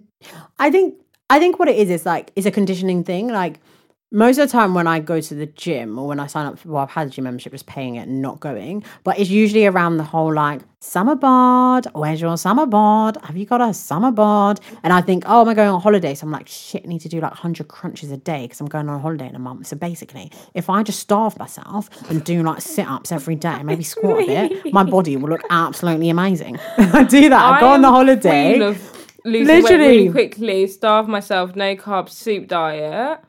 I 0.58 0.70
think, 0.70 0.94
I 1.30 1.38
think 1.38 1.58
what 1.58 1.68
it 1.68 1.76
is 1.76 1.88
is 1.90 2.04
like 2.04 2.32
it's 2.34 2.46
a 2.46 2.50
conditioning 2.50 3.04
thing, 3.04 3.28
like. 3.28 3.60
Most 4.10 4.38
of 4.38 4.48
the 4.48 4.52
time, 4.52 4.72
when 4.72 4.86
I 4.86 5.00
go 5.00 5.20
to 5.20 5.34
the 5.34 5.44
gym 5.44 5.98
or 5.98 6.06
when 6.06 6.18
I 6.18 6.28
sign 6.28 6.46
up, 6.46 6.58
for, 6.58 6.70
well, 6.70 6.82
I've 6.82 6.90
had 6.90 7.08
a 7.08 7.10
gym 7.10 7.24
membership, 7.24 7.52
just 7.52 7.66
paying 7.66 7.96
it 7.96 8.08
and 8.08 8.22
not 8.22 8.40
going. 8.40 8.82
But 9.04 9.18
it's 9.18 9.28
usually 9.28 9.66
around 9.66 9.98
the 9.98 10.02
whole 10.02 10.32
like 10.32 10.62
summer 10.80 11.14
bod. 11.14 11.86
Where's 11.92 12.18
your 12.18 12.38
summer 12.38 12.64
bod? 12.64 13.18
Have 13.24 13.36
you 13.36 13.44
got 13.44 13.60
a 13.60 13.74
summer 13.74 14.10
bod? 14.10 14.60
And 14.82 14.94
I 14.94 15.02
think, 15.02 15.24
oh, 15.26 15.42
am 15.42 15.48
I 15.50 15.52
going 15.52 15.68
on 15.68 15.82
holiday? 15.82 16.14
So 16.14 16.26
I'm 16.26 16.32
like, 16.32 16.48
shit, 16.48 16.84
I 16.86 16.88
need 16.88 17.02
to 17.02 17.10
do 17.10 17.20
like 17.20 17.32
100 17.32 17.68
crunches 17.68 18.10
a 18.10 18.16
day 18.16 18.44
because 18.44 18.62
I'm 18.62 18.66
going 18.66 18.88
on 18.88 18.98
holiday 18.98 19.28
in 19.28 19.34
a 19.34 19.38
month. 19.38 19.66
So 19.66 19.76
basically, 19.76 20.32
if 20.54 20.70
I 20.70 20.82
just 20.82 21.00
starve 21.00 21.38
myself 21.38 21.90
and 22.08 22.24
do 22.24 22.42
like 22.42 22.62
sit 22.62 22.88
ups 22.88 23.12
every 23.12 23.36
day, 23.36 23.62
maybe 23.62 23.82
squat 23.82 24.22
a 24.22 24.26
bit, 24.26 24.72
my 24.72 24.84
body 24.84 25.18
will 25.18 25.28
look 25.28 25.42
absolutely 25.50 26.08
amazing. 26.08 26.58
I 26.78 27.04
do 27.04 27.28
that. 27.28 27.42
I 27.42 27.60
go 27.60 27.68
on 27.68 27.82
the 27.82 27.90
holiday. 27.90 28.52
queen 28.52 28.62
of 28.62 28.92
weight 29.26 29.44
Literally. 29.44 29.86
really 29.86 30.10
quickly, 30.10 30.66
starve 30.66 31.08
myself, 31.08 31.54
no 31.54 31.76
carbs, 31.76 32.10
soup 32.10 32.48
diet. 32.48 33.20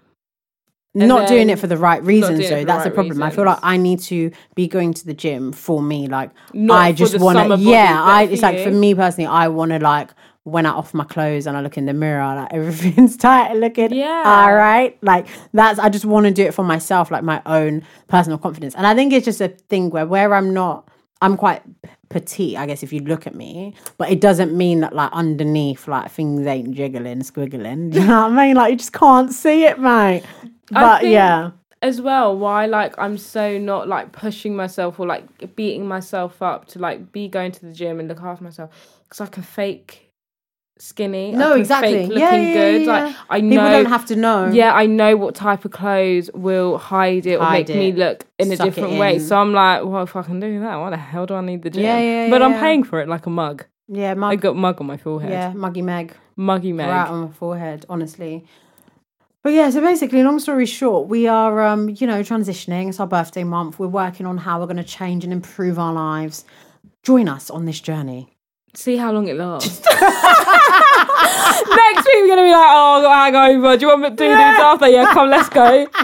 And 0.95 1.07
not 1.07 1.27
doing 1.27 1.49
it 1.49 1.59
for 1.59 1.67
the 1.67 1.77
right 1.77 2.03
reasons 2.03 2.49
though. 2.49 2.63
that's 2.65 2.83
the 2.83 2.89
right 2.89 2.95
problem. 2.95 3.21
I 3.23 3.29
feel 3.29 3.45
like 3.45 3.59
i 3.61 3.77
need 3.77 3.99
to 4.01 4.31
be 4.55 4.67
going 4.67 4.93
to 4.95 5.05
the 5.05 5.13
gym 5.13 5.51
for 5.51 5.81
me 5.81 6.07
like 6.07 6.31
Not 6.53 6.79
i 6.79 6.91
just 6.91 7.19
want 7.19 7.37
to 7.37 7.57
yeah 7.57 8.01
i 8.03 8.23
it's 8.23 8.41
like 8.41 8.59
for 8.63 8.71
me 8.71 8.95
personally 8.95 9.27
i 9.27 9.47
want 9.47 9.71
to 9.71 9.79
like 9.79 10.09
when 10.43 10.65
i 10.65 10.69
off 10.69 10.93
my 10.95 11.03
clothes 11.03 11.45
and 11.45 11.55
i 11.55 11.61
look 11.61 11.77
in 11.77 11.85
the 11.85 11.93
mirror 11.93 12.23
like 12.35 12.51
everything's 12.53 13.17
tight 13.17 13.53
looking 13.53 13.93
Yeah. 13.93 14.23
all 14.25 14.55
right 14.55 14.97
like 15.03 15.27
that's 15.53 15.77
i 15.79 15.89
just 15.89 16.05
want 16.05 16.25
to 16.25 16.31
do 16.31 16.43
it 16.43 16.53
for 16.55 16.63
myself 16.63 17.11
like 17.11 17.23
my 17.23 17.41
own 17.45 17.83
personal 18.07 18.37
confidence. 18.39 18.73
And 18.75 18.87
i 18.87 18.95
think 18.95 19.13
it's 19.13 19.25
just 19.25 19.41
a 19.41 19.49
thing 19.49 19.91
where 19.91 20.07
where 20.07 20.33
i'm 20.33 20.53
not 20.53 20.87
i'm 21.21 21.37
quite 21.37 21.61
petite 22.09 22.57
i 22.57 22.65
guess 22.65 22.81
if 22.81 22.91
you 22.91 23.01
look 23.01 23.27
at 23.27 23.35
me 23.35 23.75
but 23.99 24.09
it 24.09 24.19
doesn't 24.19 24.57
mean 24.57 24.79
that 24.79 24.93
like 24.95 25.11
underneath 25.13 25.87
like 25.87 26.09
things 26.09 26.47
ain't 26.47 26.71
jiggling 26.71 27.19
squiggling. 27.21 27.93
You 27.99 27.99
know 28.07 28.23
what 28.23 28.31
i 28.39 28.47
mean? 28.47 28.55
Like 28.55 28.71
you 28.71 28.77
just 28.77 28.93
can't 28.93 29.31
see 29.31 29.65
it 29.65 29.77
mate 29.79 30.23
but 30.71 31.05
yeah 31.05 31.51
as 31.81 32.01
well 32.01 32.37
why 32.37 32.65
like 32.65 32.93
I'm 32.97 33.17
so 33.17 33.57
not 33.57 33.87
like 33.87 34.11
pushing 34.11 34.55
myself 34.55 34.99
or 34.99 35.07
like 35.07 35.55
beating 35.55 35.87
myself 35.87 36.41
up 36.41 36.67
to 36.69 36.79
like 36.79 37.11
be 37.11 37.27
going 37.27 37.51
to 37.53 37.65
the 37.65 37.71
gym 37.73 37.99
and 37.99 38.09
look 38.09 38.21
after 38.21 38.43
myself 38.43 38.69
because 39.03 39.21
I 39.21 39.27
can 39.27 39.43
fake 39.43 40.09
skinny. 40.79 41.31
No, 41.31 41.53
exactly. 41.53 41.93
Fake 41.93 42.07
looking 42.09 42.19
yeah, 42.21 42.35
yeah, 42.35 42.53
good. 42.53 42.81
yeah, 42.81 42.91
Like. 42.91 43.15
I 43.29 43.41
People 43.41 43.57
know. 43.57 43.69
don't 43.69 43.85
have 43.85 44.05
to 44.07 44.15
know. 44.15 44.47
yeah, 44.47 44.73
I 44.73 44.85
know 44.85 45.15
what 45.17 45.35
type 45.35 45.65
of 45.65 45.71
clothes 45.71 46.29
will 46.33 46.77
hide 46.77 47.25
it 47.25 47.35
or 47.35 47.43
Hide 47.43 47.67
make 47.69 47.77
me 47.77 47.91
look 47.91 48.25
in 48.39 48.51
a 48.51 48.55
Suck 48.55 48.67
it 48.67 48.75
different 48.75 48.97
way. 48.97 49.19
So 49.19 49.37
I'm 49.37 49.53
like, 49.53 49.83
well, 49.83 50.03
if 50.03 50.15
I 50.15 50.23
can 50.23 50.39
do 50.39 50.59
that, 50.61 50.75
why 50.77 50.89
the 50.89 50.97
hell 50.97 51.25
do 51.25 51.35
I 51.35 51.41
need 51.41 51.61
the 51.63 51.69
gym? 51.69 51.83
Yeah, 51.83 51.99
yeah, 51.99 52.29
but 52.29 52.41
I'm 52.41 52.53
paying 52.59 52.83
for 52.83 53.01
it 53.01 53.07
like 53.07 53.25
a 53.25 53.29
mug. 53.29 53.65
yeah, 53.87 54.13
mug. 54.13 54.31
I 54.31 54.35
got 54.35 54.55
mug 54.55 54.79
on 54.79 54.87
my 54.87 54.97
forehead. 54.97 55.31
yeah, 55.31 55.53
muggy 55.53 55.81
Meg. 55.81 56.13
Muggy 56.35 56.71
Meg. 56.73 56.87
right 56.87 57.07
on 57.07 57.21
my 57.27 57.31
forehead, 57.31 57.85
honestly. 57.89 58.45
But 59.41 59.53
yeah, 59.53 59.69
so 59.69 59.79
basically, 59.79 60.21
long 60.21 60.39
story 60.39 60.65
short, 60.65 61.07
we 61.07 61.27
are, 61.27 61.63
um, 61.63 61.89
you 61.89 62.05
know, 62.05 62.21
transitioning. 62.21 62.89
It's 62.89 62.99
our 62.99 63.07
birthday 63.07 63.45
month. 63.45 63.79
We're 63.79 63.87
working 63.87 64.25
on 64.25 64.37
how 64.37 64.59
we're 64.59 64.65
going 64.65 64.77
to 64.77 64.83
change 64.83 65.23
and 65.23 65.31
improve 65.31 65.79
our 65.79 65.93
lives. 65.93 66.43
Join 67.03 67.29
us 67.29 67.49
on 67.49 67.63
this 67.63 67.79
journey. 67.79 68.27
See 68.75 68.97
how 68.97 69.11
long 69.11 69.27
it 69.27 69.35
lasts. 69.35 69.81
Next 69.89 70.05
week 72.05 72.21
we're 72.21 72.27
gonna 72.27 72.43
be 72.43 72.51
like, 72.51 72.69
oh, 72.71 72.99
I 72.99 73.01
got 73.31 73.33
hangover. 73.33 73.77
Do 73.77 73.81
you 73.81 73.87
want 73.87 74.01
me 74.01 74.09
to 74.09 74.15
do 74.15 74.27
this 74.27 74.37
after? 74.37 74.87
Yeah, 74.87 75.11
come, 75.11 75.29
let's 75.29 75.49
go. 75.49 75.87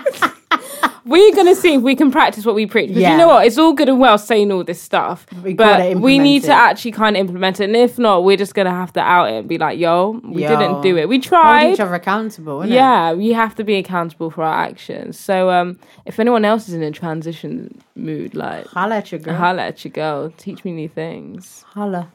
We're 1.05 1.35
gonna 1.35 1.53
see 1.53 1.75
if 1.75 1.81
we 1.83 1.95
can 1.95 2.09
practice 2.11 2.45
what 2.45 2.55
we 2.55 2.65
preach. 2.65 2.87
Because 2.87 3.01
Yeah. 3.03 3.11
you 3.11 3.17
know 3.17 3.27
what? 3.27 3.45
It's 3.45 3.57
all 3.59 3.73
good 3.73 3.89
and 3.89 3.99
well 3.99 4.17
saying 4.17 4.51
all 4.51 4.63
this 4.63 4.81
stuff, 4.81 5.25
We 5.43 5.53
but 5.53 5.97
we 5.97 6.17
need 6.17 6.43
to 6.43 6.51
actually 6.51 6.93
kind 6.93 7.15
of 7.15 7.19
implement 7.19 7.59
it. 7.59 7.65
And 7.65 7.75
if 7.75 7.99
not, 7.99 8.23
we're 8.23 8.37
just 8.37 8.55
gonna 8.55 8.71
have 8.71 8.91
to 8.93 8.99
out 9.01 9.29
it 9.29 9.35
and 9.35 9.47
be 9.47 9.57
like, 9.59 9.77
yo, 9.77 10.19
we 10.23 10.43
Yo. 10.43 10.49
didn't 10.57 10.81
do 10.81 10.97
it. 10.97 11.07
We 11.07 11.19
tried. 11.19 11.61
Hold 11.61 11.73
each 11.75 11.79
other 11.79 11.93
accountable? 11.93 12.65
Yeah, 12.65 13.13
we 13.13 13.33
have 13.33 13.53
to 13.55 13.63
be 13.63 13.75
accountable 13.75 14.31
for 14.31 14.43
our 14.43 14.65
actions. 14.65 15.19
So, 15.19 15.51
um, 15.51 15.77
if 16.05 16.19
anyone 16.19 16.43
else 16.43 16.67
is 16.67 16.73
in 16.73 16.81
a 16.81 16.91
transition 16.91 17.77
mood, 17.95 18.33
like 18.33 18.65
Holla 18.67 18.95
at 18.97 19.11
your 19.11 19.19
girl. 19.19 19.35
holla 19.35 19.61
at 19.61 19.85
your 19.85 19.91
girl, 19.91 20.31
teach 20.37 20.65
me 20.65 20.71
new 20.71 20.89
things. 20.89 21.63
Holla. 21.73 22.07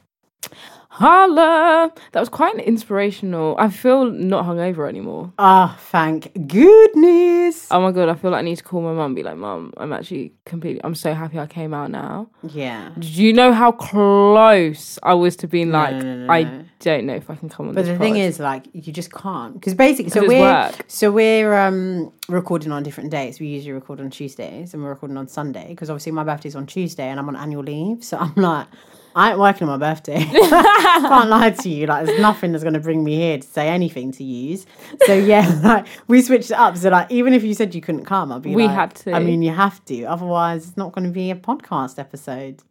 Holla! 1.01 1.91
That 2.13 2.21
was 2.21 2.29
quite 2.29 2.53
an 2.53 2.61
inspirational. 2.61 3.57
I 3.59 3.71
feel 3.71 4.05
not 4.11 4.45
hungover 4.45 4.87
anymore. 4.87 5.33
Ah, 5.39 5.75
thank 5.81 6.31
goodness. 6.47 7.69
Oh 7.71 7.81
my 7.81 7.91
god, 7.91 8.11
I 8.11 8.15
feel 8.17 8.31
like 8.33 8.41
I 8.41 8.43
need 8.43 8.57
to 8.57 8.63
call 8.63 8.83
my 8.83 8.93
mum 8.93 9.15
be 9.15 9.23
like, 9.23 9.39
Mum, 9.39 9.73
I'm 9.79 9.95
actually 9.95 10.35
completely 10.45 10.83
I'm 10.85 10.95
so 10.95 11.15
happy 11.15 11.39
I 11.39 11.47
came 11.47 11.73
out 11.73 11.91
now. 11.91 12.29
yeah. 12.53 12.91
Do 12.99 13.09
you 13.09 13.33
know 13.33 13.55
how 13.55 13.73
close 13.73 14.99
I 15.03 15.15
was 15.15 15.37
to 15.37 15.49
being 15.49 15.71
like, 15.73 15.97
no, 15.97 16.17
no, 16.27 16.31
I 16.33 16.43
no. 16.43 16.65
don't 16.81 17.07
know 17.07 17.15
if 17.15 17.31
I 17.31 17.35
can 17.35 17.49
come 17.49 17.69
on 17.69 17.75
But 17.75 17.87
the 17.87 17.97
thing 17.97 18.17
is, 18.17 18.39
like, 18.39 18.67
you 18.75 18.93
just 18.93 19.11
can't 19.11 19.55
because 19.55 19.73
basically, 19.75 20.11
so 20.11 20.27
we're 20.27 20.41
work. 20.41 20.85
so 20.87 21.11
we're 21.11 21.55
um 21.55 22.13
recording 22.29 22.73
on 22.73 22.83
different 22.83 23.11
days. 23.11 23.41
We 23.41 23.47
usually 23.47 23.73
record 23.73 24.01
on 24.01 24.11
Tuesdays, 24.11 24.75
and 24.75 24.83
we're 24.83 24.91
recording 24.91 25.17
on 25.17 25.29
Sunday 25.29 25.69
because 25.71 25.89
obviously 25.89 26.13
my 26.13 26.25
birthday's 26.25 26.55
on 26.57 26.67
Tuesday, 26.67 27.09
and 27.09 27.19
I'm 27.19 27.29
on 27.29 27.37
annual 27.37 27.63
leave. 27.63 28.05
So 28.05 28.19
I'm 28.19 28.35
like, 28.37 28.67
I 29.15 29.31
ain't 29.31 29.39
working 29.39 29.69
on 29.69 29.79
my 29.79 29.93
birthday. 29.93 30.25
can't 30.25 31.29
lie 31.29 31.51
to 31.51 31.69
you. 31.69 31.87
Like, 31.87 32.07
there's 32.07 32.21
nothing 32.21 32.53
that's 32.53 32.65
gonna 32.65 32.81
bring 32.81 33.03
me 33.03 33.17
here 33.17 33.39
to 33.39 33.47
say 33.47 33.69
anything 33.69 34.13
to 34.13 34.25
use. 34.25 34.67
So 35.07 35.15
yeah, 35.15 35.61
like 35.65 35.87
we 36.07 36.23
switched 36.23 36.51
it 36.51 36.57
up. 36.57 36.77
So 36.77 36.91
like, 36.91 37.11
even 37.11 37.33
if 37.35 37.43
you 37.43 37.55
said 37.55 37.75
you 37.75 37.81
couldn't 37.81 38.05
come, 38.05 38.33
I'd 38.33 38.43
be 38.43 38.55
We 38.55 38.67
like, 38.67 38.75
had 38.75 38.95
to. 38.97 39.13
I 39.13 39.21
mean, 39.21 39.43
you 39.43 39.53
have 39.53 39.85
to. 39.87 40.05
Otherwise, 40.05 40.69
it's 40.69 40.77
not 40.77 40.93
going 40.93 41.07
to 41.07 41.11
be 41.11 41.31
a 41.31 41.37
podcast 41.37 41.99
episode. 41.99 42.63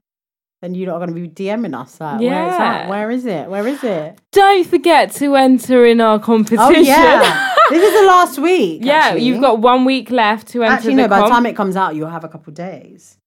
Then 0.61 0.75
you're 0.75 0.87
not 0.87 0.97
going 0.97 1.13
to 1.13 1.15
be 1.15 1.29
DMing 1.29 1.79
us. 1.79 2.01
Like, 2.01 2.19
where's 2.19 2.57
that? 2.57 2.83
Yeah. 2.83 2.89
Where 2.89 3.11
is 3.11 3.25
it? 3.25 3.49
Where 3.49 3.65
is 3.65 3.81
it? 3.81 4.19
Don't 4.33 4.67
forget 4.67 5.11
to 5.13 5.35
enter 5.35 5.85
in 5.85 6.01
our 6.01 6.19
competition. 6.19 6.59
Oh 6.59 6.69
yeah, 6.71 7.55
this 7.69 7.81
is 7.81 8.01
the 8.01 8.05
last 8.07 8.39
week. 8.39 8.81
yeah, 8.83 8.95
actually. 8.95 9.23
you've 9.23 9.39
got 9.39 9.59
one 9.59 9.85
week 9.85 10.11
left 10.11 10.49
to 10.49 10.63
enter 10.63 10.73
Actually, 10.73 10.95
no. 10.95 11.07
By 11.07 11.21
the 11.21 11.29
time 11.29 11.45
it 11.45 11.55
comes 11.55 11.77
out, 11.77 11.95
you'll 11.95 12.09
have 12.09 12.25
a 12.25 12.29
couple 12.29 12.51
days. 12.51 13.17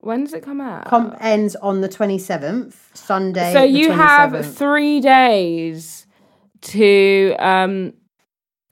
When 0.00 0.24
does 0.24 0.32
it 0.34 0.42
come 0.42 0.60
out? 0.60 0.86
Comp 0.86 1.16
ends 1.20 1.56
on 1.56 1.80
the 1.80 1.88
twenty 1.88 2.18
seventh, 2.18 2.90
Sunday. 2.94 3.52
so 3.52 3.62
you 3.62 3.90
have 3.90 4.54
three 4.54 5.00
days 5.00 6.06
to 6.62 7.34
um 7.38 7.92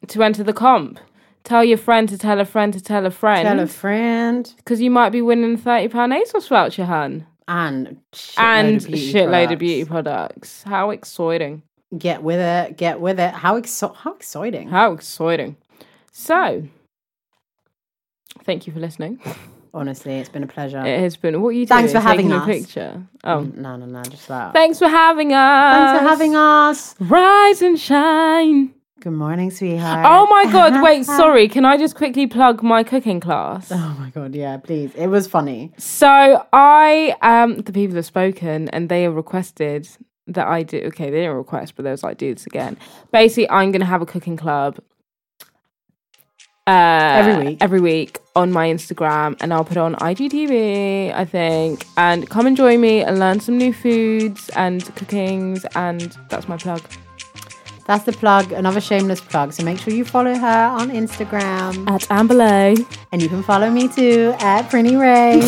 to 0.08 0.22
enter 0.22 0.42
the 0.44 0.52
comp. 0.52 0.98
Tell 1.44 1.64
your 1.64 1.78
friend 1.78 2.08
to 2.08 2.18
tell 2.18 2.40
a 2.40 2.44
friend 2.44 2.72
to 2.72 2.80
tell 2.80 3.06
a 3.06 3.10
friend. 3.10 3.46
Tell 3.46 3.60
a 3.60 3.66
friend 3.66 4.52
because 4.56 4.80
you 4.80 4.90
might 4.90 5.10
be 5.10 5.22
winning 5.22 5.54
a 5.54 5.58
thirty 5.58 5.88
pound 5.88 6.12
ASOS 6.12 6.48
voucher, 6.48 6.84
hun, 6.84 7.26
and 7.46 7.98
shitload 8.12 8.38
and 8.38 8.76
of 8.76 8.86
beauty 8.86 9.12
shitload 9.12 9.52
of 9.52 9.58
beauty 9.58 9.84
products. 9.84 10.62
How 10.64 10.90
exciting! 10.90 11.62
Get 11.96 12.22
with 12.24 12.40
it. 12.40 12.76
Get 12.76 13.00
with 13.00 13.20
it. 13.20 13.32
How 13.32 13.60
exo- 13.60 13.94
How 13.94 14.14
exciting! 14.14 14.68
How 14.68 14.92
exciting! 14.92 15.56
So, 16.10 16.64
thank 18.42 18.66
you 18.66 18.72
for 18.72 18.80
listening. 18.80 19.20
Honestly, 19.76 20.14
it's 20.14 20.30
been 20.30 20.42
a 20.42 20.46
pleasure. 20.46 20.78
It 20.84 21.00
has 21.00 21.16
been. 21.18 21.42
What 21.42 21.50
are 21.50 21.52
you 21.52 21.66
doing? 21.66 21.68
Thanks 21.68 21.92
doing? 21.92 22.02
for 22.02 22.08
having 22.08 22.26
Taking 22.28 22.40
us. 22.40 22.44
a 22.44 22.46
picture. 22.50 23.02
Oh, 23.24 23.40
no, 23.42 23.76
no, 23.76 23.84
no. 23.84 24.02
Just 24.04 24.26
that. 24.28 24.54
thanks 24.54 24.78
for 24.78 24.88
having 24.88 25.34
us. 25.34 25.76
Thanks 25.76 26.00
for 26.00 26.08
having 26.08 26.34
us. 26.34 26.94
Rise 26.98 27.60
and 27.60 27.78
shine. 27.78 28.72
Good 29.00 29.12
morning, 29.12 29.50
sweetheart. 29.50 30.06
Oh 30.08 30.26
my 30.30 30.50
god, 30.50 30.82
wait, 30.88 31.04
sorry. 31.04 31.46
Can 31.48 31.66
I 31.66 31.76
just 31.76 31.94
quickly 31.94 32.26
plug 32.26 32.62
my 32.62 32.82
cooking 32.82 33.20
class? 33.20 33.70
Oh 33.70 33.96
my 34.00 34.08
god, 34.08 34.34
yeah, 34.34 34.56
please. 34.56 34.92
It 34.94 35.08
was 35.08 35.26
funny. 35.26 35.72
So 35.76 36.46
I 36.54 37.14
um 37.20 37.58
the 37.58 37.72
people 37.72 37.96
have 37.96 38.06
spoken 38.06 38.70
and 38.70 38.88
they 38.88 39.02
have 39.02 39.14
requested 39.14 39.86
that 40.26 40.46
I 40.48 40.62
do 40.62 40.78
okay, 40.86 41.10
they 41.10 41.20
didn't 41.20 41.36
request, 41.36 41.76
but 41.76 41.82
there 41.82 41.92
was 41.92 42.02
like 42.02 42.16
dudes 42.16 42.46
again. 42.46 42.78
Basically, 43.12 43.48
I'm 43.50 43.70
gonna 43.70 43.84
have 43.84 44.00
a 44.00 44.06
cooking 44.06 44.38
club 44.38 44.78
uh 46.66 47.22
Every 47.22 47.46
week. 47.46 47.58
Every 47.60 47.80
week 47.80 48.18
on 48.34 48.50
my 48.52 48.68
Instagram 48.68 49.36
and 49.40 49.52
I'll 49.54 49.64
put 49.64 49.76
it 49.76 49.80
on 49.80 49.94
IGTV, 49.94 51.14
I 51.14 51.24
think. 51.24 51.86
And 51.96 52.28
come 52.28 52.46
and 52.46 52.56
join 52.56 52.80
me 52.80 53.02
and 53.02 53.18
learn 53.18 53.40
some 53.40 53.56
new 53.56 53.72
foods 53.72 54.48
and 54.56 54.84
cookings 54.96 55.64
and 55.74 56.16
that's 56.28 56.48
my 56.48 56.56
plug. 56.56 56.82
That's 57.86 58.04
the 58.04 58.12
plug, 58.12 58.50
another 58.50 58.80
shameless 58.80 59.20
plug. 59.20 59.52
So 59.52 59.62
make 59.62 59.78
sure 59.78 59.94
you 59.94 60.04
follow 60.04 60.34
her 60.34 60.66
on 60.80 60.90
Instagram. 60.90 61.88
At 61.88 62.02
Amberlay. 62.08 62.84
And 63.12 63.22
you 63.22 63.28
can 63.28 63.44
follow 63.44 63.70
me 63.70 63.86
too 63.86 64.34
at 64.40 64.68
Prinny 64.68 64.98
Ray. 65.00 65.40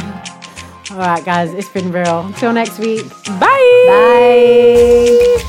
All 0.90 0.98
right, 0.98 1.24
guys, 1.24 1.52
it's 1.52 1.68
been 1.68 1.92
real. 1.92 2.20
Until 2.20 2.52
next 2.52 2.78
week. 2.78 3.08
Bye. 3.38 3.84
Bye. 3.88 5.48